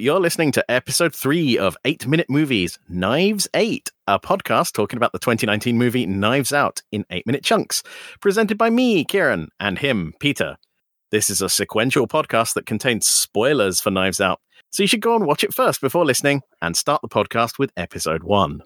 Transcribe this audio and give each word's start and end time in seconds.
you're 0.00 0.20
listening 0.20 0.50
to 0.52 0.70
episode 0.70 1.14
three 1.14 1.58
of 1.58 1.76
Eight 1.84 2.06
Minute 2.06 2.30
Movies, 2.30 2.78
Knives 2.88 3.46
Eight, 3.54 3.90
a 4.06 4.18
podcast 4.18 4.72
talking 4.72 4.96
about 4.96 5.12
the 5.12 5.18
2019 5.18 5.76
movie 5.76 6.06
Knives 6.06 6.52
Out 6.52 6.80
in 6.90 7.04
eight 7.10 7.26
minute 7.26 7.44
chunks, 7.44 7.82
presented 8.20 8.56
by 8.56 8.70
me, 8.70 9.04
Kieran, 9.04 9.48
and 9.60 9.78
him, 9.78 10.14
Peter. 10.18 10.56
This 11.10 11.28
is 11.28 11.42
a 11.42 11.48
sequential 11.48 12.08
podcast 12.08 12.54
that 12.54 12.66
contains 12.66 13.06
spoilers 13.06 13.80
for 13.80 13.90
Knives 13.90 14.20
Out, 14.20 14.40
so 14.70 14.82
you 14.82 14.86
should 14.86 15.02
go 15.02 15.14
and 15.14 15.26
watch 15.26 15.44
it 15.44 15.52
first 15.52 15.80
before 15.80 16.06
listening 16.06 16.40
and 16.62 16.76
start 16.76 17.02
the 17.02 17.08
podcast 17.08 17.58
with 17.58 17.70
episode 17.76 18.22
one. 18.22 18.62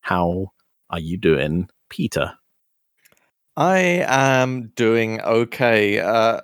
How 0.00 0.52
are 0.88 1.00
you 1.00 1.18
doing, 1.18 1.68
Peter? 1.90 2.32
I 3.56 4.04
am 4.06 4.72
doing 4.74 5.20
okay. 5.20 6.00
Uh, 6.00 6.40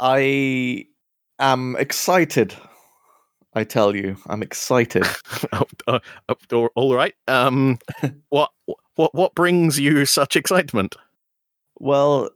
I 0.00 0.86
am 1.38 1.76
excited. 1.76 2.54
I 3.54 3.64
tell 3.64 3.94
you, 3.94 4.16
I'm 4.26 4.42
excited. 4.42 5.06
oh, 5.52 5.64
uh, 5.86 5.98
uh, 6.28 6.66
all 6.74 6.94
right. 6.94 7.14
Um, 7.28 7.78
what 8.28 8.50
what 8.96 9.14
what 9.14 9.34
brings 9.34 9.78
you 9.78 10.06
such 10.06 10.36
excitement? 10.36 10.96
Well, 11.78 12.30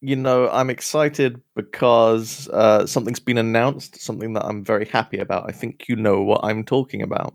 you 0.00 0.16
know, 0.16 0.48
I'm 0.50 0.70
excited 0.70 1.40
because 1.56 2.48
uh, 2.48 2.86
something's 2.86 3.20
been 3.20 3.38
announced, 3.38 4.00
something 4.00 4.34
that 4.34 4.44
I'm 4.44 4.64
very 4.64 4.84
happy 4.86 5.18
about. 5.18 5.48
I 5.48 5.52
think 5.52 5.88
you 5.88 5.96
know 5.96 6.22
what 6.22 6.40
I'm 6.44 6.64
talking 6.64 7.02
about. 7.02 7.34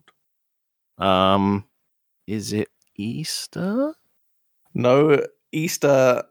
Um, 0.98 1.66
is 2.28 2.54
it 2.54 2.70
Easter? 2.96 3.94
No, 4.74 5.26
Easter 5.52 6.24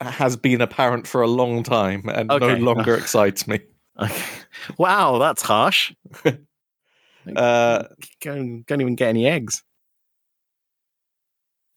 has 0.00 0.36
been 0.36 0.60
apparent 0.60 1.06
for 1.06 1.22
a 1.22 1.28
long 1.28 1.62
time 1.62 2.08
and 2.08 2.30
okay. 2.30 2.46
no 2.46 2.54
longer 2.56 2.94
excites 2.94 3.46
me. 3.46 3.60
Okay. 4.00 4.24
Wow, 4.78 5.18
that's 5.18 5.42
harsh. 5.42 5.94
uh, 7.36 7.84
can't, 8.20 8.66
can't 8.66 8.80
even 8.80 8.94
get 8.94 9.08
any 9.08 9.26
eggs. 9.26 9.62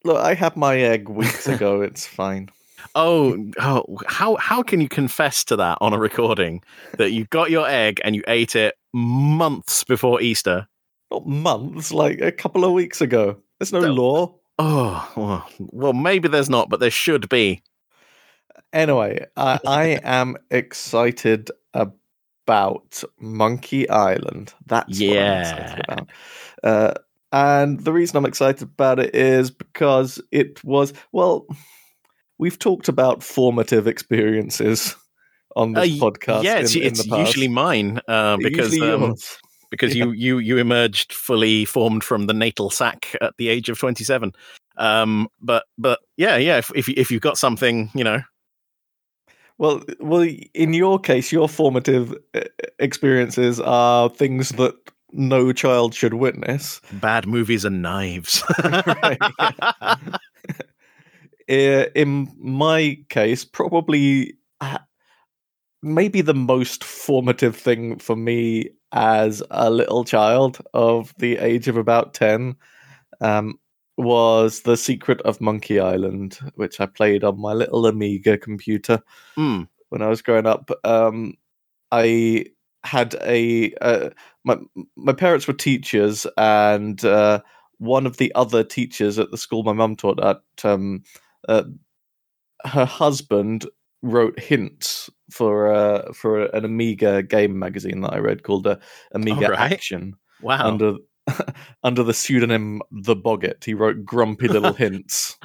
Look, 0.03 0.17
I 0.17 0.33
had 0.33 0.55
my 0.55 0.77
egg 0.77 1.09
weeks 1.09 1.47
ago. 1.47 1.81
it's 1.81 2.05
fine. 2.07 2.49
Oh, 2.95 3.51
oh, 3.59 3.97
how 4.07 4.35
how 4.37 4.61
can 4.61 4.79
you 4.79 4.87
confess 4.87 5.43
to 5.45 5.55
that 5.55 5.77
on 5.81 5.93
a 5.93 5.99
recording 5.99 6.63
that 6.97 7.11
you 7.11 7.25
got 7.25 7.49
your 7.51 7.67
egg 7.67 7.99
and 8.03 8.15
you 8.15 8.23
ate 8.27 8.55
it 8.55 8.75
months 8.93 9.83
before 9.83 10.21
Easter? 10.21 10.67
Not 11.11 11.27
months, 11.27 11.91
like 11.91 12.21
a 12.21 12.31
couple 12.31 12.63
of 12.63 12.73
weeks 12.73 13.01
ago. 13.01 13.37
There's 13.59 13.73
no 13.73 13.79
law. 13.79 14.35
Oh, 14.59 15.11
well, 15.15 15.49
well, 15.59 15.93
maybe 15.93 16.27
there's 16.27 16.49
not, 16.49 16.69
but 16.69 16.79
there 16.79 16.91
should 16.91 17.29
be. 17.29 17.61
Anyway, 18.73 19.25
I, 19.35 19.59
I 19.65 19.83
am 20.03 20.37
excited 20.49 21.51
about 21.73 21.95
Monkey 23.19 23.87
Island. 23.89 24.53
That's 24.65 24.99
yeah. 24.99 25.09
what 25.09 25.19
I'm 25.19 25.41
excited 25.41 25.85
about. 25.87 26.09
Uh, 26.63 26.93
and 27.31 27.79
the 27.81 27.93
reason 27.93 28.17
I'm 28.17 28.25
excited 28.25 28.63
about 28.63 28.99
it 28.99 29.13
is 29.13 29.51
because 29.51 30.21
it 30.31 30.63
was, 30.63 30.93
well, 31.11 31.45
we've 32.37 32.57
talked 32.57 32.87
about 32.87 33.21
formative 33.21 33.87
experiences 33.87 34.95
on 35.55 35.73
this 35.73 36.01
uh, 36.01 36.05
podcast. 36.05 36.43
Yeah, 36.43 36.59
it's, 36.59 36.75
in, 36.75 36.83
it's 36.83 37.05
in 37.05 37.13
usually 37.13 37.47
mine 37.47 37.99
uh, 38.07 38.37
because 38.37 38.79
um, 38.81 39.15
because 39.69 39.95
yeah. 39.95 40.05
you 40.05 40.11
you 40.11 40.37
you 40.39 40.57
emerged 40.57 41.11
fully 41.11 41.65
formed 41.65 42.03
from 42.03 42.27
the 42.27 42.33
natal 42.33 42.69
sac 42.69 43.15
at 43.21 43.35
the 43.37 43.49
age 43.49 43.69
of 43.69 43.77
27. 43.77 44.31
Um, 44.77 45.27
but 45.41 45.65
but 45.77 45.99
yeah 46.17 46.37
yeah 46.37 46.57
if 46.57 46.71
if, 46.75 46.87
if 46.89 47.11
you've 47.11 47.21
got 47.21 47.37
something 47.37 47.89
you 47.95 48.03
know 48.03 48.21
well, 49.57 49.81
well, 49.99 50.27
in 50.53 50.73
your 50.73 50.99
case, 50.99 51.31
your 51.31 51.49
formative 51.49 52.13
uh, 52.33 52.41
experiences 52.79 53.59
are 53.59 54.09
things 54.09 54.49
that 54.49 54.75
no 55.11 55.51
child 55.53 55.93
should 55.93 56.13
witness. 56.13 56.81
Bad 56.93 57.27
movies 57.27 57.65
and 57.65 57.81
knives. 57.81 58.43
in 61.47 62.31
my 62.37 62.97
case, 63.09 63.45
probably 63.45 64.37
uh, 64.61 64.79
maybe 65.81 66.21
the 66.21 66.33
most 66.33 66.83
formative 66.83 67.55
thing 67.55 67.97
for 67.97 68.15
me 68.15 68.69
as 68.91 69.43
a 69.51 69.69
little 69.69 70.03
child 70.03 70.59
of 70.73 71.13
the 71.19 71.37
age 71.37 71.67
of 71.67 71.77
about 71.77 72.13
10 72.13 72.55
um, 73.21 73.59
was 73.97 74.61
The 74.61 74.77
Secret 74.77 75.21
of 75.21 75.41
Monkey 75.41 75.79
Island, 75.79 76.39
which 76.55 76.79
I 76.79 76.85
played 76.85 77.23
on 77.23 77.39
my 77.39 77.53
little 77.53 77.85
Amiga 77.87 78.37
computer 78.37 79.01
mm. 79.35 79.67
when 79.89 80.01
I 80.01 80.07
was 80.07 80.21
growing 80.21 80.45
up. 80.45 80.69
Um, 80.83 81.33
I 81.91 82.45
had 82.83 83.15
a 83.23 83.73
uh, 83.81 84.09
my 84.43 84.57
my 84.95 85.13
parents 85.13 85.47
were 85.47 85.53
teachers, 85.53 86.27
and 86.37 87.03
uh, 87.03 87.41
one 87.79 88.05
of 88.05 88.17
the 88.17 88.31
other 88.35 88.63
teachers 88.63 89.19
at 89.19 89.31
the 89.31 89.37
school 89.37 89.63
my 89.63 89.73
mum 89.73 89.95
taught 89.95 90.23
at, 90.23 90.41
um, 90.63 91.03
uh, 91.49 91.63
her 92.65 92.85
husband 92.85 93.65
wrote 94.03 94.39
hints 94.39 95.09
for 95.31 95.73
uh, 95.73 96.13
for 96.13 96.45
an 96.45 96.65
Amiga 96.65 97.23
game 97.23 97.57
magazine 97.57 98.01
that 98.01 98.13
I 98.13 98.19
read 98.19 98.43
called 98.43 98.67
uh, 98.67 98.77
Amiga 99.13 99.49
right. 99.49 99.71
Action. 99.71 100.15
Wow! 100.41 100.67
Under 100.67 100.93
under 101.83 102.03
the 102.03 102.13
pseudonym 102.13 102.81
The 102.91 103.15
Boggart. 103.15 103.63
He 103.63 103.73
wrote 103.73 104.05
grumpy 104.05 104.47
little 104.47 104.73
hints. 104.73 105.37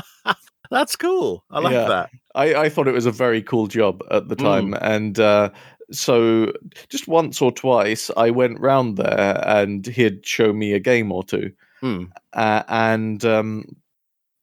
That's 0.70 0.96
cool. 0.96 1.44
I 1.50 1.60
like 1.60 1.72
yeah. 1.72 1.88
that. 1.88 2.10
I, 2.34 2.54
I 2.54 2.68
thought 2.68 2.88
it 2.88 2.94
was 2.94 3.06
a 3.06 3.10
very 3.12 3.42
cool 3.42 3.68
job 3.68 4.02
at 4.10 4.28
the 4.28 4.36
time. 4.36 4.72
Mm. 4.72 4.78
And 4.82 5.18
uh, 5.18 5.50
so 5.90 6.52
just 6.90 7.08
once 7.08 7.40
or 7.40 7.52
twice, 7.52 8.10
I 8.16 8.30
went 8.30 8.60
round 8.60 8.98
there 8.98 9.42
and 9.46 9.86
he'd 9.86 10.26
show 10.26 10.52
me 10.52 10.74
a 10.74 10.80
game 10.80 11.10
or 11.10 11.24
two. 11.24 11.52
Mm. 11.82 12.10
Uh, 12.34 12.62
and 12.68 13.24
um, 13.24 13.64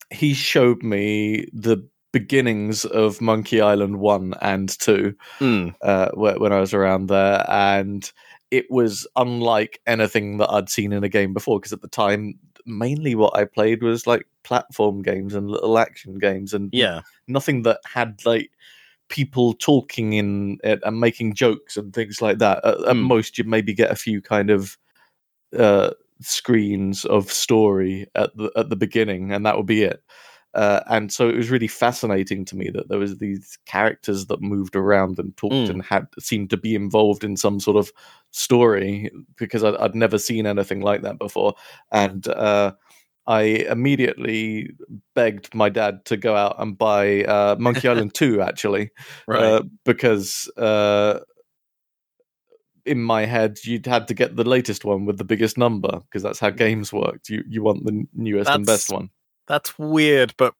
he 0.10 0.34
showed 0.34 0.82
me 0.82 1.48
the 1.54 1.88
beginnings 2.12 2.86
of 2.86 3.22
Monkey 3.22 3.62
Island 3.62 4.00
1 4.00 4.34
and 4.42 4.70
2 4.80 5.14
mm. 5.40 5.76
uh, 5.82 6.10
when 6.16 6.54
I 6.54 6.60
was 6.60 6.74
around 6.74 7.08
there. 7.08 7.46
And 7.48 8.12
it 8.52 8.70
was 8.70 9.08
unlike 9.16 9.82
anything 9.88 10.38
that 10.38 10.50
I'd 10.50 10.70
seen 10.70 10.94
in 10.94 11.04
a 11.04 11.10
game 11.10 11.34
before 11.34 11.60
because 11.60 11.74
at 11.74 11.82
the 11.82 11.88
time 11.88 12.40
mainly 12.66 13.16
what 13.16 13.36
I 13.36 13.46
played 13.46 13.84
was 13.84 14.08
like 14.08 14.26
platform 14.44 15.02
games 15.02 15.34
and 15.34 15.50
little 15.50 15.78
action 15.78 16.18
games 16.18 16.54
and 16.54 16.70
yeah 16.74 17.02
nothing 17.28 17.64
that 17.64 17.80
had 17.86 18.20
like 18.26 18.52
people 19.10 19.54
talking 19.54 20.14
in 20.14 20.58
it 20.64 20.80
and 20.84 21.00
making 21.00 21.36
jokes 21.36 21.78
and 21.78 21.94
things 21.94 22.22
like 22.22 22.40
that 22.40 22.64
at, 22.66 22.78
mm. 22.78 22.88
at 22.88 22.96
hmm. 22.96 23.02
most 23.02 23.38
you'd 23.38 23.48
maybe 23.48 23.74
get 23.74 23.92
a 23.92 23.96
few 23.96 24.22
kind 24.22 24.50
of 24.50 24.78
uh, 25.58 25.92
screens 26.22 27.06
of 27.06 27.32
story 27.32 28.08
at 28.16 28.36
the 28.36 28.52
at 28.56 28.70
the 28.70 28.76
beginning 28.76 29.32
and 29.32 29.46
that 29.46 29.58
would 29.58 29.66
be 29.66 29.84
it 29.84 30.04
uh, 30.56 30.82
and 30.88 31.12
so 31.12 31.28
it 31.28 31.36
was 31.36 31.50
really 31.50 31.68
fascinating 31.68 32.46
to 32.46 32.56
me 32.56 32.70
that 32.70 32.88
there 32.88 32.98
was 32.98 33.18
these 33.18 33.58
characters 33.66 34.28
that 34.28 34.42
moved 34.42 34.76
around 34.76 35.20
and 35.20 35.36
talked 35.36 35.54
mm. 35.54 35.70
and 35.70 35.84
had 35.84 36.08
seemed 36.18 36.50
to 36.50 36.56
be 36.56 36.74
involved 36.74 37.26
in 37.26 37.36
some 37.36 37.60
sort 37.60 37.76
of 37.76 37.92
story 38.36 39.12
because 39.38 39.64
I'd, 39.64 39.76
I'd 39.76 39.96
never 39.96 40.18
seen 40.18 40.46
anything 40.46 40.82
like 40.82 41.02
that 41.04 41.18
before. 41.18 41.56
And 41.92 42.28
uh, 42.28 42.74
I 43.28 43.42
immediately 43.42 44.72
begged 45.14 45.54
my 45.56 45.70
dad 45.70 46.06
to 46.06 46.18
go 46.18 46.36
out 46.36 46.56
and 46.60 46.78
buy 46.78 47.24
uh, 47.24 47.56
Monkey 47.58 47.88
Island 47.88 48.14
2, 48.14 48.42
actually, 48.42 48.92
right. 49.28 49.44
Uh, 49.44 49.64
because 49.84 50.50
uh, 50.58 51.20
in 52.86 53.02
my 53.02 53.26
head, 53.26 53.58
you'd 53.64 53.86
had 53.86 54.08
to 54.10 54.14
get 54.14 54.36
the 54.36 54.44
latest 54.44 54.86
one 54.86 55.06
with 55.06 55.18
the 55.18 55.24
biggest 55.24 55.58
number 55.58 56.02
because 56.02 56.22
that's 56.22 56.40
how 56.40 56.50
games 56.50 56.94
worked. 56.94 57.30
You 57.30 57.44
you 57.48 57.64
want 57.64 57.86
the 57.86 58.06
newest 58.14 58.46
that's, 58.46 58.56
and 58.56 58.66
best 58.66 58.92
one. 58.92 59.10
That's 59.48 59.78
weird, 59.80 60.34
but 60.38 60.54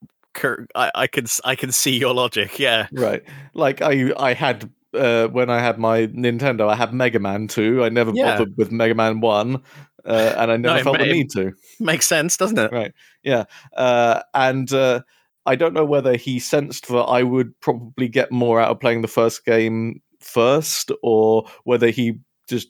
I, 0.74 0.90
I 0.94 1.06
can 1.06 1.26
I 1.44 1.54
can 1.54 1.70
see 1.72 1.96
your 1.96 2.14
logic. 2.14 2.58
Yeah, 2.58 2.88
right. 2.92 3.22
Like 3.54 3.80
I 3.80 4.12
I 4.18 4.32
had 4.32 4.70
uh, 4.96 5.28
when 5.28 5.50
I 5.50 5.60
had 5.60 5.78
my 5.78 6.06
Nintendo, 6.08 6.68
I 6.68 6.74
had 6.74 6.92
Mega 6.92 7.18
Man 7.18 7.48
two. 7.48 7.84
I 7.84 7.88
never 7.88 8.12
yeah. 8.14 8.32
bothered 8.32 8.56
with 8.56 8.72
Mega 8.72 8.94
Man 8.94 9.20
one, 9.20 9.62
uh, 10.04 10.34
and 10.36 10.50
I 10.50 10.56
never 10.56 10.78
no, 10.78 10.84
felt 10.84 10.98
the 10.98 11.06
need 11.06 11.30
to. 11.32 11.52
Makes 11.80 12.06
sense, 12.06 12.36
doesn't 12.36 12.58
it? 12.58 12.72
Right. 12.72 12.92
Yeah. 13.22 13.44
Uh, 13.76 14.22
and 14.34 14.72
uh, 14.72 15.02
I 15.44 15.56
don't 15.56 15.74
know 15.74 15.84
whether 15.84 16.16
he 16.16 16.38
sensed 16.38 16.88
that 16.88 16.96
I 16.96 17.22
would 17.22 17.58
probably 17.60 18.08
get 18.08 18.32
more 18.32 18.60
out 18.60 18.70
of 18.70 18.80
playing 18.80 19.02
the 19.02 19.08
first 19.08 19.44
game 19.44 20.00
first, 20.20 20.90
or 21.02 21.46
whether 21.64 21.90
he 21.90 22.18
just 22.48 22.68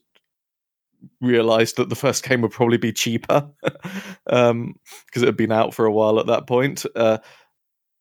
realized 1.20 1.76
that 1.76 1.88
the 1.88 1.94
first 1.94 2.24
game 2.24 2.42
would 2.42 2.50
probably 2.50 2.78
be 2.78 2.92
cheaper 2.92 3.48
because 3.62 4.10
um, 4.26 4.74
it 5.14 5.22
had 5.22 5.36
been 5.36 5.52
out 5.52 5.74
for 5.74 5.86
a 5.86 5.92
while 5.92 6.18
at 6.18 6.26
that 6.26 6.46
point. 6.46 6.84
Uh, 6.94 7.18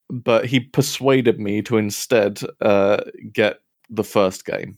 but 0.10 0.46
he 0.46 0.60
persuaded 0.60 1.40
me 1.40 1.62
to 1.64 1.78
instead 1.78 2.40
uh, 2.62 3.04
get 3.34 3.60
the 3.90 4.04
first 4.04 4.46
game, 4.46 4.78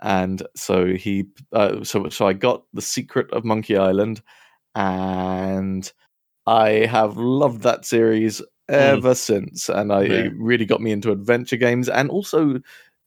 and 0.00 0.42
so 0.56 0.94
he 0.94 1.24
uh, 1.52 1.84
so 1.84 2.08
so 2.08 2.26
I 2.26 2.32
got 2.32 2.64
the 2.72 2.82
Secret 2.82 3.30
of 3.32 3.44
Monkey 3.44 3.76
Island, 3.76 4.22
and 4.74 5.90
I 6.46 6.86
have 6.86 7.16
loved 7.16 7.62
that 7.62 7.84
series 7.84 8.40
mm. 8.40 8.44
ever 8.74 9.12
mm. 9.12 9.16
since, 9.16 9.68
and 9.68 9.92
I, 9.92 10.02
yeah. 10.02 10.12
it 10.24 10.32
really 10.36 10.64
got 10.66 10.80
me 10.80 10.92
into 10.92 11.12
adventure 11.12 11.56
games, 11.56 11.88
and 11.88 12.10
also 12.10 12.60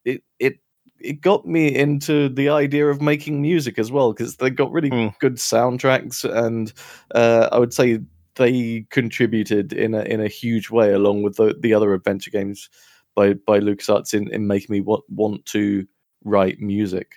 it 0.06 0.24
it 0.40 0.60
it 1.00 1.22
got 1.22 1.46
me 1.46 1.76
into 1.76 2.30
the 2.30 2.50
idea 2.50 2.88
of 2.88 3.02
making 3.02 3.42
music 3.42 3.78
as 3.78 3.92
well 3.92 4.14
because 4.14 4.38
they 4.38 4.50
got 4.50 4.72
really 4.72 4.90
Mm. 4.90 5.20
good 5.20 5.36
soundtracks, 5.36 6.24
and 6.24 6.72
uh, 7.14 7.50
I 7.52 7.60
would 7.60 7.74
say 7.74 8.00
they 8.36 8.86
contributed 8.90 9.74
in 9.74 9.94
a 9.94 10.04
in 10.04 10.22
a 10.22 10.28
huge 10.28 10.70
way 10.70 10.94
along 10.94 11.24
with 11.24 11.38
the, 11.38 11.56
the 11.60 11.74
other 11.74 11.94
adventure 11.94 12.32
games 12.32 12.70
by 13.16 13.34
by 13.34 13.60
LucasArts 13.60 14.14
in, 14.14 14.32
in 14.34 14.48
making 14.48 14.74
me 14.74 14.82
want 14.82 15.04
want 15.10 15.46
to 15.48 15.88
write 16.24 16.60
music. 16.60 17.16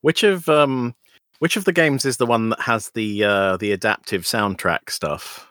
Which 0.00 0.22
of 0.22 0.48
um 0.48 0.94
which 1.38 1.56
of 1.56 1.64
the 1.64 1.72
games 1.72 2.04
is 2.04 2.16
the 2.16 2.26
one 2.26 2.50
that 2.50 2.60
has 2.60 2.90
the 2.90 3.24
uh 3.24 3.56
the 3.56 3.72
adaptive 3.72 4.22
soundtrack 4.22 4.90
stuff? 4.90 5.48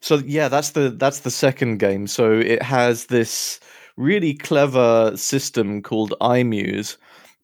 So 0.00 0.16
yeah, 0.16 0.48
that's 0.48 0.70
the 0.70 0.90
that's 0.90 1.20
the 1.20 1.30
second 1.30 1.78
game. 1.78 2.06
So 2.06 2.32
it 2.32 2.62
has 2.62 3.06
this 3.06 3.60
really 3.96 4.34
clever 4.34 5.16
system 5.16 5.82
called 5.82 6.14
iMuse, 6.20 6.96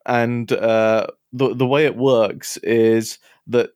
and 0.07 0.51
uh, 0.53 1.07
the 1.33 1.55
the 1.55 1.67
way 1.67 1.87
it 1.87 1.97
works 1.97 2.57
is 2.59 3.19
that 3.47 3.71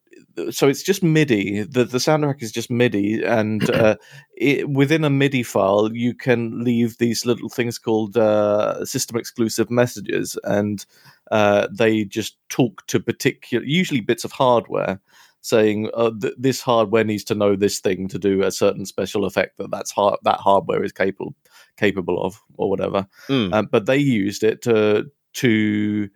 so 0.51 0.69
it's 0.69 0.83
just 0.83 1.03
MIDI. 1.03 1.63
The 1.63 1.85
the 1.85 1.99
soundtrack 1.99 2.43
is 2.43 2.53
just 2.53 2.71
MIDI, 2.71 3.23
and 3.23 3.69
uh, 3.75 3.97
it, 4.37 4.69
within 4.69 5.05
a 5.05 5.11
MIDI 5.11 5.43
file, 5.43 5.91
you 5.93 6.15
can 6.15 6.65
leave 6.65 6.99
these 6.99 7.27
little 7.27 7.49
things 7.49 7.79
called 7.79 8.17
uh, 8.17 8.85
system 8.85 9.17
exclusive 9.17 9.71
messages, 9.71 10.39
and 10.45 10.85
uh, 11.31 11.69
they 11.71 12.05
just 12.05 12.37
talk 12.49 12.87
to 12.87 13.01
particular, 13.01 13.65
usually 13.65 14.01
bits 14.01 14.25
of 14.25 14.33
hardware 14.33 15.01
saying 15.43 15.91
uh, 15.95 16.11
th- 16.21 16.35
this 16.39 16.61
hardware 16.61 17.05
needs 17.05 17.25
to 17.25 17.35
know 17.35 17.57
this 17.57 17.81
thing 17.81 18.09
to 18.09 18.19
do 18.19 18.43
a 18.43 18.51
certain 18.53 18.87
special 18.87 19.25
effect 19.25 19.59
that 19.59 19.71
that's 19.71 19.91
har- 19.91 20.19
that 20.23 20.39
hardware 20.39 20.85
is 20.85 20.93
capable 20.93 21.35
capable 21.77 22.23
of 22.23 22.41
or 22.57 22.71
whatever. 22.71 23.07
Mm. 23.29 23.53
Um, 23.53 23.69
but 23.71 23.87
they 23.87 23.97
used 23.97 24.45
it 24.45 24.63
to 24.63 25.11
to 25.35 26.09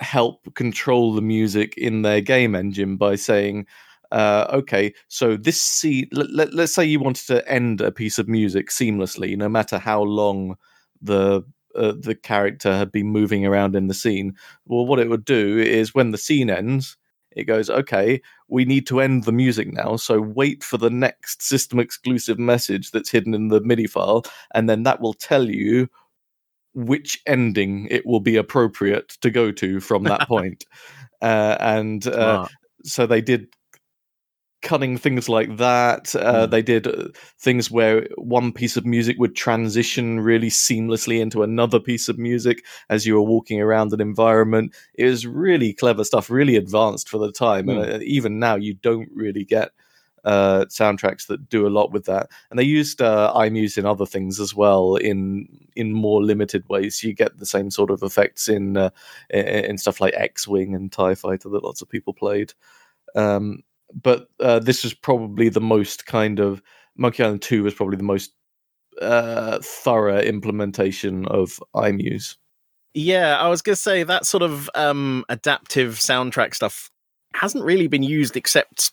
help 0.00 0.54
control 0.54 1.14
the 1.14 1.22
music 1.22 1.76
in 1.76 2.02
their 2.02 2.20
game 2.20 2.54
engine 2.54 2.96
by 2.96 3.16
saying. 3.16 3.66
Uh, 4.12 4.46
okay, 4.52 4.94
so 5.08 5.36
this 5.36 5.60
scene. 5.60 6.08
Let, 6.12 6.54
let's 6.54 6.72
say 6.72 6.84
you 6.84 7.00
wanted 7.00 7.26
to 7.26 7.48
end 7.50 7.80
a 7.80 7.90
piece 7.90 8.18
of 8.18 8.28
music 8.28 8.70
seamlessly, 8.70 9.36
no 9.36 9.48
matter 9.48 9.78
how 9.78 10.02
long 10.02 10.56
the 11.02 11.42
uh, 11.74 11.92
the 11.98 12.14
character 12.14 12.76
had 12.76 12.90
been 12.90 13.08
moving 13.08 13.44
around 13.44 13.76
in 13.76 13.88
the 13.88 13.94
scene. 13.94 14.34
Well, 14.66 14.86
what 14.86 14.98
it 14.98 15.10
would 15.10 15.24
do 15.24 15.58
is 15.58 15.94
when 15.94 16.10
the 16.10 16.18
scene 16.18 16.50
ends, 16.50 16.96
it 17.32 17.44
goes, 17.44 17.68
okay, 17.68 18.22
we 18.48 18.64
need 18.64 18.86
to 18.86 19.00
end 19.00 19.24
the 19.24 19.32
music 19.32 19.72
now. 19.72 19.96
So 19.96 20.20
wait 20.20 20.64
for 20.64 20.78
the 20.78 20.90
next 20.90 21.42
system 21.42 21.78
exclusive 21.78 22.38
message 22.38 22.92
that's 22.92 23.10
hidden 23.10 23.34
in 23.34 23.48
the 23.48 23.60
MIDI 23.60 23.86
file, 23.86 24.24
and 24.54 24.70
then 24.70 24.84
that 24.84 25.00
will 25.00 25.14
tell 25.14 25.50
you 25.50 25.88
which 26.76 27.22
ending 27.26 27.88
it 27.90 28.04
will 28.04 28.20
be 28.20 28.36
appropriate 28.36 29.08
to 29.22 29.30
go 29.30 29.50
to 29.50 29.80
from 29.80 30.04
that 30.04 30.20
point. 30.28 30.64
Uh, 31.22 31.56
and 31.58 32.06
uh, 32.06 32.46
so 32.84 33.06
they 33.06 33.22
did 33.22 33.48
cunning 34.60 34.98
things 34.98 35.28
like 35.28 35.56
that. 35.56 36.14
Uh, 36.14 36.46
Mm. 36.46 36.50
They 36.50 36.62
did 36.62 36.86
uh, 36.86 37.08
things 37.40 37.70
where 37.70 38.06
one 38.16 38.52
piece 38.52 38.76
of 38.76 38.84
music 38.84 39.16
would 39.18 39.34
transition 39.34 40.20
really 40.20 40.50
seamlessly 40.50 41.18
into 41.20 41.42
another 41.42 41.80
piece 41.80 42.10
of 42.10 42.18
music 42.18 42.64
as 42.90 43.06
you 43.06 43.14
were 43.14 43.22
walking 43.22 43.60
around 43.60 43.92
an 43.94 44.00
environment. 44.02 44.74
It 44.94 45.06
was 45.06 45.26
really 45.26 45.72
clever 45.72 46.04
stuff, 46.04 46.28
really 46.28 46.56
advanced 46.56 47.08
for 47.08 47.18
the 47.18 47.32
time. 47.32 47.70
And 47.70 47.78
uh, 47.78 47.98
even 48.02 48.38
now, 48.38 48.56
you 48.56 48.74
don't 48.74 49.08
really 49.14 49.44
get 49.44 49.70
uh, 50.26 50.64
soundtracks 50.66 51.28
that 51.28 51.48
do 51.48 51.66
a 51.66 51.70
lot 51.70 51.92
with 51.92 52.04
that. 52.06 52.28
And 52.50 52.58
they 52.58 52.64
used 52.64 53.00
uh, 53.00 53.32
iMuse 53.34 53.78
in 53.78 53.86
other 53.86 54.04
things 54.04 54.40
as 54.40 54.54
well, 54.54 54.96
in 54.96 55.48
in 55.76 55.92
more 55.92 56.22
limited 56.22 56.68
ways. 56.68 57.02
You 57.02 57.14
get 57.14 57.38
the 57.38 57.46
same 57.46 57.70
sort 57.70 57.90
of 57.90 58.02
effects 58.02 58.48
in 58.48 58.76
uh, 58.76 58.90
in, 59.30 59.78
stuff 59.78 60.00
like 60.00 60.14
X 60.14 60.46
Wing 60.48 60.74
and 60.74 60.90
Tie 60.90 61.14
Fighter 61.14 61.48
that 61.48 61.64
lots 61.64 61.80
of 61.80 61.88
people 61.88 62.12
played. 62.12 62.52
Um, 63.14 63.62
but 63.94 64.28
uh, 64.40 64.58
this 64.58 64.82
was 64.82 64.92
probably 64.92 65.48
the 65.48 65.60
most 65.60 66.06
kind 66.06 66.40
of 66.40 66.60
Monkey 66.96 67.22
Island 67.22 67.42
Two 67.42 67.62
was 67.62 67.74
probably 67.74 67.96
the 67.96 68.02
most 68.02 68.32
uh, 69.00 69.60
thorough 69.62 70.20
implementation 70.20 71.26
of 71.26 71.60
iMuse. 71.74 72.36
Yeah, 72.94 73.38
I 73.38 73.48
was 73.48 73.62
gonna 73.62 73.76
say 73.76 74.02
that 74.02 74.26
sort 74.26 74.42
of 74.42 74.68
um 74.74 75.24
adaptive 75.28 75.94
soundtrack 75.94 76.52
stuff 76.52 76.90
hasn't 77.34 77.64
really 77.64 77.86
been 77.86 78.02
used 78.02 78.36
except 78.36 78.92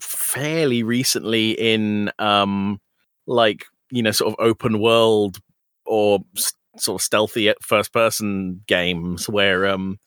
fairly 0.00 0.82
recently 0.82 1.52
in 1.52 2.10
um 2.18 2.80
like 3.26 3.64
you 3.90 4.02
know 4.02 4.10
sort 4.10 4.32
of 4.32 4.44
open 4.44 4.80
world 4.80 5.38
or 5.84 6.20
s- 6.36 6.52
sort 6.76 7.00
of 7.00 7.04
stealthy 7.04 7.52
first 7.62 7.92
person 7.92 8.60
games 8.66 9.28
where 9.28 9.66
um 9.66 9.98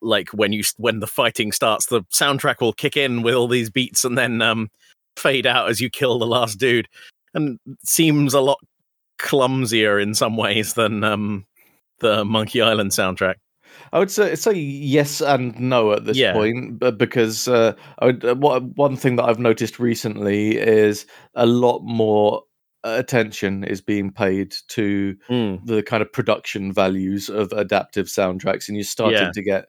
like 0.00 0.28
when 0.30 0.52
you 0.52 0.62
when 0.76 1.00
the 1.00 1.06
fighting 1.06 1.52
starts 1.52 1.86
the 1.86 2.02
soundtrack 2.12 2.60
will 2.60 2.72
kick 2.72 2.96
in 2.96 3.22
with 3.22 3.34
all 3.34 3.48
these 3.48 3.70
beats 3.70 4.04
and 4.04 4.16
then 4.18 4.40
um 4.42 4.68
fade 5.16 5.46
out 5.46 5.68
as 5.68 5.80
you 5.80 5.90
kill 5.90 6.18
the 6.18 6.26
last 6.26 6.58
dude 6.58 6.88
and 7.34 7.58
seems 7.84 8.34
a 8.34 8.40
lot 8.40 8.58
clumsier 9.18 9.98
in 9.98 10.14
some 10.14 10.36
ways 10.36 10.74
than 10.74 11.02
um 11.02 11.44
the 12.00 12.24
Monkey 12.24 12.62
Island 12.62 12.92
soundtrack. 12.92 13.34
I 13.92 13.98
would 13.98 14.10
say 14.10 14.34
say 14.34 14.52
yes 14.54 15.20
and 15.20 15.58
no 15.58 15.92
at 15.92 16.04
this 16.04 16.16
Yeah. 16.16 16.32
point, 16.32 16.78
because 16.98 17.48
uh, 17.48 17.74
I 17.98 18.06
would, 18.06 18.24
uh, 18.24 18.34
what, 18.34 18.62
one 18.76 18.96
thing 18.96 19.16
that 19.16 19.24
I've 19.24 19.38
noticed 19.38 19.78
recently 19.78 20.56
is 20.56 21.06
a 21.34 21.46
lot 21.46 21.80
more 21.82 22.42
attention 22.84 23.64
is 23.64 23.80
being 23.80 24.12
paid 24.12 24.54
to 24.68 25.16
the 25.64 25.82
kind 25.82 26.00
of 26.02 26.12
production 26.12 26.72
values 26.72 27.28
of 27.28 27.52
adaptive 27.52 28.06
soundtracks, 28.06 28.68
and 28.68 28.76
you're 28.76 28.84
starting 28.84 29.18
Yeah. 29.22 29.30
to 29.32 29.42
get, 29.42 29.64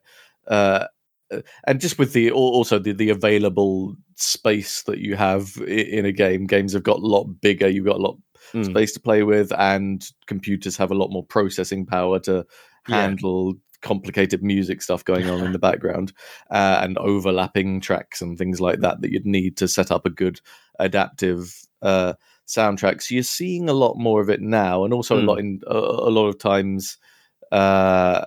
uh, 0.47 0.85
uh, 1.31 1.41
and 1.67 1.79
just 1.81 1.97
with 1.99 2.13
the 2.13 2.31
also 2.31 2.79
the, 2.79 2.91
the 2.93 3.09
available 3.09 3.95
space 4.15 4.83
that 4.83 4.99
you 4.99 5.15
have 5.15 5.57
in 5.67 6.05
a 6.05 6.11
game, 6.11 6.45
games 6.47 6.73
have 6.73 6.83
got 6.83 6.97
a 6.99 7.05
lot 7.05 7.25
bigger. 7.41 7.67
You've 7.69 7.85
got 7.85 7.97
a 7.97 8.01
lot 8.01 8.17
Mm. 8.53 8.65
space 8.65 8.93
to 8.93 8.99
play 8.99 9.21
with, 9.21 9.51
and 9.59 10.03
computers 10.25 10.75
have 10.77 10.89
a 10.89 10.95
lot 10.95 11.11
more 11.11 11.23
processing 11.23 11.85
power 11.85 12.19
to 12.21 12.45
Yeah. 12.87 13.05
Complicated 13.81 14.43
music 14.43 14.81
stuff 14.81 15.03
going 15.05 15.29
on 15.29 15.41
in 15.43 15.51
the 15.53 15.59
background 15.59 16.13
uh, 16.51 16.79
and 16.81 16.97
overlapping 16.97 17.79
tracks 17.81 18.21
and 18.21 18.37
things 18.37 18.59
like 18.59 18.79
that 18.79 19.01
that 19.01 19.11
you'd 19.11 19.25
need 19.25 19.55
to 19.57 19.67
set 19.67 19.91
up 19.91 20.05
a 20.05 20.09
good 20.09 20.41
adaptive 20.79 21.55
uh, 21.81 22.13
soundtrack. 22.47 23.01
So 23.01 23.13
you're 23.13 23.23
seeing 23.23 23.69
a 23.69 23.73
lot 23.73 23.97
more 23.97 24.21
of 24.21 24.29
it 24.29 24.41
now, 24.41 24.83
and 24.83 24.93
also 24.93 25.15
Mm. 25.15 25.23
a 25.23 25.25
lot 25.25 25.39
in 25.39 25.61
a, 25.67 25.77
a 25.77 26.11
lot 26.11 26.27
of 26.27 26.37
times. 26.39 26.97
Uh, 27.51 28.25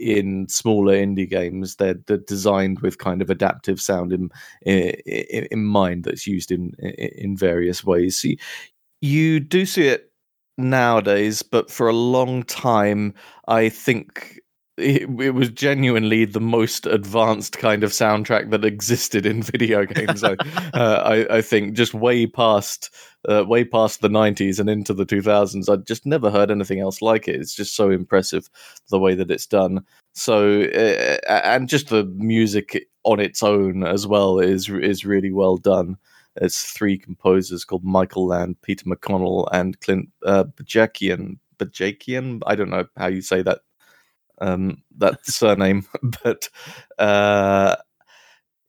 in 0.00 0.48
smaller 0.48 0.94
indie 0.94 1.30
games, 1.30 1.76
they're, 1.76 1.94
they're 2.08 2.16
designed 2.16 2.80
with 2.80 2.98
kind 2.98 3.22
of 3.22 3.30
adaptive 3.30 3.80
sound 3.80 4.12
in 4.12 4.30
in, 4.62 5.46
in 5.52 5.64
mind 5.64 6.02
that's 6.02 6.26
used 6.26 6.50
in 6.50 6.72
in 6.80 7.36
various 7.36 7.84
ways. 7.84 8.18
So 8.18 8.28
you, 8.28 8.36
you 9.00 9.38
do 9.38 9.64
see 9.64 9.86
it 9.86 10.10
nowadays, 10.58 11.42
but 11.42 11.70
for 11.70 11.88
a 11.88 11.92
long 11.92 12.42
time, 12.42 13.14
I 13.46 13.68
think 13.68 14.40
it, 14.78 15.02
it 15.20 15.30
was 15.32 15.50
genuinely 15.50 16.24
the 16.24 16.40
most 16.40 16.86
advanced 16.86 17.58
kind 17.58 17.84
of 17.84 17.90
soundtrack 17.90 18.50
that 18.50 18.64
existed 18.64 19.26
in 19.26 19.42
video 19.42 19.84
games. 19.86 20.24
I, 20.24 20.32
uh, 20.72 21.02
I, 21.28 21.36
I 21.36 21.42
think 21.42 21.74
just 21.74 21.92
way 21.92 22.26
past, 22.26 22.94
uh, 23.28 23.44
way 23.46 23.64
past 23.64 24.00
the 24.00 24.08
'90s 24.08 24.58
and 24.58 24.70
into 24.70 24.94
the 24.94 25.04
2000s. 25.06 25.68
I'd 25.70 25.86
just 25.86 26.06
never 26.06 26.30
heard 26.30 26.50
anything 26.50 26.80
else 26.80 27.02
like 27.02 27.28
it. 27.28 27.36
It's 27.36 27.54
just 27.54 27.76
so 27.76 27.90
impressive 27.90 28.48
the 28.90 28.98
way 28.98 29.14
that 29.14 29.30
it's 29.30 29.46
done. 29.46 29.84
So, 30.14 30.62
uh, 30.62 31.18
and 31.28 31.68
just 31.68 31.88
the 31.88 32.04
music 32.16 32.86
on 33.04 33.20
its 33.20 33.42
own 33.42 33.84
as 33.84 34.06
well 34.06 34.38
is 34.38 34.68
is 34.68 35.04
really 35.04 35.32
well 35.32 35.58
done. 35.58 35.96
It's 36.36 36.64
three 36.64 36.96
composers 36.96 37.64
called 37.64 37.84
Michael 37.84 38.26
Land, 38.26 38.56
Peter 38.62 38.86
McConnell, 38.86 39.48
and 39.52 39.78
Clint 39.80 40.08
uh, 40.24 40.44
Bajakian. 40.44 41.38
Bajakian? 41.58 42.40
I 42.46 42.54
don't 42.54 42.70
know 42.70 42.86
how 42.96 43.08
you 43.08 43.20
say 43.20 43.42
that 43.42 43.60
um, 44.42 44.82
that 44.98 45.18
surname, 45.26 45.86
but 46.24 46.48
uh, 46.98 47.76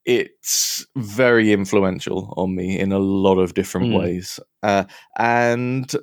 it's 0.06 0.86
very 0.96 1.52
influential 1.54 2.34
on 2.38 2.56
me 2.56 2.80
in 2.80 2.92
a 2.92 3.00
lot 3.00 3.38
of 3.40 3.54
different 3.54 3.88
Mm. 3.92 4.00
ways. 4.00 4.40
Uh, 4.62 4.84
and 5.18 5.94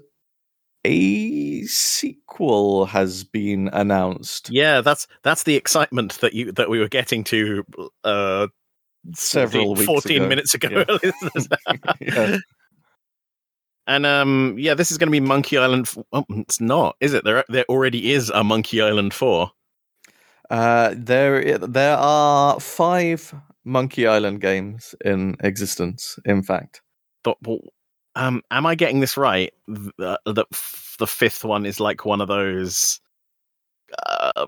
a 0.84 1.62
sequel 1.64 2.86
has 2.86 3.22
been 3.24 3.68
announced 3.74 4.48
Yeah, 4.50 4.80
that's 4.80 5.06
that's 5.22 5.42
the 5.42 5.54
excitement 5.56 6.18
that 6.22 6.32
you 6.32 6.52
that 6.52 6.70
we 6.70 6.78
were 6.78 6.88
getting 6.88 7.22
to 7.24 7.64
uh 8.02 8.46
several 9.14 9.74
14, 9.76 9.78
weeks 9.78 9.84
14 9.86 10.16
ago. 10.16 10.28
minutes 10.28 10.54
ago. 10.54 10.84
Yeah. 12.00 12.38
and 13.86 14.06
um 14.06 14.54
yeah, 14.58 14.72
this 14.72 14.90
is 14.90 14.96
going 14.96 15.08
to 15.08 15.12
be 15.12 15.20
Monkey 15.20 15.58
Island 15.58 15.86
f- 15.86 15.98
oh, 16.12 16.24
it's 16.30 16.60
not, 16.62 16.96
is 17.00 17.12
it? 17.12 17.24
There 17.24 17.44
there 17.50 17.64
already 17.68 18.12
is 18.12 18.30
a 18.30 18.42
Monkey 18.42 18.80
Island 18.80 19.12
4. 19.12 19.50
Uh, 20.50 20.94
there, 20.96 21.58
there 21.58 21.96
are 21.96 22.58
five 22.60 23.32
Monkey 23.64 24.06
Island 24.06 24.40
games 24.40 24.94
in 25.04 25.36
existence. 25.40 26.18
In 26.24 26.42
fact, 26.42 26.82
um 28.16 28.42
am 28.50 28.66
I 28.66 28.74
getting 28.74 29.00
this 29.00 29.16
right? 29.16 29.52
Uh, 29.98 30.16
that 30.26 30.46
f- 30.52 30.96
the 30.98 31.06
fifth 31.06 31.44
one 31.44 31.64
is 31.64 31.78
like 31.78 32.04
one 32.04 32.20
of 32.20 32.28
those 32.28 33.00
uh, 34.06 34.46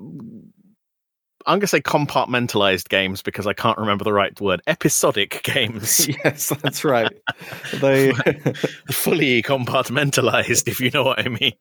I'm 1.46 1.54
going 1.54 1.60
to 1.62 1.66
say 1.66 1.80
compartmentalized 1.80 2.88
games 2.88 3.22
because 3.22 3.46
I 3.46 3.52
can't 3.52 3.78
remember 3.78 4.04
the 4.04 4.12
right 4.12 4.38
word. 4.40 4.62
Episodic 4.66 5.40
games. 5.44 6.08
yes, 6.24 6.50
that's 6.62 6.84
right. 6.84 7.12
they 7.80 8.12
fully 8.90 9.42
compartmentalized, 9.42 10.68
if 10.68 10.80
you 10.80 10.90
know 10.90 11.02
what 11.04 11.18
I 11.18 11.28
mean. 11.28 11.54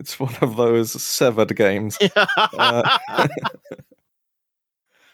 It's 0.00 0.18
one 0.20 0.34
of 0.40 0.56
those 0.56 1.00
severed 1.02 1.54
games. 1.56 1.98
uh, 2.56 2.98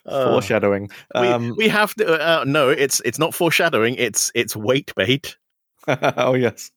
foreshadowing. 0.07 0.91
Um, 1.15 1.51
we, 1.51 1.53
we, 1.53 1.69
have 1.69 1.95
to. 1.97 2.21
Uh, 2.21 2.45
no, 2.47 2.69
it's 2.69 3.01
it's 3.05 3.19
not 3.19 3.35
foreshadowing. 3.35 3.95
It's 3.97 4.31
it's 4.35 4.57
wait 4.57 4.93
bait. 4.97 5.37
oh 5.87 6.35
yes. 6.35 6.71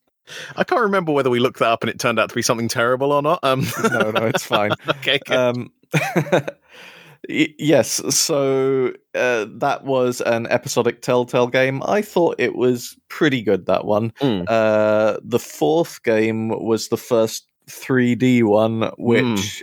I 0.56 0.64
can't 0.64 0.80
remember 0.80 1.12
whether 1.12 1.30
we 1.30 1.38
looked 1.38 1.60
that 1.60 1.68
up 1.68 1.84
and 1.84 1.90
it 1.90 2.00
turned 2.00 2.18
out 2.18 2.30
to 2.30 2.34
be 2.34 2.42
something 2.42 2.66
terrible 2.66 3.12
or 3.12 3.22
not. 3.22 3.38
Um, 3.44 3.64
no, 3.92 4.10
no, 4.10 4.26
it's 4.26 4.42
fine. 4.42 4.72
okay. 4.88 5.20
Um, 5.30 5.70
yes, 7.28 8.02
so 8.12 8.92
uh, 9.14 9.46
that 9.48 9.84
was 9.84 10.20
an 10.22 10.48
episodic 10.48 11.00
Telltale 11.02 11.46
game. 11.46 11.80
I 11.86 12.02
thought 12.02 12.34
it 12.38 12.56
was 12.56 12.96
pretty 13.08 13.40
good. 13.40 13.66
That 13.66 13.84
one. 13.84 14.10
Mm. 14.20 14.46
Uh, 14.48 15.18
the 15.22 15.38
fourth 15.38 16.02
game 16.02 16.48
was 16.48 16.88
the 16.88 16.96
first 16.96 17.46
3D 17.70 18.42
one, 18.44 18.90
which 18.98 19.24
mm. 19.24 19.62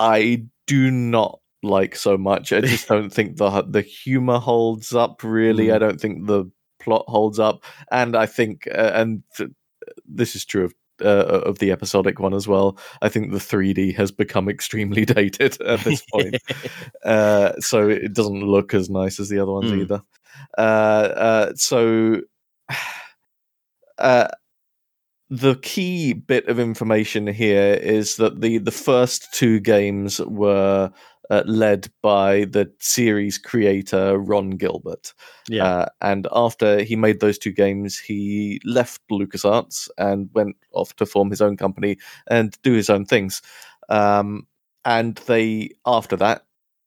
I 0.00 0.44
do 0.66 0.90
not 0.90 1.40
like 1.62 1.96
so 1.96 2.16
much. 2.16 2.52
I 2.52 2.60
just 2.60 2.88
don't 2.88 3.10
think 3.10 3.36
the 3.36 3.62
the 3.62 3.82
humor 3.82 4.38
holds 4.38 4.94
up. 4.94 5.22
Really, 5.22 5.66
mm. 5.66 5.74
I 5.74 5.78
don't 5.78 6.00
think 6.00 6.26
the 6.26 6.50
plot 6.80 7.04
holds 7.08 7.38
up, 7.38 7.64
and 7.90 8.16
I 8.16 8.26
think 8.26 8.68
uh, 8.72 8.92
and 8.94 9.22
th- 9.36 9.50
this 10.06 10.36
is 10.36 10.44
true 10.44 10.66
of 10.66 10.74
uh, 11.02 11.42
of 11.44 11.58
the 11.58 11.72
episodic 11.72 12.20
one 12.20 12.34
as 12.34 12.46
well. 12.46 12.78
I 13.02 13.08
think 13.08 13.32
the 13.32 13.38
3D 13.38 13.96
has 13.96 14.12
become 14.12 14.48
extremely 14.48 15.04
dated 15.06 15.60
at 15.62 15.80
this 15.80 16.02
point, 16.12 16.36
uh, 17.04 17.52
so 17.58 17.88
it 17.88 18.12
doesn't 18.12 18.42
look 18.42 18.74
as 18.74 18.90
nice 18.90 19.18
as 19.18 19.28
the 19.28 19.40
other 19.40 19.52
ones 19.52 19.70
mm. 19.70 19.82
either. 19.82 20.02
Uh, 20.58 20.60
uh 20.60 21.52
so. 21.56 22.20
The 25.30 25.56
key 25.56 26.12
bit 26.12 26.48
of 26.48 26.58
information 26.58 27.26
here 27.26 27.74
is 27.74 28.16
that 28.16 28.40
the 28.40 28.58
the 28.58 28.70
first 28.70 29.32
two 29.32 29.58
games 29.58 30.20
were 30.20 30.92
uh, 31.30 31.42
led 31.46 31.88
by 32.02 32.44
the 32.44 32.70
series 32.80 33.38
creator 33.38 34.18
Ron 34.18 34.50
Gilbert. 34.50 35.14
Yeah. 35.48 35.64
Uh, 35.64 35.86
and 36.02 36.28
after 36.32 36.82
he 36.82 36.96
made 36.96 37.20
those 37.20 37.38
two 37.38 37.52
games, 37.52 37.98
he 37.98 38.60
left 38.64 39.00
LucasArts 39.10 39.88
and 39.98 40.28
went 40.34 40.56
off 40.72 40.94
to 40.96 41.06
form 41.06 41.30
his 41.30 41.40
own 41.40 41.56
company 41.56 41.96
and 42.28 42.56
do 42.62 42.72
his 42.72 42.90
own 42.90 43.06
things. 43.06 43.40
Um, 43.88 44.46
and 44.84 45.16
they, 45.26 45.70
after 45.86 46.16
that, 46.16 46.44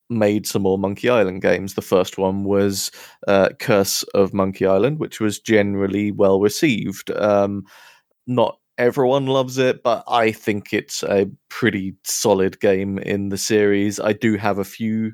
made 0.10 0.46
some 0.46 0.62
more 0.62 0.77
Monkey 0.77 1.10
Island 1.10 1.41
games. 1.41 1.74
The 1.74 1.82
first 1.82 2.17
one 2.17 2.44
was 2.44 2.91
uh, 3.27 3.50
Curse 3.60 4.03
of 4.13 4.34
Monkey 4.34 4.65
Island, 4.65 5.00
which 5.00 5.20
was 5.20 5.39
generally 5.39 6.12
well 6.12 6.39
received. 6.39 7.12
Um, 7.12 7.65
not 8.27 8.60
everyone 8.77 9.25
loves 9.25 9.57
it, 9.57 9.84
but 9.84 10.03
I 10.07 10.31
think 10.31 10.74
it's 10.74 11.03
a 11.03 11.29
pretty 11.50 11.96
solid 12.03 12.60
game 12.60 13.00
in 13.00 13.29
the 13.29 13.38
series. 13.38 14.00
I 14.00 14.13
do 14.13 14.38
have 14.38 14.60
a 14.60 14.63
few 14.63 15.13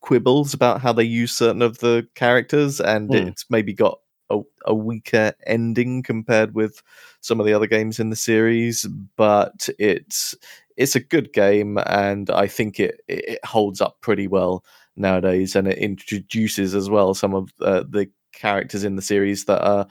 quibbles 0.00 0.54
about 0.54 0.80
how 0.80 0.92
they 0.92 1.04
use 1.04 1.32
certain 1.32 1.62
of 1.62 1.78
the 1.78 2.06
characters, 2.14 2.80
and 2.80 3.10
mm. 3.10 3.28
it's 3.28 3.46
maybe 3.48 3.72
got 3.72 3.98
a, 4.30 4.40
a, 4.66 4.74
weaker 4.74 5.32
ending 5.46 6.02
compared 6.02 6.54
with 6.54 6.82
some 7.20 7.40
of 7.40 7.46
the 7.46 7.52
other 7.52 7.66
games 7.66 7.98
in 7.98 8.10
the 8.10 8.16
series. 8.16 8.86
But 9.16 9.68
it's 9.78 10.34
it's 10.76 10.96
a 10.96 11.00
good 11.00 11.32
game, 11.32 11.78
and 11.86 12.30
I 12.30 12.46
think 12.46 12.80
it 12.80 13.00
it 13.08 13.44
holds 13.44 13.80
up 13.80 14.00
pretty 14.00 14.26
well 14.26 14.64
nowadays, 14.96 15.56
and 15.56 15.68
it 15.68 15.78
introduces 15.78 16.74
as 16.74 16.90
well 16.90 17.14
some 17.14 17.34
of 17.34 17.52
uh, 17.60 17.84
the 17.88 18.10
characters 18.32 18.84
in 18.84 18.96
the 18.96 19.02
series 19.02 19.46
that 19.46 19.62
are 19.62 19.86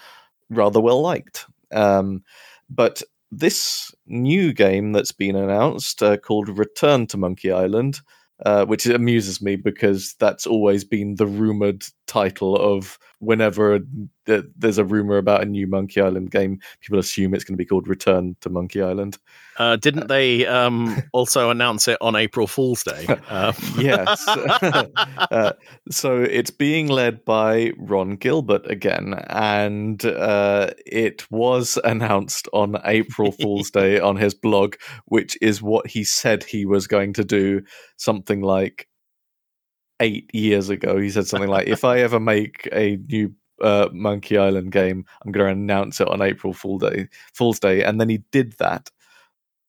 rather 0.49 0.79
well 0.79 1.01
liked. 1.01 1.45
Um, 1.71 2.23
but 2.69 3.01
this 3.31 3.93
new 4.07 4.53
game 4.53 4.91
that's 4.91 5.11
been 5.11 5.35
announced 5.35 6.01
uh, 6.01 6.17
called 6.17 6.49
Return 6.57 7.07
to 7.07 7.17
Monkey 7.17 7.51
Island, 7.51 8.01
uh, 8.45 8.65
which 8.65 8.85
amuses 8.85 9.41
me 9.41 9.55
because 9.55 10.15
that's 10.19 10.47
always 10.47 10.83
been 10.83 11.15
the 11.15 11.27
rumored 11.27 11.83
title 12.09 12.55
of 12.55 12.97
whenever 13.19 13.79
there's 14.25 14.77
a 14.77 14.85
rumor 14.85 15.17
about 15.17 15.41
a 15.41 15.45
new 15.45 15.67
Monkey 15.67 16.01
Island 16.01 16.31
game, 16.31 16.59
people 16.81 16.99
assume 16.99 17.33
it's 17.33 17.43
going 17.43 17.53
to 17.53 17.57
be 17.57 17.65
called 17.65 17.87
Return 17.87 18.35
to 18.41 18.49
Monkey 18.49 18.81
Island. 18.81 19.17
Uh, 19.57 19.75
didn't 19.75 20.07
they 20.07 20.45
um, 20.45 21.01
also 21.13 21.49
announce 21.49 21.87
it 21.87 21.97
on 22.01 22.15
April 22.15 22.47
Fool's 22.47 22.83
Day? 22.83 23.05
Uh, 23.29 23.53
yes. 23.77 24.27
uh, 24.27 25.53
so 25.91 26.21
it's 26.21 26.51
being 26.51 26.87
led 26.87 27.23
by 27.25 27.73
Ron 27.77 28.15
Gilbert 28.15 28.69
again, 28.69 29.15
and 29.27 30.03
uh, 30.05 30.71
it 30.85 31.29
was 31.29 31.77
announced 31.83 32.47
on 32.53 32.77
April 32.85 33.31
Fool's 33.31 33.69
Day 33.69 33.99
on 33.99 34.15
his 34.15 34.33
blog, 34.33 34.75
which 35.05 35.37
is 35.41 35.61
what 35.61 35.87
he 35.87 36.03
said 36.03 36.43
he 36.43 36.65
was 36.65 36.87
going 36.87 37.13
to 37.13 37.23
do. 37.23 37.61
Something 37.97 38.41
like 38.41 38.87
eight 39.99 40.29
years 40.33 40.69
ago. 40.69 40.97
He 40.97 41.09
said 41.09 41.27
something 41.27 41.49
like, 41.49 41.67
"If 41.67 41.83
I 41.83 41.99
ever 41.99 42.19
make 42.19 42.67
a 42.71 42.97
new 43.07 43.33
uh, 43.61 43.89
Monkey 43.91 44.37
Island 44.37 44.71
game, 44.71 45.05
I'm 45.23 45.31
going 45.31 45.45
to 45.45 45.51
announce 45.51 45.99
it 45.99 46.07
on 46.07 46.21
April 46.21 46.53
Fool 46.53 46.79
Day, 46.79 47.07
Fool's 47.33 47.59
Day," 47.59 47.83
and 47.83 47.99
then 47.99 48.09
he 48.09 48.19
did 48.31 48.53
that, 48.59 48.89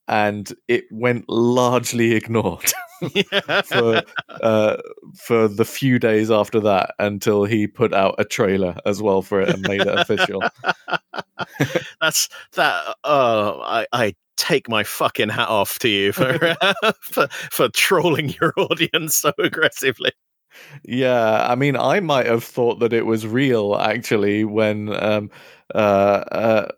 and 0.09 0.53
it 0.69 0.85
went 0.91 1.29
largely 1.29 2.13
ignored. 2.13 2.73
for 3.65 4.03
uh, 4.29 4.77
for 5.17 5.49
the 5.49 5.65
few 5.65 5.99
days 5.99 6.31
after 6.31 6.61
that 6.61 6.95
until 6.99 7.45
he 7.45 7.67
put 7.67 7.95
out 7.95 8.15
a 8.19 8.25
trailer 8.25 8.77
as 8.85 9.01
well 9.01 9.23
for 9.23 9.41
it 9.41 9.49
and 9.49 9.67
made 9.67 9.81
it 9.81 9.87
official. 9.87 10.43
That's 12.01 12.29
that. 12.53 12.97
Uh, 13.05 13.59
I, 13.61 13.87
I 13.93 14.15
take 14.41 14.69
my 14.69 14.83
fucking 14.83 15.29
hat 15.29 15.49
off 15.49 15.79
to 15.81 15.89
you 15.89 16.13
for 16.13 16.39
for 17.01 17.29
for 17.31 17.69
trolling 17.69 18.35
your 18.41 18.53
audience 18.57 19.17
so 19.17 19.33
aggressively. 19.39 20.13
Yeah, 20.83 21.47
I 21.49 21.55
mean, 21.55 21.77
I 21.77 22.01
might 22.01 22.27
have 22.27 22.43
thought 22.43 22.81
that 22.81 22.93
it 22.93 23.07
was 23.07 23.27
real 23.27 23.77
actually 23.77 24.45
when 24.45 24.93
um, 25.03 25.31
uh, 25.75 25.79
uh, 25.79 26.69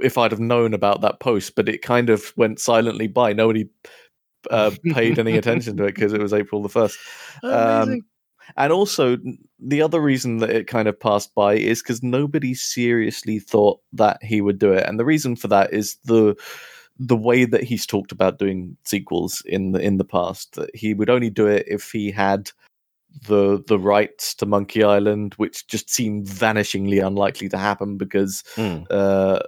if 0.00 0.18
I'd 0.18 0.30
have 0.30 0.40
known 0.40 0.74
about 0.74 1.00
that 1.00 1.20
post, 1.20 1.54
but 1.54 1.68
it 1.68 1.82
kind 1.82 2.10
of 2.10 2.32
went 2.36 2.60
silently 2.60 3.06
by. 3.06 3.32
Nobody 3.32 3.68
uh, 4.50 4.72
paid 4.92 5.18
any 5.18 5.36
attention 5.36 5.76
to 5.78 5.84
it 5.84 5.94
because 5.94 6.12
it 6.12 6.20
was 6.20 6.34
April 6.34 6.62
the 6.62 6.68
first. 6.68 6.98
Um, 7.42 8.02
and 8.56 8.72
also, 8.72 9.18
the 9.58 9.82
other 9.82 10.00
reason 10.00 10.38
that 10.38 10.50
it 10.50 10.66
kind 10.66 10.88
of 10.88 10.98
passed 10.98 11.34
by 11.34 11.54
is 11.54 11.82
because 11.82 12.02
nobody 12.02 12.54
seriously 12.54 13.38
thought 13.38 13.80
that 13.92 14.22
he 14.22 14.40
would 14.40 14.58
do 14.58 14.72
it, 14.72 14.86
and 14.86 14.98
the 14.98 15.04
reason 15.04 15.36
for 15.36 15.48
that 15.48 15.72
is 15.72 15.96
the 16.04 16.34
the 16.98 17.16
way 17.16 17.44
that 17.44 17.62
he's 17.62 17.86
talked 17.86 18.12
about 18.12 18.38
doing 18.38 18.76
sequels 18.84 19.42
in 19.46 19.72
the 19.72 19.80
in 19.80 19.98
the 19.98 20.04
past. 20.04 20.54
That 20.54 20.74
he 20.74 20.94
would 20.94 21.10
only 21.10 21.30
do 21.30 21.46
it 21.46 21.64
if 21.68 21.90
he 21.90 22.10
had 22.10 22.50
the 23.26 23.62
the 23.66 23.78
rights 23.78 24.34
to 24.36 24.46
Monkey 24.46 24.82
Island, 24.82 25.34
which 25.34 25.66
just 25.66 25.90
seemed 25.90 26.26
vanishingly 26.26 27.04
unlikely 27.04 27.48
to 27.50 27.58
happen 27.58 27.96
because, 27.96 28.42
mm. 28.56 28.86
uh, 28.90 29.40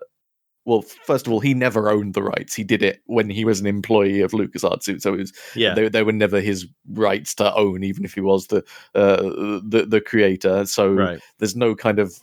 well, 0.65 0.83
first 0.83 1.27
of 1.27 1.33
all, 1.33 1.41
he 1.41 1.55
never 1.55 1.91
owned 1.91 2.15
the 2.15 2.23
rights. 2.23 2.55
He 2.55 2.65
did 2.65 2.83
it 2.83 3.01
when 3.07 3.29
he 3.29 3.45
was 3.45 3.61
an 3.61 3.67
employee 3.67 4.21
of 4.21 4.33
LucasArts, 4.33 5.01
so 5.01 5.15
it 5.15 5.19
was 5.19 5.33
yeah. 5.55 5.75
they, 5.75 5.89
they 5.89 6.03
were 6.03 6.13
never 6.13 6.41
his 6.41 6.67
rights 6.89 7.35
to 7.37 7.55
own, 7.55 7.83
even 7.83 8.05
if 8.05 8.15
he 8.15 8.21
was 8.21 8.47
the 8.47 8.59
uh, 8.95 9.61
the 9.63 9.87
the 9.89 10.01
creator. 10.01 10.67
So 10.67 10.93
right. 10.93 11.21
there's 11.39 11.57
no 11.57 11.75
kind 11.75 11.99
of 11.99 12.19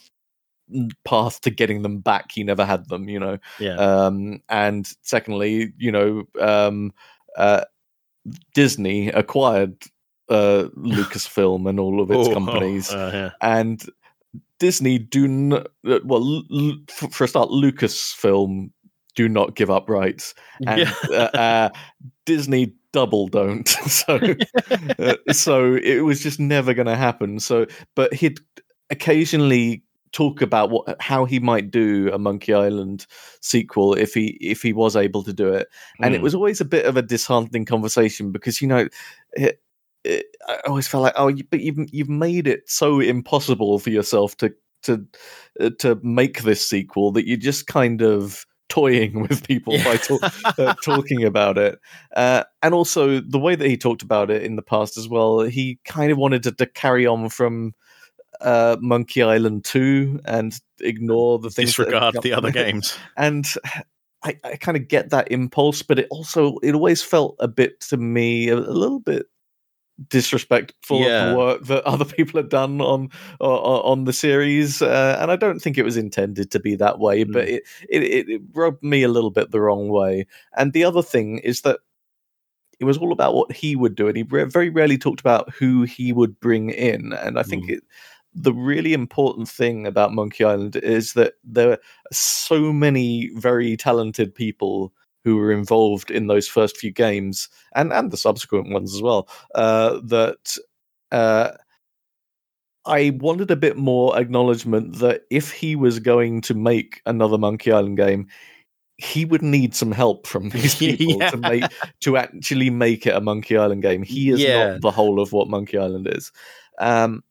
path 1.04 1.42
to 1.42 1.50
getting 1.50 1.82
them 1.82 2.00
back. 2.00 2.32
He 2.32 2.44
never 2.44 2.66
had 2.66 2.90
them, 2.90 3.10
you 3.10 3.20
know. 3.20 3.38
Yeah. 3.60 3.76
Um, 3.76 4.42
and 4.50 4.88
secondly, 5.02 5.74
you 5.78 5.92
know, 5.92 6.24
um, 6.40 6.94
uh, 7.38 7.66
Disney 8.54 9.10
acquired 9.10 9.76
uh, 10.30 10.66
Lucasfilm 10.76 11.70
and 11.70 11.80
all 11.80 12.02
of 12.02 12.12
its 12.12 12.28
oh, 12.28 12.34
companies, 12.34 12.92
oh, 12.92 13.08
uh, 13.08 13.12
yeah. 13.14 13.30
and 13.42 13.84
Disney 14.60 14.98
do 14.98 15.28
not. 15.28 15.68
Uh, 15.88 16.00
well, 16.04 16.44
l- 16.52 16.78
for 16.88 17.24
a 17.24 17.28
start, 17.28 17.50
Lucasfilm 17.50 18.72
do 19.16 19.28
not 19.28 19.56
give 19.56 19.70
up 19.70 19.90
rights, 19.90 20.34
and 20.66 20.82
yeah. 20.82 20.94
uh, 21.10 21.38
uh, 21.38 21.70
Disney 22.26 22.74
double 22.92 23.28
don't. 23.28 23.68
so, 23.88 24.20
uh, 25.00 25.16
so 25.32 25.76
it 25.76 26.02
was 26.02 26.22
just 26.22 26.40
never 26.40 26.74
going 26.74 26.88
to 26.88 26.96
happen. 26.96 27.40
So, 27.40 27.66
but 27.96 28.14
he'd 28.14 28.40
occasionally 28.90 29.84
talk 30.18 30.42
about 30.42 30.72
what 30.72 31.00
how 31.00 31.26
he 31.26 31.40
might 31.40 31.70
do 31.70 32.10
a 32.12 32.18
Monkey 32.18 32.52
Island 32.52 33.06
sequel 33.40 33.94
if 33.94 34.16
he 34.16 34.38
if 34.42 34.64
he 34.64 34.74
was 34.74 34.96
able 34.96 35.24
to 35.24 35.32
do 35.32 35.50
it, 35.50 35.68
and 36.02 36.12
mm. 36.12 36.16
it 36.16 36.18
hmm. 36.18 36.24
was 36.24 36.34
always 36.34 36.60
a 36.60 36.66
bit 36.66 36.86
of 36.86 36.98
a 36.98 37.04
disheartening 37.04 37.66
conversation 37.66 38.32
because 38.32 38.62
you 38.62 38.68
know. 38.68 38.88
It, 39.34 39.62
it, 40.04 40.28
I 40.48 40.60
always 40.68 40.88
felt 40.88 41.04
like, 41.04 41.16
oh, 41.18 41.28
you, 41.28 41.44
but 41.52 41.60
you've 41.60 41.80
you've 41.92 42.08
made 42.08 42.48
it 42.48 42.70
so 42.70 43.02
impossible 43.02 43.78
for 43.80 43.90
yourself 43.90 44.38
to 44.38 44.54
to 44.84 45.06
uh, 45.60 45.72
to 45.80 46.00
make 46.02 46.44
this 46.44 46.68
sequel 46.68 47.12
that 47.12 47.28
you're 47.28 47.36
just 47.36 47.68
kind 47.68 48.02
of 48.02 48.46
toying 48.70 49.20
with 49.28 49.46
people 49.46 49.74
Yeah. 49.74 49.84
by 49.84 49.98
talk, 49.98 50.22
uh, 50.58 50.74
talking 50.84 51.26
about 51.26 51.58
it. 51.58 51.80
Uh, 52.16 52.44
and 52.64 52.74
also 52.74 53.20
the 53.20 53.40
way 53.40 53.56
that 53.56 53.68
he 53.68 53.76
talked 53.76 54.02
about 54.02 54.32
it 54.32 54.44
in 54.44 54.56
the 54.56 54.62
past 54.62 54.98
as 54.98 55.10
well, 55.10 55.42
he 55.42 55.80
kind 55.84 56.12
of 56.12 56.18
wanted 56.18 56.44
to, 56.44 56.52
to 56.54 56.66
carry 56.66 57.06
on 57.06 57.28
from 57.30 57.74
uh, 58.42 58.78
Monkey 58.80 59.22
Island 59.24 59.66
2 59.66 60.22
and 60.26 60.58
ignore 60.82 61.40
the 61.40 61.50
things 61.50 61.70
Disregard 61.70 62.16
the 62.22 62.34
other 62.34 62.52
games. 62.64 62.98
and 63.16 63.46
I, 64.24 64.38
I 64.44 64.56
kind 64.58 64.76
of 64.78 64.88
get 64.88 65.10
that 65.12 65.32
impulse, 65.32 65.82
but 65.84 66.00
it 66.00 66.08
also 66.10 66.58
it 66.64 66.74
always 66.74 67.02
felt 67.04 67.36
a 67.40 67.48
bit 67.48 67.80
to 67.82 67.98
me 67.98 68.50
a, 68.50 68.56
a 68.58 68.60
little 68.60 69.00
bit 69.00 69.28
disrespectful 70.10 70.98
of 70.98 71.04
Yeah. 71.08 71.30
the 71.32 71.38
work 71.38 71.64
that 71.66 71.84
other 71.86 72.06
people 72.06 72.40
had 72.40 72.50
done 72.50 72.82
on 72.82 73.10
on, 73.40 73.50
on 73.92 74.04
the 74.06 74.14
series, 74.14 74.82
uh, 74.82 75.18
and 75.20 75.32
I 75.32 75.36
don't 75.36 75.60
think 75.60 75.78
it 75.78 75.84
was 75.86 75.98
intended 75.98 76.52
to 76.52 76.60
be 76.60 76.76
that 76.76 77.00
way, 77.00 77.26
Mm. 77.26 77.34
but 77.34 77.48
it, 77.48 77.64
it 77.90 78.04
it 78.04 78.30
it 78.30 78.42
rubbed 78.54 78.84
me 78.84 79.04
a 79.04 79.08
little 79.10 79.32
bit 79.32 79.52
the 79.52 79.62
wrong 79.62 79.90
way. 79.90 80.26
And 80.56 80.74
the 80.74 80.84
other 80.84 81.02
thing 81.04 81.40
is 81.40 81.62
that 81.62 81.80
it 82.80 82.86
was 82.86 82.98
all 82.98 83.12
about 83.12 83.34
what 83.34 83.52
he 83.52 83.76
would 83.76 83.96
do, 83.96 84.08
and 84.08 84.16
he 84.18 84.24
re- 84.24 84.44
very 84.44 84.70
rarely 84.70 84.98
talked 84.98 85.20
about 85.20 85.50
who 85.54 85.84
he 85.84 86.14
would 86.14 86.40
bring 86.40 86.70
in. 86.70 87.14
And 87.14 87.40
I 87.40 87.44
think 87.44 87.66
Mm. 87.66 87.70
it, 87.78 87.84
the 88.40 88.54
really 88.54 88.94
important 88.94 89.50
thing 89.50 89.88
about 89.88 90.14
Monkey 90.14 90.44
Island 90.44 90.76
is 90.78 91.14
that 91.14 91.34
there 91.44 91.72
are 91.72 91.80
so 92.12 92.72
many 92.72 93.32
very 93.36 93.76
talented 93.76 94.34
people 94.36 94.94
who 95.24 95.38
were 95.38 95.52
involved 95.52 96.12
in 96.12 96.28
those 96.28 96.48
first 96.48 96.78
few 96.78 96.92
games 96.92 97.50
and 97.76 97.92
and 97.92 98.12
the 98.12 98.18
subsequent 98.18 98.70
ones 98.70 98.94
as 98.96 99.02
well. 99.02 99.28
Uh, 99.56 100.00
that 100.04 100.56
uh, 101.12 101.50
I 102.86 103.18
wanted 103.20 103.52
a 103.52 103.56
bit 103.58 103.76
more 103.76 104.18
acknowledgement 104.18 105.00
that 105.00 105.24
if 105.30 105.52
he 105.52 105.76
was 105.76 106.00
going 106.00 106.42
to 106.42 106.54
make 106.54 107.02
another 107.06 107.38
Monkey 107.38 107.72
Island 107.72 107.98
game, 107.98 108.28
he 108.98 109.26
would 109.26 109.42
need 109.42 109.76
some 109.76 109.92
help 109.92 110.26
from 110.28 110.50
these 110.52 110.76
people 110.80 111.20
Yeah. 111.20 111.32
to 111.32 111.38
make 111.38 111.72
to 112.02 112.18
actually 112.18 112.70
make 112.70 113.06
it 113.06 113.16
a 113.16 113.22
Monkey 113.22 113.58
Island 113.58 113.82
game. 113.82 114.04
He 114.04 114.30
is 114.30 114.40
Yeah. 114.42 114.74
not 114.74 114.82
the 114.82 114.92
whole 114.92 115.20
of 115.20 115.34
what 115.34 115.50
Monkey 115.50 115.78
Island 115.78 116.08
is. 116.10 116.32
Um, 116.80 117.24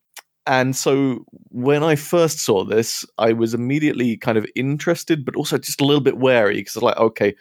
and 0.46 0.76
so 0.76 1.24
when 1.50 1.82
I 1.82 1.96
first 1.96 2.38
saw 2.38 2.64
this, 2.64 3.04
I 3.18 3.32
was 3.32 3.54
immediately 3.54 4.16
kind 4.16 4.38
of 4.38 4.46
interested, 4.54 5.24
but 5.24 5.36
also 5.36 5.58
just 5.58 5.80
a 5.80 5.84
little 5.84 6.02
bit 6.02 6.18
wary 6.18 6.56
because 6.56 6.76
I 6.76 6.80
like, 6.80 6.96
okay, 6.96 7.34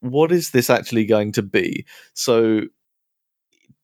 what 0.00 0.32
is 0.32 0.50
this 0.50 0.70
actually 0.70 1.04
going 1.04 1.32
to 1.32 1.42
be? 1.42 1.84
So 2.14 2.62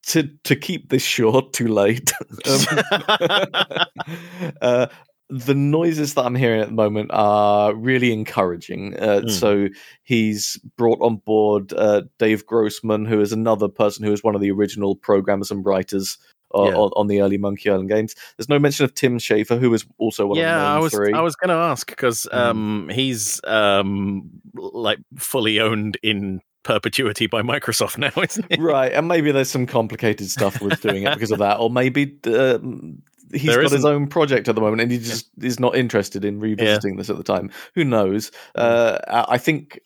to 0.07 0.29
to 0.45 0.57
keep 0.57 0.91
this 0.91 1.03
short, 1.17 1.53
too 1.53 1.69
late. 1.69 2.13
um, 2.49 2.65
uh, 4.63 4.87
the 5.31 5.55
noises 5.55 6.15
that 6.15 6.25
I'm 6.25 6.35
hearing 6.35 6.61
at 6.61 6.69
the 6.69 6.75
moment 6.75 7.11
are 7.13 7.75
really 7.75 8.13
encouraging. 8.13 8.95
Uh, 8.99 9.21
Mm. 9.25 9.31
So 9.31 9.69
he's 10.05 10.59
brought 10.77 11.01
on 11.03 11.17
board 11.17 11.73
uh, 11.75 12.03
Dave 12.19 12.47
Grossman, 12.47 13.05
who 13.05 13.21
is 13.21 13.33
another 13.33 13.69
person 13.69 14.05
who 14.05 14.13
is 14.13 14.23
one 14.25 14.35
of 14.35 14.41
the 14.41 14.51
original 14.51 14.97
programmers 14.97 15.51
and 15.51 15.67
writers 15.67 16.17
uh, 16.55 16.65
Yeah. 16.71 16.77
on, 16.77 16.91
on 16.97 17.07
the 17.09 17.21
early 17.21 17.39
Monkey 17.39 17.71
Island 17.71 17.89
games. 17.91 18.15
There's 18.37 18.49
no 18.49 18.59
mention 18.59 18.85
of 18.85 18.95
Tim 18.95 19.19
Schafer, 19.19 19.59
who 19.59 19.73
is 19.75 19.85
also 19.99 20.27
one 20.27 20.39
yeah, 20.39 20.55
of 20.57 20.61
the 20.61 20.67
I 20.67 20.79
was 20.79 20.93
three. 20.93 21.13
I 21.13 21.21
was 21.21 21.37
going 21.37 21.49
to 21.51 21.55
ask 21.55 21.87
because 21.89 22.27
Mm. 22.33 22.37
um, 22.39 22.89
he's 22.93 23.41
um, 23.45 24.31
like 24.55 24.99
fully 25.17 25.61
owned 25.61 25.99
in 26.03 26.41
perpetuity 26.63 27.27
by 27.27 27.43
Microsoft 27.43 27.97
now, 28.17 28.23
isn't 28.23 28.47
he? 28.53 28.61
right, 28.61 28.93
and 28.93 29.09
maybe 29.09 29.31
there's 29.33 29.51
some 29.51 29.67
complicated 29.67 30.29
stuff 30.31 30.61
with 30.61 30.81
doing 30.81 31.05
it 31.05 31.15
because 31.15 31.31
of 31.31 31.39
that, 31.39 31.59
or 31.61 31.71
maybe 31.71 32.19
um, 32.27 33.01
he's 33.33 33.45
There 33.45 33.57
got 33.57 33.65
his 33.65 33.73
isn't- 33.81 33.91
own 33.91 34.07
project 34.09 34.49
at 34.49 34.55
the 34.55 34.61
moment 34.61 34.83
and 34.83 34.91
he 34.91 34.99
just 34.99 35.31
is 35.43 35.61
not 35.61 35.77
interested 35.77 36.25
in 36.25 36.41
revisiting 36.41 36.97
this 36.97 37.11
at 37.11 37.17
the 37.17 37.23
time. 37.23 37.51
Who 37.75 37.85
knows? 37.85 38.31
Uh, 38.55 38.99
I 39.09 39.35
I 39.35 39.39
think 39.39 39.81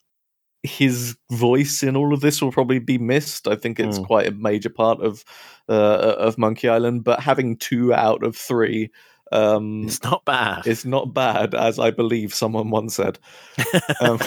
his 0.63 1.17
voice 1.31 1.83
in 1.83 1.97
all 1.97 2.13
of 2.15 2.21
this 2.21 2.41
will 2.41 2.53
probably 2.53 2.79
be 2.79 2.99
missed. 2.99 3.49
I 3.49 3.57
think 3.57 3.81
it's 3.81 3.99
Mm. 3.99 4.07
quite 4.07 4.29
a 4.29 4.33
major 4.33 4.71
part 4.71 5.01
of 5.01 5.25
uh, 5.69 6.15
of 6.19 6.39
Monkey 6.39 6.69
Island, 6.69 7.05
but 7.05 7.21
having 7.21 7.57
two 7.57 7.93
out 7.95 8.23
of 8.25 8.37
three. 8.37 8.91
Um, 9.33 9.85
It's 9.87 10.03
not 10.03 10.25
bad. 10.25 10.67
it's 10.67 10.85
not 10.85 11.15
bad, 11.15 11.55
as 11.55 11.79
I 11.79 11.91
believe 11.91 12.35
someone 12.35 12.69
once 12.71 12.95
said. 12.97 13.19
um, 14.01 14.19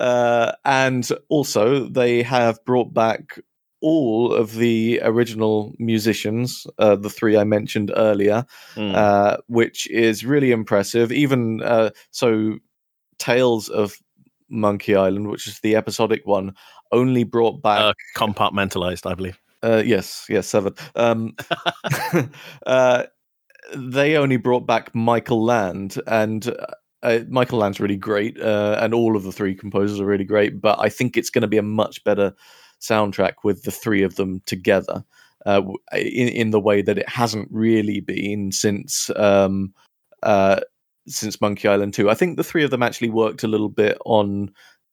uh, 0.00 0.52
and 0.64 1.08
also, 1.28 1.88
they 1.88 2.22
have 2.22 2.64
brought 2.64 2.94
back 2.94 3.38
all 3.82 4.32
of 4.32 4.54
the 4.54 5.00
original 5.02 5.74
musicians, 5.78 6.66
uh, 6.78 6.96
the 6.96 7.10
three 7.10 7.36
I 7.36 7.44
mentioned 7.44 7.92
earlier, 7.96 8.44
Mm. 8.74 8.94
uh, 8.94 9.36
which 9.48 9.88
is 9.90 10.24
really 10.24 10.50
impressive. 10.52 11.12
Even 11.12 11.62
uh, 11.62 11.90
so, 12.10 12.58
Tales 13.18 13.68
of 13.68 13.96
Monkey 14.48 14.94
Island, 14.94 15.28
which 15.28 15.46
is 15.46 15.60
the 15.60 15.76
episodic 15.76 16.26
one, 16.26 16.54
only 16.92 17.24
brought 17.24 17.62
back 17.62 17.80
Uh, 17.80 17.92
compartmentalized, 18.16 19.10
I 19.10 19.14
believe. 19.14 19.38
uh, 19.62 19.82
yes, 19.84 20.26
yes, 20.28 20.46
seven. 20.46 20.74
Um, 20.94 21.34
uh, 22.66 23.04
they 23.74 24.16
only 24.16 24.36
brought 24.36 24.66
back 24.66 24.94
Michael 24.94 25.44
Land, 25.44 26.00
and 26.06 26.54
uh, 27.02 27.20
Michael 27.28 27.58
Land's 27.58 27.80
really 27.80 27.96
great, 27.96 28.40
uh, 28.40 28.78
and 28.80 28.94
all 28.94 29.16
of 29.16 29.24
the 29.24 29.32
three 29.32 29.54
composers 29.54 30.00
are 30.00 30.06
really 30.06 30.24
great. 30.24 30.60
But 30.60 30.78
I 30.80 30.88
think 30.88 31.16
it's 31.16 31.30
going 31.30 31.42
to 31.42 31.48
be 31.48 31.58
a 31.58 31.62
much 31.62 32.04
better 32.04 32.34
soundtrack 32.80 33.34
with 33.42 33.62
the 33.64 33.70
three 33.70 34.02
of 34.02 34.16
them 34.16 34.40
together, 34.46 35.04
uh, 35.46 35.62
in 35.92 36.28
in 36.28 36.50
the 36.50 36.60
way 36.60 36.82
that 36.82 36.98
it 36.98 37.08
hasn't 37.08 37.48
really 37.50 38.00
been 38.00 38.52
since. 38.52 39.10
Um, 39.16 39.74
uh, 40.22 40.60
since 41.08 41.40
Monkey 41.40 41.68
Island 41.68 41.94
2. 41.94 42.10
I 42.10 42.14
think 42.14 42.36
the 42.36 42.44
three 42.44 42.64
of 42.64 42.70
them 42.70 42.82
actually 42.82 43.10
worked 43.10 43.42
a 43.44 43.48
little 43.48 43.68
bit 43.68 43.98
on 44.04 44.50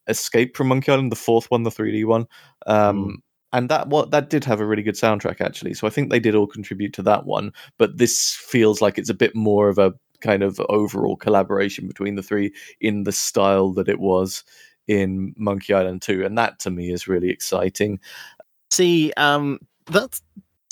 Escape 0.08 0.56
from 0.58 0.68
Monkey 0.68 0.92
Island, 0.92 1.12
the 1.12 1.16
fourth 1.16 1.50
one, 1.50 1.64
the 1.64 1.70
3D 1.72 2.06
one. 2.06 2.26
Um, 2.68 3.06
Mm. 3.06 3.16
and 3.54 3.70
that 3.70 3.88
what 3.88 4.12
that 4.12 4.30
did 4.30 4.44
have 4.46 4.60
a 4.60 4.66
really 4.66 4.84
good 4.84 4.96
soundtrack 4.96 5.40
actually. 5.42 5.74
So 5.74 5.88
I 5.88 5.90
think 5.92 6.10
they 6.10 6.20
did 6.20 6.36
all 6.36 6.48
contribute 6.48 6.94
to 6.94 7.04
that 7.04 7.26
one. 7.26 7.52
But 7.78 7.98
this 7.98 8.36
feels 8.36 8.82
like 8.82 8.98
it's 8.98 9.10
a 9.10 9.14
bit 9.14 9.36
more 9.36 9.70
of 9.70 9.78
a 9.78 9.94
kind 10.22 10.42
of 10.44 10.60
overall 10.70 11.16
collaboration 11.18 11.88
between 11.88 12.16
the 12.16 12.24
three 12.24 12.54
in 12.82 13.04
the 13.04 13.12
style 13.12 13.72
that 13.74 13.90
it 13.90 14.00
was 14.00 14.44
in 14.88 15.34
Monkey 15.38 15.74
Island 15.74 16.02
2. 16.02 16.26
And 16.26 16.38
that 16.38 16.60
to 16.60 16.72
me 16.72 16.92
is 16.92 17.08
really 17.08 17.30
exciting. 17.30 18.00
See, 18.72 19.14
um, 19.18 19.60
that 19.88 20.20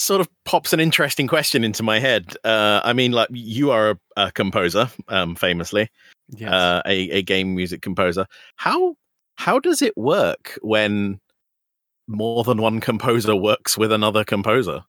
sort 0.02 0.22
of 0.22 0.28
pops 0.46 0.74
an 0.74 0.80
interesting 0.80 1.28
question 1.28 1.64
into 1.64 1.84
my 1.84 2.00
head. 2.00 2.36
Uh, 2.44 2.82
I 2.84 2.94
mean, 2.94 3.12
like 3.12 3.30
you 3.32 3.72
are 3.72 3.92
a, 3.92 3.98
a 4.18 4.32
composer, 4.32 4.90
um, 5.08 5.36
famously, 5.36 5.90
uh, 6.46 6.82
a, 6.86 7.10
a 7.12 7.22
game 7.22 7.56
music 7.56 7.82
composer. 7.82 8.26
How 8.56 8.96
how 9.36 9.60
does 9.60 9.82
it 9.82 9.96
work 9.98 10.58
when 10.62 11.20
more 12.08 12.44
than 12.44 12.58
one 12.58 12.80
composer 12.80 13.36
works 13.36 13.78
with 13.78 13.92
another 13.92 14.24
composer? 14.24 14.84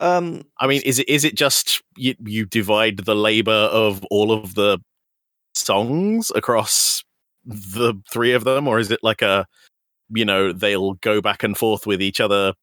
um 0.00 0.42
I 0.58 0.66
mean, 0.66 0.82
is 0.84 0.98
it 0.98 1.08
is 1.08 1.24
it 1.24 1.34
just 1.36 1.82
you, 1.96 2.14
you 2.24 2.46
divide 2.46 2.98
the 2.98 3.14
labor 3.14 3.52
of 3.52 4.04
all 4.10 4.32
of 4.32 4.54
the 4.54 4.78
songs 5.54 6.32
across 6.34 7.04
the 7.44 7.94
three 8.10 8.32
of 8.32 8.44
them, 8.44 8.66
or 8.68 8.78
is 8.78 8.90
it 8.90 9.00
like 9.02 9.22
a 9.22 9.46
you 10.10 10.24
know 10.24 10.52
they'll 10.52 10.94
go 10.94 11.20
back 11.20 11.42
and 11.42 11.56
forth 11.56 11.86
with 11.86 12.00
each 12.02 12.20
other, 12.20 12.54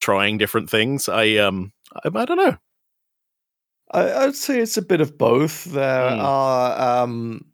trying 0.00 0.38
different 0.38 0.70
things? 0.70 1.08
I 1.08 1.36
um 1.36 1.72
I, 2.04 2.08
I 2.14 2.24
don't 2.24 2.36
know. 2.38 2.56
I, 3.92 4.12
I'd 4.24 4.34
say 4.34 4.60
it's 4.60 4.76
a 4.76 4.82
bit 4.82 5.00
of 5.00 5.16
both. 5.18 5.64
There 5.64 6.08
Hmm. 6.08 6.18
are 6.18 7.02
um, 7.04 7.44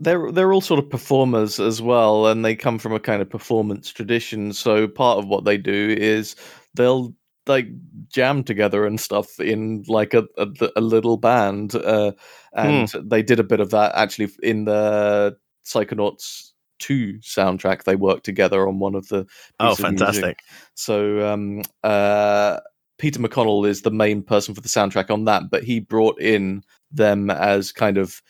they're 0.00 0.30
they're 0.30 0.52
all 0.52 0.60
sort 0.60 0.78
of 0.82 0.90
performers 0.90 1.58
as 1.58 1.82
well, 1.82 2.26
and 2.26 2.44
they 2.44 2.54
come 2.54 2.78
from 2.78 2.92
a 2.92 3.00
kind 3.00 3.20
of 3.22 3.28
performance 3.30 3.90
tradition. 3.90 4.52
So 4.52 4.86
part 4.86 5.18
of 5.18 5.26
what 5.26 5.44
they 5.44 5.58
do 5.58 5.94
is 5.98 6.36
they'll 6.74 7.14
like 7.46 7.66
jam 8.08 8.44
together 8.44 8.84
and 8.86 9.00
stuff 9.00 9.40
in 9.40 9.84
like 9.88 10.14
a 10.14 10.24
a, 10.36 10.48
a 10.76 10.80
little 10.80 11.16
band, 11.16 11.74
uh, 11.74 12.12
and 12.52 12.88
they 13.02 13.22
did 13.22 13.40
a 13.40 13.44
bit 13.44 13.60
of 13.60 13.70
that 13.70 13.94
actually 13.96 14.30
in 14.42 14.64
the 14.66 15.36
Psychonauts. 15.66 16.47
2 16.78 17.14
soundtrack 17.20 17.84
they 17.84 17.96
worked 17.96 18.24
together 18.24 18.68
on 18.68 18.78
one 18.78 18.94
of 18.94 19.08
the 19.08 19.26
Oh, 19.60 19.72
of 19.72 19.78
music. 19.78 19.96
fantastic! 19.98 20.40
So 20.74 21.26
um, 21.26 21.62
uh, 21.84 22.60
Peter 22.98 23.20
McConnell 23.20 23.68
is 23.68 23.82
the 23.82 23.90
main 23.90 24.22
person 24.22 24.54
for 24.54 24.60
the 24.60 24.68
soundtrack 24.68 25.10
on 25.10 25.24
that, 25.26 25.50
but 25.50 25.64
he 25.64 25.80
brought 25.80 26.20
in 26.20 26.62
them 26.90 27.30
as 27.30 27.72
kind 27.72 27.96
of 27.96 28.22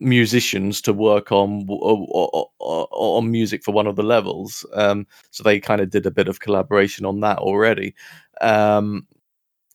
musicians 0.00 0.80
to 0.80 0.92
work 0.94 1.30
on 1.30 1.66
on 1.68 3.30
music 3.30 3.62
for 3.62 3.72
one 3.72 3.86
of 3.86 3.96
the 3.96 4.02
levels. 4.02 4.64
Um, 4.72 5.06
so 5.30 5.42
they 5.42 5.60
kind 5.60 5.80
of 5.80 5.90
did 5.90 6.06
a 6.06 6.10
bit 6.10 6.28
of 6.28 6.40
collaboration 6.40 7.04
on 7.04 7.20
that 7.20 7.38
already. 7.38 7.94
Um, 8.40 9.06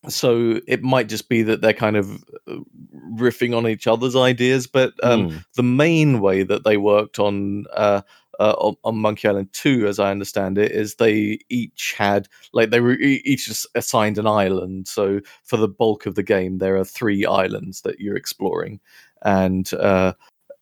so 0.09 0.59
it 0.67 0.83
might 0.83 1.07
just 1.09 1.29
be 1.29 1.43
that 1.43 1.61
they're 1.61 1.73
kind 1.73 1.97
of 1.97 2.23
uh, 2.47 2.57
riffing 3.17 3.55
on 3.55 3.67
each 3.67 3.87
other's 3.87 4.15
ideas, 4.15 4.67
but 4.67 4.93
um, 5.03 5.29
Hmm. 5.29 5.37
the 5.55 5.63
main 5.63 6.19
way 6.21 6.43
that 6.43 6.63
they 6.63 6.77
worked 6.77 7.19
on 7.19 7.65
uh, 7.73 8.01
uh, 8.39 8.53
on, 8.57 8.75
on 8.83 8.97
Monkey 8.97 9.27
Island 9.29 9.53
2, 9.53 9.87
as 9.87 9.97
I 9.97 10.11
understand 10.11 10.57
it, 10.57 10.71
is 10.71 10.95
they 10.95 11.39
each 11.49 11.95
had 11.97 12.27
like 12.51 12.69
they 12.69 12.81
were 12.81 12.93
each 12.99 13.49
assigned 13.75 14.17
an 14.17 14.27
island. 14.27 14.87
So 14.87 15.21
for 15.43 15.57
the 15.57 15.69
bulk 15.69 16.05
of 16.05 16.15
the 16.15 16.23
game, 16.23 16.57
there 16.57 16.75
are 16.75 16.85
three 16.85 17.25
islands 17.25 17.81
that 17.81 17.99
you're 17.99 18.17
exploring, 18.17 18.79
and 19.23 19.71
uh, 19.73 20.13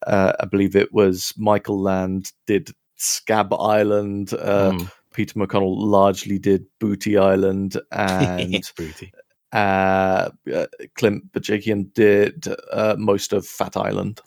Uh, 0.06 0.34
I 0.40 0.46
believe 0.46 0.76
it 0.76 0.92
was 0.94 1.34
Michael 1.38 1.82
Land 1.82 2.34
did 2.46 2.72
Scab 2.98 3.54
Island. 3.54 4.34
Uh, 4.34 4.72
Mm. 4.74 4.92
Peter 5.14 5.40
McConnell 5.40 5.78
largely 5.78 6.40
did 6.40 6.66
Booty 6.80 7.18
Island, 7.18 7.80
and 7.92 8.64
Booty. 8.76 9.14
Uh, 9.54 10.32
uh, 10.54 10.66
Clint 10.96 11.32
Bajakian 11.32 11.94
did 11.94 12.48
uh, 12.72 12.96
most 12.98 13.34
of 13.34 13.46
Fat 13.46 13.78
Island. 13.78 14.20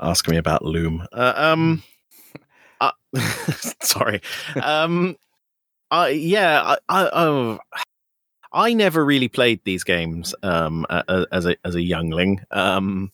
Ask 0.00 0.28
me 0.28 0.36
about 0.36 0.64
Loom. 0.64 1.06
Uh, 1.12 1.32
um, 1.36 1.82
uh, 2.80 2.90
sorry. 3.82 4.20
Um, 4.60 5.16
I 5.92 6.08
yeah, 6.08 6.60
I, 6.62 6.76
I, 6.88 7.10
oh, 7.12 7.58
I 8.52 8.74
never 8.74 9.04
really 9.04 9.28
played 9.28 9.60
these 9.64 9.84
games 9.84 10.34
um, 10.42 10.84
as 10.90 11.46
a 11.46 11.56
as 11.64 11.76
a 11.76 11.82
youngling. 11.82 12.40
Um, 12.50 13.12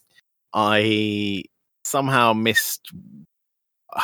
I 0.55 1.45
somehow 1.85 2.33
missed. 2.33 2.91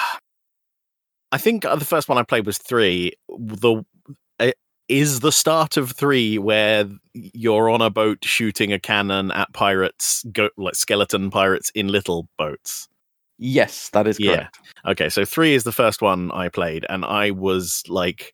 I 1.32 1.38
think 1.38 1.62
the 1.62 1.84
first 1.84 2.08
one 2.08 2.16
I 2.18 2.22
played 2.22 2.46
was 2.46 2.58
three. 2.58 3.14
The 3.28 3.84
is 4.88 5.20
the 5.20 5.32
start 5.32 5.76
of 5.76 5.92
three 5.92 6.38
where 6.38 6.88
you're 7.14 7.70
on 7.70 7.80
a 7.80 7.90
boat 7.90 8.18
shooting 8.24 8.72
a 8.72 8.78
cannon 8.78 9.30
at 9.32 9.52
pirates, 9.52 10.24
go, 10.32 10.50
like 10.56 10.74
skeleton 10.74 11.30
pirates 11.30 11.70
in 11.74 11.88
little 11.88 12.28
boats. 12.38 12.88
Yes, 13.38 13.88
that 13.90 14.06
is 14.06 14.18
Yeah. 14.20 14.36
correct. 14.36 14.58
Okay, 14.86 15.08
so 15.08 15.24
three 15.24 15.54
is 15.54 15.64
the 15.64 15.72
first 15.72 16.02
one 16.02 16.30
I 16.32 16.48
played, 16.48 16.84
and 16.88 17.04
I 17.04 17.30
was 17.32 17.82
like, 17.88 18.32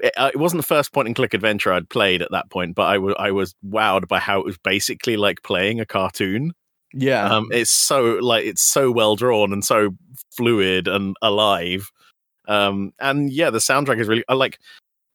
it, 0.00 0.12
uh, 0.16 0.30
wasn't 0.34 0.60
the 0.62 0.66
first 0.66 0.92
point 0.92 1.08
and 1.08 1.14
click 1.16 1.34
adventure 1.34 1.72
I'd 1.72 1.90
played 1.90 2.22
at 2.22 2.30
that 2.30 2.48
point, 2.50 2.74
but 2.74 2.84
I 2.84 2.98
wa- 2.98 3.16
I 3.18 3.32
was 3.32 3.54
wowed 3.66 4.08
by 4.08 4.18
how 4.18 4.40
it 4.40 4.46
was 4.46 4.56
basically 4.58 5.16
like 5.16 5.42
playing 5.42 5.78
a 5.80 5.84
cartoon. 5.86 6.52
Yeah, 6.94 7.28
Um, 7.28 7.48
it's 7.50 7.70
so 7.72 8.18
like 8.22 8.44
it's 8.46 8.62
so 8.62 8.90
well 8.90 9.16
drawn 9.16 9.52
and 9.52 9.64
so 9.64 9.90
fluid 10.36 10.86
and 10.88 11.16
alive. 11.20 11.90
Um, 12.46 12.92
and 13.00 13.30
yeah, 13.32 13.50
the 13.50 13.58
soundtrack 13.58 14.00
is 14.00 14.08
really 14.08 14.24
I 14.28 14.34
like. 14.34 14.58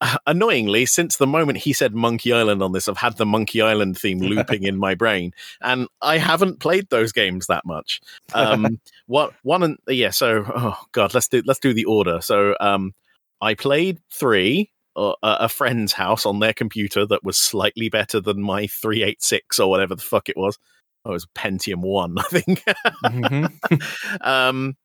Annoyingly, 0.27 0.85
since 0.85 1.17
the 1.17 1.27
moment 1.27 1.57
he 1.59 1.73
said 1.73 1.93
Monkey 1.93 2.33
Island 2.33 2.63
on 2.63 2.71
this, 2.71 2.88
I've 2.88 2.97
had 2.97 3.17
the 3.17 3.25
Monkey 3.25 3.62
Island 3.62 3.97
theme 3.97 4.19
looping 4.19 4.63
in 4.63 4.77
my 4.77 4.95
brain, 4.95 5.33
and 5.62 5.88
I 6.01 6.17
haven't 6.17 6.59
played 6.59 6.89
those 6.89 7.12
games 7.12 7.47
that 7.47 7.65
much. 7.65 8.01
Um, 8.33 8.79
what 9.07 9.33
one 9.43 9.63
and 9.63 9.77
yeah, 9.88 10.12
so 10.12 10.45
oh 10.47 10.79
god, 10.91 11.13
let's 11.13 11.27
do 11.27 11.41
let's 11.45 11.59
do 11.59 11.73
the 11.73 11.85
order. 11.85 12.21
So 12.21 12.55
um, 12.59 12.93
I 13.41 13.53
played 13.53 13.99
three 14.12 14.71
uh, 14.95 15.13
a 15.23 15.49
friend's 15.49 15.93
house 15.93 16.25
on 16.25 16.39
their 16.39 16.53
computer 16.53 17.05
that 17.05 17.23
was 17.23 17.38
slightly 17.38 17.89
better 17.89 18.19
than 18.19 18.41
my 18.41 18.67
three 18.67 19.03
eight 19.03 19.23
six 19.23 19.59
or 19.59 19.69
whatever 19.69 19.95
the 19.95 20.01
fuck 20.01 20.29
it 20.29 20.38
was. 20.38 20.57
Oh, 21.05 21.12
it 21.12 21.13
was 21.13 21.27
Pentium 21.27 21.81
one, 21.81 22.17
I 22.19 22.23
think. 22.23 22.63
Mhm. 23.05 24.25
um, 24.25 24.75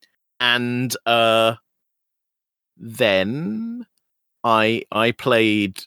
and 0.41 0.97
uh, 1.07 1.55
then 2.77 3.87
I 4.45 4.85
I 4.93 5.13
played 5.13 5.83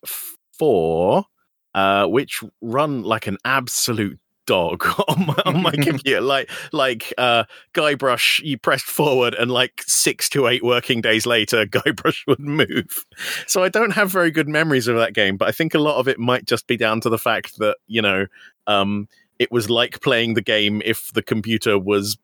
four, 0.57 1.25
uh, 1.73 2.07
which 2.07 2.43
run 2.61 3.03
like 3.03 3.27
an 3.27 3.37
absolute 3.45 4.19
dog 4.47 4.83
on 5.07 5.27
my, 5.27 5.41
on 5.45 5.61
my 5.61 5.71
computer. 5.81 6.21
Like 6.21 6.49
like 6.73 7.13
uh, 7.19 7.43
Guybrush, 7.75 8.39
you 8.39 8.57
pressed 8.57 8.85
forward, 8.85 9.35
and 9.35 9.51
like 9.51 9.83
six 9.85 10.27
to 10.29 10.47
eight 10.47 10.63
working 10.63 11.01
days 11.01 11.27
later, 11.27 11.65
Guybrush 11.67 12.25
would 12.27 12.39
move. 12.39 13.05
So 13.45 13.63
I 13.63 13.69
don't 13.69 13.91
have 13.91 14.11
very 14.11 14.31
good 14.31 14.47
memories 14.47 14.87
of 14.87 14.97
that 14.97 15.13
game, 15.13 15.37
but 15.37 15.47
I 15.47 15.51
think 15.51 15.75
a 15.75 15.79
lot 15.79 15.97
of 15.97 16.07
it 16.07 16.17
might 16.17 16.45
just 16.45 16.65
be 16.65 16.77
down 16.77 17.01
to 17.01 17.09
the 17.09 17.19
fact 17.19 17.59
that 17.59 17.77
you 17.85 18.01
know. 18.01 18.25
Um, 18.65 19.07
it 19.39 19.51
was 19.51 19.69
like 19.69 20.01
playing 20.01 20.33
the 20.33 20.41
game 20.41 20.81
if 20.83 21.11
the 21.13 21.21
computer 21.21 21.77
was 21.77 22.17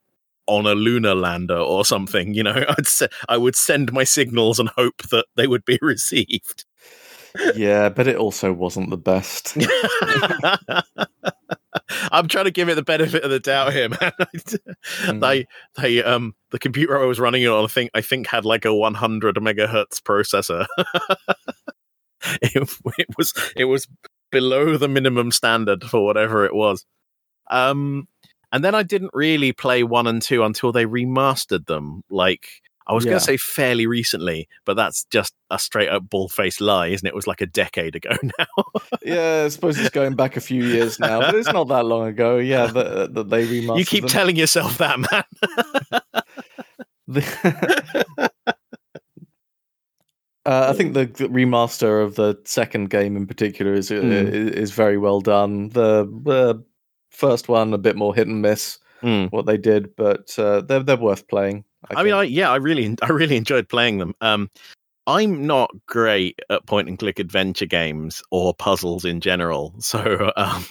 on 0.47 0.65
a 0.65 0.75
lunar 0.75 1.15
lander 1.15 1.57
or 1.57 1.85
something. 1.85 2.33
You 2.33 2.43
know, 2.43 2.65
I'd 2.77 2.87
se- 2.87 3.09
I 3.29 3.37
would 3.37 3.55
send 3.55 3.93
my 3.93 4.03
signals 4.03 4.59
and 4.59 4.69
hope 4.69 5.03
that 5.11 5.25
they 5.35 5.47
would 5.47 5.65
be 5.65 5.79
received. 5.81 6.65
yeah, 7.55 7.89
but 7.89 8.07
it 8.07 8.15
also 8.17 8.53
wasn't 8.53 8.89
the 8.91 8.97
best. 8.97 9.57
I'm 12.11 12.27
trying 12.27 12.45
to 12.45 12.51
give 12.51 12.69
it 12.69 12.75
the 12.75 12.83
benefit 12.83 13.23
of 13.23 13.31
the 13.31 13.39
doubt 13.39 13.73
here, 13.73 13.89
man. 13.89 14.11
Mm. 14.21 15.19
they, 15.19 15.47
they, 15.81 16.03
um, 16.03 16.35
the 16.51 16.59
computer 16.59 17.01
I 17.01 17.05
was 17.05 17.19
running 17.19 17.41
it 17.41 17.47
on, 17.47 17.63
I 17.63 17.67
think, 17.67 17.89
I 17.95 18.01
think 18.01 18.27
had 18.27 18.45
like 18.45 18.65
a 18.65 18.75
100 18.75 19.35
megahertz 19.37 19.99
processor. 19.99 20.67
it, 22.41 22.69
it 22.99 23.07
was, 23.17 23.33
it 23.55 23.65
was 23.65 23.87
below 24.31 24.77
the 24.77 24.87
minimum 24.87 25.31
standard 25.31 25.83
for 25.83 26.05
whatever 26.05 26.45
it 26.45 26.53
was. 26.53 26.85
Um, 27.49 28.07
and 28.53 28.63
then 28.63 28.73
I 28.75 28.83
didn't 28.83 29.11
really 29.13 29.51
play 29.51 29.83
one 29.83 30.07
and 30.07 30.21
two 30.21 30.43
until 30.43 30.71
they 30.71 30.85
remastered 30.85 31.65
them. 31.65 32.03
Like 32.09 32.47
I 32.87 32.93
was 32.93 33.03
Yeah. 33.05 33.11
going 33.11 33.19
to 33.19 33.25
say 33.25 33.37
fairly 33.37 33.85
recently, 33.87 34.47
but 34.65 34.75
that's 34.75 35.05
just 35.11 35.33
a 35.49 35.57
straight 35.57 35.89
up 35.89 36.09
bald 36.09 36.31
faced 36.33 36.59
lie, 36.61 36.87
isn't 36.87 37.05
it? 37.05 37.09
It 37.11 37.15
was 37.15 37.27
like 37.27 37.41
a 37.41 37.45
decade 37.45 37.95
ago 37.95 38.11
now. 38.39 38.63
yeah, 39.01 39.43
I 39.45 39.47
suppose 39.49 39.77
it's 39.79 39.89
going 39.89 40.15
back 40.15 40.35
a 40.37 40.41
few 40.41 40.63
years 40.65 40.99
now, 40.99 41.19
but 41.21 41.35
it's 41.35 41.51
not 41.51 41.67
that 41.69 41.85
long 41.85 42.07
ago. 42.07 42.37
Yeah, 42.37 42.67
that, 42.73 43.13
that 43.13 43.29
they 43.29 43.45
remastered. 43.45 43.79
you 43.79 43.85
keep 43.85 44.01
them. 44.03 44.09
telling 44.09 44.35
yourself 44.35 44.77
that, 44.79 44.99
man. 45.11 45.23
Uh, 50.45 50.67
I 50.69 50.73
think 50.73 50.93
the 50.93 51.05
remaster 51.07 52.03
of 52.03 52.15
the 52.15 52.37
second 52.43 52.89
game 52.89 53.15
in 53.15 53.25
particular 53.25 53.73
is 53.73 53.89
uh, 53.89 53.95
Mm. 53.95 54.27
is, 54.27 54.49
is 54.51 54.71
very 54.71 54.97
well 54.97 55.21
done. 55.21 55.69
The 55.69 56.05
uh, 56.27 56.61
first 57.13 57.47
one 57.47 57.73
a 57.73 57.77
bit 57.77 57.95
more 57.95 58.13
hit 58.13 58.27
and 58.27 58.41
miss 58.41 58.79
Mm. 59.03 59.29
what 59.31 59.45
they 59.45 59.57
did, 59.57 59.95
but 59.97 60.33
uh, 60.39 60.61
they're 60.61 60.81
they're 60.81 60.95
worth 60.95 61.27
playing. 61.27 61.65
I, 61.93 62.03
mean. 62.03 62.13
I 62.13 62.23
yeah, 62.23 62.49
I 62.49 62.55
really, 62.55 62.95
I 63.01 63.09
really 63.09 63.35
enjoyed 63.35 63.67
playing 63.67 63.97
them. 63.97 64.15
Um, 64.21 64.49
I'm 65.05 65.45
not 65.45 65.71
great 65.87 66.39
at 66.49 66.65
point 66.65 66.87
and 66.87 66.97
click 66.97 67.19
adventure 67.19 67.65
games 67.65 68.23
or 68.31 68.53
puzzles 68.53 69.03
in 69.03 69.19
general, 69.19 69.75
so 69.79 70.31
um, 70.37 70.65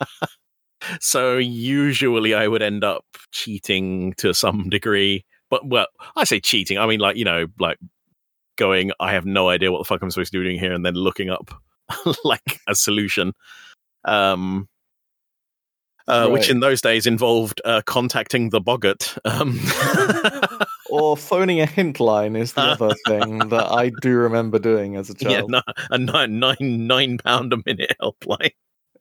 so 1.00 1.36
usually 1.36 2.34
I 2.34 2.48
would 2.48 2.62
end 2.62 2.84
up 2.84 3.04
cheating 3.32 4.14
to 4.14 4.32
some 4.32 4.70
degree. 4.70 5.26
But 5.50 5.66
well, 5.66 5.88
I 6.16 6.24
say 6.24 6.40
cheating. 6.40 6.78
I 6.78 6.86
mean, 6.86 7.00
like 7.00 7.16
you 7.16 7.24
know, 7.26 7.48
like 7.58 7.78
going. 8.56 8.92
I 8.98 9.12
have 9.12 9.26
no 9.26 9.50
idea 9.50 9.70
what 9.70 9.78
the 9.78 9.84
fuck 9.84 10.00
I'm 10.00 10.10
supposed 10.10 10.32
to 10.32 10.38
be 10.38 10.44
doing 10.44 10.58
here, 10.58 10.72
and 10.72 10.86
then 10.86 10.94
looking 10.94 11.28
up 11.28 11.50
like 12.24 12.60
a 12.66 12.74
solution. 12.74 13.34
Um, 14.06 14.68
uh, 16.08 16.28
which 16.28 16.48
in 16.50 16.60
those 16.60 16.80
days 16.80 17.06
involved 17.06 17.60
uh, 17.64 17.82
contacting 17.86 18.50
the 18.50 18.60
boggart. 18.60 19.14
Um, 19.24 19.60
or 20.90 21.16
phoning 21.16 21.60
a 21.60 21.66
hint 21.66 22.00
line 22.00 22.34
is 22.36 22.54
the 22.54 22.62
other 22.62 22.94
thing 23.06 23.38
that 23.50 23.66
I 23.70 23.90
do 24.00 24.16
remember 24.16 24.58
doing 24.58 24.96
as 24.96 25.10
a 25.10 25.14
yeah, 25.20 25.28
child. 25.40 25.50
no, 25.50 25.62
a 25.90 25.98
nine 25.98 26.38
nine 26.38 26.86
nine 26.86 27.18
pound 27.18 27.52
a 27.52 27.58
minute 27.66 27.94
helpline. 28.02 28.52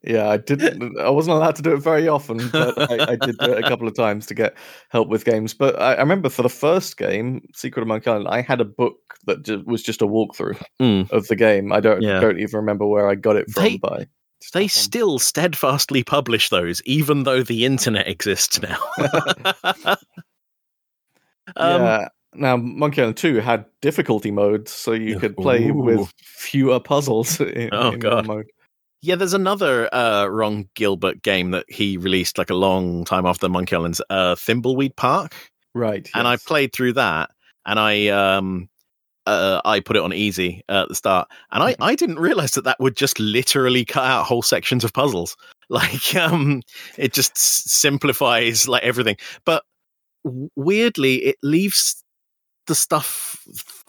Yeah, 0.03 0.29
I 0.29 0.37
didn't. 0.37 0.97
I 0.99 1.09
wasn't 1.09 1.35
allowed 1.37 1.55
to 1.55 1.61
do 1.63 1.73
it 1.73 1.79
very 1.79 2.07
often, 2.07 2.47
but 2.49 2.77
I, 2.91 3.13
I 3.13 3.15
did 3.15 3.35
do 3.39 3.51
it 3.53 3.63
a 3.65 3.67
couple 3.67 3.87
of 3.87 3.95
times 3.95 4.27
to 4.27 4.35
get 4.35 4.55
help 4.89 5.09
with 5.09 5.25
games. 5.25 5.53
But 5.55 5.77
I, 5.81 5.95
I 5.95 5.99
remember 5.99 6.29
for 6.29 6.43
the 6.43 6.49
first 6.49 6.97
game, 6.97 7.41
Secret 7.55 7.81
of 7.81 7.87
Monkey 7.87 8.11
Island, 8.11 8.27
I 8.29 8.41
had 8.41 8.61
a 8.61 8.65
book 8.65 8.97
that 9.25 9.41
ju- 9.43 9.63
was 9.65 9.81
just 9.81 10.01
a 10.03 10.07
walkthrough 10.07 10.61
Mm. 10.79 11.09
of 11.11 11.27
the 11.27 11.35
game. 11.35 11.71
I 11.73 11.79
don't 11.79 12.01
Yeah. 12.03 12.19
don't 12.19 12.39
even 12.39 12.57
remember 12.57 12.85
where 12.85 13.09
I 13.09 13.15
got 13.15 13.37
it 13.37 13.49
from. 13.49 13.63
They- 13.63 13.77
by 13.77 14.07
They 14.53 14.67
still 14.67 15.19
steadfastly 15.19 16.03
publish 16.03 16.49
those, 16.49 16.81
even 16.83 17.23
though 17.23 17.43
the 17.43 17.65
internet 17.65 18.07
exists 18.07 18.61
now. 18.61 18.77
um, 21.55 21.81
yeah. 21.81 22.07
Now, 22.33 22.57
Monkey 22.57 23.01
Island 23.01 23.17
Two 23.17 23.37
had 23.39 23.65
difficulty 23.81 24.31
modes, 24.31 24.71
so 24.71 24.91
you 24.91 25.17
could 25.19 25.35
play 25.37 25.69
Ooh. 25.69 25.73
with 25.75 26.13
fewer 26.21 26.79
puzzles. 26.79 27.39
In, 27.41 27.69
Oh, 27.71 27.91
in 27.91 27.99
God. 27.99 28.27
mode. 28.27 28.45
Yeah, 29.01 29.15
there's 29.15 29.33
another 29.33 29.93
uh, 29.93 30.25
Ron 30.27 30.67
Gilbert 30.75 31.21
game 31.23 31.51
that 31.51 31.65
he 31.69 31.97
released 31.97 32.37
like 32.37 32.49
a 32.49 32.55
long 32.55 33.05
time 33.05 33.25
after 33.25 33.47
Monkey 33.47 33.75
Island's 33.75 34.01
uh, 34.09 34.35
Thimbleweed 34.35 34.95
Park, 34.95 35.35
Right. 35.73 36.09
and 36.15 36.27
I 36.27 36.37
played 36.37 36.73
through 36.73 36.93
that, 36.93 37.29
and 37.65 37.79
I 37.79 38.07
um, 38.07 38.69
uh, 39.27 39.61
I 39.65 39.79
put 39.81 39.97
it 39.97 40.03
on 40.03 40.13
easy 40.13 40.63
at 40.69 40.89
the 40.89 40.95
start, 40.95 41.29
and 41.51 41.63
I, 41.63 41.73
Mhm. 41.73 41.77
I 41.81 41.95
didn't 41.95 42.19
realize 42.19 42.51
that 42.51 42.65
that 42.65 42.79
would 42.79 42.97
just 42.97 43.19
literally 43.19 43.85
cut 43.85 44.05
out 44.05 44.25
whole 44.25 44.41
sections 44.43 44.83
of 44.83 44.93
puzzles. 44.93 45.35
Like 45.69 46.15
um, 46.15 46.61
it 46.97 47.11
just 47.13 47.33
s- 47.33 47.63
simplifies 47.67 48.69
like 48.69 48.83
everything, 48.83 49.17
but 49.45 49.63
weirdly, 50.55 51.15
it 51.25 51.37
leaves 51.43 52.03
the 52.67 52.75
stuff 52.75 53.37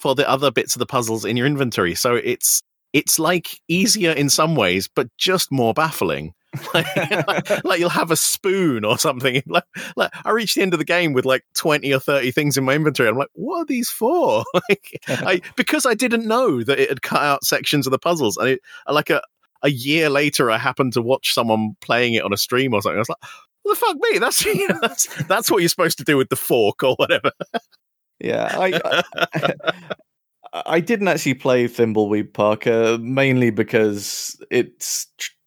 for 0.01 0.14
the 0.14 0.29
other 0.29 0.51
bits 0.51 0.74
of 0.74 0.81
the 0.81 0.87
puzzles 0.87 1.24
in 1.24 1.37
your 1.37 1.46
inventory. 1.46 1.94
So 1.94 2.14
it's 2.16 2.62
it's 2.92 3.18
like 3.18 3.61
easier 3.68 4.12
in 4.12 4.31
some 4.31 4.57
ways, 4.57 4.88
but 4.94 5.09
just 5.18 5.53
more 5.53 5.74
baffling. 5.74 6.35
like, 6.75 7.65
like 7.65 7.81
you'll 7.81 7.89
have 7.89 8.11
a 8.11 8.17
spoon 8.17 8.85
or 8.85 8.99
something. 8.99 9.43
Like, 9.49 9.65
like 9.97 10.11
I 10.25 10.31
reached 10.31 10.55
the 10.55 10.63
end 10.63 10.73
of 10.75 10.79
the 10.79 10.85
game 10.85 11.13
with 11.13 11.25
like 11.25 11.45
twenty 11.55 11.93
or 11.93 12.01
thirty 12.01 12.31
things 12.31 12.57
in 12.57 12.65
my 12.65 12.75
inventory. 12.75 13.09
I'm 13.09 13.17
like, 13.17 13.29
what 13.35 13.61
are 13.61 13.65
these 13.65 13.91
for? 13.91 14.45
like, 14.55 15.01
I 15.09 15.41
because 15.57 15.87
I 15.87 15.95
didn't 15.95 16.27
know 16.27 16.63
that 16.63 16.79
it 16.79 16.89
had 16.89 17.03
cut 17.03 17.23
out 17.23 17.45
sections 17.45 17.87
of 17.87 17.91
the 17.91 17.99
puzzles, 17.99 18.37
and 18.37 18.49
it 18.49 18.61
like 18.89 19.11
a 19.11 19.23
a 19.63 19.71
year 19.71 20.09
later, 20.09 20.51
I 20.51 20.59
happened 20.59 20.93
to 20.95 21.03
watch 21.03 21.35
someone 21.35 21.77
playing 21.81 22.15
it 22.15 22.25
on 22.25 22.33
a 22.33 22.37
stream 22.37 22.75
or 22.75 22.83
something. 22.83 22.97
I 22.97 23.01
was 23.01 23.09
like, 23.09 23.19
the 23.65 23.75
fuck 23.75 23.97
me? 23.97 24.19
That's 24.19 24.45
that's 24.81 25.25
that's 25.25 25.51
what 25.51 25.59
you're 25.59 25.69
supposed 25.69 25.99
to 25.99 26.05
do 26.05 26.17
with 26.17 26.29
the 26.29 26.37
fork 26.37 26.83
or 26.83 26.95
whatever. 26.97 27.31
Yeah, 28.21 28.55
I, 28.59 29.03
I, 30.53 30.63
I 30.67 30.81
didn't 30.81 31.09
actually 31.09 31.35
play 31.35 31.69
Thimbleweed 31.69 32.33
Parker 32.33 32.99
mainly 32.99 33.51
because 33.51 34.41
it's 34.51 35.07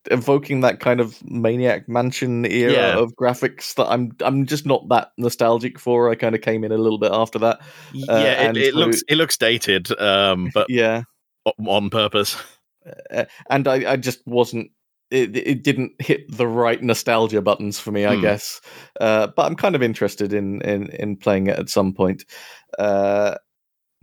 evoking 0.09 0.61
that 0.61 0.79
kind 0.79 0.99
of 0.99 1.21
Maniac 1.29 1.87
Mansion 1.87 2.45
era 2.45 2.73
Yeah. 2.73 2.97
of 2.97 3.13
graphics 3.15 3.75
that 3.75 3.87
I'm 3.87 4.11
I'm 4.21 4.45
just 4.45 4.65
not 4.65 4.89
that 4.89 5.11
nostalgic 5.17 5.77
for. 5.77 6.09
I 6.09 6.15
kind 6.15 6.33
of 6.35 6.41
came 6.41 6.63
in 6.63 6.71
a 6.71 6.77
little 6.77 6.97
bit 6.97 7.11
after 7.13 7.37
that. 7.39 7.59
yeah, 7.93 8.47
and 8.47 8.57
it, 8.57 8.67
it 8.67 8.75
looks 8.75 9.03
it 9.07 9.15
looks 9.15 9.37
dated, 9.37 9.91
um, 9.99 10.49
but 10.53 10.67
Yeah, 10.69 11.03
on 11.67 11.89
purpose. 11.89 12.35
uh, 13.11 13.25
and 13.49 13.67
I, 13.67 13.91
I 13.93 13.95
just 13.97 14.25
wasn't. 14.25 14.71
It, 15.11 15.35
it 15.35 15.63
didn't 15.63 15.91
hit 16.01 16.21
the 16.31 16.47
right 16.47 16.81
nostalgia 16.81 17.41
buttons 17.41 17.77
for 17.77 17.91
me, 17.91 18.05
I 18.05 18.15
Hmm. 18.15 18.21
guess. 18.21 18.61
Uh, 18.99 19.27
but 19.35 19.45
I'm 19.45 19.55
kind 19.57 19.75
of 19.75 19.83
interested 19.83 20.31
in 20.33 20.61
in 20.61 20.87
in 20.91 21.17
playing 21.17 21.47
it 21.47 21.59
at 21.59 21.69
some 21.69 21.93
point. 21.93 22.23
Uh, 22.79 23.35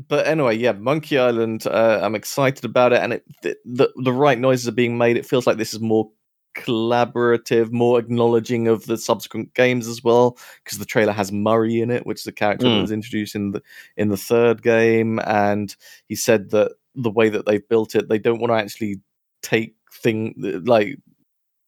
but 0.07 0.27
anyway, 0.27 0.57
yeah, 0.57 0.73
Monkey 0.73 1.19
Island. 1.19 1.67
Uh, 1.67 2.01
I'm 2.03 2.15
excited 2.15 2.65
about 2.65 2.93
it, 2.93 3.01
and 3.01 3.15
it, 3.15 3.25
the, 3.43 3.57
the 3.65 3.93
the 3.97 4.13
right 4.13 4.39
noises 4.39 4.69
are 4.69 4.73
being 4.73 4.97
made. 4.99 5.17
It 5.17 5.27
feels 5.27 5.47
like 5.47 5.57
this 5.57 5.75
is 5.75 5.81
more 5.81 6.11
collaborative, 6.57 7.71
more 7.73 7.99
acknowledging 7.99 8.69
of 8.69 8.87
the 8.87 8.97
subsequent 8.97 9.55
games 9.55 9.87
as 9.89 10.03
well, 10.03 10.39
because 10.65 10.79
the 10.79 10.85
trailer 10.85 11.13
has 11.13 11.33
Murray 11.33 11.81
in 11.81 11.91
it, 11.91 12.07
which 12.07 12.21
is 12.21 12.27
a 12.27 12.33
character 12.33 12.69
that 12.69 12.75
Mm. 12.77 12.83
was 12.83 12.93
introduced 12.93 13.35
in 13.35 13.53
the 13.53 13.63
in 13.97 14.09
the 14.09 14.17
third 14.17 14.63
game, 14.63 15.19
and 15.21 15.75
he 16.07 16.15
said 16.15 16.51
that 16.51 16.73
the 16.95 17.11
way 17.11 17.29
that 17.29 17.47
they've 17.47 17.69
built 17.69 17.95
it, 17.95 18.09
they 18.09 18.19
don't 18.19 18.41
want 18.41 18.51
to 18.51 18.57
actually 18.57 19.01
take 19.43 19.75
thing 19.93 20.35
like 20.65 20.99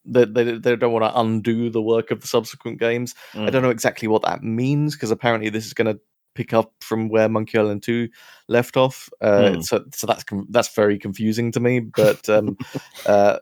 they, 0.05 0.25
they, 0.25 0.59
they 0.59 0.77
don't 0.77 0.93
want 0.93 1.05
to 1.05 1.21
undo 1.21 1.71
the 1.71 1.83
work 1.83 2.11
of 2.11 2.21
the 2.21 2.27
subsequent 2.27 2.79
games. 2.81 3.14
I 3.35 3.38
Mm. 3.38 3.53
don't 3.53 3.62
know 3.62 3.71
exactly 3.71 4.09
what 4.09 4.23
that 4.23 4.43
means 4.43 4.95
because 4.95 5.11
apparently 5.11 5.51
this 5.51 5.66
is 5.66 5.75
going 5.75 5.95
to 5.95 6.01
pick 6.35 6.53
up 6.53 6.73
from 6.81 7.09
where 7.09 7.29
Monkey 7.29 7.59
Island 7.59 7.83
2 7.83 8.09
left 8.49 8.77
off. 8.77 9.09
Uh, 9.21 9.55
Hmm. 9.55 9.61
So 9.62 9.85
so 9.93 10.07
that's 10.07 10.25
that's 10.49 10.75
very 10.75 10.99
confusing 10.99 11.53
to 11.53 11.61
me. 11.61 11.81
But 11.81 12.29
um, 12.29 12.57
uh, 13.07 13.38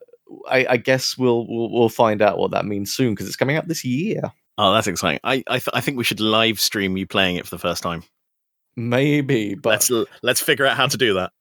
I, 0.48 0.66
I 0.70 0.76
guess 0.76 1.16
we'll, 1.16 1.46
we'll 1.48 1.70
we'll 1.70 1.88
find 1.88 2.22
out 2.22 2.38
what 2.38 2.50
that 2.52 2.64
means 2.66 2.94
soon 2.94 3.14
because 3.14 3.26
it's 3.26 3.36
coming 3.36 3.56
out 3.56 3.68
this 3.68 3.84
year. 3.84 4.20
Oh, 4.58 4.72
that's 4.74 4.86
exciting! 4.86 5.20
I 5.24 5.44
I, 5.46 5.58
th- 5.58 5.68
I 5.72 5.80
think 5.80 5.96
we 5.98 6.04
should 6.04 6.20
live 6.20 6.58
stream 6.60 6.96
you 6.96 7.06
playing 7.06 7.36
it 7.36 7.44
for 7.46 7.50
the 7.50 7.60
first 7.60 7.82
time. 7.82 8.02
Maybe, 8.76 9.54
but 9.54 9.70
let's 9.70 9.90
let's 10.22 10.40
figure 10.40 10.66
out 10.66 10.76
how 10.76 10.86
to 10.86 10.96
do 10.96 11.14
that. 11.14 11.32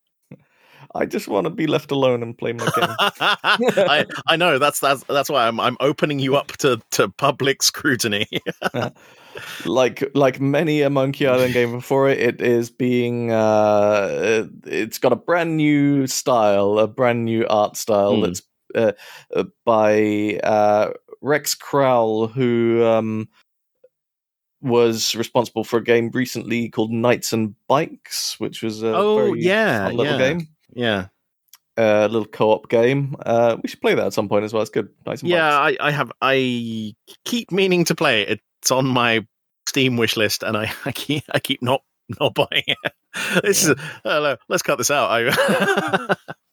I 0.96 1.06
just 1.06 1.28
want 1.28 1.46
to 1.46 1.50
be 1.50 1.68
left 1.68 1.92
alone 1.92 2.24
and 2.24 2.38
play 2.38 2.54
my 2.54 2.66
game. 2.66 2.96
I 3.00 4.06
I 4.28 4.36
know 4.36 4.58
that's 4.58 4.80
that's 4.80 5.04
that's 5.04 5.30
why 5.30 5.48
I'm 5.48 5.60
I'm 5.60 5.78
opening 5.80 6.20
you 6.20 6.36
up 6.36 6.54
to 6.58 6.82
to 6.92 7.10
public 7.10 7.62
scrutiny. 7.62 8.28
like 9.65 10.04
like 10.15 10.39
many 10.39 10.82
a 10.82 10.89
Monkey 10.89 11.28
Island 11.28 11.54
game 11.54 11.71
before 11.71 12.10
it, 12.10 12.19
it 12.19 12.41
is 12.41 12.69
being 12.69 13.32
uh, 13.32 14.47
it's 14.65 14.97
got 15.00 15.12
a 15.13 15.17
brand 15.17 15.58
new 15.58 16.08
style, 16.08 16.80
a 16.80 16.88
brand 16.88 17.26
new 17.26 17.45
art 17.50 17.78
style 17.78 18.15
Hmm. 18.15 18.21
that's 18.23 18.41
uh, 18.76 18.91
uh, 19.36 19.43
by 19.65 20.39
uh, 20.43 20.91
Rex 21.21 21.56
Crowle, 21.56 22.28
who 22.32 22.84
um, 22.86 23.28
was 24.62 25.15
responsible 25.15 25.63
for 25.63 25.78
a 25.78 25.84
game 25.84 26.10
recently 26.13 26.69
called 26.69 26.91
Knights 26.91 27.32
and 27.34 27.56
Bikes, 27.67 28.39
which 28.39 28.62
was 28.63 28.84
a 28.84 28.95
Oh, 28.95 29.15
very 29.28 29.41
yeah, 29.43 29.88
little 29.89 30.06
yeah. 30.06 30.17
game. 30.17 30.47
yeah, 30.73 31.08
A 31.78 32.08
little 32.08 32.26
co-op 32.26 32.70
game. 32.70 33.16
Uh, 33.24 33.58
we 33.62 33.70
should 33.70 33.82
play 33.82 33.94
that 33.94 34.08
at 34.08 34.13
some 34.13 34.28
point 34.28 34.46
as 34.46 34.54
well. 34.54 34.62
It's 34.62 34.72
good. 34.72 34.90
And 35.06 35.24
yeah. 35.24 35.58
I 35.58 35.78
I 35.80 35.92
have 35.92 36.12
I 36.22 36.96
keep 37.26 37.52
meaning 37.52 37.86
to 37.86 37.96
play 37.96 38.24
it. 38.24 38.42
It's 38.62 38.72
on 38.72 38.88
my 38.88 39.26
Steam 39.68 39.98
wish 39.98 40.18
list, 40.18 40.44
and 40.44 40.58
I 40.58 40.72
I 40.86 40.92
keep 40.92 41.24
I 41.32 41.40
keep 41.40 41.62
not 41.62 41.82
not 42.20 42.34
buying 42.34 42.63
it. 42.66 42.94
This 43.44 43.66
is 43.66 43.76
hello. 44.04 44.38
Let's 44.48 44.62
cut 44.62 44.78
this 44.78 44.92
out. 44.92 45.34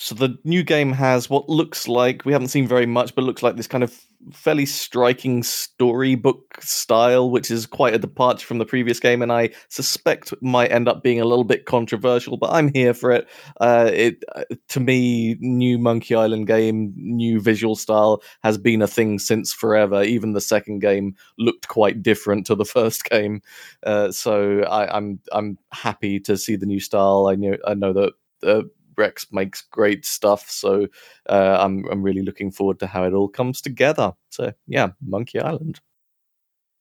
So 0.00 0.14
the 0.14 0.38
new 0.44 0.62
game 0.62 0.92
has 0.92 1.28
what 1.28 1.48
looks 1.48 1.88
like 1.88 2.24
we 2.24 2.32
haven't 2.32 2.48
seen 2.48 2.68
very 2.68 2.86
much, 2.86 3.16
but 3.16 3.24
looks 3.24 3.42
like 3.42 3.56
this 3.56 3.66
kind 3.66 3.82
of 3.82 4.00
fairly 4.32 4.64
striking 4.64 5.42
storybook 5.42 6.62
style, 6.62 7.32
which 7.32 7.50
is 7.50 7.66
quite 7.66 7.94
a 7.94 7.98
departure 7.98 8.46
from 8.46 8.58
the 8.58 8.64
previous 8.64 9.00
game, 9.00 9.22
and 9.22 9.32
I 9.32 9.50
suspect 9.70 10.32
might 10.40 10.70
end 10.70 10.88
up 10.88 11.02
being 11.02 11.20
a 11.20 11.24
little 11.24 11.42
bit 11.42 11.66
controversial. 11.66 12.36
But 12.36 12.52
I'm 12.52 12.72
here 12.72 12.94
for 12.94 13.10
it. 13.10 13.28
Uh, 13.60 13.90
it 13.92 14.22
uh, 14.36 14.44
to 14.68 14.78
me, 14.78 15.36
new 15.40 15.78
Monkey 15.78 16.14
Island 16.14 16.46
game, 16.46 16.94
new 16.94 17.40
visual 17.40 17.74
style 17.74 18.22
has 18.44 18.56
been 18.56 18.82
a 18.82 18.86
thing 18.86 19.18
since 19.18 19.52
forever. 19.52 20.04
Even 20.04 20.32
the 20.32 20.40
second 20.40 20.78
game 20.78 21.16
looked 21.38 21.66
quite 21.66 22.04
different 22.04 22.46
to 22.46 22.54
the 22.54 22.64
first 22.76 23.02
game, 23.06 23.42
uh, 23.82 24.12
so 24.12 24.60
I, 24.60 24.96
I'm 24.96 25.18
I'm 25.32 25.58
happy 25.72 26.20
to 26.20 26.36
see 26.36 26.54
the 26.54 26.66
new 26.66 26.78
style. 26.78 27.26
I 27.28 27.34
know 27.34 27.56
I 27.66 27.74
know 27.74 27.92
that. 27.92 28.12
Uh, 28.40 28.62
Rex 28.98 29.26
makes 29.32 29.62
great 29.62 30.04
stuff, 30.04 30.50
so 30.50 30.88
uh, 31.28 31.56
I'm 31.60 31.86
I'm 31.90 32.02
really 32.02 32.22
looking 32.22 32.50
forward 32.50 32.80
to 32.80 32.86
how 32.86 33.04
it 33.04 33.14
all 33.14 33.28
comes 33.28 33.62
together. 33.62 34.12
So 34.30 34.52
yeah, 34.66 34.88
Monkey 35.00 35.40
Island. 35.40 35.80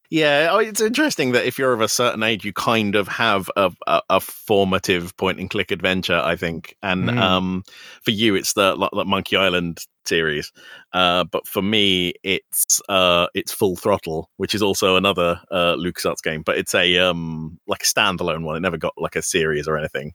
Yeah, 0.09 0.47
oh, 0.51 0.59
it's 0.59 0.79
interesting 0.79 1.33
that 1.33 1.45
if 1.45 1.59
you're 1.59 1.73
of 1.73 1.81
a 1.81 1.89
certain 1.89 2.23
age, 2.23 2.45
you 2.45 2.53
kind 2.53 2.95
of 2.95 3.09
have 3.09 3.51
a, 3.57 3.71
a, 3.87 4.01
a 4.09 4.19
formative 4.21 5.15
point 5.17 5.37
and 5.37 5.49
click 5.49 5.69
adventure. 5.69 6.21
I 6.23 6.37
think, 6.37 6.77
and 6.81 7.09
Mm. 7.09 7.19
um, 7.19 7.63
for 8.03 8.11
you, 8.11 8.33
it's 8.35 8.53
the, 8.53 8.73
like, 8.75 8.91
the 8.93 9.03
Monkey 9.03 9.35
Island 9.35 9.83
series, 10.05 10.53
uh, 10.93 11.25
but 11.25 11.45
for 11.45 11.61
me, 11.61 12.13
it's 12.23 12.81
uh, 12.87 13.27
it's 13.33 13.51
Full 13.51 13.75
Throttle, 13.75 14.29
which 14.37 14.55
is 14.55 14.61
also 14.61 14.95
another 14.95 15.41
uh, 15.51 15.75
LucasArts 15.75 16.23
game, 16.23 16.41
but 16.41 16.57
it's 16.57 16.73
a 16.73 16.97
um, 16.99 17.59
like 17.67 17.83
a 17.83 17.85
standalone 17.85 18.43
one. 18.45 18.55
It 18.55 18.61
never 18.61 18.77
got 18.77 18.93
like 18.95 19.17
a 19.17 19.21
series 19.21 19.67
or 19.67 19.77
anything. 19.77 20.13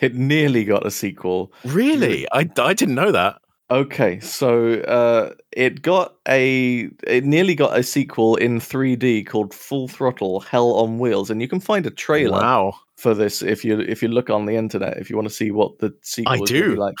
It 0.00 0.14
nearly 0.14 0.64
got 0.64 0.86
a 0.86 0.90
sequel. 0.90 1.52
Really, 1.64 2.26
I 2.32 2.48
I 2.58 2.74
didn't 2.74 2.94
know 2.94 3.12
that. 3.12 3.40
Okay, 3.72 4.18
so 4.18 4.74
uh, 4.80 5.32
it 5.52 5.80
got 5.82 6.16
a 6.28 6.88
it 7.06 7.24
nearly 7.24 7.54
got 7.54 7.78
a 7.78 7.82
sequel 7.84 8.34
in 8.36 8.58
3D 8.58 9.26
called 9.26 9.54
Full 9.54 9.86
Throttle 9.88 10.40
Hell 10.40 10.72
on 10.74 10.98
Wheels, 10.98 11.30
and 11.30 11.40
you 11.40 11.46
can 11.48 11.60
find 11.60 11.86
a 11.86 11.90
trailer 11.90 12.40
Wow, 12.40 12.74
for 12.96 13.14
this 13.14 13.42
if 13.42 13.64
you 13.64 13.78
if 13.80 14.02
you 14.02 14.08
look 14.08 14.28
on 14.28 14.46
the 14.46 14.56
internet 14.56 14.96
if 14.98 15.08
you 15.08 15.14
want 15.16 15.28
to 15.28 15.34
see 15.34 15.52
what 15.52 15.78
the 15.78 15.94
sequel 16.02 16.32
I 16.32 16.42
is 16.42 16.48
do. 16.50 16.74
like. 16.74 16.94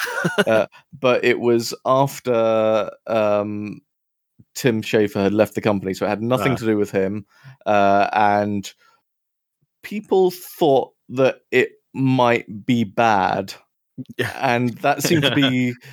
uh, 0.46 0.66
but 0.98 1.24
it 1.24 1.40
was 1.40 1.74
after 1.84 2.90
um, 3.08 3.80
Tim 4.54 4.80
Schafer 4.80 5.22
had 5.24 5.34
left 5.34 5.56
the 5.56 5.60
company, 5.60 5.92
so 5.94 6.06
it 6.06 6.08
had 6.08 6.22
nothing 6.22 6.52
Ah. 6.52 6.56
to 6.56 6.66
do 6.66 6.76
with 6.76 6.92
him. 6.92 7.26
Uh, 7.66 8.08
and 8.12 8.72
people 9.82 10.30
thought 10.30 10.92
that 11.08 11.40
it 11.50 11.72
might 11.94 12.66
be 12.66 12.84
bad, 12.84 13.54
Yeah. 14.16 14.32
and 14.40 14.70
that 14.78 15.02
seemed 15.02 15.22
to 15.24 15.34
be 15.34 15.74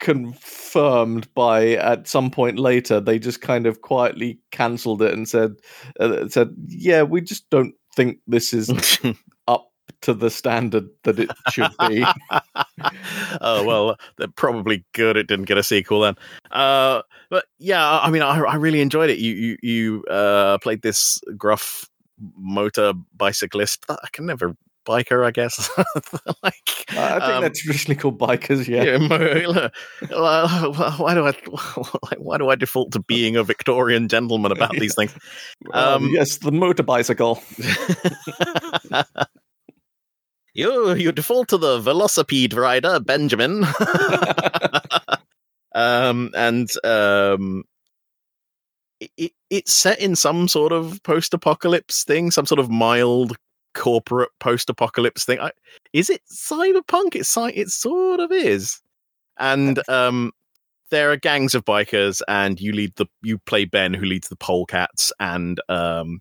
confirmed 0.00 1.32
by 1.34 1.72
at 1.74 2.08
some 2.08 2.30
point 2.30 2.58
later 2.58 3.00
they 3.00 3.18
just 3.18 3.42
kind 3.42 3.66
of 3.66 3.82
quietly 3.82 4.40
cancelled 4.50 5.02
it 5.02 5.12
and 5.12 5.28
said 5.28 5.52
uh, 6.00 6.26
said 6.26 6.48
yeah 6.68 7.02
we 7.02 7.20
just 7.20 7.48
don't 7.50 7.74
think 7.94 8.18
this 8.26 8.54
is 8.54 8.70
up 9.48 9.68
to 10.00 10.14
the 10.14 10.30
standard 10.30 10.88
that 11.04 11.18
it 11.18 11.28
should 11.50 11.70
be 11.86 12.02
oh 13.42 13.64
well, 13.64 13.96
they're 14.16 14.28
probably 14.28 14.84
good. 14.94 15.16
It 15.16 15.26
didn't 15.26 15.44
get 15.46 15.58
a 15.58 15.62
sequel 15.62 16.00
then. 16.00 16.14
Uh, 16.50 17.02
but 17.28 17.44
yeah, 17.58 18.00
I 18.00 18.10
mean, 18.10 18.22
I, 18.22 18.38
I 18.38 18.54
really 18.54 18.80
enjoyed 18.80 19.10
it. 19.10 19.18
You 19.18 19.34
you 19.34 19.56
you 19.62 20.04
uh, 20.04 20.58
played 20.58 20.82
this 20.82 21.20
gruff 21.36 21.89
motor 22.36 22.92
bicyclist. 23.16 23.84
I 23.88 24.08
can 24.12 24.26
never 24.26 24.56
biker, 24.86 25.26
I 25.26 25.30
guess. 25.30 25.70
like, 26.42 26.54
I 26.90 27.20
think 27.20 27.22
um, 27.22 27.40
they're 27.42 27.50
traditionally 27.50 27.96
called 27.96 28.18
bikers 28.18 28.66
yeah, 28.66 28.84
yeah, 28.84 29.68
why 30.96 31.14
do 31.14 31.26
I 31.26 31.32
like, 32.10 32.18
why 32.18 32.38
do 32.38 32.48
I 32.48 32.54
default 32.56 32.92
to 32.92 33.00
being 33.00 33.36
a 33.36 33.44
Victorian 33.44 34.08
gentleman 34.08 34.52
about 34.52 34.72
these 34.72 34.94
things? 34.94 35.14
Um, 35.72 36.04
um, 36.04 36.10
yes 36.12 36.38
the 36.38 36.52
motor 36.52 36.82
bicycle 36.82 37.42
you 40.54 40.94
you 40.94 41.12
default 41.12 41.48
to 41.48 41.58
the 41.58 41.78
velocipede 41.80 42.54
rider, 42.56 43.00
Benjamin. 43.00 43.64
um, 45.74 46.30
and 46.34 46.68
um, 46.84 47.64
it, 49.00 49.10
it, 49.16 49.32
it's 49.50 49.72
set 49.72 49.98
in 50.00 50.14
some 50.14 50.46
sort 50.46 50.72
of 50.72 51.02
post-apocalypse 51.02 52.04
thing, 52.04 52.30
some 52.30 52.46
sort 52.46 52.60
of 52.60 52.70
mild 52.70 53.36
corporate 53.74 54.30
post-apocalypse 54.38 55.24
thing. 55.24 55.40
I, 55.40 55.50
is 55.92 56.10
it 56.10 56.22
cyberpunk? 56.30 57.16
It's 57.16 57.36
it 57.36 57.68
sort 57.70 58.20
of 58.20 58.30
is, 58.30 58.80
and 59.38 59.80
um. 59.88 60.32
There 60.92 61.12
are 61.12 61.16
gangs 61.16 61.54
of 61.54 61.64
bikers, 61.64 62.20
and 62.26 62.60
you 62.60 62.72
lead 62.72 62.96
the. 62.96 63.06
You 63.22 63.38
play 63.38 63.64
Ben, 63.64 63.94
who 63.94 64.04
leads 64.04 64.28
the 64.28 64.34
polecats, 64.34 65.12
and 65.20 65.60
um, 65.68 66.20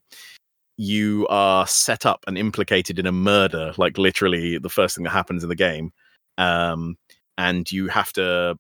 you 0.78 1.26
are 1.28 1.66
set 1.66 2.06
up 2.06 2.24
and 2.28 2.38
implicated 2.38 3.00
in 3.00 3.08
a 3.08 3.12
murder, 3.12 3.74
like 3.80 3.98
literally 3.98 4.60
the 4.60 4.70
first 4.70 4.94
thing 4.94 5.06
that 5.06 5.10
happens 5.10 5.42
in 5.42 5.50
the 5.50 5.56
game. 5.56 5.92
Um, 6.38 6.98
and 7.36 7.72
you 7.72 7.88
have 7.88 8.14
to, 8.14 8.60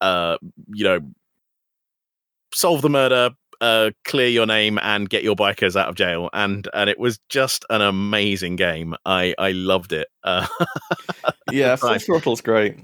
uh, 0.00 0.38
you 0.68 0.84
know, 0.84 1.00
solve 2.56 2.80
the 2.82 2.88
murder, 2.90 3.30
uh, 3.60 3.90
clear 4.04 4.28
your 4.28 4.46
name, 4.46 4.78
and 4.82 5.08
get 5.08 5.22
your 5.22 5.36
bikers 5.36 5.76
out 5.76 5.88
of 5.88 5.94
jail. 5.94 6.30
And 6.32 6.66
and 6.74 6.88
it 6.90 6.98
was 6.98 7.20
just 7.28 7.64
an 7.70 7.82
amazing 7.82 8.56
game. 8.56 8.94
I 9.04 9.34
I 9.38 9.52
loved 9.52 9.92
it. 9.92 10.08
Uh, 10.26 10.44
yeah, 11.52 11.76
Full. 11.76 11.96
Throttle's 12.00 12.40
great. 12.40 12.76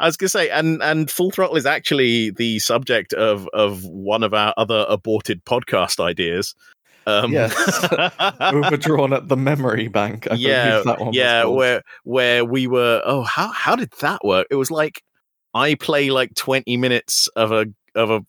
I 0.00 0.06
was 0.06 0.16
gonna 0.16 0.28
say, 0.28 0.50
and 0.50 0.82
and 0.82 1.08
Full 1.08 1.30
Throttle 1.30 1.54
is 1.56 1.64
actually 1.64 2.30
the 2.30 2.58
subject 2.58 3.12
of 3.12 3.48
of 3.52 3.84
one 3.84 4.24
of 4.24 4.34
our 4.34 4.52
other 4.56 4.84
aborted 4.88 5.44
podcast 5.44 6.00
ideas. 6.00 6.56
Um, 7.06 7.32
Yes. 7.32 7.54
Overdrawn 8.40 9.12
at 9.12 9.28
the 9.28 9.36
memory 9.36 9.86
bank. 9.86 10.26
I 10.28 10.34
yeah, 10.34 10.82
that 10.84 10.98
one. 11.00 11.12
yeah, 11.12 11.44
where 11.44 11.82
where 12.02 12.44
we 12.44 12.66
were. 12.66 13.00
Oh, 13.04 13.22
how 13.22 13.48
how 13.52 13.76
did 13.76 13.92
that 14.00 14.24
work? 14.24 14.48
It 14.50 14.56
was 14.56 14.72
like 14.72 15.00
I 15.54 15.76
play 15.76 16.10
like 16.10 16.34
twenty 16.34 16.76
minutes 16.76 17.28
of 17.36 17.52
a 17.52 17.66
of 17.94 18.10
a 18.10 18.22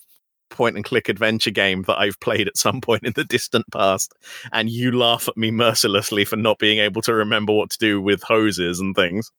point 0.49 0.75
and 0.75 0.85
click 0.85 1.09
adventure 1.09 1.51
game 1.51 1.83
that 1.83 1.97
I've 1.97 2.19
played 2.19 2.47
at 2.47 2.57
some 2.57 2.81
point 2.81 3.03
in 3.03 3.13
the 3.15 3.23
distant 3.23 3.65
past, 3.71 4.13
and 4.51 4.69
you 4.69 4.91
laugh 4.91 5.27
at 5.27 5.37
me 5.37 5.51
mercilessly 5.51 6.25
for 6.25 6.35
not 6.35 6.59
being 6.59 6.79
able 6.79 7.01
to 7.03 7.13
remember 7.13 7.53
what 7.53 7.69
to 7.71 7.77
do 7.77 8.01
with 8.01 8.23
hoses 8.23 8.79
and 8.79 8.95
things. 8.95 9.31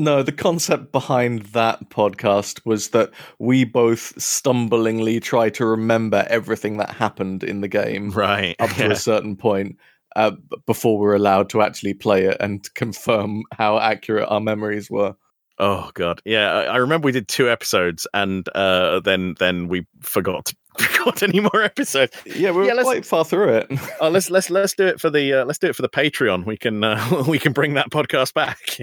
No, 0.00 0.22
the 0.22 0.30
concept 0.30 0.92
behind 0.92 1.42
that 1.46 1.90
podcast 1.90 2.64
was 2.64 2.90
that 2.90 3.10
we 3.40 3.64
both 3.64 4.14
stumblingly 4.16 5.20
try 5.20 5.50
to 5.50 5.66
remember 5.66 6.24
everything 6.30 6.76
that 6.76 6.90
happened 6.90 7.42
in 7.42 7.62
the 7.62 7.68
game 7.68 8.10
Right. 8.10 8.54
up 8.60 8.70
to 8.76 8.92
a 8.92 8.96
certain 9.10 9.34
point 9.34 9.76
uh, 10.14 10.32
before 10.66 10.98
we're 10.98 11.16
allowed 11.16 11.50
to 11.50 11.62
actually 11.62 11.94
play 11.94 12.26
it 12.26 12.36
and 12.38 12.72
confirm 12.74 13.42
how 13.52 13.78
accurate 13.78 14.28
our 14.28 14.40
memories 14.40 14.88
were. 14.88 15.16
Oh 15.60 15.90
god, 15.94 16.22
yeah. 16.24 16.52
I, 16.52 16.62
I 16.64 16.76
remember 16.76 17.06
we 17.06 17.12
did 17.12 17.26
two 17.28 17.50
episodes, 17.50 18.06
and 18.14 18.48
uh, 18.54 19.00
then 19.00 19.34
then 19.38 19.66
we 19.68 19.86
forgot 20.00 20.44
to 20.46 20.56
record 20.80 21.22
any 21.22 21.40
more 21.40 21.62
episodes. 21.62 22.12
Yeah, 22.24 22.50
we 22.52 22.58
were 22.58 22.64
Yeah, 22.64 22.82
quite 22.82 23.04
far 23.04 23.24
through 23.24 23.48
it. 23.54 23.66
Oh, 24.00 24.08
let's 24.08 24.30
let's 24.30 24.50
let's 24.50 24.74
do 24.74 24.86
it 24.86 25.00
for 25.00 25.10
the 25.10 25.32
uh, 25.40 25.44
let's 25.44 25.58
do 25.58 25.66
it 25.68 25.74
for 25.74 25.82
the 25.82 25.88
Patreon. 25.88 26.46
We 26.46 26.56
can 26.56 26.84
uh, 26.84 27.24
we 27.28 27.38
can 27.40 27.52
bring 27.52 27.74
that 27.74 27.90
podcast 27.90 28.34
back. 28.34 28.78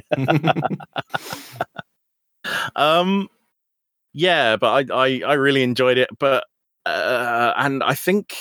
um, 2.75 3.27
yeah, 4.13 4.57
but 4.57 4.91
I 4.91 4.95
I, 5.05 5.21
I 5.25 5.33
really 5.33 5.63
enjoyed 5.63 5.97
it, 5.97 6.09
but 6.19 6.45
uh, 6.85 7.53
and 7.57 7.83
I 7.83 7.93
think 7.95 8.35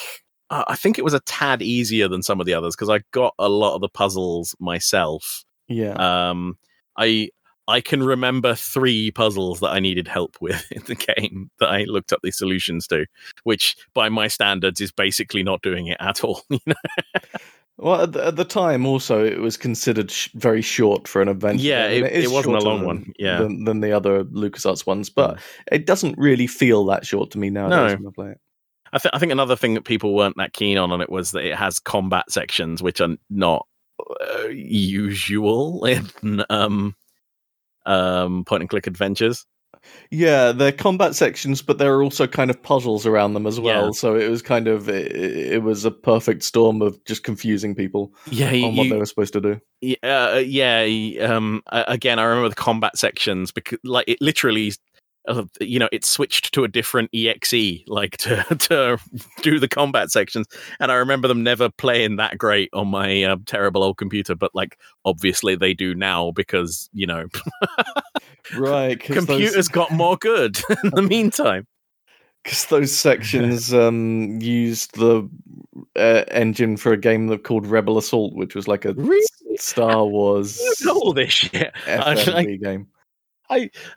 uh, 0.49 0.63
I 0.67 0.75
think 0.75 0.97
it 0.97 1.03
was 1.03 1.13
a 1.13 1.19
tad 1.21 1.61
easier 1.61 2.07
than 2.07 2.21
some 2.21 2.39
of 2.39 2.45
the 2.45 2.53
others 2.53 2.75
because 2.75 2.89
I 2.89 3.01
got 3.11 3.33
a 3.39 3.49
lot 3.49 3.75
of 3.75 3.81
the 3.81 3.89
puzzles 3.89 4.55
myself. 4.59 5.43
yeah. 5.67 5.93
Um, 6.29 6.57
I 6.97 7.29
I 7.67 7.81
can 7.81 8.03
remember 8.03 8.53
three 8.55 9.11
puzzles 9.11 9.59
that 9.61 9.69
I 9.71 9.79
needed 9.79 10.07
help 10.07 10.37
with 10.41 10.65
in 10.71 10.83
the 10.83 10.95
game 10.95 11.49
that 11.59 11.69
I 11.69 11.83
looked 11.85 12.13
up 12.13 12.19
the 12.23 12.31
solutions 12.31 12.87
to, 12.87 13.05
which 13.43 13.75
by 13.93 14.09
my 14.09 14.27
standards 14.27 14.79
is 14.81 14.91
basically 14.91 15.41
not 15.43 15.61
doing 15.61 15.87
it 15.87 15.97
at 15.99 16.23
all. 16.23 16.43
you 16.49 16.59
know? 16.67 16.75
Well, 17.77 18.03
at 18.03 18.13
the, 18.13 18.25
at 18.27 18.35
the 18.37 18.45
time, 18.45 18.85
also, 18.85 19.25
it 19.25 19.39
was 19.41 19.57
considered 19.57 20.09
sh- 20.09 20.29
very 20.35 20.61
short 20.61 21.07
for 21.09 21.21
an 21.21 21.27
adventure. 21.27 21.63
Yeah, 21.65 21.87
it- 21.87 22.11
is 22.11 22.25
it 22.25 22.31
wasn't 22.31 22.55
a 22.55 22.59
long 22.61 22.77
than- 22.79 22.87
one, 22.87 23.13
yeah. 23.19 23.39
than, 23.39 23.65
than 23.65 23.81
the 23.81 23.91
other 23.91 24.23
LucasArts 24.25 24.85
ones, 24.87 25.09
but 25.09 25.39
it 25.71 25.85
doesn't 25.85 26.17
really 26.17 26.47
feel 26.47 26.85
that 26.85 27.05
short 27.05 27.31
to 27.31 27.37
me 27.37 27.49
nowadays 27.49 27.91
No. 27.93 27.97
when 27.97 28.07
I 28.07 28.11
play 28.15 28.31
it. 28.31 28.39
I, 28.93 28.97
th- 28.99 29.11
I 29.13 29.19
think 29.19 29.33
another 29.33 29.57
thing 29.57 29.73
that 29.73 29.83
people 29.83 30.15
weren't 30.15 30.37
that 30.37 30.53
keen 30.53 30.77
on 30.77 30.93
on 30.93 31.01
it 31.01 31.09
was 31.09 31.31
that 31.31 31.43
it 31.43 31.55
has 31.55 31.79
combat 31.79 32.31
sections, 32.31 32.81
which 32.81 33.01
are 33.01 33.17
not 33.29 33.67
uh, 33.99 34.47
usual 34.47 35.83
in 35.85 36.45
um, 36.49 36.95
um, 37.85 38.45
point 38.45 38.61
and 38.63 38.69
click 38.69 38.87
adventures. 38.87 39.45
Yeah, 40.09 40.51
they're 40.51 40.71
combat 40.71 41.15
sections, 41.15 41.61
but 41.61 41.77
there 41.77 41.93
are 41.93 42.01
also 42.01 42.25
kind 42.27 42.49
of 42.49 42.61
puzzles 42.61 43.05
around 43.05 43.33
them 43.33 43.45
as 43.45 43.59
well. 43.59 43.85
Yeah. 43.85 43.91
So 43.91 44.15
it 44.15 44.29
was 44.29 44.41
kind 44.41 44.67
of 44.67 44.89
it, 44.89 45.11
it 45.15 45.63
was 45.63 45.85
a 45.85 45.91
perfect 45.91 46.43
storm 46.43 46.81
of 46.81 47.03
just 47.05 47.23
confusing 47.23 47.75
people 47.75 48.13
Yeah, 48.29 48.51
on 48.65 48.75
what 48.75 48.89
they 48.89 48.97
were 48.97 49.05
supposed 49.05 49.33
to 49.33 49.41
do. 49.41 49.61
Yeah, 49.81 49.97
uh, 50.03 50.43
yeah. 50.45 50.81
Um, 51.23 51.61
again, 51.67 52.19
I 52.19 52.23
remember 52.23 52.49
the 52.49 52.55
combat 52.55 52.97
sections 52.97 53.51
because, 53.51 53.79
like, 53.83 54.05
it 54.07 54.17
literally, 54.21 54.73
uh, 55.27 55.43
you 55.59 55.79
know, 55.79 55.89
it 55.91 56.05
switched 56.05 56.53
to 56.53 56.63
a 56.63 56.67
different 56.67 57.09
exe, 57.13 57.53
like 57.87 58.17
to 58.17 58.43
to 58.59 58.97
do 59.41 59.59
the 59.59 59.67
combat 59.67 60.11
sections, 60.11 60.47
and 60.79 60.91
I 60.91 60.95
remember 60.95 61.27
them 61.27 61.43
never 61.43 61.69
playing 61.69 62.17
that 62.17 62.37
great 62.37 62.69
on 62.73 62.87
my 62.87 63.23
uh, 63.23 63.37
terrible 63.45 63.83
old 63.83 63.97
computer. 63.97 64.35
But 64.35 64.53
like, 64.53 64.77
obviously, 65.03 65.55
they 65.55 65.73
do 65.73 65.95
now 65.95 66.31
because 66.31 66.89
you 66.93 67.07
know, 67.07 67.27
Right, 68.55 68.99
computers 68.99 69.67
got 69.67 69.91
more 69.91 70.17
good 70.17 70.59
in 70.83 70.91
the 70.91 71.01
meantime. 71.01 71.65
because 72.43 72.65
those 72.67 72.95
sections 72.95 73.73
um, 73.73 74.39
used 74.39 74.95
the 74.95 75.27
uh, 75.95 76.23
engine 76.29 76.77
for 76.77 76.93
a 76.93 76.97
game 76.97 77.27
that 77.27 77.43
called 77.43 77.65
Rebel 77.65 77.97
Assault, 77.97 78.35
which 78.35 78.53
was 78.55 78.67
like 78.67 78.85
a 78.85 78.93
Really? 78.93 79.25
Star 79.57 80.05
Wars 80.05 80.59
I 80.61 80.73
don't 80.83 80.85
know 80.85 81.01
all 81.01 81.13
this 81.13 81.31
shit. 81.33 81.73
FMV 81.85 82.61
game. 82.61 82.87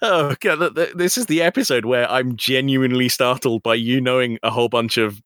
Oh 0.02 0.34
god, 0.40 0.58
th- 0.58 0.74
th- 0.74 0.94
this 0.94 1.16
is 1.16 1.26
the 1.26 1.42
episode 1.42 1.84
where 1.84 2.10
I'm 2.10 2.36
genuinely 2.36 3.08
startled 3.08 3.62
by 3.62 3.74
you 3.74 4.00
knowing 4.00 4.38
a 4.42 4.50
whole 4.50 4.68
bunch 4.68 4.96
of 4.98 5.20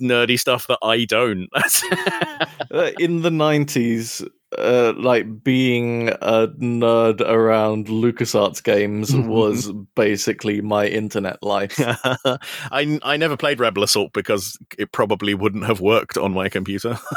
nerdy 0.00 0.38
stuff 0.38 0.66
that 0.68 0.78
I 0.82 1.04
don't. 1.04 1.48
Uh, 2.68 2.90
in 2.98 3.22
the 3.22 3.30
nineties, 3.30 4.22
uh, 4.56 4.92
like 4.96 5.42
being 5.42 6.08
a 6.08 6.48
nerd 6.58 7.20
around 7.20 7.88
LucasArts 7.88 8.62
games 8.62 9.14
was 9.14 9.72
basically 9.94 10.60
my 10.60 10.86
internet 10.86 11.42
life. 11.42 11.74
I 11.78 12.98
I 13.02 13.16
never 13.16 13.36
played 13.36 13.60
Rebel 13.60 13.82
Assault 13.82 14.12
because 14.12 14.56
it 14.78 14.92
probably 14.92 15.34
wouldn't 15.34 15.66
have 15.66 15.80
worked 15.80 16.16
on 16.16 16.32
my 16.32 16.48
computer. 16.48 16.98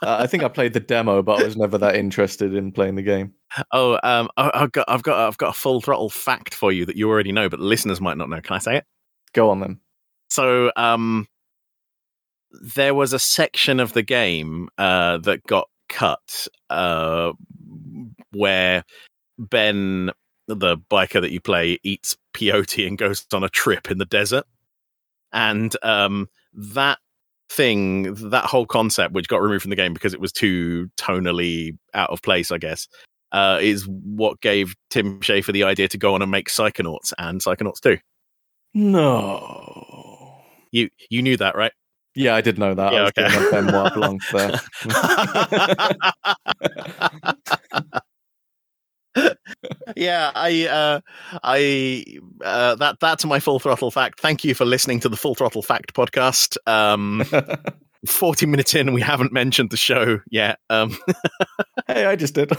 Uh, 0.00 0.18
I 0.20 0.26
think 0.28 0.44
I 0.44 0.48
played 0.48 0.74
the 0.74 0.80
demo, 0.80 1.22
but 1.22 1.40
I 1.40 1.44
was 1.44 1.56
never 1.56 1.76
that 1.78 1.96
interested 1.96 2.54
in 2.54 2.70
playing 2.70 2.94
the 2.94 3.02
game. 3.02 3.34
oh, 3.72 3.98
um, 4.04 4.28
I, 4.36 4.50
I've 4.54 4.72
got 4.72 4.84
I've 4.88 5.02
got 5.02 5.26
I've 5.26 5.38
got 5.38 5.50
a 5.50 5.58
full 5.58 5.80
throttle 5.80 6.08
fact 6.08 6.54
for 6.54 6.70
you 6.70 6.86
that 6.86 6.96
you 6.96 7.08
already 7.08 7.32
know, 7.32 7.48
but 7.48 7.58
listeners 7.58 8.00
might 8.00 8.16
not 8.16 8.30
know. 8.30 8.40
Can 8.40 8.54
I 8.54 8.58
say 8.58 8.76
it? 8.76 8.84
Go 9.32 9.50
on 9.50 9.60
then. 9.60 9.80
So, 10.30 10.70
um, 10.76 11.26
there 12.50 12.94
was 12.94 13.12
a 13.12 13.18
section 13.18 13.80
of 13.80 13.92
the 13.92 14.02
game 14.02 14.68
uh, 14.78 15.18
that 15.18 15.42
got 15.46 15.68
cut 15.88 16.46
uh, 16.70 17.32
where 18.32 18.84
Ben, 19.38 20.10
the 20.46 20.76
biker 20.90 21.20
that 21.20 21.30
you 21.30 21.40
play, 21.40 21.78
eats 21.82 22.16
peyote 22.34 22.86
and 22.86 22.98
goes 22.98 23.26
on 23.32 23.44
a 23.44 23.48
trip 23.48 23.90
in 23.90 23.98
the 23.98 24.04
desert, 24.04 24.44
and 25.32 25.76
um, 25.82 26.28
that 26.52 26.98
thing, 27.50 28.14
that 28.30 28.44
whole 28.44 28.66
concept, 28.66 29.14
which 29.14 29.28
got 29.28 29.42
removed 29.42 29.62
from 29.62 29.70
the 29.70 29.76
game 29.76 29.94
because 29.94 30.14
it 30.14 30.20
was 30.20 30.32
too 30.32 30.90
tonally 30.96 31.76
out 31.94 32.10
of 32.10 32.22
place, 32.22 32.50
I 32.50 32.58
guess. 32.58 32.88
Uh, 33.30 33.58
is 33.60 33.86
what 33.86 34.40
gave 34.40 34.74
Tim 34.88 35.20
Schafer 35.20 35.52
the 35.52 35.64
idea 35.64 35.86
to 35.88 35.98
go 35.98 36.14
on 36.14 36.22
and 36.22 36.30
make 36.30 36.48
Psychonauts 36.48 37.12
and 37.18 37.42
Psychonauts 37.42 37.80
2. 37.80 37.98
No. 38.72 40.40
You 40.70 40.88
you 41.10 41.22
knew 41.22 41.36
that, 41.36 41.54
right? 41.54 41.72
Yeah, 42.18 42.34
I 42.34 42.40
did 42.40 42.58
know 42.58 42.74
that. 42.74 42.92
Yeah, 42.92 42.98
I 42.98 43.02
was 43.02 43.12
okay. 43.16 43.60
doing 43.60 43.66
Blanc 43.94 44.22
there. 44.32 44.60
yeah, 49.96 50.32
I, 50.34 50.66
uh, 50.66 51.00
I, 51.44 52.04
uh, 52.44 52.74
that 52.74 52.96
that's 53.00 53.24
my 53.24 53.38
full 53.38 53.60
throttle 53.60 53.92
fact. 53.92 54.18
Thank 54.20 54.42
you 54.42 54.54
for 54.54 54.64
listening 54.64 54.98
to 55.00 55.08
the 55.08 55.16
Full 55.16 55.36
Throttle 55.36 55.62
Fact 55.62 55.94
podcast. 55.94 56.56
Um, 56.66 57.24
Forty 58.06 58.46
minutes 58.46 58.74
in, 58.74 58.92
we 58.92 59.00
haven't 59.00 59.32
mentioned 59.32 59.70
the 59.70 59.76
show 59.76 60.18
yet. 60.28 60.58
Um, 60.70 60.98
hey, 61.86 62.04
I 62.04 62.16
just 62.16 62.34
did. 62.34 62.50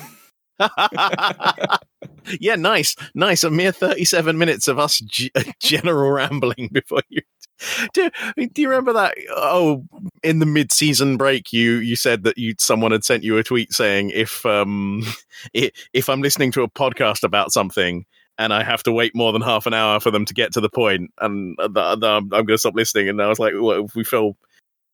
yeah, 2.39 2.55
nice, 2.55 2.95
nice. 3.13 3.43
A 3.43 3.49
mere 3.49 3.73
thirty-seven 3.73 4.37
minutes 4.37 4.69
of 4.69 4.79
us 4.79 4.99
g- 4.99 5.31
general 5.59 6.11
rambling 6.11 6.69
before 6.71 7.01
you. 7.09 7.21
Do, 7.93 8.09
do 8.35 8.61
you 8.61 8.69
remember 8.69 8.93
that? 8.93 9.15
Oh, 9.35 9.83
in 10.23 10.39
the 10.39 10.45
mid-season 10.45 11.17
break, 11.17 11.51
you 11.51 11.75
you 11.75 11.95
said 11.95 12.23
that 12.23 12.37
you 12.37 12.55
someone 12.57 12.91
had 12.91 13.03
sent 13.03 13.23
you 13.23 13.37
a 13.37 13.43
tweet 13.43 13.73
saying 13.73 14.11
if 14.11 14.45
um 14.45 15.03
if 15.53 16.09
I'm 16.09 16.21
listening 16.21 16.51
to 16.53 16.63
a 16.63 16.69
podcast 16.69 17.23
about 17.23 17.51
something 17.51 18.05
and 18.37 18.53
I 18.53 18.63
have 18.63 18.83
to 18.83 18.91
wait 18.91 19.13
more 19.13 19.33
than 19.33 19.41
half 19.41 19.65
an 19.65 19.73
hour 19.73 19.99
for 19.99 20.11
them 20.11 20.25
to 20.25 20.33
get 20.33 20.53
to 20.53 20.61
the 20.61 20.69
point, 20.69 21.11
and 21.19 21.57
I'm 21.59 22.29
going 22.29 22.47
to 22.47 22.57
stop 22.57 22.73
listening. 22.73 23.09
And 23.09 23.21
I 23.21 23.27
was 23.27 23.37
like, 23.37 23.53
well, 23.59 23.87
we 23.93 24.03
feel 24.05 24.37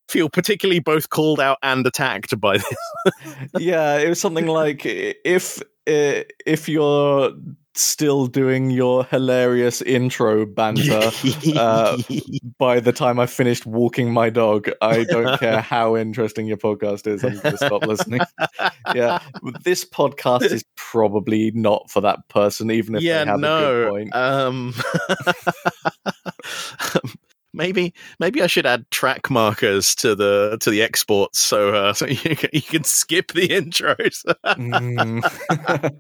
feel 0.10 0.30
particularly 0.30 0.80
both 0.80 1.10
called 1.10 1.40
out 1.40 1.58
and 1.64 1.86
attacked 1.86 2.40
by 2.40 2.58
this. 2.58 2.76
yeah, 3.60 3.98
it 3.98 4.10
was 4.10 4.20
something 4.20 4.48
like 4.48 4.82
if 4.86 5.62
if 5.86 6.68
you're 6.68 7.32
still 7.76 8.28
doing 8.28 8.70
your 8.70 9.04
hilarious 9.06 9.82
intro 9.82 10.46
banter 10.46 11.12
uh, 11.56 11.98
by 12.58 12.80
the 12.80 12.92
time 12.92 13.20
I 13.20 13.26
finished 13.26 13.66
walking 13.66 14.12
my 14.12 14.30
dog, 14.30 14.70
I 14.82 15.04
don't 15.04 15.40
care 15.40 15.62
how 15.62 15.96
interesting 15.96 16.48
your 16.48 16.58
podcast 16.58 17.08
is. 17.08 17.24
I'm 17.24 17.40
going 17.40 17.58
to 17.58 17.66
stop 17.66 17.86
listening. 17.86 18.22
Yeah, 18.94 19.20
this 19.64 19.86
podcast 19.86 20.44
is 20.44 20.64
probably 20.76 21.52
not 21.52 21.90
for 21.90 22.02
that 22.02 22.28
person, 22.30 22.72
even 22.72 22.96
if 22.96 23.04
yeah, 23.04 23.24
they 23.24 23.30
have 23.32 23.40
a 23.40 23.42
no. 23.42 23.60
good 23.60 23.90
point. 23.90 24.16
Um, 24.16 24.74
maybe 27.54 27.94
maybe 28.20 28.42
I 28.42 28.48
should 28.48 28.66
add 28.66 28.90
track 28.92 29.30
markers 29.30 29.96
to 29.96 30.16
the 30.16 30.58
to 30.62 30.70
the 30.70 30.82
exports 30.82 31.40
so 31.40 31.74
uh, 31.74 31.94
so 31.94 32.06
you 32.06 32.36
can, 32.36 32.50
you 32.54 32.62
can 32.62 32.84
skip 32.84 33.32
the 33.32 33.48
intros. 33.48 34.24
Mm. 34.46 35.96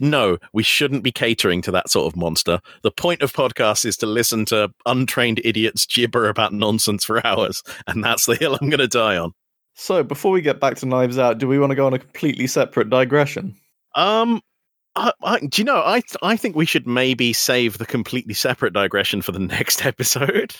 No, 0.00 0.38
we 0.52 0.62
shouldn't 0.62 1.02
be 1.02 1.12
catering 1.12 1.62
to 1.62 1.70
that 1.72 1.90
sort 1.90 2.12
of 2.12 2.16
monster. 2.16 2.60
The 2.82 2.90
point 2.90 3.22
of 3.22 3.32
podcasts 3.32 3.84
is 3.84 3.96
to 3.98 4.06
listen 4.06 4.44
to 4.46 4.70
untrained 4.86 5.40
idiots 5.44 5.86
gibber 5.86 6.28
about 6.28 6.52
nonsense 6.52 7.04
for 7.04 7.24
hours, 7.26 7.62
and 7.86 8.02
that's 8.02 8.26
the 8.26 8.36
hill 8.36 8.58
I'm 8.60 8.70
going 8.70 8.78
to 8.78 8.88
die 8.88 9.16
on. 9.16 9.32
so, 9.74 10.02
before 10.02 10.32
we 10.32 10.40
get 10.40 10.60
back 10.60 10.76
to 10.76 10.86
Knives 10.86 11.18
Out, 11.18 11.38
do 11.38 11.48
we 11.48 11.58
want 11.58 11.70
to 11.70 11.76
go 11.76 11.86
on 11.86 11.94
a 11.94 11.98
completely 11.98 12.46
separate 12.46 12.90
digression? 12.90 13.56
Um, 13.94 14.40
I, 14.96 15.12
I, 15.22 15.38
do 15.40 15.62
you 15.62 15.64
know? 15.64 15.78
I 15.78 16.02
I 16.22 16.36
think 16.36 16.56
we 16.56 16.66
should 16.66 16.86
maybe 16.86 17.32
save 17.32 17.78
the 17.78 17.86
completely 17.86 18.34
separate 18.34 18.72
digression 18.72 19.22
for 19.22 19.32
the 19.32 19.38
next 19.38 19.84
episode. 19.86 20.54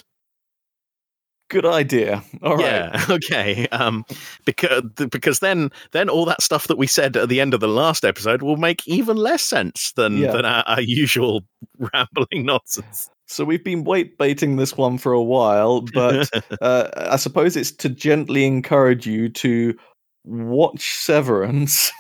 Good 1.51 1.64
idea. 1.64 2.22
All 2.42 2.57
right. 2.57 2.64
Yeah. 2.64 3.05
Okay. 3.11 3.66
Um, 3.68 4.05
because 4.44 4.82
because 5.11 5.38
then 5.40 5.70
then 5.92 6.09
all 6.09 6.24
that 6.26 6.42
stuff 6.42 6.66
that 6.66 6.76
we 6.78 6.86
said 6.86 7.16
at 7.16 7.28
the 7.28 7.40
end 7.40 7.55
of 7.55 7.61
the 7.61 7.68
last 7.68 8.05
episode 8.05 8.42
will 8.42 8.57
make 8.59 8.86
even 8.86 9.16
less 9.16 9.42
sense 9.42 9.92
than 9.92 10.18
Yeah. 10.18 10.32
than 10.32 10.44
our, 10.44 10.62
our 10.66 10.80
usual 10.80 11.42
rambling 11.78 12.44
nonsense. 12.44 13.09
So 13.26 13.44
we've 13.44 13.64
been 13.64 13.84
wait 13.84 14.18
baiting 14.18 14.57
this 14.57 14.76
one 14.76 14.99
for 14.99 15.12
a 15.12 15.22
while, 15.22 15.82
but 15.94 16.30
uh, 16.62 16.88
I 16.96 17.16
suppose 17.16 17.57
it's 17.57 17.72
to 17.72 17.88
gently 17.88 18.46
encourage 18.46 19.07
you 19.07 19.28
to 19.30 19.74
watch 20.24 20.94
Severance 20.94 21.90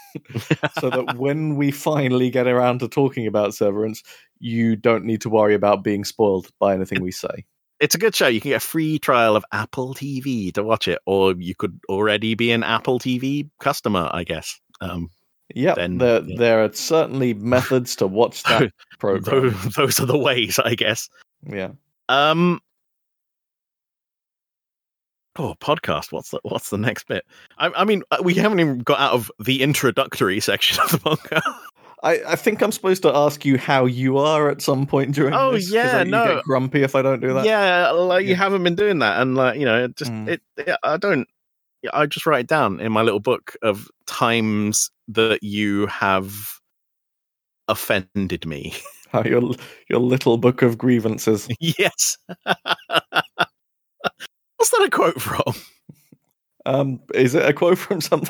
so 0.80 0.90
that 0.90 1.16
when 1.16 1.56
we 1.56 1.70
finally 1.70 2.30
get 2.30 2.46
around 2.46 2.80
to 2.80 2.88
talking 2.88 3.26
about 3.26 3.54
Severance, 3.54 4.02
you 4.40 4.76
don't 4.76 5.04
need 5.04 5.20
to 5.22 5.30
worry 5.30 5.54
about 5.54 5.84
being 5.84 6.04
spoiled 6.04 6.48
by 6.58 6.74
anything 6.74 7.00
we 7.02 7.10
say. 7.12 7.44
It's 7.80 7.94
a 7.94 7.98
good 7.98 8.14
show. 8.14 8.26
You 8.26 8.40
can 8.40 8.50
get 8.50 8.56
a 8.62 8.66
free 8.66 8.98
trial 8.98 9.36
of 9.36 9.44
Apple 9.52 9.94
TV 9.94 10.52
to 10.54 10.62
watch 10.62 10.88
it, 10.88 10.98
or 11.06 11.32
you 11.38 11.54
could 11.54 11.78
already 11.88 12.34
be 12.34 12.50
an 12.52 12.62
Apple 12.62 12.98
TV 12.98 13.48
customer, 13.60 14.08
I 14.12 14.24
guess. 14.24 14.60
Um, 14.80 15.10
Yeah, 15.54 15.74
Then- 15.74 15.98
there, 15.98 16.22
yeah. 16.22 16.36
there 16.38 16.64
are 16.64 16.72
certainly 16.72 17.34
methods 17.34 17.96
to 17.96 18.06
watch 18.06 18.42
that 18.44 18.72
program. 18.98 19.50
those, 19.52 19.74
those 19.74 20.00
are 20.00 20.06
the 20.06 20.18
ways, 20.18 20.58
I 20.58 20.74
guess. 20.74 21.08
Yeah. 21.46 21.70
Um. 22.08 22.60
Oh, 25.40 25.54
podcast. 25.60 26.10
What's 26.10 26.30
the 26.30 26.40
what's 26.42 26.70
the 26.70 26.78
next 26.78 27.06
bit? 27.06 27.24
I, 27.58 27.68
I 27.68 27.84
mean, 27.84 28.02
uh, 28.10 28.18
we 28.24 28.34
haven't 28.34 28.58
even 28.58 28.80
got 28.80 28.98
out 28.98 29.12
of 29.12 29.30
the 29.38 29.62
introductory 29.62 30.40
section 30.40 30.82
of 30.82 30.90
the 30.90 30.98
podcast. 30.98 31.42
I, 32.02 32.20
I 32.28 32.36
think 32.36 32.62
I'm 32.62 32.70
supposed 32.72 33.02
to 33.02 33.14
ask 33.14 33.44
you 33.44 33.58
how 33.58 33.84
you 33.86 34.18
are 34.18 34.48
at 34.50 34.62
some 34.62 34.86
point 34.86 35.14
during 35.14 35.34
Oh, 35.34 35.52
this. 35.52 35.70
yeah, 35.70 36.04
no. 36.04 36.36
get 36.36 36.44
grumpy 36.44 36.82
if 36.82 36.94
I 36.94 37.02
don't 37.02 37.20
do 37.20 37.34
that. 37.34 37.44
yeah, 37.44 37.90
like 37.90 38.24
you 38.24 38.30
Yeah. 38.30 38.36
haven't 38.36 38.62
been 38.62 38.76
doing 38.76 39.00
that, 39.00 39.20
and 39.20 39.34
like 39.36 39.58
you 39.58 39.64
know, 39.64 39.84
it 39.84 39.96
just 39.96 40.12
Mm. 40.12 40.28
it, 40.28 40.40
yeah, 40.66 40.76
I 40.84 40.96
don't. 40.96 41.26
yeah, 41.82 41.90
I 41.92 42.06
just 42.06 42.26
write 42.26 42.40
it 42.40 42.46
down 42.48 42.80
in 42.80 42.92
my 42.92 43.02
little 43.02 43.20
book 43.20 43.56
of 43.62 43.88
times 44.06 44.90
that 45.08 45.42
you 45.42 45.86
have 45.86 46.32
offended 47.68 48.46
me. 48.46 48.74
Your 49.24 49.54
your 49.88 50.00
little 50.00 50.36
book 50.36 50.60
of 50.62 50.76
grievances. 50.76 51.48
yes. 51.60 52.18
What's 54.56 54.70
that 54.70 54.82
a 54.86 54.90
quote 54.90 55.20
from? 55.20 55.54
Um, 56.68 57.00
is 57.14 57.34
it 57.34 57.44
a 57.48 57.52
quote 57.54 57.78
from 57.78 58.00
something? 58.02 58.28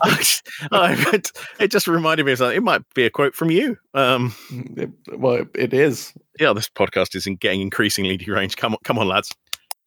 Oh, 0.71 0.85
it, 1.13 1.33
it 1.59 1.71
just 1.73 1.89
reminded 1.89 2.25
me 2.25 2.33
of 2.33 2.39
something. 2.39 2.57
It 2.57 2.63
might 2.63 2.83
be 2.95 3.05
a 3.05 3.11
quote 3.11 3.35
from 3.35 3.51
you. 3.51 3.77
Um, 3.95 4.35
It- 4.77 4.91
well, 5.19 5.45
it 5.55 5.75
is. 5.75 6.13
yeah, 6.39 6.53
this 6.53 6.69
podcast 6.69 7.15
is 7.17 7.27
getting 7.41 7.61
increasingly 7.61 8.17
deranged. 8.17 8.57
Come 8.57 8.73
on, 8.75 8.79
come 8.85 8.99
on, 8.99 9.09
lads, 9.09 9.33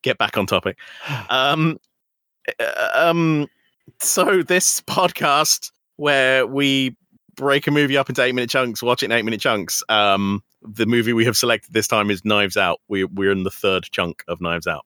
get 0.01 0.17
back 0.17 0.37
on 0.37 0.45
topic. 0.47 0.77
Um, 1.29 1.77
uh, 2.59 2.89
um, 2.93 3.47
so 3.99 4.41
this 4.41 4.81
podcast 4.81 5.71
where 5.97 6.45
we 6.47 6.97
break 7.35 7.67
a 7.67 7.71
movie 7.71 7.95
up 7.97 8.09
into 8.09 8.21
eight 8.23 8.33
minute 8.35 8.49
chunks, 8.49 8.81
watch 8.83 9.03
it 9.03 9.05
in 9.05 9.11
eight 9.13 9.23
minute 9.23 9.39
chunks. 9.39 9.81
Um, 9.89 10.43
the 10.61 10.85
movie 10.87 11.13
we 11.13 11.23
have 11.25 11.37
selected 11.37 11.71
this 11.73 11.87
time 11.87 12.11
is 12.11 12.25
Knives 12.25 12.57
Out. 12.57 12.81
We 12.89 13.03
we're 13.05 13.31
in 13.31 13.43
the 13.43 13.51
third 13.51 13.83
chunk 13.91 14.23
of 14.27 14.41
Knives 14.41 14.67
Out. 14.67 14.85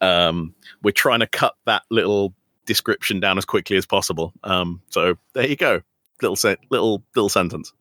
Um, 0.00 0.54
we're 0.82 0.92
trying 0.92 1.20
to 1.20 1.26
cut 1.26 1.54
that 1.66 1.82
little 1.90 2.34
description 2.66 3.20
down 3.20 3.38
as 3.38 3.44
quickly 3.44 3.76
as 3.76 3.86
possible. 3.86 4.32
Um, 4.44 4.80
so 4.90 5.16
there 5.34 5.46
you 5.46 5.56
go, 5.56 5.82
little 6.22 6.36
se- 6.36 6.56
little 6.70 7.02
little 7.14 7.28
sentence. 7.28 7.72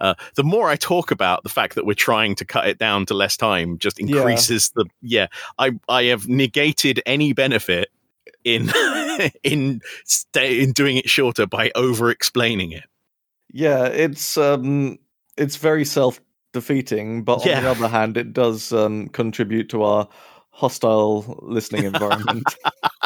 Uh, 0.00 0.14
the 0.36 0.44
more 0.44 0.68
I 0.68 0.76
talk 0.76 1.10
about 1.10 1.42
the 1.42 1.48
fact 1.48 1.74
that 1.74 1.84
we're 1.84 1.94
trying 1.94 2.36
to 2.36 2.44
cut 2.44 2.68
it 2.68 2.78
down 2.78 3.04
to 3.06 3.14
less 3.14 3.36
time, 3.36 3.78
just 3.78 3.98
Yeah. 3.98 4.16
increases 4.18 4.70
the 4.76 4.86
yeah. 5.02 5.26
I 5.58 5.72
I 5.88 6.04
have 6.04 6.28
negated 6.28 7.02
any 7.04 7.32
benefit 7.32 7.88
in 8.44 8.70
in 9.42 9.80
stay, 10.04 10.60
in 10.62 10.72
doing 10.72 10.96
it 10.98 11.10
shorter 11.10 11.46
by 11.46 11.72
over 11.74 12.10
explaining 12.10 12.70
it. 12.72 12.84
Yeah, 13.52 13.86
it's 13.86 14.36
um, 14.36 14.98
it's 15.36 15.56
very 15.56 15.84
self 15.84 16.20
defeating, 16.52 17.24
but 17.24 17.40
on 17.40 17.48
Yeah. 17.48 17.60
the 17.62 17.70
other 17.70 17.88
hand, 17.88 18.16
it 18.16 18.32
does 18.32 18.72
um, 18.72 19.08
contribute 19.08 19.68
to 19.70 19.82
our 19.82 20.08
hostile 20.50 21.40
listening 21.42 21.84
environment. 21.92 22.44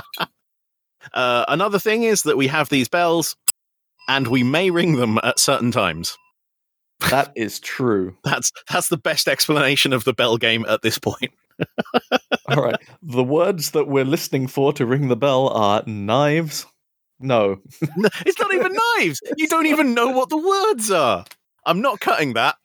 Uh, 1.14 1.44
another 1.48 1.78
thing 1.78 2.02
is 2.04 2.22
that 2.22 2.36
we 2.36 2.46
have 2.48 2.68
these 2.68 2.88
bells, 2.88 3.36
and 4.08 4.26
we 4.28 4.42
may 4.42 4.70
ring 4.70 4.96
them 4.96 5.18
at 5.22 5.38
certain 5.38 5.70
times. 5.70 6.16
that 7.10 7.32
is 7.36 7.58
true. 7.60 8.16
That's 8.24 8.52
that's 8.70 8.88
the 8.88 8.96
best 8.96 9.28
explanation 9.28 9.92
of 9.92 10.04
the 10.04 10.12
bell 10.12 10.36
game 10.38 10.64
at 10.68 10.82
this 10.82 10.98
point. 10.98 11.32
All 12.48 12.62
right, 12.62 12.76
the 13.02 13.24
words 13.24 13.72
that 13.72 13.88
we're 13.88 14.04
listening 14.04 14.46
for 14.46 14.72
to 14.74 14.86
ring 14.86 15.08
the 15.08 15.16
bell 15.16 15.48
are 15.48 15.82
knives. 15.86 16.66
No, 17.24 17.60
It's 18.26 18.40
not 18.40 18.52
even 18.52 18.72
knives. 18.96 19.20
You 19.36 19.46
don't 19.46 19.66
even 19.66 19.94
know 19.94 20.08
what 20.08 20.28
the 20.28 20.36
words 20.36 20.90
are. 20.90 21.24
I'm 21.64 21.80
not 21.80 22.00
cutting 22.00 22.32
that. 22.32 22.56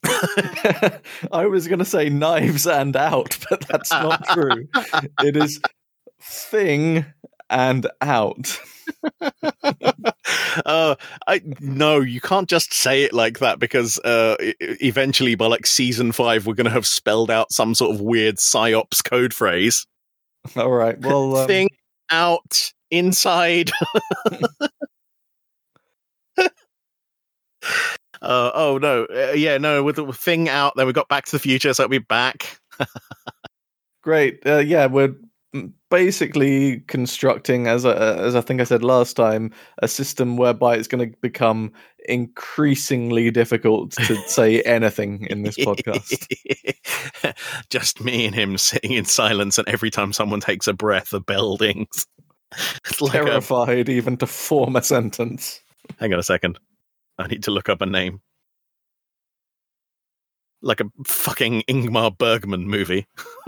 I 1.32 1.46
was 1.46 1.68
going 1.68 1.78
to 1.78 1.86
say 1.86 2.10
knives 2.10 2.66
and 2.66 2.96
out, 2.96 3.38
but 3.52 3.62
that's 3.68 3.92
not 3.92 4.28
true. 4.30 4.68
It 5.22 5.38
is 5.38 5.62
thing 6.20 7.06
and 7.50 7.88
out. 8.02 8.60
uh, 10.66 10.96
I 11.28 11.42
no, 11.60 12.00
you 12.00 12.22
can't 12.22 12.50
just 12.50 12.74
say 12.74 13.04
it 13.04 13.14
like 13.14 13.40
that 13.40 13.60
because 13.60 14.00
uh, 14.00 14.36
eventually, 14.40 15.36
by 15.36 15.48
like 15.48 15.66
season 15.66 16.12
five, 16.12 16.46
we're 16.46 16.54
going 16.54 16.66
to 16.66 16.72
have 16.72 16.88
spelled 16.88 17.32
out 17.32 17.52
some 17.52 17.76
sort 17.76 17.94
of 17.94 18.02
weird 18.02 18.38
psyops 18.38 19.04
code 19.04 19.34
phrase. 19.34 19.86
All 20.56 20.72
right. 20.72 21.00
Well, 21.00 21.36
um, 21.38 21.48
Thing 21.48 21.70
out 22.10 22.72
inside. 22.92 23.72
Uh, 28.20 28.52
oh 28.56 28.80
no, 28.80 29.06
uh, 29.06 29.34
yeah, 29.34 29.60
no. 29.60 29.84
With 29.84 29.98
the 29.98 30.12
thing 30.12 30.50
out, 30.50 30.74
then 30.76 30.88
we 30.88 30.94
got 30.94 31.08
Back 31.08 31.26
to 31.26 31.32
the 31.34 31.40
Future, 31.40 31.74
so 31.74 31.84
it'll 31.84 31.92
be 31.92 32.00
back. 32.00 32.60
great. 34.02 34.42
Uh, 34.46 34.58
yeah, 34.58 34.88
we're 34.88 35.14
basically 35.90 36.82
constructing, 36.88 37.68
as 37.68 37.86
I, 37.86 37.94
as 37.94 38.36
I 38.36 38.42
think 38.42 38.62
I 38.62 38.64
said 38.64 38.84
last 38.84 39.16
time, 39.16 39.52
a 39.80 39.88
system 39.88 40.38
whereby 40.38 40.76
it's 40.76 40.88
going 40.88 41.12
to 41.12 41.18
become 41.22 41.72
increasingly 42.08 43.32
difficult 43.32 43.92
to 43.92 44.16
say 44.28 44.62
anything 44.64 45.28
in 45.30 45.44
this 45.44 45.58
podcast. 45.58 46.26
Just 47.70 48.02
me 48.02 48.26
and 48.26 48.36
him 48.36 48.58
sitting 48.58 48.92
in 48.92 49.06
silence, 49.06 49.58
and 49.58 49.68
every 49.68 49.90
time 49.92 50.14
someone 50.14 50.40
takes 50.40 50.68
a 50.68 50.74
breath, 50.74 51.14
a 51.14 51.20
bell 51.20 51.58
dings. 51.58 52.08
It's 52.86 53.02
like 53.02 53.14
a, 53.16 53.26
Terrified 53.26 53.90
even 53.90 54.18
to 54.18 54.28
form 54.28 54.76
a 54.76 54.84
sentence. 54.84 55.62
hang 56.00 56.14
on 56.14 56.20
a 56.20 56.24
second. 56.24 56.60
I 57.18 57.28
need 57.28 57.44
to 57.44 57.52
look 57.52 57.70
up 57.70 57.82
a 57.82 57.86
name. 57.86 58.22
Like 60.62 60.80
a 60.80 60.86
fucking 61.06 61.64
Ingmar 61.70 62.18
Bergman 62.18 62.68
movie. 62.68 63.08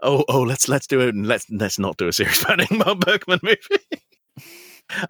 oh, 0.00 0.24
oh, 0.28 0.42
let's 0.42 0.68
let's 0.68 0.86
do 0.86 1.00
it. 1.00 1.14
and 1.14 1.26
Let's 1.26 1.46
let's 1.50 1.78
not 1.78 1.96
do 1.96 2.08
a 2.08 2.12
series 2.12 2.42
about 2.44 2.58
Ingmar 2.58 2.98
Bergman 2.98 3.40
movie. 3.42 4.02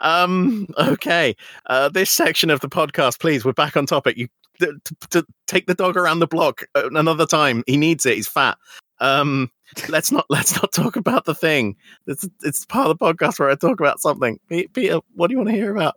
um. 0.00 0.66
Okay. 0.78 1.36
Uh, 1.66 1.88
this 1.88 2.10
section 2.10 2.50
of 2.50 2.60
the 2.60 2.68
podcast, 2.68 3.20
please. 3.20 3.44
We're 3.44 3.52
back 3.52 3.76
on 3.76 3.86
topic. 3.86 4.16
You 4.16 4.28
to, 4.60 4.78
to 5.10 5.24
take 5.46 5.66
the 5.66 5.74
dog 5.74 5.96
around 5.96 6.18
the 6.18 6.26
block 6.26 6.64
another 6.74 7.26
time. 7.26 7.62
He 7.66 7.76
needs 7.76 8.04
it. 8.06 8.16
He's 8.16 8.28
fat. 8.28 8.58
Um. 9.00 9.50
Let's 9.88 10.10
not 10.10 10.26
let's 10.30 10.54
not 10.56 10.72
talk 10.72 10.96
about 10.96 11.24
the 11.26 11.34
thing. 11.34 11.76
It's 12.06 12.28
it's 12.42 12.64
part 12.64 12.90
of 12.90 12.98
the 12.98 13.04
podcast 13.04 13.38
where 13.38 13.50
I 13.50 13.54
talk 13.54 13.80
about 13.80 14.00
something. 14.00 14.38
Peter, 14.48 15.00
what 15.14 15.28
do 15.28 15.32
you 15.34 15.38
want 15.38 15.50
to 15.50 15.54
hear 15.54 15.74
about? 15.74 15.94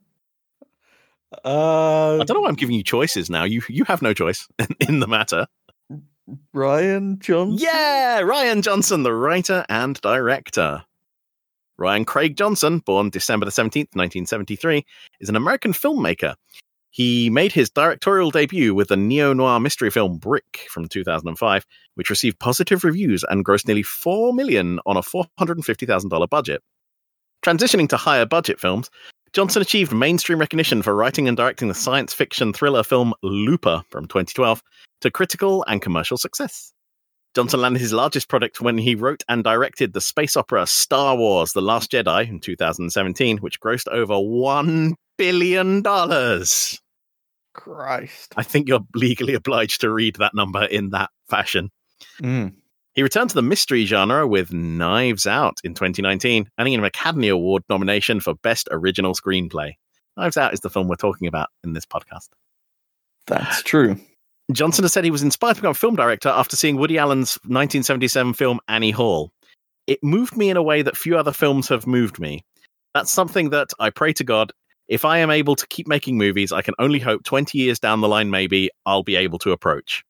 Uh, 1.45 2.15
I 2.19 2.23
don't 2.25 2.35
know 2.35 2.41
why 2.41 2.49
I'm 2.49 2.55
giving 2.55 2.75
you 2.75 2.83
choices 2.83 3.29
now. 3.29 3.45
You 3.45 3.61
you 3.69 3.85
have 3.85 4.01
no 4.01 4.13
choice 4.13 4.47
in 4.87 4.99
the 4.99 5.07
matter. 5.07 5.47
Rian 6.55 7.19
Johnson. 7.19 7.57
Yeah, 7.59 8.21
Rian 8.21 8.61
Johnson, 8.61 9.03
the 9.03 9.13
writer 9.13 9.65
and 9.69 9.99
director. 10.01 10.83
Rian 11.79 12.05
Craig 12.05 12.37
Johnson, 12.37 12.79
born 12.79 13.09
December 13.09 13.45
the 13.45 13.51
17th, 13.51 13.95
1973, 13.95 14.85
is 15.19 15.29
an 15.29 15.35
American 15.35 15.73
filmmaker. 15.73 16.35
He 16.91 17.29
made 17.29 17.53
his 17.53 17.69
directorial 17.69 18.31
debut 18.31 18.75
with 18.75 18.89
the 18.89 18.97
neo 18.97 19.33
noir 19.33 19.59
mystery 19.59 19.89
film 19.89 20.17
Brick 20.17 20.67
from 20.69 20.87
2005, 20.87 21.65
which 21.95 22.09
received 22.09 22.39
positive 22.39 22.83
reviews 22.83 23.23
and 23.29 23.45
grossed 23.45 23.65
nearly 23.65 23.83
4 23.83 24.33
million 24.33 24.79
on 24.85 24.97
a 24.97 25.01
$450,000 25.01 26.29
budget. 26.29 26.61
Transitioning 27.43 27.89
to 27.89 27.97
higher 27.97 28.25
budget 28.25 28.59
films, 28.59 28.89
Johnson 29.33 29.61
achieved 29.61 29.93
mainstream 29.93 30.39
recognition 30.39 30.81
for 30.81 30.93
writing 30.93 31.29
and 31.29 31.37
directing 31.37 31.69
the 31.69 31.73
science 31.73 32.13
fiction 32.13 32.51
thriller 32.51 32.83
film 32.83 33.13
Looper 33.23 33.81
from 33.89 34.05
2012 34.05 34.61
to 35.01 35.11
critical 35.11 35.63
and 35.67 35.81
commercial 35.81 36.17
success. 36.17 36.73
Johnson 37.33 37.61
landed 37.61 37.79
his 37.79 37.93
largest 37.93 38.27
product 38.27 38.59
when 38.59 38.77
he 38.77 38.95
wrote 38.95 39.23
and 39.29 39.43
directed 39.43 39.93
the 39.93 40.01
space 40.01 40.35
opera 40.35 40.67
Star 40.67 41.15
Wars 41.15 41.53
The 41.53 41.61
Last 41.61 41.91
Jedi 41.91 42.27
in 42.27 42.39
2017, 42.41 43.37
which 43.37 43.59
grossed 43.61 43.87
over 43.87 44.15
$1 44.15 44.93
billion. 45.17 45.81
Christ. 47.53 48.33
I 48.35 48.43
think 48.43 48.67
you're 48.67 48.85
legally 48.95 49.33
obliged 49.33 49.81
to 49.81 49.91
read 49.91 50.15
that 50.17 50.33
number 50.33 50.65
in 50.65 50.89
that 50.89 51.09
fashion. 51.29 51.69
Mm. 52.21 52.53
He 52.93 53.03
returned 53.03 53.29
to 53.29 53.35
the 53.35 53.41
mystery 53.41 53.85
genre 53.85 54.27
with 54.27 54.51
Knives 54.51 55.25
Out 55.25 55.59
in 55.63 55.73
2019, 55.73 56.49
earning 56.59 56.73
an 56.73 56.83
Academy 56.83 57.29
Award 57.29 57.63
nomination 57.69 58.19
for 58.19 58.35
Best 58.35 58.67
Original 58.71 59.13
Screenplay. 59.13 59.73
Knives 60.17 60.35
Out 60.35 60.53
is 60.53 60.59
the 60.59 60.69
film 60.69 60.89
we're 60.89 60.95
talking 60.95 61.27
about 61.27 61.47
in 61.63 61.71
this 61.71 61.85
podcast. 61.85 62.27
That's 63.27 63.63
true. 63.63 63.95
Johnson 64.55 64.83
has 64.83 64.93
said 64.93 65.03
he 65.03 65.11
was 65.11 65.23
inspired 65.23 65.55
to 65.55 65.61
become 65.61 65.71
a 65.71 65.75
film 65.75 65.95
director 65.95 66.29
after 66.29 66.55
seeing 66.55 66.77
Woody 66.77 66.97
Allen's 66.97 67.35
1977 67.43 68.33
film 68.33 68.59
Annie 68.67 68.91
Hall. 68.91 69.31
It 69.87 70.03
moved 70.03 70.35
me 70.35 70.49
in 70.49 70.57
a 70.57 70.63
way 70.63 70.81
that 70.81 70.97
few 70.97 71.17
other 71.17 71.31
films 71.31 71.67
have 71.67 71.87
moved 71.87 72.19
me. 72.19 72.43
That's 72.93 73.11
something 73.11 73.49
that 73.51 73.69
I 73.79 73.89
pray 73.89 74.13
to 74.13 74.23
God. 74.23 74.51
If 74.87 75.05
I 75.05 75.19
am 75.19 75.29
able 75.29 75.55
to 75.55 75.67
keep 75.67 75.87
making 75.87 76.17
movies, 76.17 76.51
I 76.51 76.61
can 76.61 76.73
only 76.79 76.99
hope 76.99 77.23
20 77.23 77.57
years 77.57 77.79
down 77.79 78.01
the 78.01 78.07
line, 78.07 78.29
maybe, 78.29 78.69
I'll 78.85 79.03
be 79.03 79.15
able 79.15 79.39
to 79.39 79.51
approach. 79.51 80.03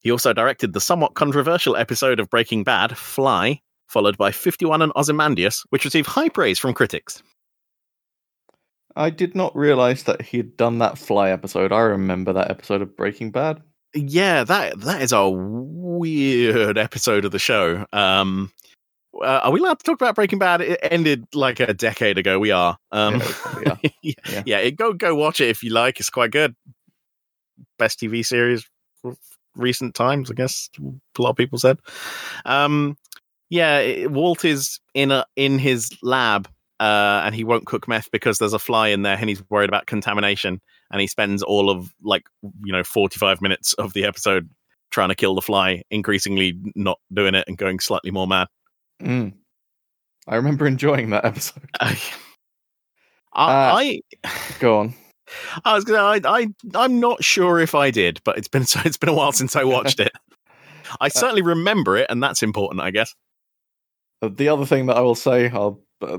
He 0.00 0.10
also 0.10 0.32
directed 0.32 0.72
the 0.72 0.80
somewhat 0.80 1.14
controversial 1.14 1.76
episode 1.76 2.20
of 2.20 2.30
Breaking 2.30 2.62
Bad, 2.62 2.96
Fly, 2.96 3.60
followed 3.88 4.16
by 4.16 4.32
51 4.32 4.82
and 4.82 4.92
Ozymandias, 4.96 5.64
which 5.70 5.84
received 5.84 6.08
high 6.08 6.28
praise 6.28 6.58
from 6.58 6.74
critics. 6.74 7.22
I 8.96 9.10
did 9.10 9.34
not 9.34 9.54
realize 9.56 10.04
that 10.04 10.22
he 10.22 10.36
had 10.36 10.56
done 10.56 10.78
that 10.78 10.98
Fly 10.98 11.30
episode. 11.30 11.72
I 11.72 11.80
remember 11.80 12.32
that 12.32 12.50
episode 12.50 12.82
of 12.82 12.96
Breaking 12.96 13.30
Bad. 13.30 13.60
Yeah, 13.94 14.44
that 14.44 14.80
that 14.80 15.02
is 15.02 15.12
a 15.12 15.28
weird 15.28 16.78
episode 16.78 17.24
of 17.24 17.30
the 17.32 17.38
show. 17.38 17.86
Um, 17.92 18.52
uh, 19.20 19.40
are 19.44 19.52
we 19.52 19.60
allowed 19.60 19.78
to 19.78 19.84
talk 19.84 20.00
about 20.00 20.14
Breaking 20.16 20.38
Bad? 20.40 20.60
It 20.60 20.78
ended 20.82 21.26
like 21.34 21.60
a 21.60 21.72
decade 21.74 22.18
ago. 22.18 22.38
We 22.38 22.50
are. 22.50 22.76
Um, 22.92 23.20
Yeah, 23.64 23.76
yeah, 24.02 24.12
Yeah. 24.28 24.42
yeah. 24.46 24.58
it- 24.58 24.76
go 24.76 24.92
go 24.92 25.14
watch 25.14 25.40
it 25.40 25.48
if 25.48 25.62
you 25.62 25.70
like. 25.70 26.00
It's 26.00 26.10
quite 26.10 26.30
good. 26.32 26.54
Best 27.78 28.00
TV 28.00 28.24
series 28.24 28.68
recent 29.56 29.94
times, 29.94 30.30
I 30.30 30.34
guess. 30.34 30.68
A 30.80 31.22
lot 31.22 31.30
of 31.30 31.36
people 31.36 31.58
said. 31.58 31.78
Um, 32.44 32.96
yeah, 33.50 33.78
it- 33.78 34.10
Walt 34.10 34.44
is 34.44 34.80
in 34.94 35.12
a 35.12 35.24
in 35.36 35.58
his 35.60 35.90
lab, 36.02 36.48
uh, 36.80 37.22
and 37.24 37.34
he 37.34 37.44
won't 37.44 37.66
cook 37.66 37.86
meth 37.88 38.10
because 38.10 38.38
there's 38.38 38.52
a 38.52 38.58
fly 38.58 38.88
in 38.88 39.02
there, 39.02 39.16
and 39.18 39.28
he's 39.28 39.42
worried 39.50 39.70
about 39.70 39.86
contamination. 39.86 40.60
And 40.90 41.00
he 41.00 41.06
spends 41.06 41.42
all 41.42 41.70
of 41.70 41.92
like 42.02 42.24
you 42.64 42.72
know 42.72 42.84
45 42.84 43.40
minutes 43.40 43.72
of 43.74 43.92
the 43.94 44.04
episode 44.04 44.50
trying 44.90 45.08
to 45.08 45.14
kill 45.14 45.34
the 45.34 45.42
fly, 45.42 45.82
increasingly 45.90 46.58
not 46.74 46.98
doing 47.12 47.34
it 47.34 47.44
and 47.48 47.58
going 47.58 47.80
slightly 47.80 48.10
more 48.10 48.26
mad. 48.26 48.48
Mm. 49.02 49.34
I 50.26 50.36
remember 50.36 50.66
enjoying 50.66 51.10
that 51.10 51.24
episode. 51.24 51.68
I, 51.80 51.98
Uh, 53.34 53.74
I 53.76 54.00
Go 54.60 54.78
on. 54.78 54.94
I 55.64 55.74
was 55.74 55.84
gonna. 55.84 55.98
I, 55.98 56.20
I 56.24 56.46
I'm 56.74 57.00
not 57.00 57.24
sure 57.24 57.58
if 57.58 57.74
I 57.74 57.90
did, 57.90 58.20
but 58.24 58.38
it's 58.38 58.48
been 58.48 58.66
so 58.66 58.80
it's 58.84 58.96
been 58.96 59.08
a 59.08 59.14
while 59.14 59.32
since 59.32 59.56
I 59.56 59.64
watched 59.76 60.00
it. 60.00 60.12
I 61.00 61.08
certainly 61.08 61.42
remember 61.42 61.96
it, 61.96 62.06
and 62.10 62.22
that's 62.22 62.42
important, 62.42 62.80
I 62.82 62.90
guess. 62.90 63.14
Uh, 64.22 64.28
The 64.28 64.48
other 64.48 64.66
thing 64.66 64.86
that 64.86 64.96
I 64.96 65.00
will 65.00 65.14
say, 65.14 65.48
I'll 65.50 65.82
uh, 66.02 66.18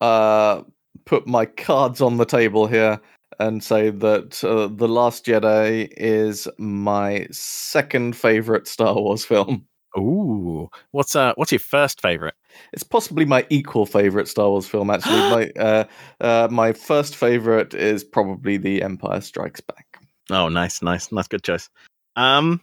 uh, 0.00 0.62
put 1.04 1.26
my 1.26 1.46
cards 1.46 2.00
on 2.00 2.16
the 2.16 2.24
table 2.24 2.66
here 2.66 3.00
and 3.38 3.62
say 3.62 3.90
that 3.90 4.42
uh, 4.44 4.68
The 4.74 4.88
Last 4.88 5.26
Jedi 5.26 5.88
is 5.96 6.48
my 6.58 7.26
second 7.30 8.16
favorite 8.16 8.66
Star 8.66 8.94
Wars 8.94 9.24
film. 9.24 9.66
Ooh, 9.98 10.68
what's 10.90 11.16
uh, 11.16 11.32
what's 11.36 11.52
your 11.52 11.58
first 11.58 12.02
favorite? 12.02 12.34
It's 12.72 12.82
possibly 12.82 13.24
my 13.24 13.46
equal 13.48 13.86
favorite 13.86 14.28
Star 14.28 14.50
Wars 14.50 14.66
film. 14.66 14.90
Actually, 14.90 15.16
my 15.56 15.62
uh, 15.62 15.84
uh, 16.20 16.48
my 16.50 16.72
first 16.72 17.16
favorite 17.16 17.72
is 17.72 18.04
probably 18.04 18.58
The 18.58 18.82
Empire 18.82 19.20
Strikes 19.20 19.60
Back. 19.60 19.98
Oh, 20.30 20.48
nice, 20.48 20.82
nice, 20.82 21.12
nice, 21.12 21.28
good 21.28 21.44
choice. 21.44 21.70
Um, 22.16 22.60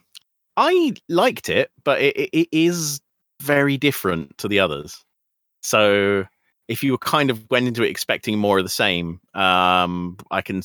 I 0.56 0.94
liked 1.08 1.48
it, 1.48 1.70
but 1.82 2.00
it, 2.00 2.16
it, 2.16 2.30
it 2.32 2.48
is 2.52 3.00
very 3.42 3.76
different 3.76 4.36
to 4.38 4.48
the 4.48 4.60
others. 4.60 5.04
So 5.62 6.24
if 6.68 6.82
you 6.82 6.96
kind 6.98 7.30
of 7.30 7.44
went 7.50 7.68
into 7.68 7.82
it 7.82 7.90
expecting 7.90 8.38
more 8.38 8.58
of 8.58 8.64
the 8.64 8.70
same, 8.70 9.20
um, 9.34 10.16
I 10.30 10.42
can 10.42 10.62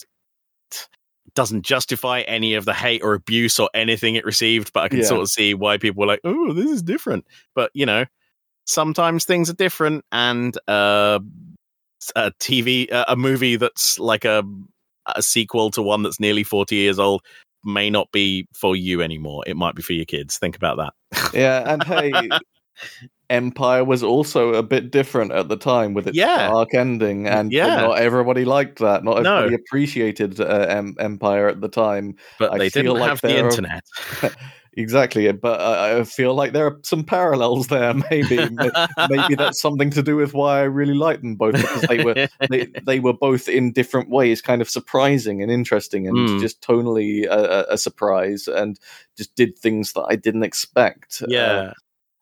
doesn't 1.35 1.61
justify 1.63 2.21
any 2.21 2.55
of 2.55 2.65
the 2.65 2.73
hate 2.73 3.01
or 3.03 3.13
abuse 3.13 3.59
or 3.59 3.69
anything 3.73 4.15
it 4.15 4.25
received, 4.25 4.73
but 4.73 4.81
I 4.83 4.89
can 4.89 4.99
Yeah. 4.99 5.05
sort 5.07 5.21
of 5.21 5.29
see 5.29 5.53
why 5.53 5.77
people 5.77 6.01
were 6.01 6.07
like, 6.07 6.21
"Oh, 6.23 6.53
this 6.53 6.69
is 6.69 6.81
different." 6.81 7.25
But 7.55 7.71
you 7.73 7.85
know, 7.85 8.05
sometimes 8.65 9.25
things 9.25 9.49
are 9.49 9.53
different, 9.53 10.05
and 10.11 10.57
uh, 10.67 11.19
a 12.15 12.31
TV, 12.39 12.91
uh, 12.91 13.05
a 13.07 13.15
movie 13.15 13.55
that's 13.57 13.99
like 13.99 14.25
a 14.25 14.43
a 15.15 15.21
sequel 15.21 15.71
to 15.71 15.81
one 15.81 16.03
that's 16.03 16.19
nearly 16.19 16.43
40 16.43 16.75
years 16.75 16.99
old 16.99 17.21
may 17.63 17.89
not 17.89 18.11
be 18.11 18.47
for 18.53 18.75
you 18.75 19.01
anymore. 19.01 19.43
It 19.47 19.57
might 19.57 19.75
be 19.75 19.81
for 19.81 19.93
your 19.93 20.05
kids. 20.05 20.37
Think 20.37 20.55
about 20.55 20.77
that. 20.77 20.93
Yeah, 21.33 21.73
and 21.73 21.83
hey, 21.83 22.31
Empire 23.29 23.83
was 23.83 24.01
also 24.01 24.55
a 24.55 24.63
bit 24.63 24.89
different 24.91 25.31
at 25.31 25.49
the 25.49 25.55
time 25.57 25.93
with 25.93 26.07
its 26.07 26.17
Yeah. 26.17 26.49
dark 26.49 26.73
ending, 26.73 27.27
and 27.27 27.51
Yeah. 27.51 27.81
not 27.81 27.99
everybody 27.99 28.43
liked 28.43 28.79
that. 28.79 29.03
Not 29.03 29.21
No. 29.21 29.37
everybody 29.37 29.61
appreciated 29.63 30.39
uh, 30.39 30.65
em- 30.67 30.95
Empire 30.99 31.47
at 31.47 31.61
the 31.61 31.69
time. 31.69 32.15
But 32.39 32.53
I 32.53 32.57
they 32.57 32.69
feel 32.71 32.83
didn't 32.93 32.99
like 33.01 33.09
have 33.09 33.21
the 33.21 33.35
are- 33.39 33.45
internet. 33.45 33.83
Exactly, 34.77 35.29
but 35.33 35.59
I 35.59 35.97
I 35.99 36.03
feel 36.03 36.35
like 36.35 36.53
there 36.53 36.67
are 36.67 36.79
some 36.83 37.03
parallels 37.03 37.67
there. 37.67 37.91
Maybe, 38.11 38.37
maybe 39.09 39.35
that's 39.35 39.59
something 39.65 39.89
to 39.89 40.03
do 40.03 40.15
with 40.15 40.33
why 40.33 40.59
I 40.59 40.63
really 40.63 40.93
like 40.93 41.21
them 41.21 41.35
both 41.35 41.55
because 41.55 41.81
they 41.89 42.03
were 42.03 42.27
they, 42.49 42.67
they 42.85 42.99
were 42.99 43.11
both 43.13 43.49
in 43.49 43.73
different 43.73 44.09
ways 44.09 44.41
kind 44.41 44.61
of 44.61 44.69
surprising 44.69 45.41
and 45.41 45.51
interesting 45.51 46.07
and 46.07 46.15
Mm. 46.17 46.39
just 46.39 46.61
tonally 46.61 47.25
a, 47.25 47.65
a- 47.67 47.77
surprise 47.77 48.47
and 48.47 48.79
just 49.17 49.35
did 49.35 49.57
things 49.57 49.93
that 49.93 50.05
I 50.07 50.15
didn't 50.15 50.43
expect. 50.43 51.23
Uh, 51.23 51.27
yeah. 51.29 51.73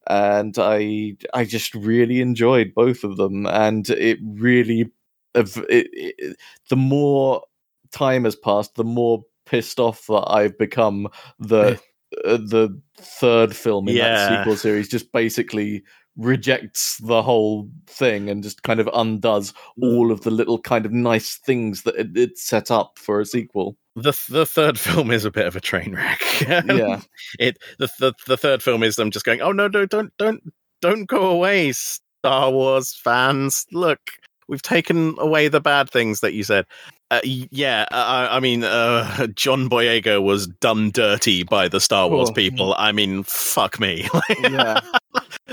And 0.09 0.55
I 0.57 1.17
I 1.33 1.45
just 1.45 1.73
really 1.75 2.21
enjoyed 2.21 2.73
both 2.73 3.03
of 3.03 3.17
them, 3.17 3.45
and 3.45 3.89
it 3.89 4.19
really 4.23 4.91
it, 5.35 5.57
it, 5.69 6.37
the 6.69 6.75
more 6.75 7.43
time 7.91 8.23
has 8.23 8.35
passed, 8.35 8.75
the 8.75 8.83
more 8.83 9.23
pissed 9.45 9.79
off 9.79 10.05
that 10.07 10.25
I've 10.27 10.57
become. 10.57 11.07
The 11.39 11.79
uh, 12.25 12.37
the 12.37 12.81
third 12.97 13.55
film 13.55 13.87
in 13.87 13.95
Yeah. 13.95 14.15
that 14.15 14.39
sequel 14.39 14.55
series 14.55 14.87
just 14.87 15.11
basically 15.11 15.83
rejects 16.15 16.97
the 16.97 17.21
whole 17.21 17.69
thing 17.85 18.29
and 18.29 18.41
just 18.41 18.63
kind 18.63 18.79
of 18.79 18.89
undoes 18.93 19.53
all 19.81 20.11
of 20.11 20.21
the 20.21 20.31
little 20.31 20.59
kind 20.59 20.85
of 20.85 20.91
nice 20.91 21.35
things 21.35 21.83
that 21.83 21.95
it, 21.95 22.17
it 22.17 22.37
set 22.37 22.71
up 22.71 22.97
for 22.97 23.19
a 23.19 23.25
sequel. 23.25 23.77
The 23.97 24.13
the 24.29 24.45
third 24.45 24.79
film 24.87 25.11
is 25.11 25.25
a 25.25 25.31
bit 25.31 25.45
of 25.47 25.55
a 25.55 25.61
train 25.61 25.95
wreck. 25.95 26.21
Yeah. 26.47 27.01
it 27.39 27.57
the, 27.79 27.89
the 27.99 28.13
the 28.27 28.37
third 28.37 28.61
film 28.63 28.83
is 28.83 28.95
them 28.95 29.11
just 29.11 29.25
going, 29.25 29.41
oh 29.41 29.51
no, 29.51 29.67
no, 29.67 29.85
don't 29.85 30.13
don't 30.17 30.41
don't 30.81 31.05
go 31.05 31.25
away, 31.29 31.71
Star 31.73 32.51
Wars 32.51 32.93
fans. 32.95 33.65
Look, 33.71 33.99
we've 34.47 34.61
taken 34.61 35.15
away 35.17 35.47
the 35.47 35.59
bad 35.61 35.89
things 35.89 36.21
that 36.21 36.33
you 36.33 36.43
said. 36.43 36.65
Uh, 37.09 37.21
yeah, 37.23 37.85
I, 37.91 38.35
I 38.35 38.39
mean, 38.41 38.63
uh, 38.65 39.27
John 39.35 39.69
Boyega 39.69 40.21
was 40.21 40.45
done 40.47 40.91
dirty 40.91 41.43
by 41.43 41.67
the 41.69 41.79
Star 41.79 42.09
Wars 42.09 42.29
Oh. 42.29 42.33
people. 42.33 42.75
I 42.77 42.91
mean, 42.91 43.23
fuck 43.23 43.79
me. 43.79 44.07
Yeah. 44.41 44.81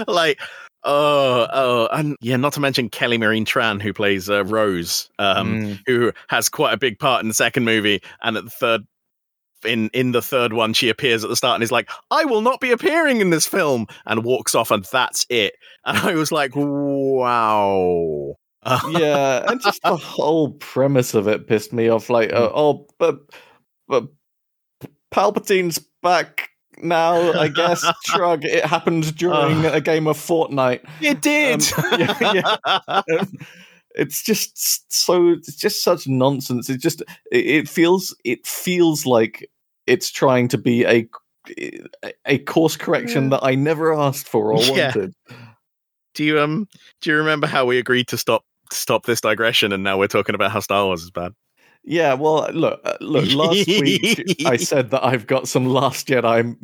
like 0.09 0.41
oh 0.85 1.47
oh 1.53 1.89
and 1.93 2.17
yeah 2.21 2.37
not 2.37 2.53
to 2.53 2.61
mention 2.61 2.89
kelly 2.89 3.17
marie 3.19 3.45
tran 3.45 3.81
who 3.81 3.93
plays 3.93 4.29
uh, 4.29 4.45
rose 4.45 5.09
um 5.19 5.55
Mm. 5.55 5.79
who 5.87 6.13
has 6.29 6.49
quite 6.49 6.73
a 6.75 6.79
big 6.79 6.99
part 6.99 7.23
in 7.23 7.29
the 7.29 7.35
second 7.35 7.65
movie 7.65 8.03
and 8.23 8.37
at 8.37 8.45
the 8.45 8.51
third 8.51 8.83
in 9.65 9.89
in 9.95 10.13
the 10.13 10.21
third 10.21 10.53
one 10.53 10.75
she 10.75 10.91
appears 10.91 11.25
at 11.25 11.31
the 11.31 11.37
start 11.37 11.55
and 11.55 11.65
is 11.65 11.73
like 11.73 11.89
i 12.11 12.25
will 12.25 12.43
not 12.43 12.61
be 12.61 12.71
appearing 12.71 13.21
in 13.23 13.31
this 13.31 13.47
film 13.47 13.87
and 14.05 14.23
walks 14.25 14.55
off 14.55 14.71
and 14.71 14.85
that's 14.93 15.25
it 15.31 15.55
and 15.87 15.97
i 15.99 16.15
was 16.15 16.31
like 16.31 16.53
wow 16.55 18.35
yeah, 18.93 19.45
and 19.47 19.61
just 19.61 19.83
the 19.83 19.95
whole 19.95 20.53
premise 20.53 21.13
of 21.13 21.29
it 21.29 21.47
pissed 21.47 21.75
me 21.75 21.91
off. 21.91 22.09
Like, 22.09 22.33
uh, 22.33 22.51
oh, 22.55 22.87
but 22.99 23.19
but 23.87 24.07
Palpatine's 25.11 25.79
back 26.03 26.49
now. 26.85 27.33
I 27.33 27.49
guess. 27.49 27.85
Shrug. 28.05 28.45
It 28.45 28.65
happened 28.65 29.17
during 29.17 29.65
a 29.65 29.81
game 29.81 30.07
of 30.07 30.17
Fortnite. 30.17 30.81
it 31.01 31.21
did 31.23 31.63
Um, 31.77 32.01
yeah, 33.09 33.23
it's 33.95 34.23
just 34.23 34.93
so 34.93 35.29
it's 35.31 35.55
just 35.57 35.83
such 35.83 36.07
nonsense. 36.07 36.69
It 36.69 36.81
just 36.81 37.01
it, 37.31 37.47
it 37.47 37.69
feels 37.69 38.15
it 38.25 38.47
feels 38.47 39.07
like 39.07 39.49
it's 39.87 40.11
trying 40.11 40.49
to 40.49 40.59
be 40.59 40.85
a 40.85 41.07
a 42.25 42.39
course 42.39 42.77
correction 42.77 43.29
that 43.31 43.41
I 43.43 43.55
never 43.55 43.93
asked 43.95 44.27
for 44.29 44.53
or 44.53 44.63
Yeah. 44.63 44.87
wanted. 44.87 45.15
Do 46.15 46.25
you 46.25 46.41
um 46.41 46.69
do 47.01 47.11
you 47.11 47.17
remember 47.17 47.47
how 47.47 47.65
we 47.67 47.79
agreed 47.79 48.09
to 48.09 48.17
stop 48.17 48.45
stop 48.73 49.05
this 49.07 49.21
digression 49.21 49.73
and 49.73 49.83
now 49.85 49.99
we're 49.99 50.09
talking 50.09 50.35
about 50.35 50.51
how 50.51 50.61
Star 50.61 50.85
Wars 50.87 51.03
is 51.03 51.11
bad? 51.11 51.33
Yeah, 51.85 52.15
well, 52.15 52.49
look, 52.53 52.81
uh, 52.85 52.97
look. 53.01 53.31
Last 53.33 53.67
week 53.67 54.37
I 54.47 54.57
said 54.57 54.91
that 54.91 55.05
I've 55.05 55.27
got 55.27 55.49
some 55.49 55.67
Last 55.67 56.09
Jedi 56.09 56.57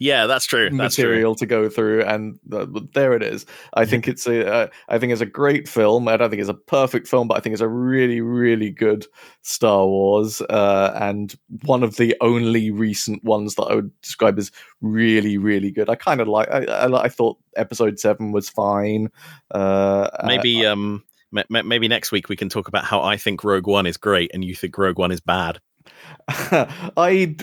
Yeah, 0.00 0.26
that's 0.26 0.46
true. 0.46 0.68
That's 0.70 0.96
true. 0.96 1.04
material 1.04 1.36
to 1.36 1.46
go 1.46 1.68
through, 1.68 2.02
and 2.02 2.38
uh, 2.52 2.66
there 2.92 3.12
it 3.12 3.22
is. 3.22 3.46
I 3.74 3.84
think 3.84 4.08
it's 4.08 4.26
a, 4.26 4.52
uh, 4.52 4.66
I 4.88 4.98
think 4.98 5.12
it's 5.12 5.20
a 5.20 5.26
great 5.26 5.68
film. 5.68 6.08
I 6.08 6.16
don't 6.16 6.28
think 6.28 6.40
it's 6.40 6.48
a 6.48 6.54
perfect 6.54 7.06
film, 7.06 7.28
but 7.28 7.36
I 7.36 7.40
think 7.40 7.52
it's 7.52 7.62
a 7.62 7.68
really, 7.68 8.20
really 8.20 8.70
good 8.70 9.06
Star 9.42 9.86
Wars, 9.86 10.40
uh, 10.40 10.98
and 11.00 11.34
one 11.64 11.84
of 11.84 11.96
the 11.96 12.16
only 12.20 12.72
recent 12.72 13.22
ones 13.22 13.54
that 13.54 13.64
I 13.64 13.76
would 13.76 13.92
describe 14.00 14.38
as 14.38 14.50
really, 14.80 15.38
really 15.38 15.70
good. 15.70 15.88
I 15.88 15.94
kind 15.94 16.20
of 16.20 16.26
like. 16.26 16.50
I, 16.50 16.64
I, 16.64 17.02
I 17.04 17.08
thought 17.08 17.38
Episode 17.56 18.00
Seven 18.00 18.32
was 18.32 18.48
fine. 18.48 19.08
Uh, 19.52 20.10
Maybe 20.24 20.66
um 20.66 20.92
ma- 20.92 20.96
ma- 20.96 21.11
maybe 21.48 21.88
next 21.88 22.12
week 22.12 22.28
we 22.28 22.36
can 22.36 22.48
talk 22.48 22.68
about 22.68 22.84
how 22.84 23.02
I 23.02 23.16
think 23.16 23.42
Rogue 23.44 23.66
One 23.66 23.86
is 23.86 23.96
great 23.96 24.30
and 24.34 24.44
you 24.44 24.54
think 24.54 24.76
Rogue 24.78 24.98
One 24.98 25.12
is 25.12 25.20
bad. 25.20 25.58
I, 26.28 27.34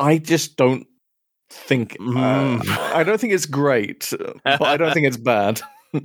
I 0.00 0.18
just 0.18 0.56
don't 0.56 0.86
think. 1.50 1.96
Uh, 2.00 2.04
Mm. 2.04 2.78
I 2.94 3.04
don't 3.04 3.20
think 3.20 3.32
it's 3.32 3.46
great, 3.46 4.12
but 4.44 4.62
I 4.62 4.76
don't 4.76 4.92
think 4.92 5.06
it's 5.06 5.16
bad. 5.16 5.60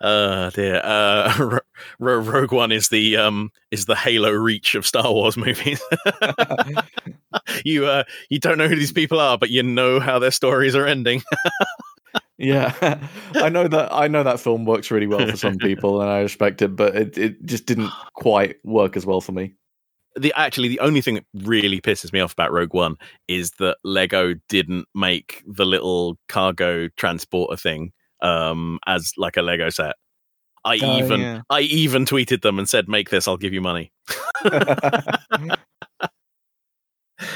Uh 0.00 0.50
dear. 0.50 0.80
Uh 0.84 1.34
Ro- 1.40 1.58
Ro- 1.98 2.18
Rogue 2.20 2.52
One 2.52 2.70
is 2.70 2.88
the 2.88 3.16
um 3.16 3.50
is 3.72 3.86
the 3.86 3.96
Halo 3.96 4.30
Reach 4.30 4.76
of 4.76 4.86
Star 4.86 5.12
Wars 5.12 5.36
movies. 5.36 5.82
you 7.64 7.84
uh 7.86 8.04
you 8.30 8.38
don't 8.38 8.58
know 8.58 8.68
who 8.68 8.76
these 8.76 8.92
people 8.92 9.18
are, 9.18 9.36
but 9.36 9.50
you 9.50 9.60
know 9.64 9.98
how 9.98 10.20
their 10.20 10.30
stories 10.30 10.76
are 10.76 10.86
ending. 10.86 11.22
Yeah, 12.38 12.72
I 13.34 13.48
know 13.48 13.66
that. 13.68 13.92
I 13.92 14.06
know 14.08 14.22
that 14.22 14.38
film 14.40 14.64
works 14.64 14.90
really 14.90 15.06
well 15.08 15.26
for 15.26 15.36
some 15.36 15.58
people, 15.58 16.00
and 16.00 16.08
I 16.10 16.20
respect 16.20 16.62
it, 16.62 16.76
but 16.76 16.94
it, 16.96 17.18
it 17.18 17.44
just 17.44 17.66
didn't 17.66 17.90
quite 18.14 18.56
work 18.64 18.96
as 18.96 19.04
well 19.04 19.20
for 19.20 19.32
me. 19.32 19.54
the 20.16 20.32
actually 20.36 20.68
the 20.68 20.80
only 20.80 21.00
thing 21.00 21.14
that 21.16 21.24
really 21.34 21.80
pisses 21.80 22.12
me 22.12 22.20
off 22.20 22.32
about 22.32 22.52
Rogue 22.52 22.74
One 22.74 22.96
is 23.26 23.50
that 23.58 23.76
Lego 23.84 24.34
didn't 24.48 24.86
make 24.94 25.42
the 25.46 25.64
little 25.66 26.16
cargo 26.28 26.88
transporter 26.96 27.56
thing 27.56 27.92
um 28.22 28.78
as 28.86 29.12
like 29.16 29.36
a 29.36 29.42
Lego 29.42 29.68
set. 29.68 29.96
I 30.64 30.78
Oh, 30.82 30.98
even 30.98 31.20
yeah. 31.20 31.40
I 31.50 31.60
even 31.60 32.04
tweeted 32.04 32.42
them 32.42 32.58
and 32.58 32.68
said 32.68 32.88
make 32.88 33.10
this 33.10 33.28
I'll 33.28 33.36
give 33.36 33.52
you 33.52 33.60
money. 33.60 33.92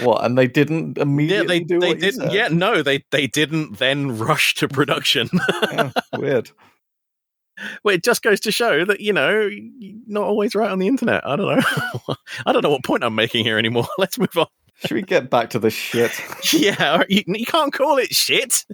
what? 0.03 0.24
And 0.24 0.37
they 0.39 0.47
didn't 0.47 0.97
Yeah, 0.97 1.03
immediately 1.03 1.59
they 1.59 1.64
do 1.64 1.80
they 1.80 1.95
didn't 1.95 2.33
yeah, 2.33 2.49
no, 2.49 2.83
they 2.83 3.05
they 3.11 3.26
didn't 3.26 3.78
then 3.78 4.18
rush 4.18 4.55
to 4.57 4.68
production. 4.68 5.28
Yeah, 5.72 5.91
weird. 6.16 6.51
well, 7.85 7.95
it 7.95 8.05
just 8.05 8.22
goes 8.22 8.41
to 8.41 8.53
show 8.53 8.85
that, 8.85 9.01
you 9.01 9.12
know, 9.12 9.51
not 10.07 10.24
always 10.24 10.55
right 10.55 10.70
on 10.70 10.78
the 10.78 10.87
internet. 10.87 11.26
I 11.26 11.37
don't 11.37 11.57
know. 11.59 12.14
I 12.47 12.53
don't 12.53 12.62
know 12.62 12.70
what 12.70 12.85
point 12.85 13.05
I'm 13.05 13.14
making 13.14 13.45
here 13.45 13.59
anymore. 13.59 13.87
Let's 13.99 14.18
move 14.18 14.37
on. 14.37 14.47
Should 14.85 14.93
we 14.93 15.03
get 15.03 15.30
back 15.30 15.51
to 15.51 15.59
the 15.59 15.70
shit? 15.70 16.11
Yeah, 16.53 17.03
you, 17.09 17.22
you 17.26 17.47
can't 17.47 17.72
call 17.72 17.99
it 17.99 18.12
shit. 18.12 18.64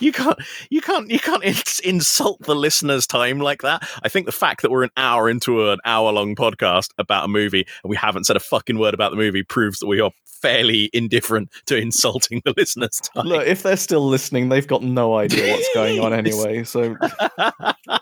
You 0.00 0.12
can't, 0.12 0.38
you 0.70 0.80
can't, 0.80 1.10
you 1.10 1.18
can't 1.18 1.44
insult 1.84 2.40
the 2.42 2.54
listeners' 2.54 3.06
time 3.06 3.38
like 3.38 3.62
that. 3.62 3.88
I 4.02 4.08
think 4.08 4.26
the 4.26 4.32
fact 4.32 4.62
that 4.62 4.70
we're 4.70 4.84
an 4.84 4.90
hour 4.96 5.28
into 5.28 5.70
an 5.70 5.78
hour-long 5.84 6.34
podcast 6.34 6.88
about 6.98 7.24
a 7.24 7.28
movie 7.28 7.66
and 7.82 7.90
we 7.90 7.96
haven't 7.96 8.24
said 8.24 8.36
a 8.36 8.40
fucking 8.40 8.78
word 8.78 8.94
about 8.94 9.10
the 9.10 9.16
movie 9.16 9.42
proves 9.42 9.78
that 9.78 9.86
we 9.86 10.00
are 10.00 10.10
fairly 10.24 10.90
indifferent 10.92 11.50
to 11.66 11.76
insulting 11.76 12.42
the 12.44 12.52
listeners' 12.56 13.00
time. 13.00 13.26
Look, 13.26 13.46
if 13.46 13.62
they're 13.62 13.76
still 13.76 14.06
listening, 14.06 14.48
they've 14.48 14.66
got 14.66 14.82
no 14.82 15.16
idea 15.16 15.52
what's 15.52 15.74
going 15.74 16.00
on 16.00 16.12
anyway. 16.12 16.64
So 16.64 16.96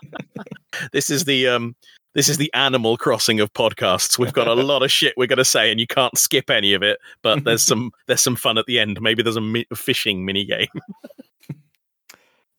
this 0.91 1.09
is 1.09 1.25
the 1.25 1.47
um 1.47 1.75
this 2.13 2.27
is 2.27 2.37
the 2.37 2.53
animal 2.53 2.97
crossing 2.97 3.39
of 3.39 3.53
podcasts 3.53 4.19
we've 4.19 4.33
got 4.33 4.47
a 4.47 4.53
lot 4.61 4.83
of 4.83 4.91
shit 4.91 5.13
we're 5.15 5.27
going 5.27 5.37
to 5.37 5.45
say 5.45 5.71
and 5.71 5.79
you 5.79 5.87
can't 5.87 6.17
skip 6.17 6.49
any 6.49 6.73
of 6.73 6.83
it 6.83 6.97
but 7.21 7.43
there's 7.45 7.61
some 7.61 7.91
there's 8.07 8.21
some 8.21 8.35
fun 8.35 8.57
at 8.57 8.65
the 8.65 8.79
end 8.79 8.99
maybe 9.01 9.23
there's 9.23 9.37
a 9.37 9.41
mi- 9.41 9.65
fishing 9.73 10.25
mini 10.25 10.45
game 10.45 10.67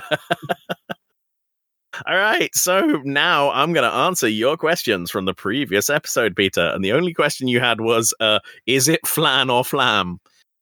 all 2.06 2.16
right 2.16 2.54
so 2.54 3.00
now 3.04 3.50
i'm 3.50 3.72
going 3.72 3.88
to 3.88 3.96
answer 3.96 4.28
your 4.28 4.56
questions 4.56 5.10
from 5.10 5.24
the 5.24 5.34
previous 5.34 5.90
episode 5.90 6.36
peter 6.36 6.70
and 6.74 6.84
the 6.84 6.92
only 6.92 7.12
question 7.12 7.48
you 7.48 7.58
had 7.60 7.80
was 7.80 8.14
uh 8.20 8.38
is 8.66 8.86
it 8.88 9.04
flan 9.06 9.50
or 9.50 9.64
flam 9.64 10.18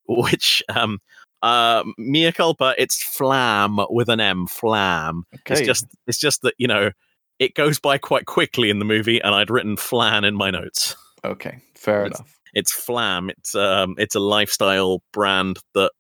which 0.09 0.63
um 0.75 0.99
uh 1.43 1.83
mea 1.99 2.33
culpa 2.33 2.75
it's 2.79 3.03
flam 3.03 3.79
with 3.91 4.09
an 4.09 4.21
m 4.21 4.47
flam 4.47 5.25
Okay. 5.41 5.55
It's 5.55 5.67
just 5.67 5.87
it's 6.07 6.19
just 6.19 6.41
that 6.43 6.55
you 6.59 6.67
know 6.69 6.91
it 7.39 7.55
goes 7.55 7.79
by 7.79 7.99
quite 7.99 8.25
quickly 8.25 8.71
in 8.71 8.79
the 8.79 8.87
movie, 8.87 9.21
and 9.21 9.35
I'd 9.35 9.51
written 9.51 9.77
flan 9.77 10.25
in 10.25 10.35
my 10.35 10.51
notes. 10.51 10.97
okay. 11.23 11.59
Fair 11.75 12.07
It's- 12.07 12.19
enough. 12.19 12.33
It's 12.55 12.73
flam. 12.73 13.29
It's 13.29 13.55
um 13.55 13.95
it's 13.99 14.15
a 14.15 14.21
lifestyle 14.21 15.03
brand 15.13 15.59
that 15.75 15.93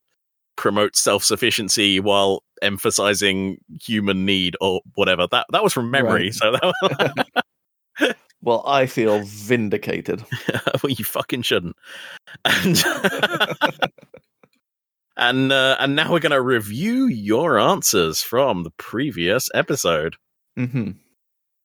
promotes 0.56 1.00
self 1.00 1.22
sufficiency 1.24 2.00
while 2.00 2.42
emphasizing 2.62 3.58
human 3.82 4.24
need 4.24 4.56
or 4.60 4.80
whatever. 4.94 5.26
That 5.30 5.46
that 5.52 5.62
was 5.62 5.72
from 5.72 5.90
memory, 5.90 6.30
Right. 6.30 6.34
so 6.34 6.52
that 6.52 8.16
Well, 8.42 8.62
I 8.66 8.86
feel 8.86 9.22
vindicated. 9.24 10.22
well, 10.82 10.90
you 10.90 11.04
fucking 11.04 11.42
shouldn't. 11.42 11.74
And 12.44 12.82
and 15.16 15.52
uh, 15.52 15.76
and 15.80 15.96
now 15.96 16.12
we're 16.12 16.20
gonna 16.20 16.40
review 16.42 17.06
your 17.06 17.58
answers 17.58 18.22
from 18.22 18.62
the 18.62 18.70
previous 18.76 19.48
episode. 19.54 20.16
hmm 20.56 20.90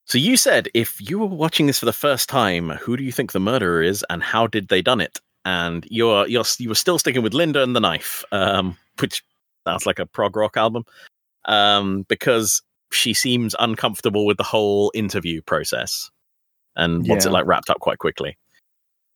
So 0.06 0.18
you 0.18 0.38
said 0.38 0.70
if 0.74 0.98
you 1.02 1.20
were 1.20 1.26
watching 1.28 1.68
this 1.68 1.80
for 1.80 1.86
the 1.86 1.94
first 1.94 2.30
time, 2.30 2.70
who 2.70 2.98
do 2.98 3.04
you 3.04 3.12
think 3.12 3.32
the 3.32 3.40
murderer 3.40 3.82
is, 3.84 4.06
and 4.10 4.24
how 4.24 4.48
did 4.48 4.70
they 4.70 4.82
done 4.82 5.02
it? 5.02 5.20
And 5.46 5.86
you're 5.90 6.28
you're 6.28 6.44
you 6.60 6.70
were 6.70 6.76
still 6.76 7.00
sticking 7.00 7.24
with 7.24 7.34
Linda 7.34 7.64
and 7.64 7.76
the 7.76 7.80
Knife, 7.80 8.24
um, 8.32 8.78
which 9.00 9.24
sounds 9.68 9.86
like 9.86 10.00
a 10.00 10.06
prog 10.06 10.36
rock 10.36 10.56
album, 10.58 10.86
um, 11.46 12.04
because 12.08 12.62
she 12.92 13.14
seems 13.14 13.56
uncomfortable 13.60 14.26
with 14.26 14.38
the 14.38 14.44
whole 14.44 14.92
interview 14.94 15.42
process, 15.42 16.12
and 16.76 17.08
wants 17.08 17.26
it 17.26 17.32
like 17.34 17.46
wrapped 17.48 17.70
up 17.70 17.80
quite 17.80 17.98
quickly. 18.00 18.38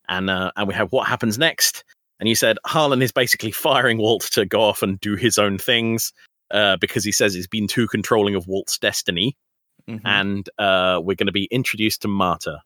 And 0.08 0.28
uh, 0.30 0.50
and 0.56 0.66
we 0.68 0.74
have 0.74 0.92
what 0.92 1.06
happens 1.06 1.38
next. 1.38 1.84
And 2.18 2.28
you 2.28 2.34
said 2.34 2.56
Harlan 2.64 3.02
is 3.02 3.12
basically 3.12 3.50
firing 3.52 3.98
Walt 3.98 4.22
to 4.32 4.44
go 4.46 4.62
off 4.62 4.82
and 4.82 4.98
do 5.00 5.14
his 5.16 5.38
own 5.38 5.58
things 5.58 6.12
uh, 6.50 6.76
because 6.80 7.04
he 7.04 7.12
says 7.12 7.34
he's 7.34 7.46
been 7.46 7.68
too 7.68 7.86
controlling 7.86 8.34
of 8.34 8.46
Walt's 8.48 8.78
destiny 8.78 9.36
Mhm. 9.88 10.00
and 10.04 10.50
uh, 10.58 11.00
we're 11.00 11.14
going 11.14 11.26
to 11.28 11.32
be 11.32 11.44
introduced 11.52 12.02
to 12.02 12.08
Marta. 12.08 12.58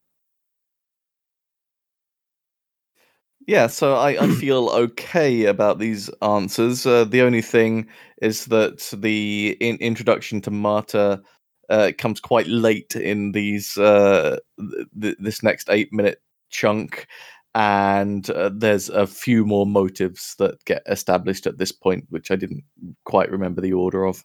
Yeah, 3.47 3.67
so 3.67 3.95
I, 3.95 4.23
I 4.23 4.29
feel 4.41 4.69
okay 4.71 5.45
about 5.45 5.79
these 5.79 6.09
answers. 6.23 6.87
Uh, 6.87 7.05
the 7.05 7.23
only 7.23 7.43
thing 7.43 7.89
is 8.23 8.47
that 8.47 8.91
the 8.97 9.57
in- 9.61 9.79
introduction 9.79 10.41
to 10.43 10.51
Marta 10.51 11.23
uh, 11.69 11.93
comes 11.97 12.21
quite 12.21 12.49
late 12.49 12.97
in 12.97 13.33
these 13.33 13.77
uh, 13.79 14.39
th- 14.59 14.87
th- 15.01 15.17
this 15.21 15.43
next 15.43 15.71
eight 15.71 15.93
minute 15.93 16.21
chunk, 16.51 17.07
and 17.55 18.29
uh, 18.31 18.51
there's 18.53 18.89
a 18.89 19.07
few 19.07 19.45
more 19.45 19.67
motives 19.67 20.35
that 20.39 20.65
get 20.65 20.83
established 20.87 21.47
at 21.47 21.59
this 21.59 21.73
point, 21.73 22.07
which 22.11 22.31
I 22.31 22.37
didn't 22.37 22.65
quite 23.05 23.31
remember 23.31 23.61
the 23.61 23.73
order 23.73 24.05
of. 24.05 24.25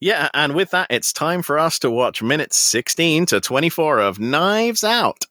Yeah, 0.00 0.30
and 0.32 0.54
with 0.54 0.70
that, 0.70 0.86
it's 0.88 1.12
time 1.12 1.42
for 1.42 1.58
us 1.58 1.78
to 1.80 1.90
watch 1.90 2.22
minutes 2.22 2.56
16 2.56 3.26
to 3.26 3.40
24 3.40 3.98
of 4.00 4.18
Knives 4.18 4.82
Out. 4.82 5.24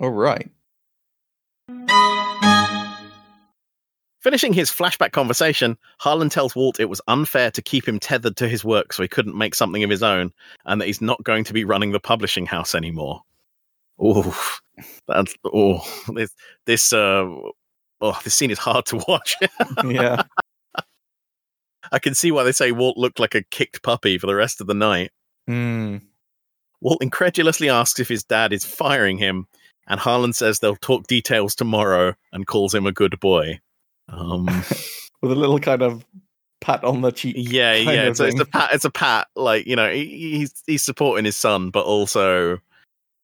All 0.00 0.10
right. 0.10 0.50
Finishing 4.24 4.54
his 4.54 4.70
flashback 4.70 5.12
conversation, 5.12 5.76
Harlan 5.98 6.30
tells 6.30 6.56
Walt 6.56 6.80
it 6.80 6.88
was 6.88 7.02
unfair 7.08 7.50
to 7.50 7.60
keep 7.60 7.86
him 7.86 8.00
tethered 8.00 8.36
to 8.38 8.48
his 8.48 8.64
work 8.64 8.94
so 8.94 9.02
he 9.02 9.08
couldn't 9.08 9.36
make 9.36 9.54
something 9.54 9.84
of 9.84 9.90
his 9.90 10.02
own, 10.02 10.32
and 10.64 10.80
that 10.80 10.86
he's 10.86 11.02
not 11.02 11.22
going 11.22 11.44
to 11.44 11.52
be 11.52 11.64
running 11.64 11.92
the 11.92 12.00
publishing 12.00 12.46
house 12.46 12.74
anymore. 12.74 13.20
Oh, 14.00 14.34
that's 15.06 15.34
oh 15.44 15.86
this 16.14 16.34
this 16.64 16.92
uh 16.94 17.28
oh 18.00 18.20
this 18.24 18.34
scene 18.34 18.50
is 18.50 18.58
hard 18.58 18.86
to 18.86 19.04
watch. 19.06 19.36
Yeah. 19.84 20.22
I 21.92 21.98
can 21.98 22.14
see 22.14 22.32
why 22.32 22.44
they 22.44 22.52
say 22.52 22.72
Walt 22.72 22.96
looked 22.96 23.20
like 23.20 23.34
a 23.34 23.42
kicked 23.42 23.82
puppy 23.82 24.16
for 24.16 24.26
the 24.26 24.34
rest 24.34 24.62
of 24.62 24.66
the 24.66 24.74
night. 24.74 25.10
Hmm. 25.46 25.98
Walt 26.80 27.02
incredulously 27.02 27.68
asks 27.68 28.00
if 28.00 28.08
his 28.08 28.24
dad 28.24 28.54
is 28.54 28.64
firing 28.64 29.18
him, 29.18 29.46
and 29.86 30.00
Harlan 30.00 30.32
says 30.32 30.58
they'll 30.58 30.76
talk 30.76 31.06
details 31.06 31.54
tomorrow 31.54 32.14
and 32.32 32.46
calls 32.46 32.74
him 32.74 32.86
a 32.86 32.92
good 32.92 33.18
boy. 33.20 33.60
Um, 34.08 34.46
With 35.22 35.32
a 35.32 35.34
little 35.36 35.58
kind 35.58 35.82
of 35.82 36.04
pat 36.60 36.84
on 36.84 37.00
the 37.00 37.10
cheek. 37.12 37.36
Yeah, 37.38 37.74
yeah. 37.74 38.04
It's, 38.04 38.20
it's 38.20 38.40
a 38.40 38.44
pat. 38.44 38.70
It's 38.72 38.84
a 38.84 38.90
pat. 38.90 39.28
Like 39.36 39.66
you 39.66 39.76
know, 39.76 39.90
he, 39.90 40.38
he's 40.38 40.62
he's 40.66 40.82
supporting 40.82 41.24
his 41.24 41.36
son, 41.36 41.70
but 41.70 41.84
also 41.84 42.58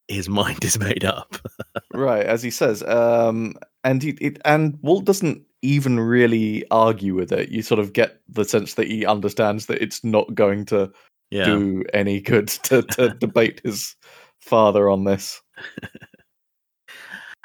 his 0.07 0.27
mind 0.27 0.63
is 0.63 0.79
made 0.79 1.05
up. 1.05 1.35
right, 1.93 2.25
as 2.25 2.41
he 2.43 2.49
says. 2.49 2.81
Um, 2.83 3.55
and 3.83 4.01
he 4.01 4.11
it, 4.21 4.39
and 4.45 4.77
Walt 4.81 5.05
doesn't 5.05 5.43
even 5.61 5.99
really 5.99 6.65
argue 6.71 7.13
with 7.13 7.31
it. 7.31 7.49
You 7.49 7.61
sort 7.61 7.79
of 7.79 7.93
get 7.93 8.19
the 8.27 8.45
sense 8.45 8.73
that 8.75 8.87
he 8.87 9.05
understands 9.05 9.67
that 9.67 9.81
it's 9.81 10.03
not 10.03 10.33
going 10.33 10.65
to 10.65 10.91
Yeah. 11.29 11.45
do 11.45 11.83
any 11.93 12.19
good 12.19 12.47
to, 12.47 12.81
to 12.81 13.09
debate 13.19 13.61
his 13.63 13.95
father 14.39 14.89
on 14.89 15.03
this. 15.03 15.39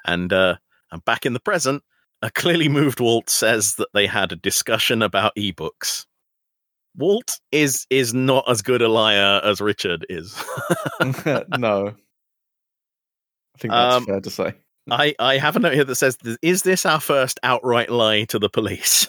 And 0.07 0.33
uh, 0.33 0.57
and 0.91 1.05
back 1.05 1.27
in 1.27 1.33
the 1.33 1.41
present, 1.41 1.83
a 2.23 2.31
clearly 2.31 2.69
moved 2.69 3.01
Walt 3.01 3.29
says 3.29 3.75
that 3.77 3.89
they 3.93 4.07
had 4.07 4.33
a 4.33 4.37
discussion 4.37 5.03
about 5.03 5.35
ebooks. 5.37 6.07
Walt 6.97 7.39
is 7.53 7.87
is 7.91 8.15
not 8.15 8.45
as 8.49 8.63
good 8.63 8.81
a 8.83 8.89
liar 8.89 9.41
as 9.45 9.61
Richard 9.61 10.07
is. 10.09 10.35
no. 11.59 11.95
I 13.55 13.59
think 13.59 13.73
that's 13.73 13.97
Um, 13.97 14.07
fair 14.07 14.21
to 14.21 14.31
say. 14.31 14.55
I, 14.89 15.15
I 15.19 15.39
have 15.39 15.57
a 15.57 15.59
note 15.59 15.75
here 15.75 15.85
that 15.85 15.97
says, 15.97 16.17
"Is 16.43 16.63
this 16.63 16.87
our 16.87 17.01
first 17.01 17.41
outright 17.43 17.91
lie 17.91 18.25
to 18.27 18.39
the 18.39 18.49
police?" 18.49 19.09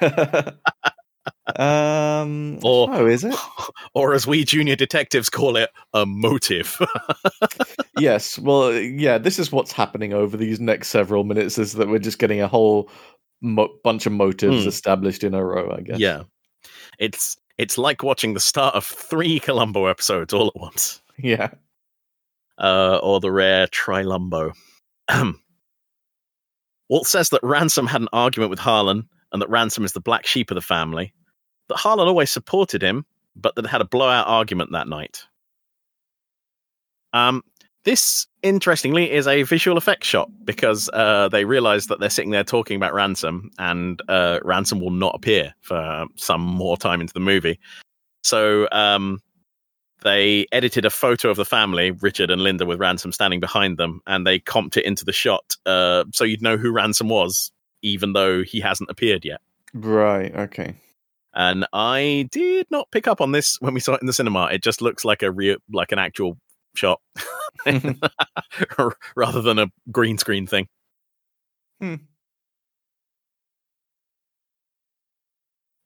um, 1.54 2.58
Or- 2.62 2.88
oh, 2.92 3.06
is 3.06 3.22
it? 3.24 3.34
or 3.94 4.14
as 4.14 4.26
we 4.26 4.44
junior 4.44 4.74
detectives 4.76 5.30
call 5.30 5.56
it, 5.56 5.70
a 5.94 6.04
motive. 6.04 6.78
yes. 7.98 8.38
Well, 8.38 8.72
yeah. 8.74 9.18
This 9.18 9.38
is 9.38 9.52
what's 9.52 9.72
happening 9.72 10.12
over 10.12 10.36
these 10.36 10.58
next 10.60 10.88
several 10.88 11.22
minutes. 11.24 11.58
Is 11.58 11.74
that 11.74 11.88
we're 11.88 11.98
just 12.00 12.18
getting 12.18 12.40
a 12.40 12.48
whole 12.48 12.90
mo- 13.40 13.74
bunch 13.84 14.06
of 14.06 14.12
motives 14.12 14.62
Hmm. 14.64 14.68
established 14.68 15.22
in 15.22 15.34
a 15.34 15.44
row. 15.44 15.74
I 15.76 15.82
guess. 15.82 15.98
yeah, 16.00 16.22
it's 16.98 17.36
it's 17.58 17.78
like 17.78 18.02
watching 18.02 18.34
the 18.34 18.40
start 18.40 18.74
of 18.74 18.84
three 18.84 19.38
Columbo 19.38 19.86
episodes 19.86 20.32
all 20.34 20.48
at 20.48 20.56
once. 20.60 21.00
Yeah. 21.18 21.50
uh, 22.58 22.98
or 23.02 23.20
the 23.20 23.30
rare 23.32 23.66
Trilumbo. 23.68 24.52
Walt 26.88 27.06
says 27.06 27.30
that 27.30 27.40
Ransom 27.42 27.86
had 27.86 28.00
an 28.00 28.08
argument 28.12 28.50
with 28.50 28.58
Harlan 28.58 29.08
and 29.32 29.42
that 29.42 29.50
Ransom 29.50 29.84
is 29.84 29.92
the 29.92 30.00
black 30.00 30.26
sheep 30.26 30.50
of 30.50 30.54
the 30.54 30.60
family, 30.60 31.12
that 31.68 31.76
Harlan 31.76 32.08
always 32.08 32.30
supported 32.30 32.82
him, 32.82 33.04
but 33.34 33.54
that 33.56 33.66
had 33.66 33.80
a 33.80 33.86
blowout 33.86 34.26
argument 34.26 34.72
that 34.72 34.88
night. 34.88 35.24
Um, 37.12 37.42
this, 37.84 38.26
interestingly, 38.42 39.12
is 39.12 39.28
a 39.28 39.44
visual 39.44 39.78
effects 39.78 40.08
shot 40.08 40.28
because 40.44 40.90
uh, 40.92 41.28
they 41.28 41.44
realize 41.44 41.86
that 41.86 42.00
they're 42.00 42.10
sitting 42.10 42.32
there 42.32 42.44
talking 42.44 42.76
about 42.76 42.92
Ransom, 42.94 43.50
and 43.58 44.02
uh, 44.08 44.40
Ransom 44.42 44.80
will 44.80 44.90
not 44.90 45.14
appear 45.14 45.54
for 45.60 46.06
some 46.16 46.40
more 46.40 46.76
time 46.76 47.00
into 47.00 47.14
the 47.14 47.20
movie. 47.20 47.60
So 48.24 48.68
um, 48.72 49.20
they 50.02 50.46
edited 50.50 50.84
a 50.84 50.90
photo 50.90 51.30
of 51.30 51.36
the 51.36 51.44
family, 51.44 51.92
Richard 51.92 52.30
and 52.30 52.42
Linda, 52.42 52.66
with 52.66 52.80
Ransom 52.80 53.12
standing 53.12 53.38
behind 53.38 53.78
them, 53.78 54.00
and 54.06 54.26
they 54.26 54.40
comped 54.40 54.76
it 54.76 54.84
into 54.84 55.04
the 55.04 55.12
shot 55.12 55.56
uh, 55.64 56.04
so 56.12 56.24
you'd 56.24 56.42
know 56.42 56.56
who 56.56 56.72
Ransom 56.72 57.08
was, 57.08 57.52
even 57.82 58.14
though 58.14 58.42
he 58.42 58.58
hasn't 58.60 58.90
appeared 58.90 59.24
yet. 59.24 59.40
Right. 59.74 60.34
Okay. 60.34 60.74
And 61.36 61.66
I 61.72 62.28
did 62.32 62.66
not 62.70 62.90
pick 62.90 63.06
up 63.06 63.20
on 63.20 63.30
this 63.32 63.60
when 63.60 63.74
we 63.74 63.80
saw 63.80 63.92
it 63.94 64.00
in 64.00 64.06
the 64.06 64.12
cinema. 64.14 64.46
It 64.46 64.62
just 64.62 64.80
looks 64.80 65.04
like 65.04 65.22
a 65.22 65.30
real, 65.30 65.58
like 65.70 65.92
an 65.92 65.98
actual 65.98 66.38
shot, 66.74 67.00
rather 69.16 69.42
than 69.42 69.58
a 69.58 69.66
green 69.92 70.16
screen 70.16 70.46
thing. 70.46 70.66
Hmm. 71.80 71.96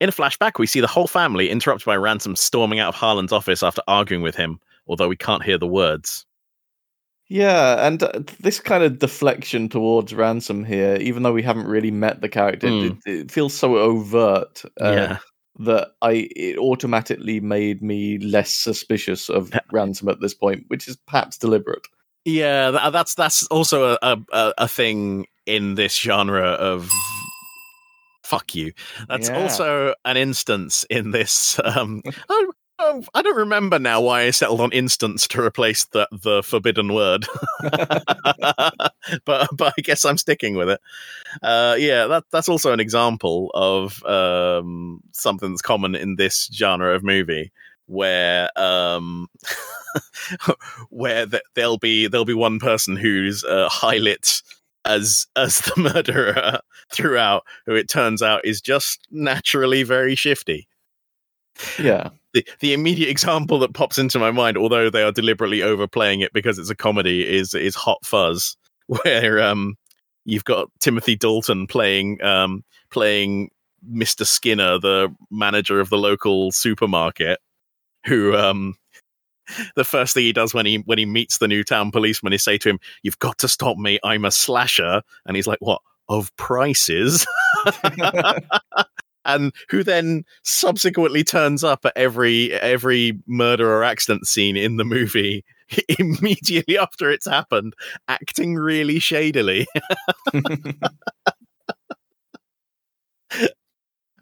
In 0.01 0.09
a 0.09 0.13
flashback, 0.13 0.59
we 0.59 0.67
see 0.67 0.81
the 0.81 0.87
whole 0.87 1.07
family 1.09 1.51
interrupted 1.51 1.85
by 1.85 1.97
Ransom 1.97 2.35
storming 2.37 2.79
out 2.79 2.89
of 2.89 2.95
Harlan's 2.95 3.33
office 3.33 3.63
after 3.63 3.83
arguing 3.87 4.23
with 4.23 4.35
him, 4.35 4.61
although 4.87 5.09
we 5.09 5.17
can't 5.17 5.43
hear 5.43 5.59
the 5.59 5.67
words. 5.67 6.25
Yeah, 7.29 7.87
and 7.87 8.03
uh, 8.03 8.23
this 8.41 8.59
kind 8.61 8.83
of 8.83 8.99
deflection 8.99 9.69
towards 9.69 10.13
ransom 10.15 10.65
here, 10.65 10.97
even 10.97 11.23
though 11.23 11.33
we 11.33 11.43
haven't 11.43 11.67
really 11.67 11.91
met 11.93 12.21
the 12.21 12.29
character, 12.29 12.67
Mm. 12.67 12.99
it, 13.05 13.13
it 13.13 13.31
feels 13.31 13.55
so 13.55 13.77
overt 13.77 14.63
uh, 14.81 14.91
yeah. 14.93 15.19
That 15.59 15.89
I 16.01 16.29
it 16.37 16.59
automatically 16.59 17.41
made 17.41 17.83
me 17.83 18.19
less 18.19 18.53
suspicious 18.53 19.29
of 19.29 19.53
ransom 19.73 20.09
at 20.09 20.21
this 20.21 20.35
point, 20.35 20.65
which 20.69 20.89
is 20.89 20.97
perhaps 21.07 21.37
deliberate. 21.39 21.87
Yeah, 22.25 22.71
tha- 22.71 22.91
that's 22.93 23.15
that's 23.15 23.47
also 23.49 23.93
a, 23.95 23.99
a 24.33 24.53
a- 24.59 24.69
thing 24.69 25.27
in 25.47 25.75
this 25.75 25.97
genre 25.97 26.51
of 26.51 26.89
fuck 28.25 28.55
you. 28.55 28.73
That's 29.09 29.29
Yeah. 29.29 29.43
also 29.43 29.95
an 30.05 30.17
instance 30.17 30.85
in 30.91 31.11
this. 31.11 31.59
Um, 31.65 32.03
I, 32.29 32.47
I- 32.81 33.01
I 33.15 33.23
don't 33.23 33.37
remember 33.37 33.79
now 33.79 34.01
why 34.01 34.23
I 34.23 34.31
settled 34.31 34.61
on 34.61 34.73
instance 34.73 35.29
to 35.29 35.41
replace 35.43 35.85
the 35.87 36.09
the 36.11 36.43
forbidden 36.43 36.93
word, 36.95 37.27
but 39.25 39.49
but 39.53 39.75
I 39.79 39.81
guess 39.83 40.05
I'm 40.05 40.19
sticking 40.19 40.55
with 40.57 40.69
it. 40.71 40.81
Uh, 41.43 41.77
yeah, 41.79 42.07
that 42.07 42.25
that's 42.33 42.49
also 42.49 42.73
an 42.73 42.81
example 42.81 43.51
of 43.55 44.03
um, 44.05 45.01
something 45.13 45.51
that's 45.51 45.63
common 45.63 45.95
in 45.95 46.17
this 46.17 46.49
genre 46.53 46.95
of 46.95 47.03
movie 47.03 47.53
where 47.87 48.49
um 48.57 49.27
where 50.91 51.27
th- 51.27 51.43
there'll 51.55 51.79
be 51.79 52.07
there'll 52.07 52.25
be 52.25 52.35
one 52.35 52.59
person 52.59 52.97
who's 52.97 53.43
uh, 53.45 53.69
highlit 53.69 54.43
as 54.85 55.27
as 55.37 55.59
the 55.59 55.73
murderer 55.95 56.61
throughout 56.93 57.43
who 57.67 57.75
it 57.75 57.89
turns 57.89 58.23
out 58.23 58.45
is 58.45 58.61
just 58.61 59.07
naturally 59.11 59.83
very 59.83 60.15
shifty. 60.15 60.69
Yeah, 61.79 62.11
the, 62.33 62.47
the 62.61 62.73
immediate 62.73 63.09
example 63.11 63.59
that 63.59 63.75
pops 63.75 63.99
into 63.99 64.19
my 64.19 64.31
mind 64.31 64.57
although 64.57 64.91
they 64.91 65.03
are 65.03 65.13
deliberately 65.13 65.63
overplaying 65.63 66.21
it 66.21 66.33
because 66.33 66.59
it's 66.59 66.71
a 66.71 66.77
comedy 66.77 67.27
is 67.27 67.55
is 67.55 67.75
hot 67.75 68.05
fuzz 68.05 68.57
where 68.87 69.41
um 69.41 69.77
you've 70.25 70.45
got 70.45 70.69
timothy 70.81 71.17
dalton 71.17 71.67
playing 71.67 72.23
um 72.23 72.65
playing 72.91 73.51
mr 73.91 74.27
skinner 74.27 74.79
the 74.79 75.09
manager 75.31 75.81
of 75.81 75.89
the 75.91 75.99
local 75.99 76.53
supermarket 76.53 77.39
who 78.07 78.37
um 78.37 78.75
the 79.77 79.85
first 79.85 80.15
thing 80.15 80.25
he 80.25 80.33
does 80.33 80.55
when 80.55 80.67
he 80.67 80.77
when 80.87 80.99
he 80.99 81.07
meets 81.07 81.39
the 81.39 81.49
new 81.49 81.65
town 81.65 81.91
policeman 81.91 82.33
is 82.33 82.43
say 82.43 82.59
to 82.59 82.69
him 82.69 82.79
you've 83.03 83.19
got 83.19 83.39
to 83.39 83.49
stop 83.49 83.77
me. 83.77 83.99
I'm 84.05 84.25
a 84.25 84.31
slasher. 84.31 85.03
And 85.27 85.37
he's 85.37 85.47
like 85.47 85.59
what? 85.61 85.81
Of 86.09 86.35
prices 86.37 87.27
and 89.25 89.53
who 89.69 89.83
then 89.83 90.25
subsequently 90.45 91.25
turns 91.25 91.63
up 91.65 91.85
at 91.85 91.93
every 91.97 92.53
every 92.55 93.19
murder 93.27 93.71
or 93.71 93.85
accident 93.85 94.27
scene 94.27 94.57
in 94.57 94.77
the 94.77 94.85
movie 94.85 95.45
immediately 95.99 96.79
after 96.79 97.11
it's 97.11 97.29
happened 97.29 97.75
acting 98.09 98.55
really 98.55 98.99
shadily. 98.99 99.67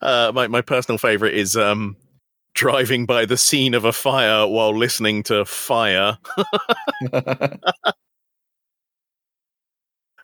Uh 0.01 0.31
my, 0.33 0.47
my 0.47 0.61
personal 0.61 0.97
favorite 0.97 1.35
is 1.35 1.57
um 1.57 1.97
driving 2.55 3.07
by 3.07 3.25
the 3.25 3.37
scene 3.37 3.75
of 3.75 3.85
a 3.85 3.93
fire 3.93 4.47
while 4.47 4.77
listening 4.77 5.23
to 5.25 5.45
fire 5.45 6.19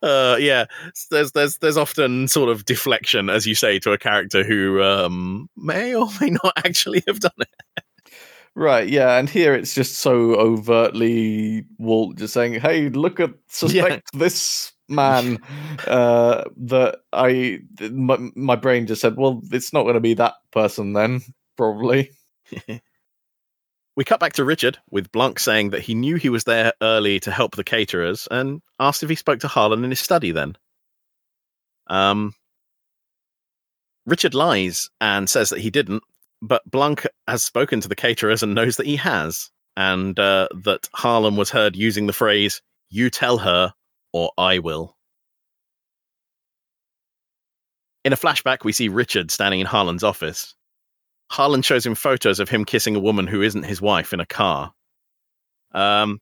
uh 0.05 0.37
yeah 0.39 0.67
there's 1.11 1.33
there's 1.33 1.59
there's 1.59 1.77
often 1.77 2.29
sort 2.29 2.49
of 2.49 2.65
deflection 2.65 3.31
as 3.31 3.47
you 3.47 3.55
say 3.55 3.79
to 3.79 3.93
a 3.93 3.99
character 3.99 4.45
who 4.45 4.83
um 4.83 5.49
may 5.57 5.95
or 5.95 6.09
may 6.21 6.31
not 6.31 6.53
actually 6.65 7.03
have 7.07 7.21
done 7.21 7.33
it 7.39 7.85
right. 8.55 8.89
Yeah, 8.89 9.19
and 9.19 9.29
here 9.29 9.55
it's 9.55 9.75
just 9.75 9.99
so 9.99 10.35
overtly 10.37 11.65
Walt 11.79 12.17
just 12.17 12.35
saying, 12.35 12.61
"Hey, 12.61 12.89
look 12.89 13.21
at 13.21 13.31
suspect 13.49 14.11
this." 14.13 14.71
Man, 14.87 15.39
uh, 15.87 16.45
that 16.59 16.99
I 17.11 17.61
my, 17.91 18.19
my 18.35 18.55
brain 18.55 18.87
just 18.87 19.01
said, 19.01 19.17
well, 19.17 19.41
it's 19.51 19.73
not 19.73 19.85
going 19.85 19.95
to 19.95 20.01
be 20.01 20.13
that 20.13 20.35
person 20.51 20.93
then, 20.93 21.23
probably. 21.57 22.11
we 23.97 24.05
cut 24.05 24.21
back 24.21 24.35
to 24.35 24.45
richard 24.45 24.79
with 24.91 25.13
blanc 25.13 25.39
saying 25.39 25.71
that 25.71 25.83
he 25.83 25.95
knew 25.95 26.17
he 26.17 26.29
was 26.29 26.45
there 26.45 26.73
early 26.83 27.21
to 27.21 27.31
help 27.31 27.55
the 27.57 27.65
caterers 27.65 28.27
and 28.31 28.61
asked 28.79 29.03
if 29.03 29.09
he 29.09 29.15
spoke 29.15 29.41
to 29.41 29.49
harlan 29.49 29.85
in 29.85 29.91
his 29.91 30.01
study 30.01 30.33
then. 30.33 30.57
Um 31.87 32.35
richard 34.07 34.35
lies 34.35 34.91
and 35.01 35.29
says 35.29 35.51
that 35.51 35.61
he 35.61 35.71
didn't 35.71 36.03
but 36.43 36.69
blanc 36.71 37.07
has 37.27 37.43
spoken 37.43 37.81
to 37.81 37.89
the 37.89 37.97
caterers 37.97 38.43
and 38.43 38.55
knows 38.55 38.77
that 38.77 38.87
he 38.87 38.97
has 38.97 39.51
and 39.77 40.19
uh, 40.19 40.49
that 40.65 40.89
harlan 40.95 41.37
was 41.37 41.51
heard 41.51 41.77
using 41.77 42.07
the 42.07 42.13
phrase 42.13 42.63
you 42.91 43.11
tell 43.11 43.39
her 43.39 43.73
or 44.13 44.31
i 44.39 44.61
will. 44.61 44.97
In 48.05 48.13
a 48.13 48.17
flashback 48.17 48.65
we 48.65 48.73
see 48.73 48.89
richard 48.89 49.31
standing 49.31 49.61
in 49.61 49.67
harlan's 49.67 50.05
office 50.05 50.55
Harlan 51.31 51.63
shows 51.63 51.85
him 51.85 51.95
photos 51.95 52.41
of 52.41 52.49
him 52.49 52.65
kissing 52.65 52.97
a 52.97 53.01
woman 53.01 53.27
who 53.27 53.43
isn't 53.43 53.65
his 53.65 53.81
wife 53.81 54.13
in 54.13 54.21
a 54.21 54.27
car. 54.27 54.73
Um, 55.73 56.21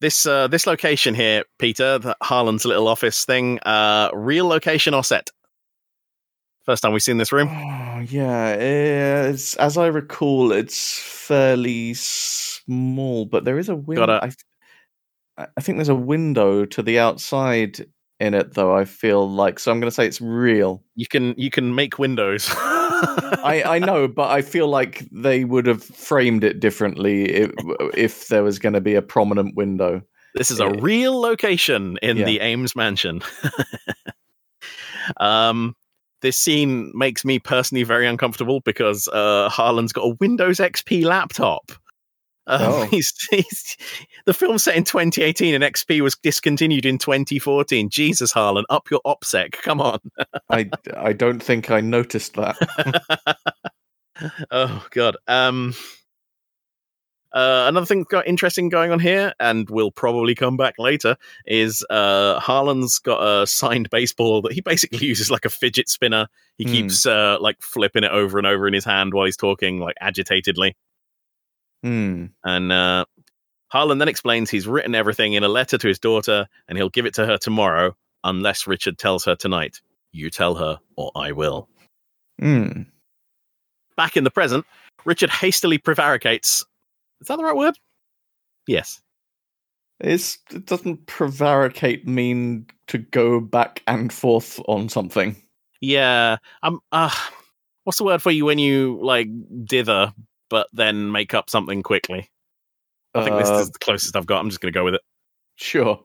this 0.00 0.26
uh, 0.26 0.48
this 0.48 0.66
location 0.66 1.14
here, 1.14 1.44
Peter, 1.58 1.98
the 1.98 2.16
Harlan's 2.22 2.64
little 2.64 2.88
office 2.88 3.24
thing, 3.24 3.58
uh, 3.60 4.10
real 4.12 4.46
location 4.46 4.94
or 4.94 5.04
set? 5.04 5.30
First 6.64 6.82
time 6.82 6.92
we've 6.92 7.02
seen 7.02 7.18
this 7.18 7.32
room. 7.32 7.48
Oh, 7.48 8.00
yeah, 8.00 8.52
it's, 8.52 9.56
as 9.56 9.76
I 9.76 9.86
recall, 9.86 10.52
it's 10.52 10.98
fairly 10.98 11.94
small, 11.94 13.24
but 13.24 13.44
there 13.44 13.58
is 13.58 13.68
a 13.68 13.74
window. 13.74 14.20
I, 14.22 14.30
I 15.38 15.60
think 15.60 15.78
there's 15.78 15.88
a 15.88 15.94
window 15.94 16.64
to 16.66 16.82
the 16.82 16.98
outside 16.98 17.86
in 18.20 18.34
it, 18.34 18.54
though. 18.54 18.74
I 18.76 18.84
feel 18.84 19.28
like 19.28 19.58
so. 19.58 19.72
I'm 19.72 19.80
going 19.80 19.90
to 19.90 19.94
say 19.94 20.06
it's 20.06 20.20
real. 20.20 20.84
You 20.94 21.06
can 21.06 21.34
you 21.36 21.50
can 21.50 21.74
make 21.74 21.98
windows. 21.98 22.48
I, 23.02 23.62
I 23.64 23.78
know, 23.78 24.06
but 24.08 24.30
I 24.30 24.42
feel 24.42 24.68
like 24.68 25.06
they 25.10 25.44
would 25.44 25.66
have 25.66 25.82
framed 25.82 26.44
it 26.44 26.60
differently 26.60 27.24
if, 27.24 27.50
if 27.96 28.28
there 28.28 28.42
was 28.42 28.58
going 28.58 28.74
to 28.74 28.80
be 28.80 28.94
a 28.94 29.02
prominent 29.02 29.56
window. 29.56 30.02
This 30.34 30.50
is 30.50 30.60
a 30.60 30.66
Yeah. 30.66 30.76
real 30.80 31.18
location 31.20 31.98
in 32.02 32.18
Yeah. 32.18 32.24
the 32.26 32.40
Ames 32.40 32.76
mansion. 32.76 33.22
um, 35.20 35.74
this 36.22 36.36
scene 36.36 36.92
makes 36.94 37.24
me 37.24 37.38
personally 37.38 37.82
very 37.84 38.06
uncomfortable 38.06 38.60
because 38.60 39.08
uh, 39.08 39.48
Harlan's 39.48 39.92
got 39.92 40.02
a 40.02 40.16
Windows 40.20 40.58
XP 40.58 41.04
laptop. 41.04 41.72
Um, 42.46 42.60
Oh. 42.62 42.82
he's, 42.90 43.12
he's, 43.30 43.76
the 44.26 44.34
film 44.34 44.58
set 44.58 44.76
in 44.76 44.84
2018 44.84 45.54
and 45.54 45.62
XP 45.64 46.00
was 46.00 46.16
discontinued 46.22 46.86
in 46.86 46.98
2014. 46.98 47.90
Jesus, 47.90 48.32
Harlan, 48.32 48.64
up 48.70 48.90
your 48.90 49.00
OPSEC. 49.06 49.52
Come 49.52 49.80
on. 49.80 49.98
I, 50.48 50.68
I 50.96 51.12
don't 51.12 51.40
think 51.42 51.70
I 51.70 51.80
noticed 51.80 52.34
that. 52.34 52.56
oh 54.50 54.86
god 54.90 55.16
um 55.28 55.74
uh, 57.32 57.66
another 57.68 57.86
thing 57.86 58.04
got 58.10 58.26
interesting 58.26 58.68
going 58.68 58.90
on 58.90 58.98
here, 58.98 59.32
and 59.38 59.70
we'll 59.70 59.92
probably 59.92 60.34
come 60.34 60.56
back 60.56 60.74
later, 60.80 61.16
is 61.46 61.86
uh, 61.88 62.40
Harlan's 62.40 62.98
got 62.98 63.22
a 63.22 63.46
signed 63.46 63.88
baseball 63.88 64.42
that 64.42 64.50
he 64.52 64.60
basically 64.62 64.98
uses 65.06 65.30
like 65.30 65.44
a 65.44 65.48
fidget 65.48 65.88
spinner. 65.88 66.26
He 66.58 66.64
Hmm. 66.64 66.70
keeps 66.72 67.06
uh, 67.06 67.36
like 67.40 67.62
flipping 67.62 68.02
it 68.02 68.10
over 68.10 68.36
and 68.38 68.48
over 68.48 68.66
in 68.66 68.74
his 68.74 68.84
hand 68.84 69.14
while 69.14 69.26
he's 69.26 69.36
talking, 69.36 69.78
like 69.78 69.94
agitatedly. 70.00 70.74
Hmm. 71.82 72.26
And 72.44 72.72
uh, 72.72 73.04
Harlan 73.68 73.98
then 73.98 74.08
explains 74.08 74.50
he's 74.50 74.66
written 74.66 74.94
everything 74.94 75.32
in 75.34 75.44
a 75.44 75.48
letter 75.48 75.78
to 75.78 75.88
his 75.88 75.98
daughter, 75.98 76.46
and 76.68 76.76
he'll 76.76 76.88
give 76.88 77.06
it 77.06 77.14
to 77.14 77.26
her 77.26 77.38
tomorrow, 77.38 77.96
unless 78.24 78.66
Richard 78.66 78.98
tells 78.98 79.24
her 79.24 79.36
tonight. 79.36 79.80
You 80.12 80.28
tell 80.30 80.54
her, 80.56 80.78
or 80.96 81.12
I 81.14 81.32
will. 81.32 81.68
Hmm. 82.40 82.82
Back 83.96 84.16
in 84.16 84.24
the 84.24 84.30
present, 84.30 84.66
Richard 85.04 85.30
hastily 85.30 85.78
prevaricates. 85.78 86.64
Is 87.20 87.28
that 87.28 87.36
the 87.36 87.44
right 87.44 87.56
word? 87.56 87.78
Yes. 88.66 89.00
It's, 90.00 90.38
it 90.50 90.64
doesn't 90.64 91.06
prevaricate 91.06 92.06
mean 92.06 92.66
to 92.88 92.98
go 92.98 93.40
back 93.40 93.82
and 93.86 94.12
forth 94.12 94.58
on 94.66 94.88
something. 94.88 95.36
Yeah. 95.80 96.38
Um. 96.62 96.80
Uh, 96.90 97.14
what's 97.84 97.98
the 97.98 98.04
word 98.04 98.22
for 98.22 98.30
you 98.30 98.44
when 98.46 98.58
you 98.58 98.98
like 99.02 99.28
dither, 99.64 100.12
but 100.50 100.66
then 100.72 101.10
make 101.10 101.32
up 101.32 101.48
something 101.48 101.82
quickly? 101.82 102.30
I 103.14 103.24
think 103.24 103.38
this 103.38 103.48
Uh, 103.48 103.54
is 103.60 103.70
the 103.70 103.78
closest 103.78 104.14
I've 104.16 104.26
got. 104.26 104.40
I'm 104.40 104.50
just 104.50 104.60
going 104.60 104.72
to 104.72 104.78
go 104.78 104.84
with 104.84 104.94
it. 104.94 105.00
Sure. 105.56 105.98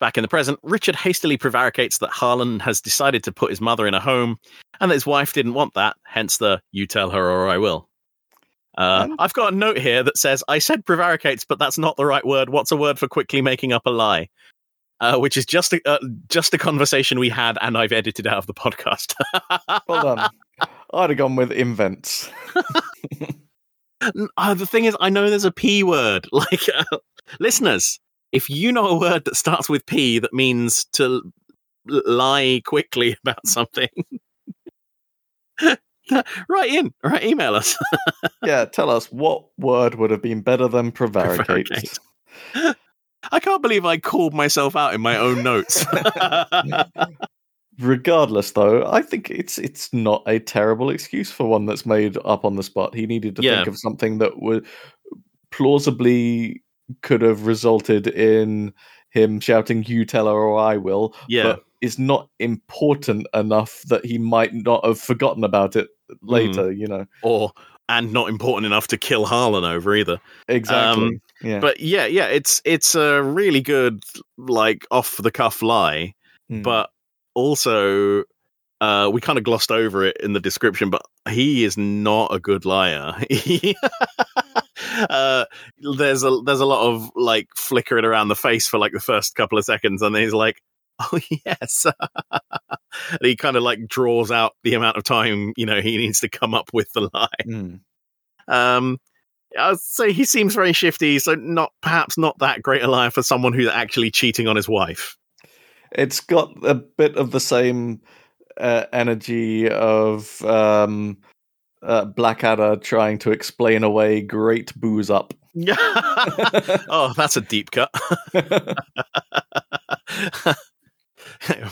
Back 0.00 0.16
in 0.16 0.22
the 0.22 0.28
present, 0.28 0.58
Richard 0.62 0.96
hastily 0.96 1.36
prevaricates 1.36 1.98
that 1.98 2.10
Harlan 2.10 2.60
has 2.60 2.80
decided 2.80 3.22
to 3.24 3.32
put 3.32 3.50
his 3.50 3.60
mother 3.60 3.86
in 3.86 3.94
a 3.94 4.00
home, 4.00 4.38
and 4.80 4.90
that 4.90 4.94
his 4.94 5.06
wife 5.06 5.32
didn't 5.32 5.54
want 5.54 5.74
that. 5.74 5.96
Hence 6.04 6.38
the 6.38 6.62
"you 6.72 6.86
tell 6.86 7.10
her 7.10 7.30
or 7.30 7.48
I 7.48 7.58
will." 7.58 7.88
Uh, 8.76 9.08
I've 9.18 9.32
got 9.32 9.52
a 9.52 9.56
note 9.56 9.76
here 9.78 10.04
that 10.04 10.16
says, 10.16 10.44
"I 10.46 10.60
said 10.60 10.84
prevaricates, 10.84 11.44
but 11.44 11.58
that's 11.58 11.78
not 11.78 11.96
the 11.96 12.06
right 12.06 12.24
word. 12.24 12.50
What's 12.50 12.70
a 12.70 12.76
word 12.76 12.96
for 12.96 13.08
quickly 13.08 13.42
making 13.42 13.72
up 13.72 13.86
a 13.86 13.90
lie?" 13.90 14.28
Uh, 15.00 15.16
which 15.18 15.36
is 15.36 15.46
just 15.46 15.72
a 15.72 15.80
uh, 15.88 15.98
just 16.28 16.54
a 16.54 16.58
conversation 16.58 17.18
we 17.18 17.28
had, 17.28 17.58
and 17.60 17.76
I've 17.76 17.92
edited 17.92 18.26
out 18.28 18.38
of 18.38 18.46
the 18.46 18.54
podcast. 18.54 19.14
Well 19.88 20.02
done. 20.02 20.30
I'd 20.94 21.10
have 21.10 21.16
gone 21.18 21.34
with 21.36 21.50
invents. 21.50 22.30
uh, 24.36 24.54
the 24.54 24.66
thing 24.66 24.84
is, 24.84 24.96
I 25.00 25.10
know 25.10 25.28
there's 25.28 25.44
a 25.44 25.52
P 25.52 25.82
word. 25.82 26.26
Like, 26.32 26.68
uh, 26.74 26.98
listeners, 27.40 27.98
if 28.32 28.48
you 28.48 28.72
know 28.72 28.86
a 28.86 28.98
word 28.98 29.24
that 29.24 29.36
starts 29.36 29.68
with 29.68 29.86
P 29.86 30.18
that 30.18 30.32
means 30.32 30.84
to 30.92 31.32
lie 31.86 32.62
quickly 32.64 33.16
about 33.24 33.46
something, 33.46 33.88
write 36.48 36.70
in, 36.70 36.94
right? 37.02 37.24
Email 37.24 37.54
us. 37.54 37.76
yeah, 38.44 38.64
tell 38.64 38.90
us 38.90 39.06
what 39.06 39.46
word 39.58 39.96
would 39.96 40.10
have 40.10 40.22
been 40.22 40.42
better 40.42 40.68
than 40.68 40.92
prevaricate. 40.92 41.46
Prevaricate. 41.46 41.98
I 43.32 43.40
can't 43.40 43.62
believe 43.62 43.84
I 43.84 43.98
called 43.98 44.32
myself 44.32 44.76
out 44.76 44.94
in 44.94 45.00
my 45.00 45.16
own 45.16 45.42
notes. 45.42 45.84
Regardless, 47.80 48.52
though, 48.52 48.84
I 48.86 49.02
think 49.02 49.30
it's 49.30 49.56
it's 49.58 49.92
not 49.92 50.22
a 50.26 50.38
terrible 50.40 50.90
excuse 50.90 51.30
for 51.30 51.46
one 51.48 51.66
that's 51.66 51.86
made 51.86 52.16
up 52.24 52.44
on 52.44 52.56
the 52.56 52.62
spot. 52.62 52.94
He 52.94 53.06
needed 53.06 53.36
to 53.36 53.42
Yeah. 53.42 53.56
think 53.56 53.68
of 53.68 53.78
something 53.78 54.18
that 54.18 54.40
would 54.40 54.66
plausibly 55.50 56.62
could 57.02 57.22
have 57.22 57.46
resulted 57.46 58.06
in 58.08 58.72
him 59.10 59.40
shouting 59.40 59.84
"You 59.84 60.04
tell 60.04 60.26
her 60.26 60.32
or 60.32 60.58
I 60.58 60.76
will," 60.76 61.14
yeah, 61.28 61.42
but 61.44 61.64
is 61.80 61.98
not 61.98 62.28
important 62.40 63.26
enough 63.34 63.82
that 63.88 64.04
he 64.04 64.18
might 64.18 64.52
not 64.52 64.84
have 64.84 64.98
forgotten 65.00 65.44
about 65.44 65.76
it 65.76 65.88
later. 66.22 66.72
You 66.72 66.86
know, 66.86 67.06
or 67.22 67.52
and 67.88 68.12
not 68.12 68.28
important 68.28 68.66
enough 68.66 68.86
to 68.88 68.98
kill 68.98 69.24
Harlan 69.24 69.64
over 69.64 69.94
either. 69.94 70.20
exactly. 70.48 71.04
Um, 71.06 71.20
yeah, 71.42 71.58
But 71.60 71.80
yeah, 71.80 72.06
yeah, 72.06 72.26
it's 72.26 72.60
it's 72.64 72.94
a 72.94 73.22
really 73.22 73.60
good 73.62 74.02
like 74.36 74.86
off 74.90 75.16
the 75.18 75.30
cuff 75.30 75.62
lie. 75.62 76.14
Mm. 76.50 76.62
but 76.62 76.90
also 77.38 78.24
uh 78.80 79.08
we 79.12 79.20
kind 79.20 79.38
of 79.38 79.44
glossed 79.44 79.70
over 79.70 80.04
it 80.04 80.16
in 80.22 80.32
the 80.32 80.40
description 80.40 80.90
but 80.90 81.02
he 81.28 81.64
is 81.64 81.76
not 81.76 82.34
a 82.34 82.40
good 82.40 82.64
liar 82.64 83.14
uh 85.10 85.44
there's 85.96 86.24
a 86.24 86.40
there's 86.44 86.60
a 86.60 86.66
lot 86.66 86.86
of 86.86 87.10
like 87.14 87.48
flickering 87.56 88.04
around 88.04 88.28
the 88.28 88.36
face 88.36 88.66
for 88.66 88.78
like 88.78 88.92
the 88.92 89.00
first 89.00 89.34
couple 89.34 89.58
of 89.58 89.64
seconds 89.64 90.02
and 90.02 90.14
then 90.14 90.22
he's 90.22 90.34
like 90.34 90.60
oh 91.00 91.18
yes 91.46 91.86
and 92.32 93.18
he 93.22 93.36
kind 93.36 93.56
of 93.56 93.62
like 93.62 93.86
draws 93.88 94.30
out 94.30 94.52
the 94.64 94.74
amount 94.74 94.96
of 94.96 95.04
time 95.04 95.52
you 95.56 95.66
know 95.66 95.80
he 95.80 95.96
needs 95.96 96.20
to 96.20 96.28
come 96.28 96.54
up 96.54 96.70
with 96.72 96.90
the 96.92 97.08
lie 97.12 97.28
Mm. 97.46 97.80
um 98.48 98.98
I'd 99.58 99.80
say 99.80 100.12
he 100.12 100.24
seems 100.26 100.54
very 100.54 100.74
shifty, 100.74 101.18
so 101.18 101.34
not 101.34 101.72
perhaps 101.80 102.18
not 102.18 102.38
that 102.40 102.60
great 102.60 102.82
a 102.82 102.86
liar 102.86 103.10
for 103.10 103.22
someone 103.22 103.54
who's 103.54 103.66
actually 103.66 104.10
cheating 104.10 104.46
on 104.46 104.56
his 104.56 104.68
wife. 104.68 105.16
It's 105.92 106.20
got 106.20 106.52
a 106.64 106.74
bit 106.74 107.16
of 107.16 107.30
the 107.30 107.40
same 107.40 108.00
uh, 108.58 108.84
energy 108.92 109.68
of 109.68 110.42
um, 110.44 111.18
uh, 111.82 112.04
Blackadder 112.04 112.76
trying 112.76 113.18
to 113.18 113.30
explain 113.30 113.84
away 113.84 114.20
great 114.20 114.74
booze 114.74 115.10
up. 115.10 115.34
oh, 116.88 117.12
that's 117.16 117.36
a 117.36 117.40
deep 117.40 117.70
cut. 117.70 117.90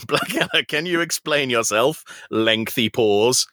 Blackadder, 0.06 0.64
can 0.68 0.86
you 0.86 1.00
explain 1.00 1.50
yourself? 1.50 2.04
Lengthy 2.30 2.88
pause. 2.88 3.46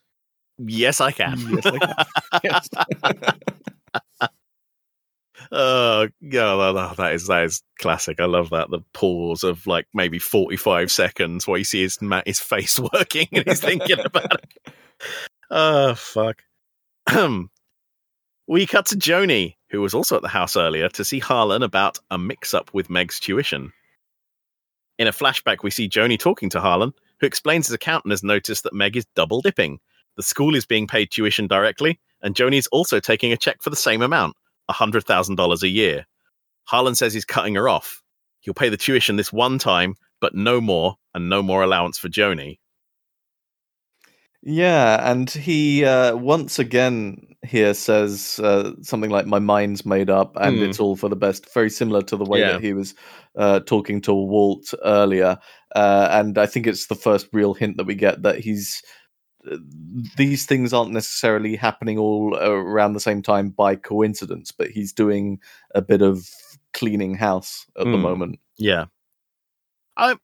Yes, 0.58 1.02
I 1.02 1.12
can. 1.12 1.38
Yes, 1.40 1.66
I 1.66 1.78
can. 1.80 1.96
Yes. 4.22 4.30
Oh, 5.56 6.08
yeah, 6.20 6.96
that- 6.98 7.14
is 7.14 7.28
that 7.28 7.44
is 7.44 7.62
classic. 7.80 8.20
I 8.20 8.26
love 8.26 8.50
that. 8.50 8.72
The 8.72 8.80
pause 8.94 9.44
of 9.44 9.68
like 9.68 9.86
maybe 9.94 10.18
forty 10.18 10.58
five 10.58 10.92
seconds 10.92 11.48
where 11.48 11.60
you 11.60 11.64
see 11.64 11.84
his 11.84 12.00
his 12.26 12.40
face 12.40 12.80
working 12.94 13.28
and 13.32 13.48
he's 13.48 13.62
thinking 13.62 14.00
about 14.00 14.34
it. 14.44 14.74
Oh 15.52 15.94
fuck. 15.94 16.42
we 18.48 18.66
cut 18.66 18.88
to 18.88 18.96
Joni, 18.96 19.56
who 19.70 19.82
was 19.82 19.94
also 19.94 20.16
at 20.16 20.24
the 20.24 20.28
house 20.28 20.58
earlier, 20.58 20.90
to 20.90 21.06
see 21.06 21.20
Harlan 21.20 21.62
about 21.62 22.00
a 22.10 22.18
mix 22.18 22.56
up 22.56 22.74
with 22.74 22.90
Meg's 22.90 23.20
tuition. 23.20 23.72
In 24.98 25.08
a 25.08 25.12
flashback, 25.12 25.58
we 25.64 25.70
see 25.70 25.88
Joni 25.90 26.18
talking 26.18 26.50
to 26.52 26.62
Harlan, 26.62 26.94
who 27.20 27.28
explains 27.28 27.68
his 27.68 27.76
accountant 27.76 28.12
has 28.12 28.24
noticed 28.24 28.64
that 28.64 28.74
Meg 28.74 28.98
is 28.98 29.06
double 29.16 29.42
dipping. 29.42 29.80
The 30.18 30.24
school 30.24 30.56
is 30.56 30.66
being 30.66 30.88
paid 30.88 31.12
tuition 31.12 31.48
directly, 31.48 32.00
and 32.22 32.36
Joni's 32.36 32.68
also 32.68 33.00
taking 33.00 33.32
a 33.32 33.38
check 33.38 33.62
for 33.62 33.70
the 33.70 33.76
same 33.76 34.02
amount, 34.02 34.36
$100,000 34.70 35.64
a 35.64 35.68
year. 35.68 36.06
Harlan 36.66 36.96
says 36.96 37.14
he's 37.14 37.26
cutting 37.26 37.56
her 37.56 37.68
off. 37.68 38.02
He'll 38.42 38.54
pay 38.54 38.70
the 38.70 38.78
tuition 38.78 39.16
this 39.16 39.34
one 39.34 39.58
time, 39.60 39.96
but 40.22 40.36
no 40.36 40.60
more, 40.62 40.96
and 41.14 41.30
no 41.30 41.42
more 41.44 41.64
allowance 41.64 41.98
for 41.98 42.10
Joni. 42.10 42.60
Yeah, 44.42 45.10
and 45.10 45.30
he 45.30 45.86
uh, 45.86 46.16
once 46.18 46.60
again 46.60 47.28
here 47.46 47.74
says 47.74 48.40
uh, 48.44 48.72
something 48.82 49.10
like 49.10 49.26
"My 49.26 49.40
mind's 49.40 49.86
made 49.86 50.10
up, 50.10 50.36
and 50.36 50.58
Hmm. 50.58 50.64
it's 50.64 50.80
all 50.82 50.98
for 50.98 51.08
the 51.08 51.16
best." 51.16 51.54
Very 51.54 51.70
similar 51.70 52.02
to 52.04 52.18
the 52.18 52.26
way 52.26 52.40
Yeah. 52.42 52.54
that 52.54 52.62
he 52.62 52.74
was 52.74 52.94
uh, 53.38 53.62
talking 53.62 54.02
to 54.02 54.14
Walt 54.14 54.74
earlier, 54.84 55.38
uh, 55.76 56.08
and 56.12 56.38
I 56.38 56.46
think 56.46 56.68
it's 56.68 56.88
the 56.88 56.96
first 56.96 57.28
real 57.32 57.54
hint 57.54 57.78
that 57.78 57.86
we 57.86 57.96
get 57.96 58.24
that 58.24 58.40
he's 58.40 58.82
these 60.18 60.46
things 60.46 60.74
aren't 60.74 60.92
necessarily 60.92 61.56
happening 61.56 61.98
all 61.98 62.36
around 62.38 62.94
the 62.94 63.00
same 63.00 63.22
time 63.22 63.50
by 63.50 63.76
coincidence, 63.76 64.52
but 64.52 64.70
he's 64.70 64.94
doing 64.94 65.40
a 65.76 65.82
bit 65.82 66.02
of 66.02 66.30
cleaning 66.74 67.16
house 67.16 67.66
at 67.78 67.86
the 67.86 67.92
Hmm. 67.98 68.02
moment. 68.02 68.40
Yeah. 68.58 68.86
I 69.98 70.16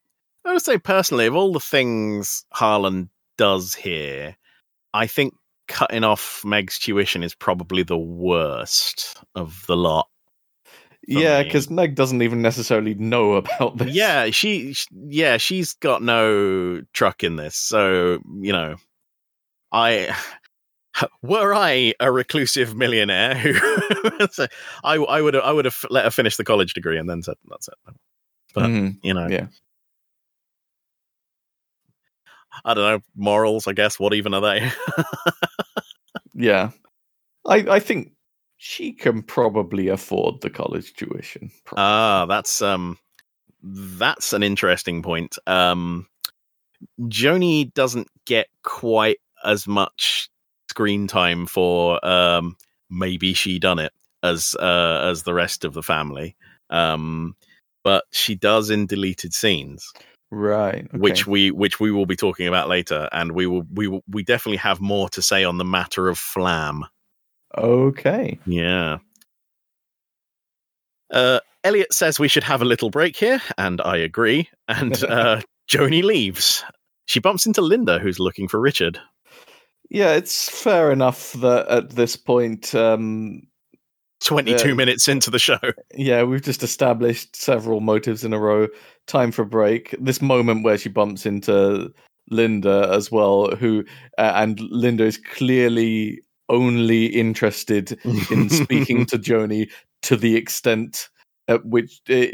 I 0.46 0.54
would 0.54 0.62
say 0.62 0.78
personally, 0.78 1.26
of 1.26 1.36
all 1.36 1.52
the 1.54 1.60
things 1.60 2.46
Harlan 2.54 3.10
does 3.38 3.76
here, 3.76 4.38
I 4.94 5.06
think 5.06 5.34
cutting 5.68 6.04
off 6.04 6.42
Meg's 6.46 6.80
tuition 6.80 7.22
is 7.24 7.36
probably 7.36 7.84
the 7.84 7.98
worst 7.98 9.18
of 9.36 9.64
the 9.68 9.76
lot. 9.76 10.08
Yeah, 11.08 11.44
because 11.44 11.70
Meg 11.70 11.96
doesn't 11.96 12.22
even 12.22 12.42
necessarily 12.42 12.94
know 12.96 13.34
about 13.36 13.78
this. 13.78 13.94
Yeah, 13.94 14.30
she, 14.32 14.74
sh- 14.74 14.88
yeah, 14.92 15.38
she's 15.38 15.74
got 15.74 16.02
no 16.02 16.82
truck 16.94 17.24
in 17.24 17.36
this. 17.36 17.56
So 17.56 18.20
you 18.42 18.52
know, 18.54 18.76
I 19.72 20.16
were 21.22 21.54
I 21.54 21.94
a 22.00 22.12
reclusive 22.12 22.76
millionaire 22.76 23.36
who, 23.36 23.54
I, 24.84 24.96
I 24.96 25.22
would, 25.22 25.36
I 25.36 25.52
would 25.52 25.66
have 25.66 25.86
let 25.90 26.06
her 26.06 26.12
finish 26.12 26.38
the 26.38 26.44
college 26.44 26.74
degree 26.74 26.98
and 26.98 27.10
then 27.10 27.22
said 27.24 27.36
that's 27.50 27.68
it. 27.68 27.76
But 28.54 28.66
Mhm. 28.66 28.98
you 29.04 29.14
know, 29.14 29.28
Yeah. 29.28 29.48
I 32.66 32.74
don't 32.74 32.84
know 32.84 33.00
morals. 33.16 33.68
I 33.68 33.74
guess 33.74 34.00
what 34.00 34.14
even 34.14 34.34
are 34.34 34.42
they? 34.42 34.72
Yeah. 36.34 36.72
I 37.46 37.58
I 37.70 37.80
think 37.80 38.14
she 38.58 38.92
can 38.92 39.22
probably 39.24 39.88
afford 39.88 40.42
the 40.42 40.50
college 40.50 40.94
tuition. 40.94 41.52
Pro- 41.66 41.78
Ah, 41.78 42.26
that's 42.26 42.62
um 42.62 42.98
that's 43.64 44.34
an 44.34 44.42
interesting 44.44 45.02
point. 45.04 45.38
Um 45.48 46.08
Joni 47.02 47.74
doesn't 47.74 48.08
get 48.26 48.48
quite 48.64 49.20
as 49.44 49.68
much 49.68 50.30
screen 50.70 51.08
time 51.08 51.46
for 51.46 52.04
um 52.06 52.56
maybe 52.90 53.34
she 53.34 53.60
done 53.60 53.80
it 53.80 53.92
as 54.24 54.56
uh 54.60 55.08
as 55.10 55.24
the 55.24 55.34
rest 55.34 55.66
of 55.66 55.74
the 55.74 55.84
family. 55.84 56.36
Um 56.70 57.36
but 57.84 58.06
she 58.12 58.36
does 58.36 58.70
in 58.70 58.86
deleted 58.86 59.34
scenes, 59.34 59.92
right. 60.32 60.86
okay. 60.86 60.98
which 60.98 61.26
we 61.26 61.52
which 61.52 61.80
we 61.80 61.92
will 61.92 62.06
be 62.06 62.16
talking 62.16 62.48
about 62.48 62.68
later 62.68 63.08
and 63.12 63.32
we 63.32 63.48
will 63.48 63.64
we 63.74 63.88
will, 63.88 64.04
we 64.10 64.24
definitely 64.24 64.58
have 64.58 64.82
more 64.82 65.10
to 65.10 65.22
say 65.22 65.44
on 65.44 65.58
the 65.58 65.66
matter 65.66 66.10
of 66.10 66.18
flam. 66.18 66.86
Okay. 67.58 68.38
Yeah. 68.46 69.00
Uh, 71.12 71.40
Elliot 71.64 71.94
says 71.94 72.20
we 72.20 72.28
should 72.28 72.44
have 72.44 72.62
a 72.62 72.66
little 72.66 72.90
break 72.90 73.16
here, 73.16 73.42
and 73.58 73.82
I 73.82 73.98
agree. 73.98 74.50
And 74.68 75.04
uh, 75.10 75.42
Joni 75.70 76.04
leaves. 76.04 76.64
She 77.06 77.20
bumps 77.20 77.46
into 77.46 77.62
Linda, 77.62 78.00
who's 78.00 78.20
looking 78.20 78.48
for 78.48 78.60
Richard. 78.60 79.00
Yeah, 79.90 80.14
it's 80.14 80.50
fair 80.50 80.92
enough 80.92 81.34
that 81.34 81.68
at 81.68 81.90
this 81.92 82.16
point, 82.16 82.76
um, 82.76 83.42
22 84.24 84.70
Yeah. 84.70 84.74
minutes 84.76 85.08
into 85.08 85.32
the 85.32 85.40
show. 85.40 85.60
yeah, 85.96 86.24
we've 86.24 86.42
just 86.44 86.62
established 86.64 87.36
several 87.36 87.80
motives 87.82 88.24
in 88.24 88.34
a 88.34 88.40
row. 88.40 88.68
Time 89.08 89.32
for 89.32 89.42
a 89.44 89.48
break. 89.48 89.96
This 90.00 90.22
moment 90.22 90.64
where 90.64 90.78
she 90.78 90.90
bumps 90.90 91.26
into 91.26 91.92
Linda 92.30 92.90
as 92.94 93.12
well, 93.12 93.56
who 93.56 93.84
uh, 94.18 94.34
and 94.36 94.60
Linda 94.60 95.06
is 95.06 95.18
clearly 95.18 96.22
only 96.50 97.06
interested 97.08 97.98
in 98.30 98.50
speaking 98.50 99.06
to 99.08 99.18
Joni 99.18 99.70
to 100.04 100.16
the 100.16 100.36
extent 100.36 101.10
at 101.48 101.66
which 101.66 102.02
i- 102.10 102.32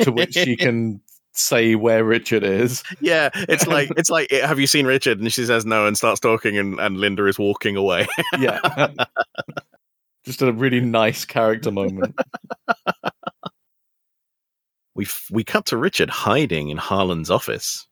i- 0.00 0.04
to 0.04 0.12
which 0.12 0.34
she 0.34 0.56
can 0.66 1.00
say 1.34 1.74
where 1.74 2.04
Richard 2.04 2.42
is. 2.44 2.82
yeah, 3.00 3.30
it's 3.34 3.66
like 3.66 3.90
it's 3.96 4.10
like 4.10 4.30
have 4.30 4.58
you 4.60 4.66
seen 4.66 4.86
Richard? 4.86 5.18
And 5.20 5.32
she 5.32 5.44
says 5.44 5.64
no 5.66 5.86
and 5.86 5.96
starts 5.96 6.20
talking, 6.20 6.56
and, 6.58 6.78
and 6.80 6.96
Linda 6.98 7.26
is 7.26 7.38
walking 7.38 7.76
away. 7.76 8.06
Yeah. 8.38 8.58
Just 10.24 10.40
a 10.40 10.52
really 10.52 10.80
nice 10.80 11.24
character 11.26 11.70
moment. 11.70 12.14
we 14.94 15.04
f- 15.04 15.28
we 15.30 15.44
cut 15.44 15.66
to 15.66 15.76
Richard 15.76 16.08
hiding 16.08 16.68
in 16.70 16.76
Harlan's 16.78 17.30
office. 17.30 17.86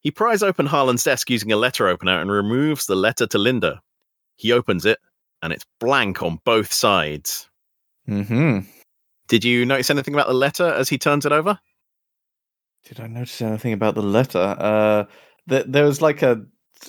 He 0.00 0.10
pries 0.10 0.42
open 0.42 0.66
Harlan's 0.66 1.04
desk 1.04 1.28
using 1.28 1.50
a 1.52 1.56
letter 1.56 1.88
opener 1.88 2.20
and 2.20 2.30
removes 2.30 2.86
the 2.86 2.94
letter 2.94 3.26
to 3.26 3.38
Linda. 3.38 3.80
He 4.36 4.52
opens 4.52 4.86
it, 4.86 4.98
and 5.42 5.52
it's 5.52 5.66
blank 5.80 6.22
on 6.22 6.38
both 6.44 6.72
sides. 6.72 7.48
hmm 8.06 8.60
Did 9.28 9.44
you 9.44 9.66
notice 9.66 9.90
anything 9.90 10.14
about 10.14 10.28
the 10.28 10.34
letter 10.34 10.66
as 10.72 10.88
he 10.88 10.96
turns 10.98 11.26
it 11.26 11.32
over? 11.32 11.58
Did 12.86 13.00
I 13.00 13.06
notice 13.08 13.42
anything 13.42 13.72
about 13.72 13.94
the 13.94 14.02
letter? 14.02 14.38
Uh, 14.58 15.04
th- 15.48 15.66
there 15.68 15.84
was 15.84 16.00
like 16.00 16.22
a 16.22 16.42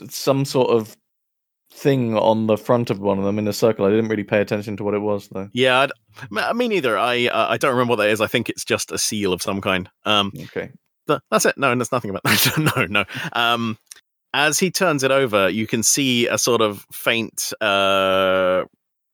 some 0.10 0.46
sort 0.46 0.70
of 0.70 0.96
thing 1.72 2.16
on 2.18 2.48
the 2.48 2.58
front 2.58 2.90
of 2.90 3.00
one 3.00 3.18
of 3.20 3.24
them 3.26 3.40
in 3.40 3.48
a 3.48 3.54
circle. 3.54 3.86
I 3.86 3.90
didn't 3.90 4.08
really 4.10 4.24
pay 4.24 4.42
attention 4.42 4.78
to 4.78 4.84
what 4.84 4.94
it 4.94 5.00
was 5.00 5.28
though. 5.30 5.50
Yeah, 5.54 5.88
I'd, 6.32 6.56
me 6.56 6.68
neither. 6.68 6.98
I 6.98 7.28
uh, 7.28 7.48
I 7.50 7.58
don't 7.58 7.72
remember 7.72 7.92
what 7.92 7.96
that 7.98 8.10
is. 8.10 8.22
I 8.22 8.28
think 8.28 8.50
it's 8.50 8.64
just 8.66 8.92
a 8.92 8.98
seal 8.98 9.34
of 9.34 9.42
some 9.42 9.60
kind. 9.62 9.90
Um, 10.06 10.32
Okay. 10.36 10.72
th- 11.08 11.20
that's 11.32 11.46
it. 11.46 11.58
No, 11.58 11.74
there's 11.76 11.92
nothing 11.92 12.10
about 12.12 12.24
that. 12.24 12.72
no, 12.76 12.86
no. 12.86 13.06
Um, 13.34 13.78
as 14.34 14.60
he 14.60 14.70
turns 14.70 15.04
it 15.04 15.12
over, 15.12 15.50
you 15.50 15.66
can 15.66 15.82
see 15.84 16.28
a 16.28 16.38
sort 16.38 16.62
of 16.62 16.86
faint 16.92 17.54
uh, 17.62 18.66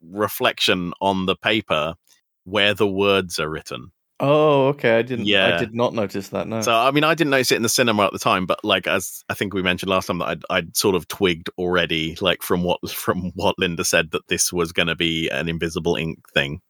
reflection 0.02 0.94
on 1.02 1.26
the 1.28 1.36
paper 1.36 1.96
where 2.44 2.74
the 2.74 2.88
words 2.88 3.40
are 3.40 3.50
written. 3.50 3.92
Oh, 4.26 4.68
okay. 4.68 5.00
I 5.00 5.02
didn't. 5.02 5.26
Yeah. 5.26 5.56
I 5.56 5.60
did 5.60 5.76
not 5.76 5.94
notice 5.94 6.30
that. 6.30 6.48
No. 6.48 6.62
So, 6.62 6.74
I 6.74 6.92
mean, 6.92 7.04
I 7.04 7.14
didn't 7.14 7.32
notice 7.32 7.52
it 7.52 7.58
in 7.58 7.62
the 7.62 7.68
cinema 7.68 8.06
at 8.06 8.14
the 8.14 8.20
time, 8.20 8.46
but 8.46 8.64
like 8.64 8.88
as 8.88 9.22
I 9.28 9.34
think 9.34 9.54
we 9.54 9.62
mentioned 9.62 9.90
last 9.90 10.08
time, 10.08 10.20
that 10.20 10.28
I'd, 10.28 10.44
I'd 10.50 10.78
sort 10.78 10.96
of 10.96 11.10
twigged 11.10 11.50
already, 11.58 12.18
like 12.22 12.42
from 12.42 12.64
what 12.64 12.80
from 12.90 13.34
what 13.36 13.60
Linda 13.60 13.84
said, 13.84 14.12
that 14.12 14.30
this 14.30 14.54
was 14.54 14.72
going 14.72 14.88
to 14.88 14.96
be 14.96 15.28
an 15.28 15.50
invisible 15.50 15.98
ink 15.98 16.20
thing. 16.34 16.62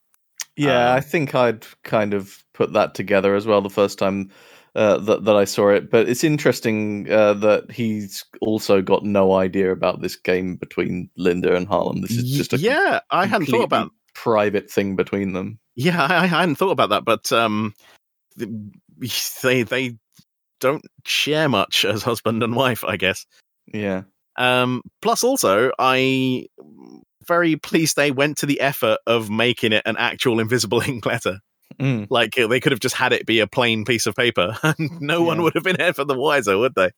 yeah, 0.56 0.90
um, 0.90 0.98
I 0.98 1.00
think 1.00 1.36
I'd 1.36 1.68
kind 1.84 2.16
of 2.16 2.44
put 2.56 2.74
that 2.74 2.96
together 2.96 3.36
as 3.36 3.46
well 3.46 3.62
the 3.62 3.70
first 3.70 4.00
time 4.00 4.32
uh, 4.74 4.98
that 4.98 5.26
that 5.26 5.36
I 5.36 5.46
saw 5.46 5.70
it. 5.70 5.92
But 5.92 6.10
it's 6.10 6.24
interesting 6.24 7.08
uh, 7.12 7.36
that 7.36 7.72
he's 7.72 8.26
also 8.42 8.82
got 8.82 9.04
no 9.04 9.34
idea 9.34 9.72
about 9.72 10.02
this 10.02 10.16
game 10.16 10.56
between 10.56 11.08
Linda 11.18 11.56
and 11.56 11.68
Harlan. 11.68 12.02
This 12.02 12.18
is 12.18 12.36
just 12.36 12.54
a 12.54 12.58
yeah, 12.58 13.02
I 13.12 13.28
hadn't 13.28 13.46
thought 13.46 13.64
about 13.64 13.92
private 14.16 14.72
thing 14.72 14.96
between 14.96 15.34
them. 15.34 15.60
Yeah, 15.76 16.02
I, 16.02 16.24
I 16.24 16.28
hadn't 16.28 16.56
thought 16.56 16.72
about 16.72 16.90
that, 16.90 17.06
but 17.06 17.32
um, 17.32 17.74
they 18.36 19.64
they 19.64 19.98
don't 20.60 20.86
share 21.06 21.50
much 21.50 21.84
as 21.84 22.04
husband 22.04 22.44
and 22.44 22.56
wife, 22.56 22.84
I 22.84 22.98
guess. 22.98 23.26
Yeah. 23.74 24.04
Um, 24.38 24.82
plus, 25.02 25.24
also, 25.24 25.72
I 25.80 26.48
very 27.28 27.56
pleased 27.56 27.96
they 27.96 28.12
went 28.12 28.38
to 28.38 28.46
the 28.46 28.60
effort 28.60 29.00
of 29.08 29.30
making 29.30 29.74
it 29.74 29.84
an 29.86 29.96
actual 29.98 30.40
invisible 30.40 30.82
ink 30.88 31.06
letter. 31.06 31.40
Mm. 31.80 32.08
Like 32.10 32.36
they 32.36 32.60
could 32.60 32.72
have 32.72 32.80
just 32.80 32.96
had 32.96 33.14
it 33.14 33.26
be 33.26 33.40
a 33.40 33.48
plain 33.48 33.86
piece 33.86 34.06
of 34.06 34.16
paper, 34.16 34.58
and 34.64 35.02
no 35.02 35.24
one 35.24 35.42
would 35.42 35.56
have 35.56 35.64
been 35.64 35.82
ever 35.82 36.04
the 36.04 36.18
wiser, 36.18 36.58
would 36.58 36.76
they? 36.76 36.92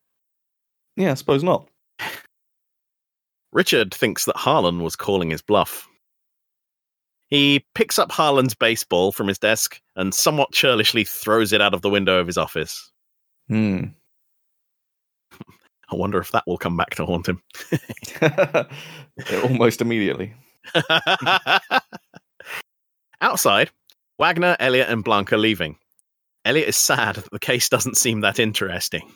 Yeah, 0.95 1.11
I 1.11 1.15
suppose 1.15 1.43
not. 1.43 1.67
Richard 3.51 3.93
thinks 3.93 4.25
that 4.25 4.35
Harlan 4.35 4.83
was 4.83 4.95
calling 4.95 5.29
his 5.29 5.41
bluff. 5.41 5.87
He 7.29 7.65
picks 7.73 7.97
up 7.97 8.11
Harlan's 8.11 8.53
baseball 8.53 9.11
from 9.11 9.27
his 9.27 9.39
desk 9.39 9.81
and 9.95 10.13
somewhat 10.13 10.51
churlishly 10.51 11.03
throws 11.03 11.53
it 11.53 11.61
out 11.61 11.73
of 11.73 11.81
the 11.81 11.89
window 11.89 12.19
of 12.19 12.27
his 12.27 12.37
office. 12.37 12.91
Hmm. 13.47 13.85
I 15.89 15.95
wonder 15.95 16.19
if 16.19 16.31
that 16.31 16.43
will 16.47 16.57
come 16.57 16.77
back 16.77 16.95
to 16.95 17.05
haunt 17.05 17.27
him. 17.27 17.41
Almost 19.43 19.81
immediately. 19.81 20.33
Outside, 23.21 23.69
Wagner, 24.17 24.55
Elliot, 24.59 24.89
and 24.89 25.03
Blanc 25.03 25.31
are 25.31 25.37
leaving. 25.37 25.77
Elliot 26.43 26.69
is 26.69 26.77
sad 26.77 27.15
that 27.15 27.31
the 27.31 27.39
case 27.39 27.69
doesn't 27.69 27.97
seem 27.97 28.21
that 28.21 28.39
interesting. 28.39 29.11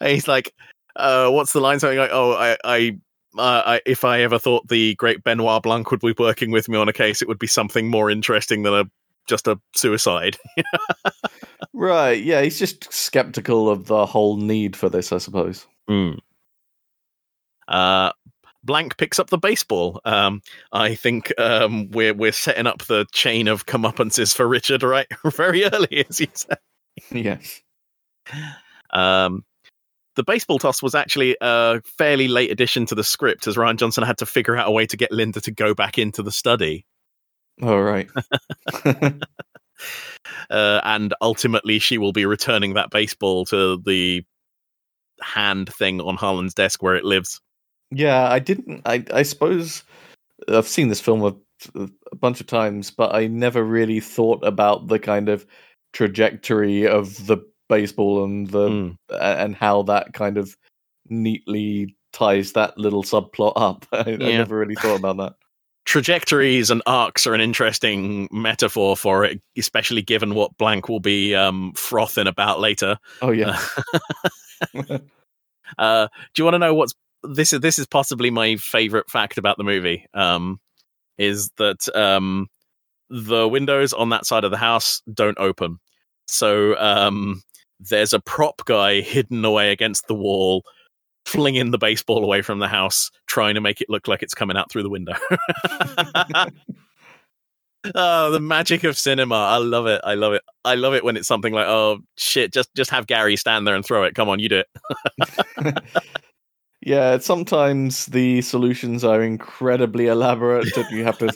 And 0.00 0.10
he's 0.10 0.28
like, 0.28 0.52
uh, 0.96 1.30
"What's 1.30 1.52
the 1.52 1.60
line? 1.60 1.80
Something 1.80 1.98
like, 1.98 2.10
oh, 2.12 2.32
I, 2.32 2.56
I, 2.64 2.98
uh, 3.36 3.62
I, 3.64 3.80
if 3.86 4.04
I 4.04 4.22
ever 4.22 4.38
thought 4.38 4.68
the 4.68 4.94
great 4.96 5.24
Benoit 5.24 5.62
Blanc 5.62 5.90
would 5.90 6.00
be 6.00 6.14
working 6.18 6.50
with 6.50 6.68
me 6.68 6.78
on 6.78 6.88
a 6.88 6.92
case, 6.92 7.22
it 7.22 7.28
would 7.28 7.38
be 7.38 7.46
something 7.46 7.88
more 7.88 8.10
interesting 8.10 8.62
than 8.62 8.74
a 8.74 8.84
just 9.26 9.46
a 9.46 9.58
suicide." 9.74 10.36
Right. 11.74 12.22
Yeah, 12.22 12.40
he's 12.42 12.58
just 12.58 12.90
skeptical 12.92 13.68
of 13.68 13.86
the 13.86 14.06
whole 14.06 14.36
need 14.36 14.76
for 14.76 14.88
this, 14.88 15.12
I 15.12 15.18
suppose. 15.18 15.66
Mm. 15.90 16.18
Uh, 17.66 18.12
Blanc 18.62 18.96
picks 18.96 19.18
up 19.18 19.28
the 19.28 19.38
baseball. 19.38 20.00
Um, 20.04 20.40
I 20.72 20.94
think 20.94 21.32
um, 21.38 21.90
we're 21.90 22.14
we're 22.14 22.32
setting 22.32 22.68
up 22.68 22.84
the 22.84 23.06
chain 23.12 23.48
of 23.48 23.66
comeuppances 23.66 24.34
for 24.34 24.48
Richard 24.48 24.82
right 24.84 25.08
very 25.24 25.64
early, 25.64 26.06
as 26.08 26.20
you 26.20 26.28
said. 26.32 26.58
Yes. 27.10 27.60
Um, 28.90 29.44
the 30.16 30.24
baseball 30.24 30.58
toss 30.58 30.82
was 30.82 30.94
actually 30.94 31.36
a 31.40 31.80
fairly 31.98 32.28
late 32.28 32.50
addition 32.50 32.86
to 32.86 32.94
the 32.94 33.04
script, 33.04 33.46
as 33.46 33.56
Rian 33.56 33.76
Johnson 33.76 34.04
had 34.04 34.18
to 34.18 34.26
figure 34.26 34.56
out 34.56 34.68
a 34.68 34.70
way 34.70 34.86
to 34.86 34.96
get 34.96 35.12
Linda 35.12 35.40
to 35.42 35.50
go 35.50 35.74
back 35.74 35.98
into 35.98 36.22
the 36.22 36.32
study, 36.32 36.86
All 37.62 37.82
right. 37.82 38.08
uh, 40.50 40.80
and 40.84 41.14
ultimately 41.20 41.78
she 41.78 41.98
will 41.98 42.12
be 42.12 42.26
returning 42.26 42.74
that 42.74 42.90
baseball 42.90 43.44
to 43.46 43.78
the 43.84 44.24
hand 45.20 45.72
thing 45.72 46.00
on 46.00 46.16
Harlan's 46.16 46.54
desk 46.54 46.82
where 46.82 46.96
it 46.96 47.04
lives. 47.04 47.40
yeah, 47.90 48.28
I 48.28 48.38
didn't. 48.38 48.82
I 48.84 49.04
I 49.12 49.22
suppose 49.22 49.84
I've 50.48 50.68
seen 50.68 50.88
this 50.88 51.00
film 51.00 51.22
a, 51.22 51.34
a 52.12 52.16
bunch 52.16 52.40
of 52.40 52.46
times, 52.46 52.90
but 52.90 53.14
I 53.14 53.26
never 53.26 53.62
really 53.62 54.00
thought 54.00 54.44
about 54.44 54.88
the 54.88 54.98
kind 54.98 55.28
of 55.28 55.46
trajectory 55.92 56.86
of 56.86 57.26
the 57.26 57.38
baseball 57.68 58.24
and 58.24 58.48
the 58.48 58.68
Mm. 58.68 58.96
and 59.20 59.54
how 59.56 59.82
that 59.84 60.12
kind 60.12 60.38
of 60.38 60.56
neatly 61.08 61.96
ties 62.12 62.52
that 62.52 62.78
little 62.78 63.02
subplot 63.02 63.52
up. 63.56 63.86
I, 63.92 64.12
I 64.12 64.16
never 64.16 64.56
really 64.58 64.74
thought 64.76 64.98
about 64.98 65.16
that. 65.18 65.34
trajectories 65.84 66.70
and 66.70 66.80
arcs 66.86 67.26
are 67.26 67.34
an 67.34 67.40
interesting 67.40 68.28
metaphor 68.32 68.96
for 68.96 69.24
it, 69.24 69.40
especially 69.58 70.00
given 70.02 70.34
what 70.34 70.56
Blanc 70.56 70.88
will 70.88 71.00
be 71.00 71.34
um, 71.34 71.72
frothing 71.74 72.26
about 72.26 72.60
later. 72.60 72.98
Oh 73.20 73.30
yeah, 73.32 73.58
Uh, 74.74 76.08
do 76.34 76.40
you 76.40 76.44
want 76.44 76.54
to 76.54 76.58
know 76.58 76.74
what's 76.74 76.94
this 77.22 77.52
is? 77.52 77.60
This 77.60 77.78
is 77.78 77.86
possibly 77.86 78.30
my 78.30 78.56
favorite 78.56 79.10
fact 79.10 79.38
about 79.38 79.56
the 79.58 79.64
movie. 79.64 80.06
Um, 80.14 80.60
is 81.18 81.50
that 81.58 81.88
um, 81.96 82.48
the 83.08 83.46
windows 83.48 83.92
on 83.92 84.10
that 84.10 84.26
side 84.26 84.44
of 84.44 84.50
the 84.50 84.56
house 84.56 85.00
don't 85.12 85.38
open, 85.38 85.78
so 86.26 86.76
um, 86.78 87.42
there's 87.80 88.12
a 88.12 88.20
prop 88.20 88.64
guy 88.64 89.00
hidden 89.00 89.44
away 89.44 89.72
against 89.72 90.06
the 90.06 90.14
wall. 90.14 90.64
Flinging 91.26 91.70
the 91.70 91.78
baseball 91.78 92.22
away 92.22 92.42
from 92.42 92.58
the 92.58 92.68
house, 92.68 93.10
trying 93.26 93.54
to 93.54 93.60
make 93.62 93.80
it 93.80 93.88
look 93.88 94.08
like 94.08 94.22
it's 94.22 94.34
coming 94.34 94.58
out 94.58 94.70
through 94.70 94.82
the 94.82 94.90
window. 94.90 95.14
oh, 97.94 98.30
the 98.30 98.40
magic 98.40 98.84
of 98.84 98.98
cinema! 98.98 99.34
I 99.34 99.56
love 99.56 99.86
it. 99.86 100.02
I 100.04 100.14
love 100.14 100.34
it. 100.34 100.42
I 100.66 100.74
love 100.74 100.92
it 100.92 101.02
when 101.02 101.16
it's 101.16 101.26
something 101.26 101.54
like, 101.54 101.66
"Oh 101.66 102.00
shit, 102.18 102.52
just 102.52 102.68
just 102.74 102.90
have 102.90 103.06
Gary 103.06 103.36
stand 103.36 103.66
there 103.66 103.74
and 103.74 103.82
throw 103.82 104.04
it. 104.04 104.14
Come 104.14 104.28
on, 104.28 104.38
you 104.38 104.50
do 104.50 104.62
it." 104.62 104.68
yeah. 106.82 107.16
Sometimes 107.18 108.04
the 108.06 108.42
solutions 108.42 109.02
are 109.02 109.22
incredibly 109.22 110.08
elaborate. 110.08 110.76
and 110.76 110.90
You 110.90 111.04
have 111.04 111.16
to 111.18 111.28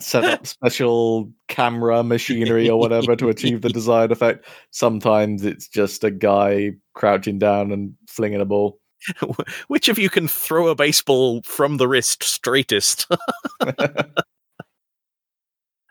set 0.00 0.24
up 0.24 0.46
special 0.46 1.30
camera 1.48 2.02
machinery 2.02 2.68
or 2.68 2.78
whatever 2.78 3.16
to 3.16 3.28
achieve 3.28 3.62
the 3.62 3.68
desired 3.70 4.12
effect. 4.12 4.46
Sometimes 4.70 5.44
it's 5.44 5.68
just 5.68 6.04
a 6.04 6.10
guy 6.10 6.72
crouching 6.94 7.38
down 7.38 7.72
and 7.72 7.94
flinging 8.08 8.40
a 8.40 8.44
ball. 8.44 8.78
Which 9.68 9.88
of 9.88 9.98
you 9.98 10.10
can 10.10 10.26
throw 10.26 10.68
a 10.68 10.74
baseball 10.74 11.42
from 11.42 11.76
the 11.76 11.86
wrist 11.86 12.22
straightest? 12.24 13.06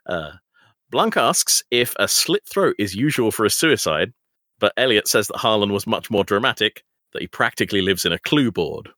uh, 0.05 0.31
Blanc 0.89 1.17
asks 1.17 1.63
if 1.71 1.95
a 1.99 2.07
slit 2.07 2.47
throat 2.47 2.75
is 2.77 2.95
usual 2.95 3.31
for 3.31 3.45
a 3.45 3.49
suicide, 3.49 4.13
but 4.59 4.73
Elliot 4.77 5.07
says 5.07 5.27
that 5.27 5.37
Harlan 5.37 5.71
was 5.71 5.87
much 5.87 6.11
more 6.11 6.23
dramatic, 6.25 6.83
that 7.13 7.21
he 7.21 7.27
practically 7.27 7.81
lives 7.81 8.05
in 8.05 8.11
a 8.11 8.19
clue 8.19 8.51
board. 8.51 8.89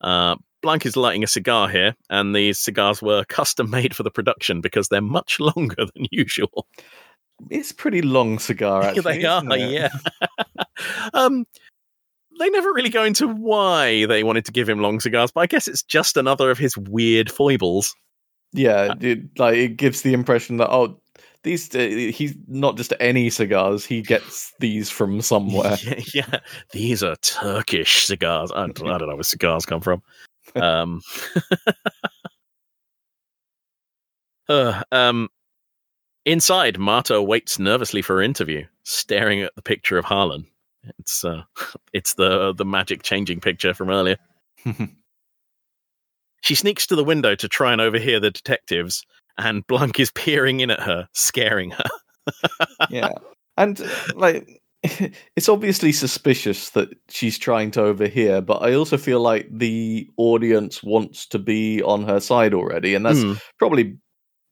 Uh, 0.00 0.36
Blanc 0.62 0.84
is 0.86 0.96
lighting 0.96 1.22
a 1.22 1.28
cigar 1.28 1.68
here, 1.68 1.94
and 2.10 2.34
these 2.34 2.58
cigars 2.58 3.00
were 3.00 3.24
custom 3.28 3.70
made 3.70 3.94
for 3.94 4.02
the 4.02 4.10
production 4.10 4.60
because 4.60 4.88
they're 4.88 5.00
much 5.00 5.38
longer 5.56 5.76
than 5.76 6.06
usual. 6.10 6.66
It's 7.50 7.72
pretty 7.72 8.02
long 8.02 8.38
cigar, 8.38 8.82
actually. 8.84 9.18
they 9.18 9.24
are, 9.24 9.56
yeah. 9.56 9.90
um, 11.14 11.46
they 12.38 12.50
never 12.50 12.72
really 12.72 12.88
go 12.88 13.04
into 13.04 13.28
why 13.28 14.06
they 14.06 14.24
wanted 14.24 14.44
to 14.46 14.52
give 14.52 14.68
him 14.68 14.80
long 14.80 15.00
cigars, 15.00 15.30
but 15.30 15.40
I 15.40 15.46
guess 15.46 15.68
it's 15.68 15.82
just 15.82 16.16
another 16.16 16.50
of 16.50 16.58
his 16.58 16.76
weird 16.76 17.30
foibles. 17.30 17.94
Yeah, 18.52 18.94
it, 19.00 19.38
like 19.38 19.56
it 19.56 19.76
gives 19.76 20.02
the 20.02 20.14
impression 20.14 20.56
that 20.56 20.70
oh, 20.70 20.98
these 21.42 21.74
uh, 21.74 21.78
he's 21.78 22.34
not 22.46 22.76
just 22.76 22.92
any 22.98 23.30
cigars; 23.30 23.84
he 23.84 24.02
gets 24.02 24.52
these 24.58 24.90
from 24.90 25.20
somewhere. 25.20 25.76
yeah, 25.82 26.00
yeah, 26.14 26.38
these 26.72 27.02
are 27.02 27.16
Turkish 27.16 28.06
cigars. 28.06 28.50
I 28.52 28.66
don't, 28.66 28.88
I 28.88 28.98
don't 28.98 29.08
know 29.08 29.16
where 29.16 29.22
cigars 29.22 29.66
come 29.66 29.80
from. 29.80 30.02
Um, 30.56 31.02
uh, 34.48 34.82
um, 34.92 35.28
inside, 36.24 36.78
Marta 36.78 37.22
waits 37.22 37.58
nervously 37.58 38.02
for 38.02 38.16
her 38.16 38.22
interview, 38.22 38.64
staring 38.84 39.42
at 39.42 39.54
the 39.54 39.62
picture 39.62 39.98
of 39.98 40.04
Harlan. 40.04 40.46
It's 40.98 41.24
uh, 41.24 41.42
it's 41.92 42.14
the 42.14 42.52
the 42.54 42.64
magic 42.64 43.02
changing 43.02 43.40
picture 43.40 43.74
from 43.74 43.90
earlier. 43.90 44.16
She 46.40 46.54
sneaks 46.54 46.86
to 46.86 46.96
the 46.96 47.02
window 47.02 47.34
to 47.34 47.48
try 47.48 47.72
and 47.72 47.80
overhear 47.80 48.20
the 48.20 48.30
detectives, 48.30 49.04
and 49.38 49.66
Blanc 49.66 49.98
is 49.98 50.12
peering 50.12 50.60
in 50.60 50.70
at 50.70 50.80
her, 50.80 51.08
scaring 51.12 51.72
her. 51.72 51.84
yeah, 52.90 53.10
and 53.56 53.82
like 54.14 54.62
it's 55.36 55.48
obviously 55.48 55.92
suspicious 55.92 56.70
that 56.70 56.88
she's 57.08 57.38
trying 57.38 57.70
to 57.72 57.82
overhear, 57.82 58.40
but 58.40 58.62
I 58.62 58.74
also 58.74 58.96
feel 58.96 59.20
like 59.20 59.48
the 59.50 60.08
audience 60.16 60.82
wants 60.82 61.26
to 61.26 61.38
be 61.38 61.82
on 61.82 62.04
her 62.04 62.20
side 62.20 62.54
already, 62.54 62.94
and 62.94 63.04
that's 63.04 63.24
Hmm. 63.24 63.32
probably 63.58 63.96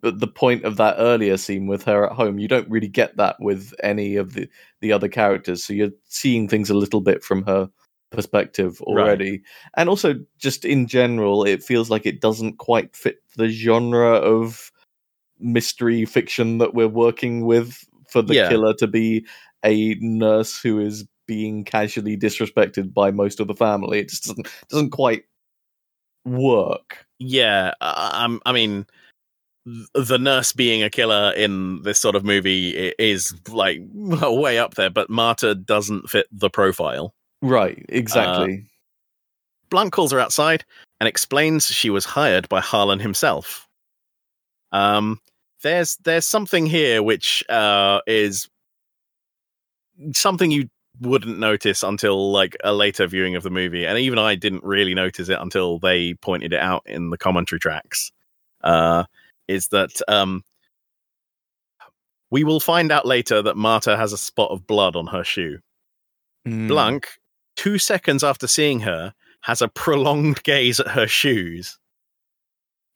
the 0.03 0.27
point 0.29 0.65
of 0.65 0.77
that 0.77 0.97
earlier 0.99 1.37
scene 1.37 1.67
with 1.67 1.83
her 1.85 2.07
at 2.07 2.13
home. 2.13 2.39
You 2.39 2.49
don't 2.49 2.69
really 2.71 2.89
get 2.89 3.17
that 3.17 3.37
with 3.41 3.73
any 3.83 4.17
of 4.17 4.35
the 4.35 4.49
the 4.81 4.93
other 4.93 5.09
characters, 5.09 5.65
so 5.65 5.73
you're 5.73 5.91
seeing 6.07 6.49
things 6.49 6.71
a 6.71 6.75
little 6.75 7.01
bit 7.01 7.25
from 7.25 7.45
her 7.45 7.69
perspective 8.11 8.81
Right. 8.91 9.19
already. 9.19 9.43
And 9.77 9.89
also 9.89 10.15
just 10.39 10.65
in 10.65 10.87
general, 10.87 11.45
it 11.45 11.63
feels 11.63 11.91
like 11.91 12.07
it 12.07 12.21
doesn't 12.21 12.59
quite 12.59 12.95
fit 12.97 13.19
the 13.37 13.49
genre 13.49 14.13
of 14.15 14.71
mystery 15.41 16.05
fiction 16.05 16.59
that 16.59 16.75
we're 16.75 16.89
working 16.89 17.45
with 17.47 17.85
for 18.09 18.23
the 18.23 18.35
Yeah. 18.35 18.49
killer 18.49 18.75
to 18.75 18.87
be 18.87 19.27
a 19.67 19.97
nurse 20.01 20.59
who 20.59 20.81
is 20.81 21.07
being 21.27 21.65
casually 21.65 22.17
disrespected 22.17 22.95
by 22.95 23.11
most 23.11 23.41
of 23.41 23.49
the 23.49 23.55
family. 23.55 23.99
It 23.99 24.09
just 24.09 24.25
doesn't 24.25 24.49
doesn't 24.69 24.91
quite 24.91 25.25
work. 26.25 27.07
Yeah, 27.19 27.73
uh, 27.81 28.11
um, 28.15 28.41
I 28.47 28.53
mean, 28.53 28.87
the 29.95 30.19
nurse 30.19 30.53
being 30.53 30.83
a 30.83 30.91
killer 30.91 31.33
in 31.33 31.83
this 31.83 31.99
sort 31.99 32.15
of 32.15 32.25
movie 32.25 32.93
is 32.99 33.35
like 33.49 33.81
way 33.93 34.59
up 34.59 34.75
there, 34.75 34.91
but 34.91 35.11
Marta 35.11 35.55
doesn't 35.55 36.09
fit 36.09 36.27
the 36.31 36.51
profile. 36.51 37.15
Right, 37.43 37.85
exactly. 37.89 38.67
Blunt 39.69 39.93
calls 39.93 40.13
her 40.13 40.21
outside 40.21 40.65
and 41.01 41.09
explains 41.09 41.67
she 41.67 41.91
was 41.91 42.05
hired 42.05 42.49
by 42.49 42.61
Harlan 42.61 43.01
himself. 43.01 43.69
Um, 44.73 45.21
there's 45.63 45.97
there's 46.05 46.27
something 46.27 46.67
here 46.67 47.03
which 47.03 47.43
uh, 47.49 48.01
is 48.07 48.49
something 50.13 50.51
you 50.51 50.69
wouldn't 51.01 51.39
notice 51.39 51.83
until 51.83 52.33
like 52.33 52.57
a 52.65 52.73
later 52.73 53.07
viewing 53.07 53.37
of 53.37 53.43
the 53.43 53.51
movie, 53.51 53.87
and 53.87 53.99
even 53.99 54.19
I 54.19 54.35
didn't 54.35 54.65
really 54.65 54.95
notice 54.95 55.29
it 55.29 55.39
until 55.41 55.79
they 55.79 56.15
pointed 56.15 56.53
it 56.53 56.61
out 56.61 56.83
in 56.87 57.11
the 57.11 57.19
commentary 57.19 57.61
tracks. 57.61 58.13
Uh, 58.63 59.05
is 59.49 59.69
that 59.69 59.91
um, 60.09 60.43
we 62.31 62.45
will 62.45 62.61
find 62.61 62.91
out 62.91 63.07
later 63.07 63.43
that 63.43 63.57
Marta 63.57 63.97
has 63.97 64.13
a 64.13 64.19
spot 64.19 64.51
of 64.51 64.67
blood 64.67 64.97
on 64.97 65.07
her 65.09 65.23
shoe. 65.23 65.59
Mm. 66.47 66.69
Blanc, 66.69 67.07
two 67.55 67.79
seconds 67.79 68.25
after 68.25 68.47
seeing 68.47 68.81
her, 68.81 69.15
has 69.43 69.63
a 69.63 69.69
prolonged 69.69 70.43
gaze 70.43 70.81
at 70.81 70.89
her 70.89 71.07
shoes. 71.07 71.79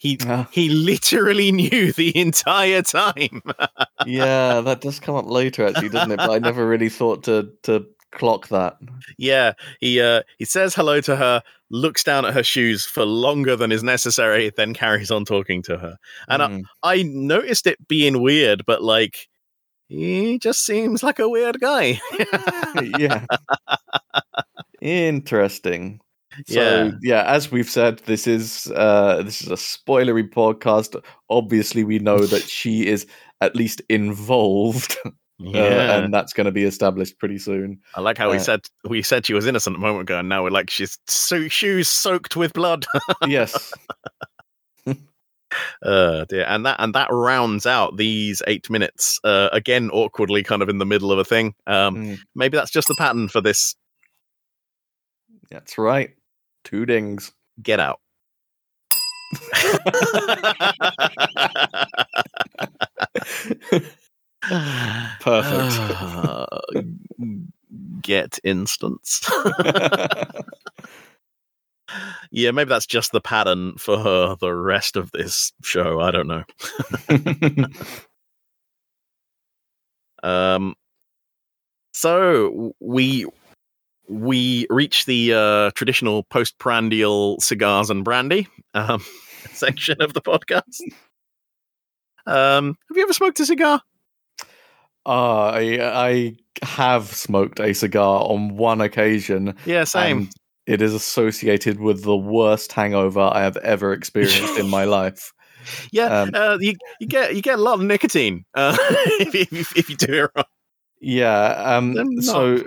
He 0.01 0.17
Ah, 0.27 0.49
he 0.51 0.71
literally 0.71 1.53
knew 1.61 1.93
the 1.93 2.17
entire 2.19 2.81
time. 2.83 3.43
yeah, 4.07 4.61
that 4.63 4.81
does 4.85 4.99
come 4.99 5.15
up 5.15 5.27
later, 5.29 5.67
actually, 5.67 5.91
doesn't 5.91 6.11
it? 6.13 6.17
But 6.17 6.31
I 6.31 6.39
never 6.39 6.67
really 6.67 6.89
thought 6.89 7.23
to 7.25 7.51
to 7.65 7.85
clock 8.13 8.49
that. 8.49 8.79
yeah, 9.19 9.53
he 9.79 10.01
uh 10.01 10.23
he 10.39 10.47
says 10.47 10.75
hello 10.75 11.03
to 11.03 11.17
her, 11.17 11.43
looks 11.69 12.03
down 12.03 12.25
at 12.25 12.33
her 12.33 12.43
shoes 12.43 12.87
for 12.87 13.05
longer 13.05 13.57
than 13.57 13.71
is 13.73 13.83
necessary, 13.83 14.51
then 14.57 14.73
carries 14.73 15.11
on 15.11 15.25
talking 15.27 15.63
to 15.65 15.77
her. 15.77 15.97
And 16.29 16.43
I, 16.43 16.49
Mm. 16.49 16.63
I 16.83 17.03
noticed 17.03 17.67
it 17.67 17.87
being 17.87 18.23
weird, 18.23 18.65
but 18.67 18.83
like 18.83 19.29
he 19.89 20.39
just 20.39 20.65
seems 20.65 21.03
like 21.03 21.19
a 21.19 21.29
weird 21.29 21.61
guy. 21.61 22.01
yeah. 22.99 23.27
Interesting. 24.81 26.01
So 26.47 26.61
Yeah. 26.61 26.90
yeah. 27.02 27.24
as 27.27 27.51
we've 27.51 27.69
said, 27.69 27.98
this 28.07 28.27
is 28.27 28.70
uh 28.74 29.23
this 29.23 29.43
is 29.43 29.48
a 29.48 29.55
spoilery 29.55 30.28
podcast. 30.31 31.02
Obviously, 31.28 31.85
we 31.85 31.98
know 31.98 32.19
that 32.27 32.43
she 32.48 32.86
is 32.86 33.07
at 33.40 33.57
least 33.57 33.81
involved, 33.89 34.97
uh, 35.07 35.11
yeah. 35.39 35.98
and 35.98 36.12
that's 36.15 36.32
going 36.32 36.44
to 36.44 36.52
be 36.52 36.65
established 36.65 37.19
pretty 37.19 37.39
soon. 37.39 37.81
I 37.97 38.01
like 38.01 38.19
how 38.19 38.31
we 38.31 38.36
uh, 38.36 38.40
said 38.40 38.61
we 38.89 39.02
said 39.02 39.27
she 39.27 39.35
was 39.35 39.47
innocent 39.47 39.77
a 39.77 39.81
moment 39.81 40.02
ago, 40.02 40.19
and 40.20 40.28
now 40.28 40.43
we're 40.44 40.51
like 40.51 40.70
she's 40.70 40.98
so 41.07 41.48
shoes 41.48 41.89
soaked 41.89 42.36
with 42.36 42.52
blood. 42.52 42.86
yes. 43.27 43.73
uh 45.82 46.24
dear 46.28 46.44
and 46.47 46.65
that 46.65 46.77
and 46.78 46.94
that 46.94 47.09
rounds 47.11 47.66
out 47.66 47.97
these 47.97 48.40
eight 48.47 48.70
minutes 48.70 49.19
uh 49.24 49.48
again 49.52 49.90
awkwardly 49.90 50.44
kind 50.44 50.62
of 50.62 50.69
in 50.69 50.78
the 50.78 50.86
middle 50.86 51.11
of 51.11 51.19
a 51.19 51.24
thing 51.24 51.52
um 51.66 51.97
Mm, 51.97 52.19
maybe 52.36 52.57
that's 52.57 52.70
just 52.70 52.86
the 52.86 52.94
pattern 52.94 53.27
for 53.27 53.40
this 53.40 53.74
that's 55.51 55.77
right. 55.77 56.11
Two 56.65 56.87
dings. 56.87 57.32
get 57.62 57.81
out. 57.81 58.01
Uh, 65.27 66.47
get 68.03 68.39
instance. 68.43 69.31
Yeah 72.31 72.51
maybe 72.53 72.69
that's 72.69 72.87
just 72.87 73.12
the 73.12 73.20
pattern 73.20 73.74
for 73.77 73.99
her 73.99 74.37
the 74.37 74.55
rest 74.55 74.97
of 74.97 75.11
this 75.12 75.53
show. 75.62 76.01
I 76.01 76.11
don't 76.11 76.28
know. 76.28 76.45
Um 80.23 80.74
so 81.93 82.74
we 82.81 83.27
we 84.11 84.66
reach 84.70 85.07
the 85.07 85.32
uh, 85.32 85.70
traditional 85.77 86.24
postprandial 86.24 87.39
cigars 87.41 87.91
and 87.91 88.05
brandy 88.05 88.49
um, 88.74 89.01
section 89.53 89.97
of 90.03 90.15
the 90.15 90.20
podcast. 90.20 90.81
Um, 92.27 92.77
have 92.89 92.97
you 92.97 93.03
ever 93.05 93.12
smoked 93.12 93.39
a 93.41 93.47
cigar? 93.47 93.81
Uh, 95.07 95.47
I 95.55 95.78
I 95.81 96.35
have 96.65 97.07
smoked 97.07 97.61
a 97.61 97.73
cigar 97.73 98.23
on 98.24 98.57
one 98.57 98.81
occasion. 98.81 99.55
Yeah, 99.65 99.85
same. 99.85 100.28
it 100.66 100.82
is 100.82 100.93
associated 100.93 101.81
with 101.81 102.03
the 102.03 102.16
worst 102.16 102.73
hangover 102.73 103.20
I 103.32 103.41
have 103.43 103.57
ever 103.59 103.93
experienced 103.93 104.59
in 104.59 104.69
my 104.69 104.85
life. 104.99 105.32
Yeah, 105.93 106.23
Um, 106.23 106.31
uh, 106.35 106.59
you 106.61 106.74
you 107.01 107.07
get 107.07 107.35
you 107.35 107.43
get 107.43 107.59
a 107.59 107.62
lot 107.62 107.74
of 107.74 107.82
nicotine 107.82 108.45
uh, 108.55 108.77
if, 108.81 109.35
you- 109.53 109.61
if, 109.77 109.89
you 109.89 109.97
do 109.97 110.12
it 110.24 110.31
wrong. 110.35 110.45
Yeah. 111.01 111.77
Um. 111.77 111.95
Then 111.95 112.20
So 112.23 112.65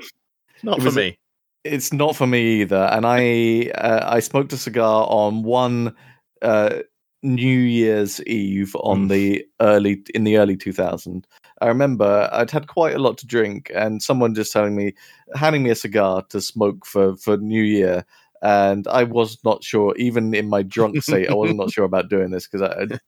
Not 0.63 0.81
for 0.81 0.91
me. 0.91 1.19
It's 1.63 1.93
not 1.93 2.15
for 2.15 2.27
me 2.27 2.61
either. 2.61 2.89
And 2.91 3.05
I 3.05 3.71
uh, 3.75 4.05
I 4.07 4.19
smoked 4.19 4.53
a 4.53 4.57
cigar 4.57 5.05
on 5.09 5.43
one 5.43 5.95
uh, 6.41 6.79
New 7.21 7.59
Year's 7.59 8.21
Eve 8.25 8.75
on 8.75 9.07
Mm. 9.07 9.09
the 9.09 9.45
early 9.61 10.03
in 10.13 10.23
the 10.25 10.37
early 10.37 10.57
2000s. 10.57 11.23
I 11.61 11.67
remember 11.67 12.29
I'd 12.33 12.51
had 12.51 12.67
quite 12.67 12.95
a 12.95 12.99
lot 12.99 13.17
to 13.19 13.27
drink, 13.27 13.71
and 13.73 14.01
someone 14.01 14.35
just 14.35 14.51
telling 14.51 14.75
me, 14.75 14.93
handing 15.35 15.63
me 15.63 15.69
a 15.69 15.75
cigar 15.75 16.21
to 16.29 16.41
smoke 16.41 16.85
for 16.85 17.15
for 17.17 17.37
New 17.37 17.63
Year. 17.63 18.05
And 18.41 18.85
I 18.89 19.05
was 19.05 19.37
not 19.45 19.63
sure, 19.63 19.95
even 19.95 20.33
in 20.33 20.49
my 20.49 20.63
drunk 20.63 21.01
state, 21.01 21.29
I 21.29 21.33
was 21.33 21.53
not 21.53 21.71
sure 21.71 21.85
about 21.85 22.09
doing 22.09 22.31
this 22.31 22.45
because 22.45 22.61
I, 22.61 22.81
I 22.81 22.99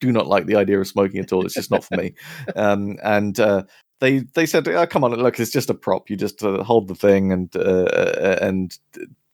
do 0.00 0.10
not 0.10 0.26
like 0.26 0.46
the 0.46 0.56
idea 0.56 0.80
of 0.80 0.88
smoking 0.88 1.20
at 1.20 1.32
all. 1.32 1.46
It's 1.46 1.54
just 1.54 1.70
not 1.70 1.84
for 1.84 1.96
me. 1.96 2.14
Um, 2.56 2.98
and 3.04 3.38
uh, 3.38 3.62
they 4.04 4.18
they 4.34 4.44
said, 4.44 4.68
oh, 4.68 4.86
"Come 4.86 5.02
on, 5.02 5.14
look, 5.14 5.40
it's 5.40 5.50
just 5.50 5.70
a 5.70 5.74
prop. 5.74 6.10
You 6.10 6.16
just 6.16 6.44
uh, 6.44 6.62
hold 6.62 6.88
the 6.88 6.94
thing, 6.94 7.32
and 7.32 7.54
uh, 7.56 8.36
and 8.40 8.78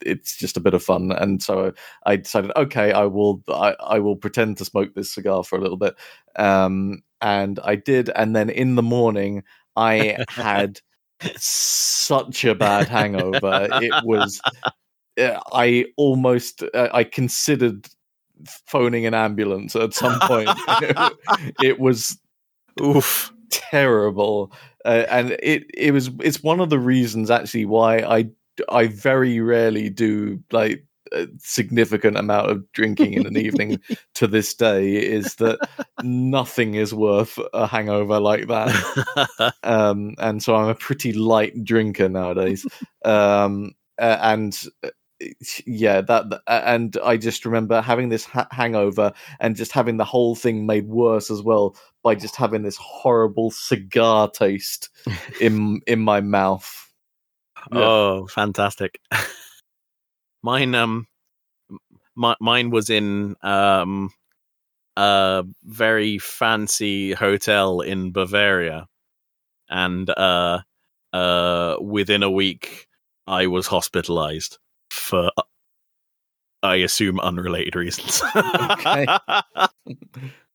it's 0.01 0.37
just 0.37 0.57
a 0.57 0.61
bit 0.61 0.75
of 0.75 0.83
fun." 0.83 1.11
And 1.11 1.43
so 1.43 1.73
I 2.07 2.17
decided, 2.17 2.53
okay, 2.55 2.93
I 2.93 3.05
will 3.05 3.43
I, 3.49 3.75
I 3.81 3.99
will 3.99 4.17
pretend 4.17 4.59
to 4.59 4.65
smoke 4.65 4.95
this 4.95 5.13
cigar 5.13 5.43
for 5.43 5.59
a 5.59 5.61
little 5.61 5.77
bit. 5.77 5.97
Um, 6.37 7.03
and 7.21 7.59
I 7.65 7.75
did, 7.75 8.11
and 8.11 8.37
then 8.37 8.49
in 8.49 8.77
the 8.77 8.83
morning, 8.83 9.43
I 9.75 10.25
had 10.29 10.81
such 11.37 12.45
a 12.45 12.55
bad 12.55 12.89
hangover. 12.89 13.69
It 13.83 14.05
was. 14.05 14.41
uh, 15.19 15.41
I 15.53 15.87
almost 15.97 16.63
uh, 16.63 16.89
I 16.93 17.03
considered 17.03 17.89
phoning 18.67 19.05
an 19.05 19.15
ambulance 19.15 19.75
at 19.75 19.95
some 19.95 20.19
point. 20.21 20.49
it 21.61 21.81
was 21.81 22.17
Oof. 22.81 23.33
Terrible 23.51 24.53
uh, 24.85 25.05
and 25.11 25.33
it 25.43 25.65
it 25.75 25.93
was 25.93 26.11
it's 26.21 26.43
one 26.43 26.61
of 26.61 26.71
the 26.71 26.79
reasons 26.79 27.31
actually 27.31 27.65
why 27.65 27.99
i 27.99 28.25
i 28.71 28.87
very 28.87 29.41
rarely 29.41 29.91
do 29.91 30.43
like 30.53 30.85
a 31.13 31.27
significant 31.39 32.17
amount 32.17 32.51
of 32.51 32.73
drinking 32.73 33.15
in 33.15 33.27
an 33.27 33.37
evening 33.37 33.81
to 34.15 34.27
this 34.27 34.55
day 34.55 34.95
is 34.95 35.37
that 35.37 35.59
nothing 36.03 36.75
is 36.75 36.95
worth 36.95 37.39
a 37.53 37.67
hangover 37.67 38.21
like 38.21 38.47
that. 38.49 39.55
Um 39.63 40.15
and 40.19 40.43
so 40.43 40.55
i'm 40.55 40.69
a 40.69 40.75
pretty 40.75 41.13
light 41.13 41.65
drinker 41.65 42.09
nowadays. 42.09 42.65
Um 43.05 43.73
uh, 43.99 44.19
and 44.21 44.57
yeah 45.67 46.01
that 46.01 46.41
and 46.47 46.97
i 47.05 47.17
just 47.17 47.45
remember 47.45 47.83
having 47.83 48.09
this 48.09 48.25
ha- 48.25 48.49
hangover 48.51 49.13
and 49.39 49.55
just 49.55 49.73
having 49.73 49.99
the 49.99 50.05
whole 50.05 50.35
thing 50.35 50.65
made 50.65 50.89
worse 50.89 51.31
as 51.31 51.43
well 51.43 51.77
by 52.03 52.15
just 52.15 52.37
having 52.37 52.63
this 52.63 52.77
horrible 52.77 53.51
cigar 53.51 54.31
taste 54.31 54.89
in 55.41 55.81
in 55.87 56.01
my 56.01 56.21
mouth 56.21 56.91
Yeah. 57.73 57.79
Oh, 57.79 58.27
fantastic. 58.27 58.99
mine 60.43 60.75
um 60.75 61.07
my, 62.17 62.35
mine 62.41 62.71
was 62.71 62.91
in 62.91 63.37
um 63.43 64.11
a 64.97 65.45
very 65.65 66.19
fancy 66.19 67.13
hotel 67.13 67.81
in 67.81 68.13
Bavaria 68.13 68.87
and 69.69 70.11
uh 70.11 70.61
uh 71.13 71.77
within 71.81 72.23
a 72.23 72.31
week 72.31 72.87
I 73.27 73.47
was 73.47 73.67
hospitalized 73.67 74.59
for 74.91 75.31
I 76.63 76.77
assume 76.77 77.21
unrelated 77.21 77.75
reasons. 77.75 78.23
Okay. 78.35 79.07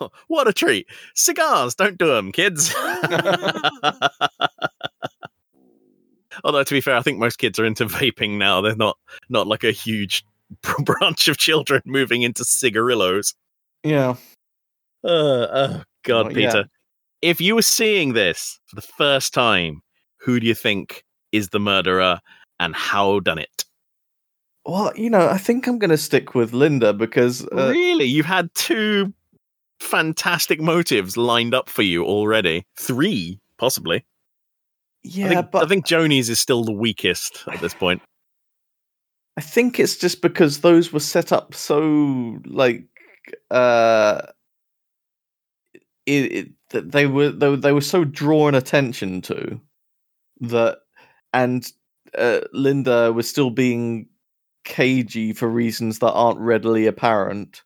what 0.28 0.48
a 0.48 0.52
treat. 0.52 0.86
Cigars, 1.14 1.74
don't 1.74 1.98
do 1.98 2.06
them, 2.06 2.32
kids. 2.32 2.74
Although 6.44 6.62
to 6.62 6.74
be 6.74 6.80
fair, 6.80 6.96
I 6.96 7.02
think 7.02 7.18
most 7.18 7.36
kids 7.38 7.58
are 7.58 7.64
into 7.64 7.86
vaping 7.86 8.38
now. 8.38 8.60
They're 8.60 8.76
not 8.76 8.96
not 9.28 9.46
like 9.46 9.64
a 9.64 9.72
huge 9.72 10.24
branch 10.84 11.28
of 11.28 11.36
children 11.36 11.82
moving 11.84 12.22
into 12.22 12.44
cigarillos. 12.44 13.34
yeah 13.82 14.14
Uh, 15.04 15.46
oh 15.50 15.82
God, 16.04 16.26
Not 16.26 16.36
yet. 16.36 16.52
Peter. 16.52 16.68
If 17.22 17.40
you 17.40 17.54
were 17.54 17.62
seeing 17.62 18.14
this 18.14 18.58
for 18.66 18.76
the 18.76 18.82
first 18.82 19.34
time, 19.34 19.82
who 20.20 20.40
do 20.40 20.46
you 20.46 20.54
think 20.54 21.04
is 21.32 21.50
the 21.50 21.60
murderer 21.60 22.20
and 22.58 22.74
how 22.74 23.20
done 23.20 23.38
it? 23.38 23.64
well 24.66 24.92
you 24.94 25.08
know 25.08 25.26
i 25.28 25.38
think 25.38 25.66
i'm 25.66 25.78
gonna 25.78 25.96
stick 25.96 26.34
with 26.34 26.52
linda 26.52 26.92
because 26.92 27.46
uh, 27.46 27.70
really? 27.70 28.04
You've 28.04 28.26
had 28.26 28.52
two 28.54 29.12
fantastic 29.80 30.60
motives 30.60 31.16
lined 31.16 31.54
up 31.54 31.68
for 31.68 31.82
you 31.82 32.04
already. 32.04 32.64
Three, 32.76 33.40
possibly. 33.58 34.04
yeah 35.02 35.26
I 35.26 35.28
think, 35.28 35.50
but 35.50 35.64
I 35.64 35.66
think 35.66 35.86
Joni's 35.86 36.28
is 36.28 36.38
still 36.40 36.64
the 36.64 36.72
weakest 36.72 37.44
at 37.48 37.60
this 37.60 37.74
point. 37.74 38.02
I 39.36 39.40
think 39.42 39.80
it's 39.80 39.96
just 39.96 40.20
because 40.22 40.60
those 40.60 40.92
were 40.92 41.00
set 41.00 41.32
up 41.32 41.54
so 41.54 42.38
like 42.44 42.84
uh 43.50 44.20
it, 46.06 46.32
it 46.32 46.48
that 46.70 46.92
they 46.92 47.06
were 47.06 47.30
they, 47.30 47.48
were- 47.48 47.56
they 47.56 47.72
were 47.72 47.80
so 47.80 48.04
drawn 48.04 48.54
attention 48.54 49.22
to 49.22 49.60
that 50.40 50.78
and 51.32 51.70
uh, 52.18 52.40
Linda 52.52 53.12
was 53.12 53.28
still 53.30 53.50
being 53.50 54.08
cagey 54.64 55.32
for 55.32 55.48
reasons 55.48 56.00
that 56.00 56.12
aren't 56.12 56.40
readily 56.40 56.86
apparent 56.86 57.62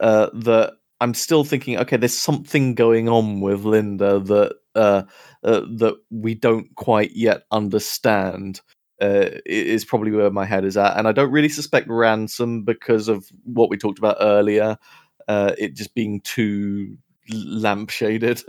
uh 0.00 0.28
that 0.34 0.74
I'm 1.00 1.14
still 1.14 1.44
thinking 1.44 1.78
okay 1.78 1.96
there's 1.96 2.18
something 2.18 2.74
going 2.74 3.08
on 3.08 3.40
with 3.40 3.64
Linda 3.64 4.18
that 4.18 4.56
uh, 4.74 5.02
uh 5.44 5.60
that 5.76 5.94
we 6.10 6.34
don't 6.34 6.74
quite 6.74 7.12
yet 7.12 7.42
understand 7.50 8.60
uh, 9.00 9.30
is 9.46 9.84
probably 9.84 10.10
where 10.10 10.30
my 10.30 10.44
head 10.44 10.64
is 10.64 10.76
at. 10.76 10.96
And 10.96 11.06
I 11.06 11.12
don't 11.12 11.30
really 11.30 11.48
suspect 11.48 11.88
Ransom 11.88 12.62
because 12.62 13.08
of 13.08 13.28
what 13.44 13.70
we 13.70 13.76
talked 13.76 13.98
about 13.98 14.16
earlier, 14.20 14.76
uh, 15.28 15.52
it 15.58 15.74
just 15.74 15.94
being 15.94 16.20
too 16.22 16.96
lampshaded. 17.30 18.44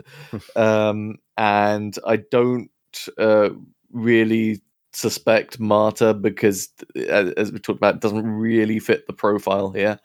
um, 0.55 1.17
and 1.37 1.97
I 2.05 2.17
don't 2.31 2.71
uh, 3.17 3.49
really 3.91 4.61
suspect 4.91 5.59
Marta 5.59 6.13
because, 6.13 6.69
uh, 6.97 7.31
as 7.37 7.51
we 7.51 7.59
talked 7.59 7.77
about, 7.77 7.95
it 7.95 8.01
doesn't 8.01 8.25
really 8.25 8.79
fit 8.79 9.05
the 9.07 9.13
profile 9.13 9.71
here. 9.71 9.99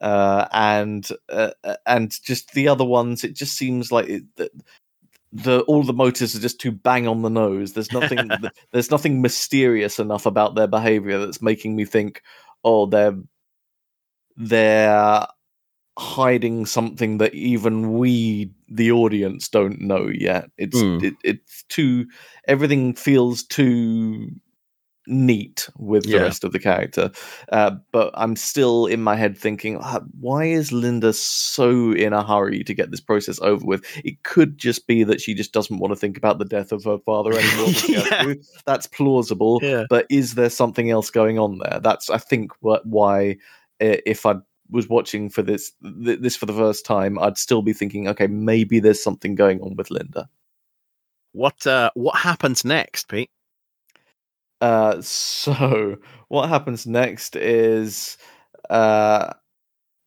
Uh, 0.00 0.46
and 0.52 1.08
uh, 1.28 1.52
and 1.86 2.14
just 2.22 2.52
the 2.52 2.68
other 2.68 2.84
ones, 2.84 3.24
it 3.24 3.34
just 3.34 3.56
seems 3.56 3.90
like 3.92 4.08
it, 4.08 4.24
that 4.36 4.50
the 5.32 5.60
all 5.62 5.82
the 5.82 5.92
motors 5.92 6.34
are 6.34 6.40
just 6.40 6.60
too 6.60 6.72
bang 6.72 7.06
on 7.06 7.22
the 7.22 7.30
nose. 7.30 7.72
There's 7.72 7.92
nothing 7.92 8.30
there's 8.72 8.90
nothing 8.90 9.20
mysterious 9.20 9.98
enough 9.98 10.26
about 10.26 10.54
their 10.54 10.66
behavior 10.66 11.18
that's 11.18 11.42
making 11.42 11.76
me 11.76 11.84
think, 11.84 12.22
oh, 12.64 12.86
they're 12.86 13.16
they're 14.36 15.26
hiding 15.98 16.66
something 16.66 17.18
that 17.18 17.34
even 17.34 17.94
we, 17.94 18.50
the 18.68 18.92
audience, 18.92 19.48
don't 19.48 19.80
know 19.80 20.08
yet. 20.12 20.50
It's 20.58 20.80
Hmm. 20.80 20.98
it, 21.02 21.14
it's 21.24 21.64
too 21.68 22.06
everything 22.46 22.94
feels 22.94 23.42
too 23.42 24.30
neat 25.06 25.68
with 25.78 26.04
the 26.04 26.10
Yeah. 26.10 26.22
rest 26.22 26.44
of 26.44 26.52
the 26.52 26.58
character. 26.58 27.10
Uh, 27.52 27.72
but 27.92 28.10
I'm 28.14 28.36
still 28.36 28.86
in 28.86 29.02
my 29.02 29.14
head 29.16 29.36
thinking, 29.38 29.78
"Ah, 29.80 30.00
why 30.20 30.44
is 30.46 30.72
Linda 30.72 31.12
so 31.12 31.92
in 31.92 32.12
a 32.12 32.22
hurry 32.26 32.64
to 32.64 32.74
get 32.74 32.90
this 32.90 33.00
process 33.00 33.38
over 33.40 33.64
with? 33.64 33.84
It 34.04 34.22
could 34.22 34.58
just 34.58 34.86
be 34.86 35.04
that 35.04 35.20
she 35.20 35.34
just 35.34 35.52
doesn't 35.52 35.78
want 35.78 35.92
to 35.92 35.96
think 35.96 36.16
about 36.16 36.38
the 36.38 36.44
death 36.44 36.72
of 36.72 36.84
her 36.84 36.98
father 36.98 37.30
anymore. 37.38 37.66
than 37.66 37.74
she 37.74 37.92
has 37.94 38.06
Yeah. 38.10 38.34
That's 38.66 38.86
plausible. 38.86 39.60
Yeah. 39.62 39.84
But 39.88 40.06
is 40.10 40.34
there 40.34 40.50
something 40.50 40.90
else 40.90 41.10
going 41.10 41.38
on 41.38 41.58
there? 41.58 41.80
That's, 41.80 42.10
I 42.10 42.18
think, 42.18 42.52
what 42.60 42.84
why 42.86 43.36
uh, 43.80 44.00
if 44.06 44.24
I 44.26 44.36
was 44.70 44.88
watching 44.88 45.28
for 45.30 45.42
this 45.42 45.72
th- 46.04 46.18
this 46.20 46.34
for 46.34 46.46
the 46.46 46.52
first 46.52 46.84
time, 46.84 47.18
I'd 47.20 47.38
still 47.38 47.62
be 47.62 47.72
thinking, 47.72 48.08
okay, 48.08 48.26
maybe 48.26 48.80
there's 48.80 49.02
something 49.02 49.34
going 49.36 49.60
on 49.60 49.76
with 49.76 49.90
Linda. 49.92 50.28
What 51.32 51.66
uh, 51.66 51.90
what 51.94 52.16
happens 52.16 52.64
next, 52.64 53.08
Pete? 53.08 53.30
Uh, 54.60 55.00
so 55.00 55.96
what 56.28 56.48
happens 56.48 56.86
next 56.86 57.36
is, 57.36 58.16
uh, 58.70 59.32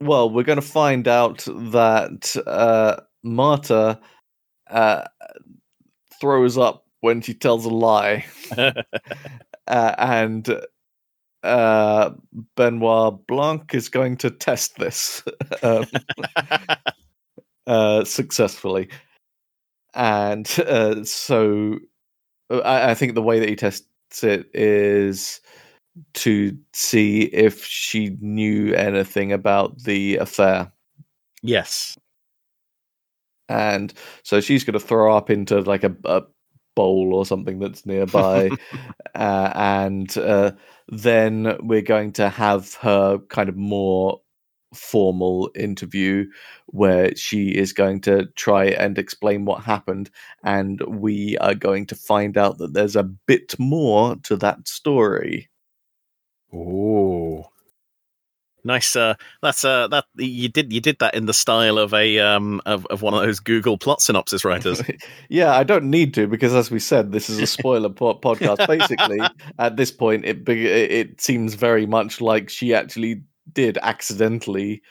well, 0.02 0.30
we're 0.30 0.44
going 0.44 0.62
to 0.62 0.62
find 0.62 1.08
out 1.08 1.40
that 1.46 2.36
uh, 2.48 2.98
Marta 3.24 4.00
uh, 4.70 5.04
throws 6.20 6.58
up 6.58 6.86
when 7.02 7.22
she 7.22 7.34
tells 7.34 7.66
a 7.66 7.70
lie, 7.70 8.26
uh, 8.58 8.74
and 9.68 10.60
uh, 11.44 12.12
Benoit 12.56 13.26
Blanc 13.28 13.74
is 13.74 13.90
going 13.90 14.18
to 14.18 14.30
test 14.30 14.76
this 14.78 15.24
um, 15.64 15.86
uh, 17.68 18.04
successfully, 18.04 18.90
and 19.94 20.48
uh, 20.66 21.04
so 21.04 21.80
uh, 22.50 22.60
I, 22.60 22.92
I 22.92 22.96
think 22.96 23.16
the 23.16 23.22
way 23.22 23.40
that 23.40 23.50
he 23.50 23.56
tests 23.56 23.88
it 24.23 24.49
is 24.53 25.41
to 26.14 26.57
see 26.73 27.23
if 27.23 27.64
she 27.65 28.18
knew 28.22 28.73
anything 28.73 29.31
about 29.31 29.84
the 29.84 30.18
affair. 30.18 30.72
yes. 31.41 31.98
and 33.49 33.94
so 34.23 34.40
she's 34.40 34.64
going 34.64 34.73
to 34.73 34.80
throw 34.80 35.15
up 35.15 35.30
into 35.30 35.60
like 35.61 35.84
a, 35.84 35.95
a 36.06 36.22
bowl 36.76 37.14
or 37.14 37.26
something 37.26 37.60
that's 37.60 37.86
nearby 37.86 38.49
uh, 39.15 39.52
and 39.56 40.18
uh, 40.18 40.52
then 40.88 41.57
we're 41.61 41.81
going 41.81 42.11
to 42.14 42.30
have 42.30 42.76
her 42.76 43.18
kind 43.30 43.49
of 43.49 43.57
more 43.57 44.22
formal 44.74 45.50
interview 45.56 46.26
where 46.68 47.16
she 47.16 47.50
is 47.50 47.74
going 47.74 48.00
to 48.02 48.26
try 48.36 48.66
and 48.66 48.98
explain 48.98 49.46
what 49.46 49.64
happened 49.64 50.10
and 50.44 50.82
we 50.88 51.38
are 51.40 51.56
going 51.56 51.86
to 51.86 51.96
find 51.96 52.38
out 52.38 52.58
that 52.60 52.74
there's 52.74 52.96
a 52.96 53.04
bit 53.04 53.58
more 53.58 54.16
to 54.18 54.36
that 54.36 54.68
story 54.68 55.50
oh 56.54 57.46
Nice. 58.64 58.96
Uh, 58.96 59.16
that's 59.41 59.64
uh, 59.64 59.88
that 59.88 60.06
you 60.18 60.50
did 60.50 60.74
you 60.74 60.82
did 60.82 60.98
that 61.00 61.16
in 61.16 61.26
the 61.26 61.34
style 61.34 61.78
of 61.78 61.94
a 61.94 62.20
um 62.20 62.62
of, 62.66 62.86
of 62.88 63.02
one 63.02 63.14
of 63.14 63.22
those 63.22 63.40
Google 63.40 63.78
plot 63.78 64.02
synopsis 64.02 64.44
writers. 64.44 64.82
yeah, 65.30 65.56
I 65.56 65.64
don't 65.64 65.90
need 65.90 66.14
to 66.16 66.28
because, 66.28 66.54
as 66.54 66.70
we 66.70 66.80
said, 66.80 67.12
this 67.12 67.30
is 67.30 67.40
a 67.40 67.48
spoiler 67.48 67.90
po- 67.90 68.16
podcast. 68.20 68.68
Basically, 68.68 69.20
at 69.58 69.78
this 69.78 69.91
point, 69.91 70.26
it 70.26 70.44
be- 70.44 70.68
it 70.68 71.22
seems 71.22 71.54
very 71.54 71.86
much 71.86 72.20
like 72.22 72.50
she 72.50 72.74
actually 72.74 73.24
did 73.54 73.78
accidentally 73.82 74.82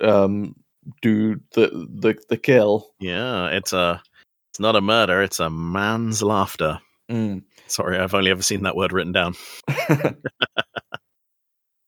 um, 0.00 0.56
do 1.00 1.40
the 1.54 1.68
the 1.68 2.16
the 2.28 2.36
kill. 2.36 2.92
yeah, 3.00 3.46
it's 3.48 3.72
a 3.72 4.02
it's 4.50 4.60
not 4.60 4.76
a 4.76 4.80
murder. 4.80 5.22
It's 5.22 5.40
a 5.40 5.48
man's 5.50 6.22
laughter. 6.22 6.80
Mm. 7.10 7.42
Sorry, 7.66 7.98
I've 7.98 8.14
only 8.14 8.30
ever 8.30 8.42
seen 8.42 8.62
that 8.62 8.76
word 8.76 8.92
written 8.92 9.12
down. 9.12 9.34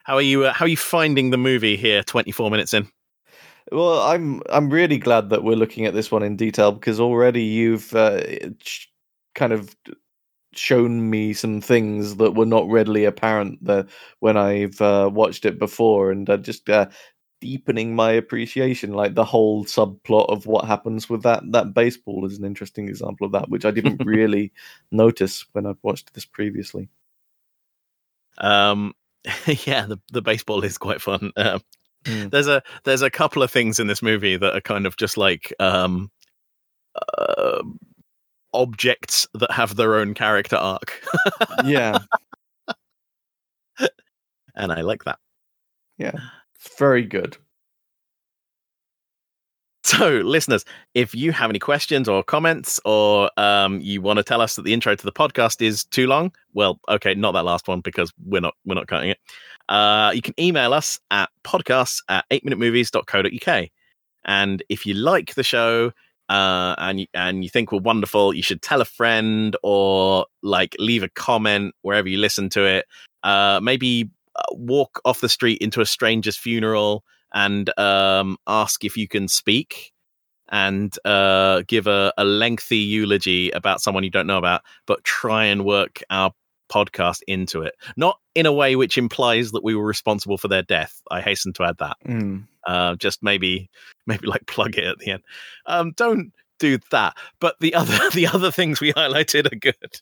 How 0.05 0.16
are 0.16 0.23
you? 0.23 0.45
Uh, 0.45 0.53
how 0.53 0.66
are 0.66 0.69
you 0.69 0.77
finding 0.77 1.31
the 1.31 1.39
movie 1.39 1.77
here? 1.77 2.03
Twenty 2.03 2.31
four 2.31 2.51
minutes 2.51 2.75
in. 2.75 2.87
well, 3.73 4.01
I'm 4.01 4.43
I'm 4.51 4.69
really 4.69 4.99
glad 4.99 5.31
that 5.31 5.43
we're 5.43 5.57
looking 5.57 5.87
at 5.87 5.95
this 5.95 6.11
one 6.11 6.23
in 6.23 6.37
detail 6.37 6.73
because 6.73 7.01
already 7.01 7.43
you've 7.43 7.95
uh, 7.95 8.21
kind 9.35 9.55
of 9.55 9.75
shown 10.59 11.10
me 11.10 11.32
some 11.32 11.60
things 11.60 12.16
that 12.16 12.35
were 12.35 12.47
not 12.47 12.68
readily 12.68 13.05
apparent 13.05 13.64
that 13.64 13.89
when 14.20 14.36
I've 14.36 14.81
uh, 14.81 15.10
watched 15.12 15.44
it 15.44 15.59
before, 15.59 16.10
and 16.10 16.28
uh, 16.28 16.36
just 16.36 16.68
uh, 16.68 16.86
deepening 17.40 17.94
my 17.94 18.12
appreciation. 18.12 18.93
Like 18.93 19.14
the 19.14 19.24
whole 19.24 19.64
subplot 19.64 20.28
of 20.31 20.47
what 20.47 20.64
happens 20.64 21.09
with 21.09 21.22
that 21.22 21.43
that 21.52 21.74
baseball 21.74 22.24
is 22.26 22.39
an 22.39 22.44
interesting 22.44 22.89
example 22.89 23.26
of 23.26 23.32
that, 23.32 23.48
which 23.48 23.64
I 23.64 23.70
didn't 23.70 24.02
really 24.05 24.52
notice 24.90 25.44
when 25.52 25.66
I've 25.66 25.82
watched 25.82 26.14
this 26.14 26.24
previously. 26.24 26.89
Um, 28.39 28.94
yeah, 29.66 29.86
the 29.86 29.98
the 30.12 30.22
baseball 30.22 30.64
is 30.64 30.78
quite 30.78 31.01
fun. 31.01 31.32
Um, 31.36 31.60
Mm. 32.05 32.31
There's 32.31 32.48
a 32.48 32.62
there's 32.85 33.02
a 33.02 33.10
couple 33.10 33.43
of 33.43 33.51
things 33.51 33.81
in 33.81 33.86
this 33.86 34.02
movie 34.02 34.36
that 34.36 34.55
are 34.55 34.60
kind 34.60 34.86
of 34.86 34.97
just 34.97 35.16
like 35.16 35.52
um, 35.59 36.10
uh, 37.18 37.62
objects 38.55 39.26
that 39.35 39.51
have 39.51 39.76
their 39.76 39.97
own 39.97 40.14
character 40.14 40.56
arc, 40.56 41.02
Yeah, 41.64 41.98
and 44.55 44.72
I 44.72 44.81
like 44.82 45.05
that. 45.05 45.18
yeah, 45.98 46.12
very 46.78 47.02
good. 47.05 47.36
So, 49.86 50.09
listeners, 50.24 50.64
if 50.94 51.14
you 51.14 51.31
have 51.32 51.51
any 51.51 51.59
questions 51.59 52.09
or 52.09 52.22
comments, 52.22 52.81
or 52.86 53.31
um, 53.36 53.81
you 53.81 54.01
want 54.01 54.16
to 54.16 54.22
tell 54.22 54.40
us 54.40 54.56
that 54.56 54.62
the 54.62 54.72
intro 54.72 54.94
to 54.94 55.05
the 55.05 55.12
podcast 55.12 55.60
is 55.60 55.85
too 55.85 56.06
long, 56.06 56.32
well, 56.55 56.81
okay, 56.89 57.14
not 57.14 57.32
that 57.32 57.44
last 57.44 57.68
one 57.68 57.81
because 57.81 58.10
we're 58.24 58.40
not 58.40 58.55
we're 58.64 58.74
not 58.76 58.86
cutting 58.86 59.10
it. 59.10 59.18
Uh, 59.68 60.10
you 60.14 60.22
can 60.22 60.32
email 60.40 60.72
us 60.72 60.98
at 61.10 61.28
podcasts 61.44 62.02
at 62.09 62.24
8minutemovies.co.uk. 62.31 63.68
And 64.24 64.62
if 64.70 64.86
you 64.86 64.94
like 64.94 65.35
the 65.35 65.43
show 65.43 65.93
uh, 66.28 66.74
and 66.78 67.06
and 67.14 67.44
you 67.44 67.51
think 67.51 67.72
we're 67.72 67.80
wonderful, 67.80 68.34
you 68.34 68.42
should 68.42 68.62
tell 68.62 68.80
a 68.80 68.86
friend 68.86 69.56
or 69.62 70.26
like 70.42 70.74
leave 70.78 71.02
a 71.02 71.09
comment 71.09 71.74
wherever 71.82 72.09
you 72.09 72.18
listen 72.18 72.48
to 72.51 72.64
it. 72.64 72.86
Uh, 73.22 73.60
maybe 73.62 74.10
uh, 74.36 74.42
walk 74.52 75.01
off 75.05 75.20
the 75.20 75.28
street 75.28 75.59
into 75.60 75.80
a 75.80 75.86
stranger's 75.86 76.36
funeral 76.36 77.05
and 77.32 77.76
um, 77.78 78.36
ask 78.46 78.84
if 78.84 78.96
you 78.96 79.09
can 79.09 79.28
speak 79.28 79.92
and 80.51 80.96
uh, 81.05 81.62
give 81.66 81.86
a, 81.86 82.12
a 82.16 82.24
lengthy 82.24 82.78
eulogy 82.78 83.51
about 83.51 83.80
someone 83.80 84.05
you 84.05 84.10
don't 84.10 84.26
know 84.26 84.38
about, 84.38 84.62
but 84.86 85.02
try 85.05 85.44
and 85.44 85.64
work 85.64 86.02
our 86.10 86.32
podcast 86.70 87.20
into 87.26 87.62
it. 87.62 87.74
Not 87.96 88.18
in 88.34 88.46
a 88.46 88.52
way 88.52 88.76
which 88.76 88.98
implies 88.98 89.52
that 89.52 89.64
we 89.64 89.74
were 89.74 89.84
responsible 89.84 90.38
for 90.38 90.48
their 90.48 90.62
death. 90.62 91.02
I 91.10 91.20
hasten 91.20 91.52
to 91.55 91.64
add 91.64 91.78
that. 91.78 91.96
Mm. 92.06 92.46
Uh, 92.66 92.97
just 92.97 93.23
maybe, 93.23 93.69
maybe 94.07 94.27
like 94.27 94.47
plug 94.47 94.77
it 94.77 94.85
at 94.85 94.99
the 94.99 95.11
end. 95.12 95.23
Um, 95.66 95.93
don't 95.97 96.32
do 96.59 96.78
that. 96.91 97.16
But 97.41 97.57
the 97.61 97.74
other, 97.74 98.11
the 98.15 98.27
other 98.27 98.51
things 98.51 98.81
we 98.81 98.93
highlighted 98.93 99.51
are 99.53 99.57
good. 99.57 100.01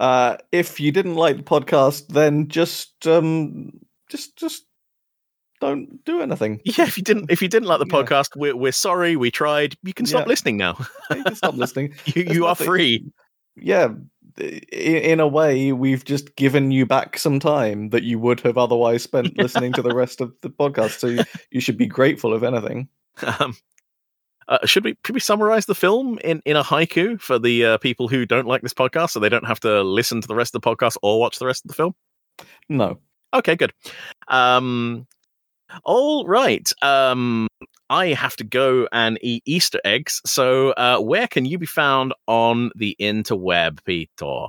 Uh, 0.00 0.36
if 0.50 0.80
you 0.80 0.90
didn't 0.90 1.14
like 1.14 1.36
the 1.36 1.42
podcast, 1.42 2.08
then 2.08 2.48
just 2.48 3.06
um, 3.06 3.72
just 4.08 4.36
just 4.36 4.64
don't 5.60 6.04
do 6.04 6.20
anything. 6.22 6.60
Yeah, 6.64 6.84
if 6.86 6.96
you 6.96 7.04
didn't, 7.04 7.30
if 7.30 7.40
you 7.42 7.48
didn't 7.48 7.68
like 7.68 7.78
the 7.78 7.86
Yeah. 7.86 8.02
podcast, 8.02 8.30
we're 8.34 8.56
we're 8.56 8.72
sorry. 8.72 9.16
We 9.16 9.30
tried. 9.30 9.76
You 9.84 9.94
can 9.94 10.06
stop 10.06 10.22
Yeah. 10.22 10.28
listening 10.28 10.56
now. 10.56 10.76
You 11.14 11.22
can 11.24 11.36
stop 11.36 11.54
listening. 11.54 11.94
you 12.06 12.24
There's 12.24 12.36
you 12.36 12.46
are 12.46 12.54
free. 12.56 13.04
Yeah, 13.54 13.88
in 14.38 15.20
a 15.20 15.26
way, 15.26 15.72
we've 15.72 16.04
just 16.04 16.36
given 16.36 16.70
you 16.70 16.86
back 16.86 17.18
some 17.18 17.40
time 17.40 17.90
that 17.90 18.02
you 18.02 18.18
would 18.18 18.40
have 18.40 18.58
otherwise 18.58 19.02
spent 19.02 19.36
listening 19.38 19.72
to 19.74 19.82
the 19.82 19.94
rest 19.94 20.20
of 20.20 20.34
the 20.40 20.50
podcast. 20.50 20.98
So 20.98 21.24
you, 21.50 21.60
should 21.60 21.76
be 21.76 21.86
grateful, 21.86 22.34
if 22.34 22.42
anything. 22.42 22.88
Um, 23.22 23.56
uh, 24.48 24.66
should 24.66 24.84
we 24.84 24.96
should 25.04 25.14
we 25.14 25.20
summarize 25.20 25.66
the 25.66 25.74
film 25.74 26.18
in, 26.24 26.42
in 26.44 26.56
a 26.56 26.64
haiku 26.64 27.20
for 27.20 27.38
the 27.38 27.64
uh, 27.64 27.78
people 27.78 28.08
who 28.08 28.26
don't 28.26 28.46
like 28.46 28.62
this 28.62 28.74
podcast, 28.74 29.10
so 29.10 29.20
they 29.20 29.28
don't 29.28 29.46
have 29.46 29.60
to 29.60 29.82
listen 29.82 30.20
to 30.20 30.28
the 30.28 30.34
rest 30.34 30.54
of 30.54 30.62
the 30.62 30.68
podcast 30.68 30.96
or 31.02 31.20
watch 31.20 31.38
the 31.38 31.46
rest 31.46 31.64
of 31.64 31.68
the 31.68 31.74
film? 31.74 31.94
No. 32.68 32.98
Okay, 33.34 33.56
good. 33.56 33.72
Um, 34.28 35.06
all 35.84 36.26
right. 36.26 36.70
Um, 36.82 37.48
I 37.92 38.14
have 38.14 38.36
to 38.36 38.44
go 38.44 38.88
and 38.90 39.18
eat 39.20 39.42
Easter 39.44 39.78
eggs. 39.84 40.22
So, 40.24 40.70
uh, 40.70 40.98
where 40.98 41.28
can 41.28 41.44
you 41.44 41.58
be 41.58 41.66
found 41.66 42.14
on 42.26 42.70
the 42.74 42.96
interweb, 42.98 43.84
Peter? 43.84 44.46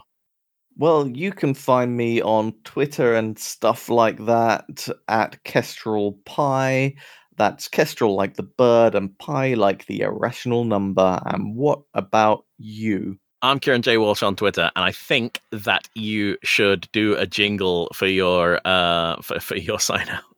Well, 0.78 1.10
you 1.10 1.34
can 1.34 1.53
find 1.53 1.98
me 1.98 2.22
on 2.22 2.53
Twitter 2.64 3.15
and 3.15 3.38
stuff 3.38 3.90
like 3.90 4.26
that 4.28 4.88
at 5.10 5.44
Kestrel 5.44 6.14
Pi. 6.24 6.95
That's 7.36 7.68
Kestrel 7.68 8.15
like 8.15 8.36
the 8.36 8.44
bird 8.44 8.95
and 8.95 9.15
Pi 9.20 9.56
like 9.56 9.88
the 9.88 9.99
irrational 9.99 10.64
number. 10.64 11.22
And 11.26 11.53
what 11.53 11.82
about 11.94 12.45
you? 12.57 13.20
I'm 13.41 13.60
Kieran 13.60 13.82
J. 13.82 13.98
Walsh 13.98 14.24
on 14.24 14.38
Twitter, 14.38 14.72
and 14.74 14.86
I 14.86 14.94
think 14.94 15.41
that 15.52 15.90
you 15.95 16.38
should 16.45 16.88
do 16.94 17.18
a 17.18 17.28
jingle 17.28 17.90
for 17.94 18.07
your 18.07 18.61
uh 18.64 19.22
for, 19.22 19.41
for 19.41 19.57
your 19.57 19.80
sign 19.82 20.07
out. 20.07 20.33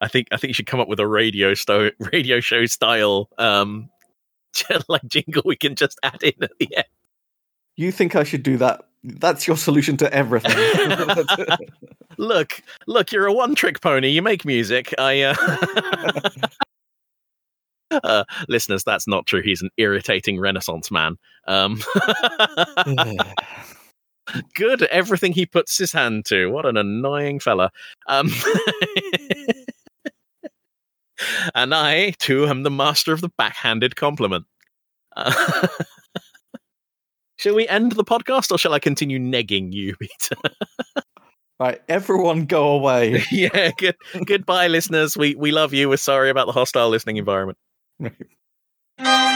I 0.00 0.08
think 0.08 0.28
I 0.32 0.36
think 0.36 0.48
you 0.48 0.54
should 0.54 0.66
come 0.66 0.80
up 0.80 0.88
with 0.88 1.00
a 1.00 1.06
radio 1.06 1.54
sto- 1.54 1.90
radio 2.12 2.40
show 2.40 2.66
style 2.66 3.28
um 3.38 3.88
like 4.88 5.04
jingle 5.06 5.42
we 5.44 5.56
can 5.56 5.74
just 5.74 5.98
add 6.02 6.22
in 6.22 6.42
at 6.42 6.52
the 6.58 6.76
end. 6.76 6.86
You 7.76 7.90
think 7.90 8.14
I 8.14 8.24
should 8.24 8.42
do 8.42 8.56
that? 8.58 8.82
That's 9.02 9.46
your 9.46 9.56
solution 9.56 9.96
to 9.98 10.12
everything. 10.14 10.56
Look, 12.16 12.62
look, 12.86 13.10
you're 13.10 13.26
a 13.26 13.32
one 13.32 13.56
trick 13.56 13.80
pony. 13.80 14.08
You 14.08 14.22
make 14.22 14.44
music. 14.44 14.94
I 14.98 15.22
uh... 15.22 15.34
uh 17.90 18.24
listeners, 18.48 18.84
that's 18.84 19.08
not 19.08 19.26
true. 19.26 19.42
He's 19.42 19.60
an 19.62 19.70
irritating 19.78 20.38
renaissance 20.38 20.92
man. 20.92 21.16
Um 21.48 21.82
good 24.54 24.82
everything 24.84 25.32
he 25.32 25.46
puts 25.46 25.76
his 25.78 25.92
hand 25.92 26.24
to. 26.26 26.50
What 26.50 26.66
an 26.66 26.76
annoying 26.76 27.40
fella. 27.40 27.70
Um, 28.08 28.30
and 31.54 31.74
I, 31.74 32.10
too, 32.18 32.46
am 32.46 32.62
the 32.62 32.70
master 32.70 33.12
of 33.12 33.20
the 33.20 33.30
backhanded 33.36 33.96
compliment. 33.96 34.46
Uh, 35.16 35.68
shall 37.36 37.54
we 37.54 37.68
end 37.68 37.92
the 37.92 38.04
podcast 38.04 38.50
or 38.50 38.58
shall 38.58 38.74
I 38.74 38.78
continue 38.78 39.18
negging 39.18 39.72
you, 39.72 39.94
Peter? 40.00 40.36
right, 41.60 41.80
everyone 41.88 42.46
go 42.46 42.68
away. 42.68 43.22
yeah, 43.30 43.70
good, 43.78 43.96
goodbye, 44.26 44.68
listeners. 44.68 45.16
We, 45.16 45.34
we 45.34 45.52
love 45.52 45.72
you. 45.72 45.88
We're 45.88 45.96
sorry 45.96 46.30
about 46.30 46.46
the 46.46 46.52
hostile 46.52 46.88
listening 46.88 47.16
environment. 47.16 47.58
Right. 47.98 49.30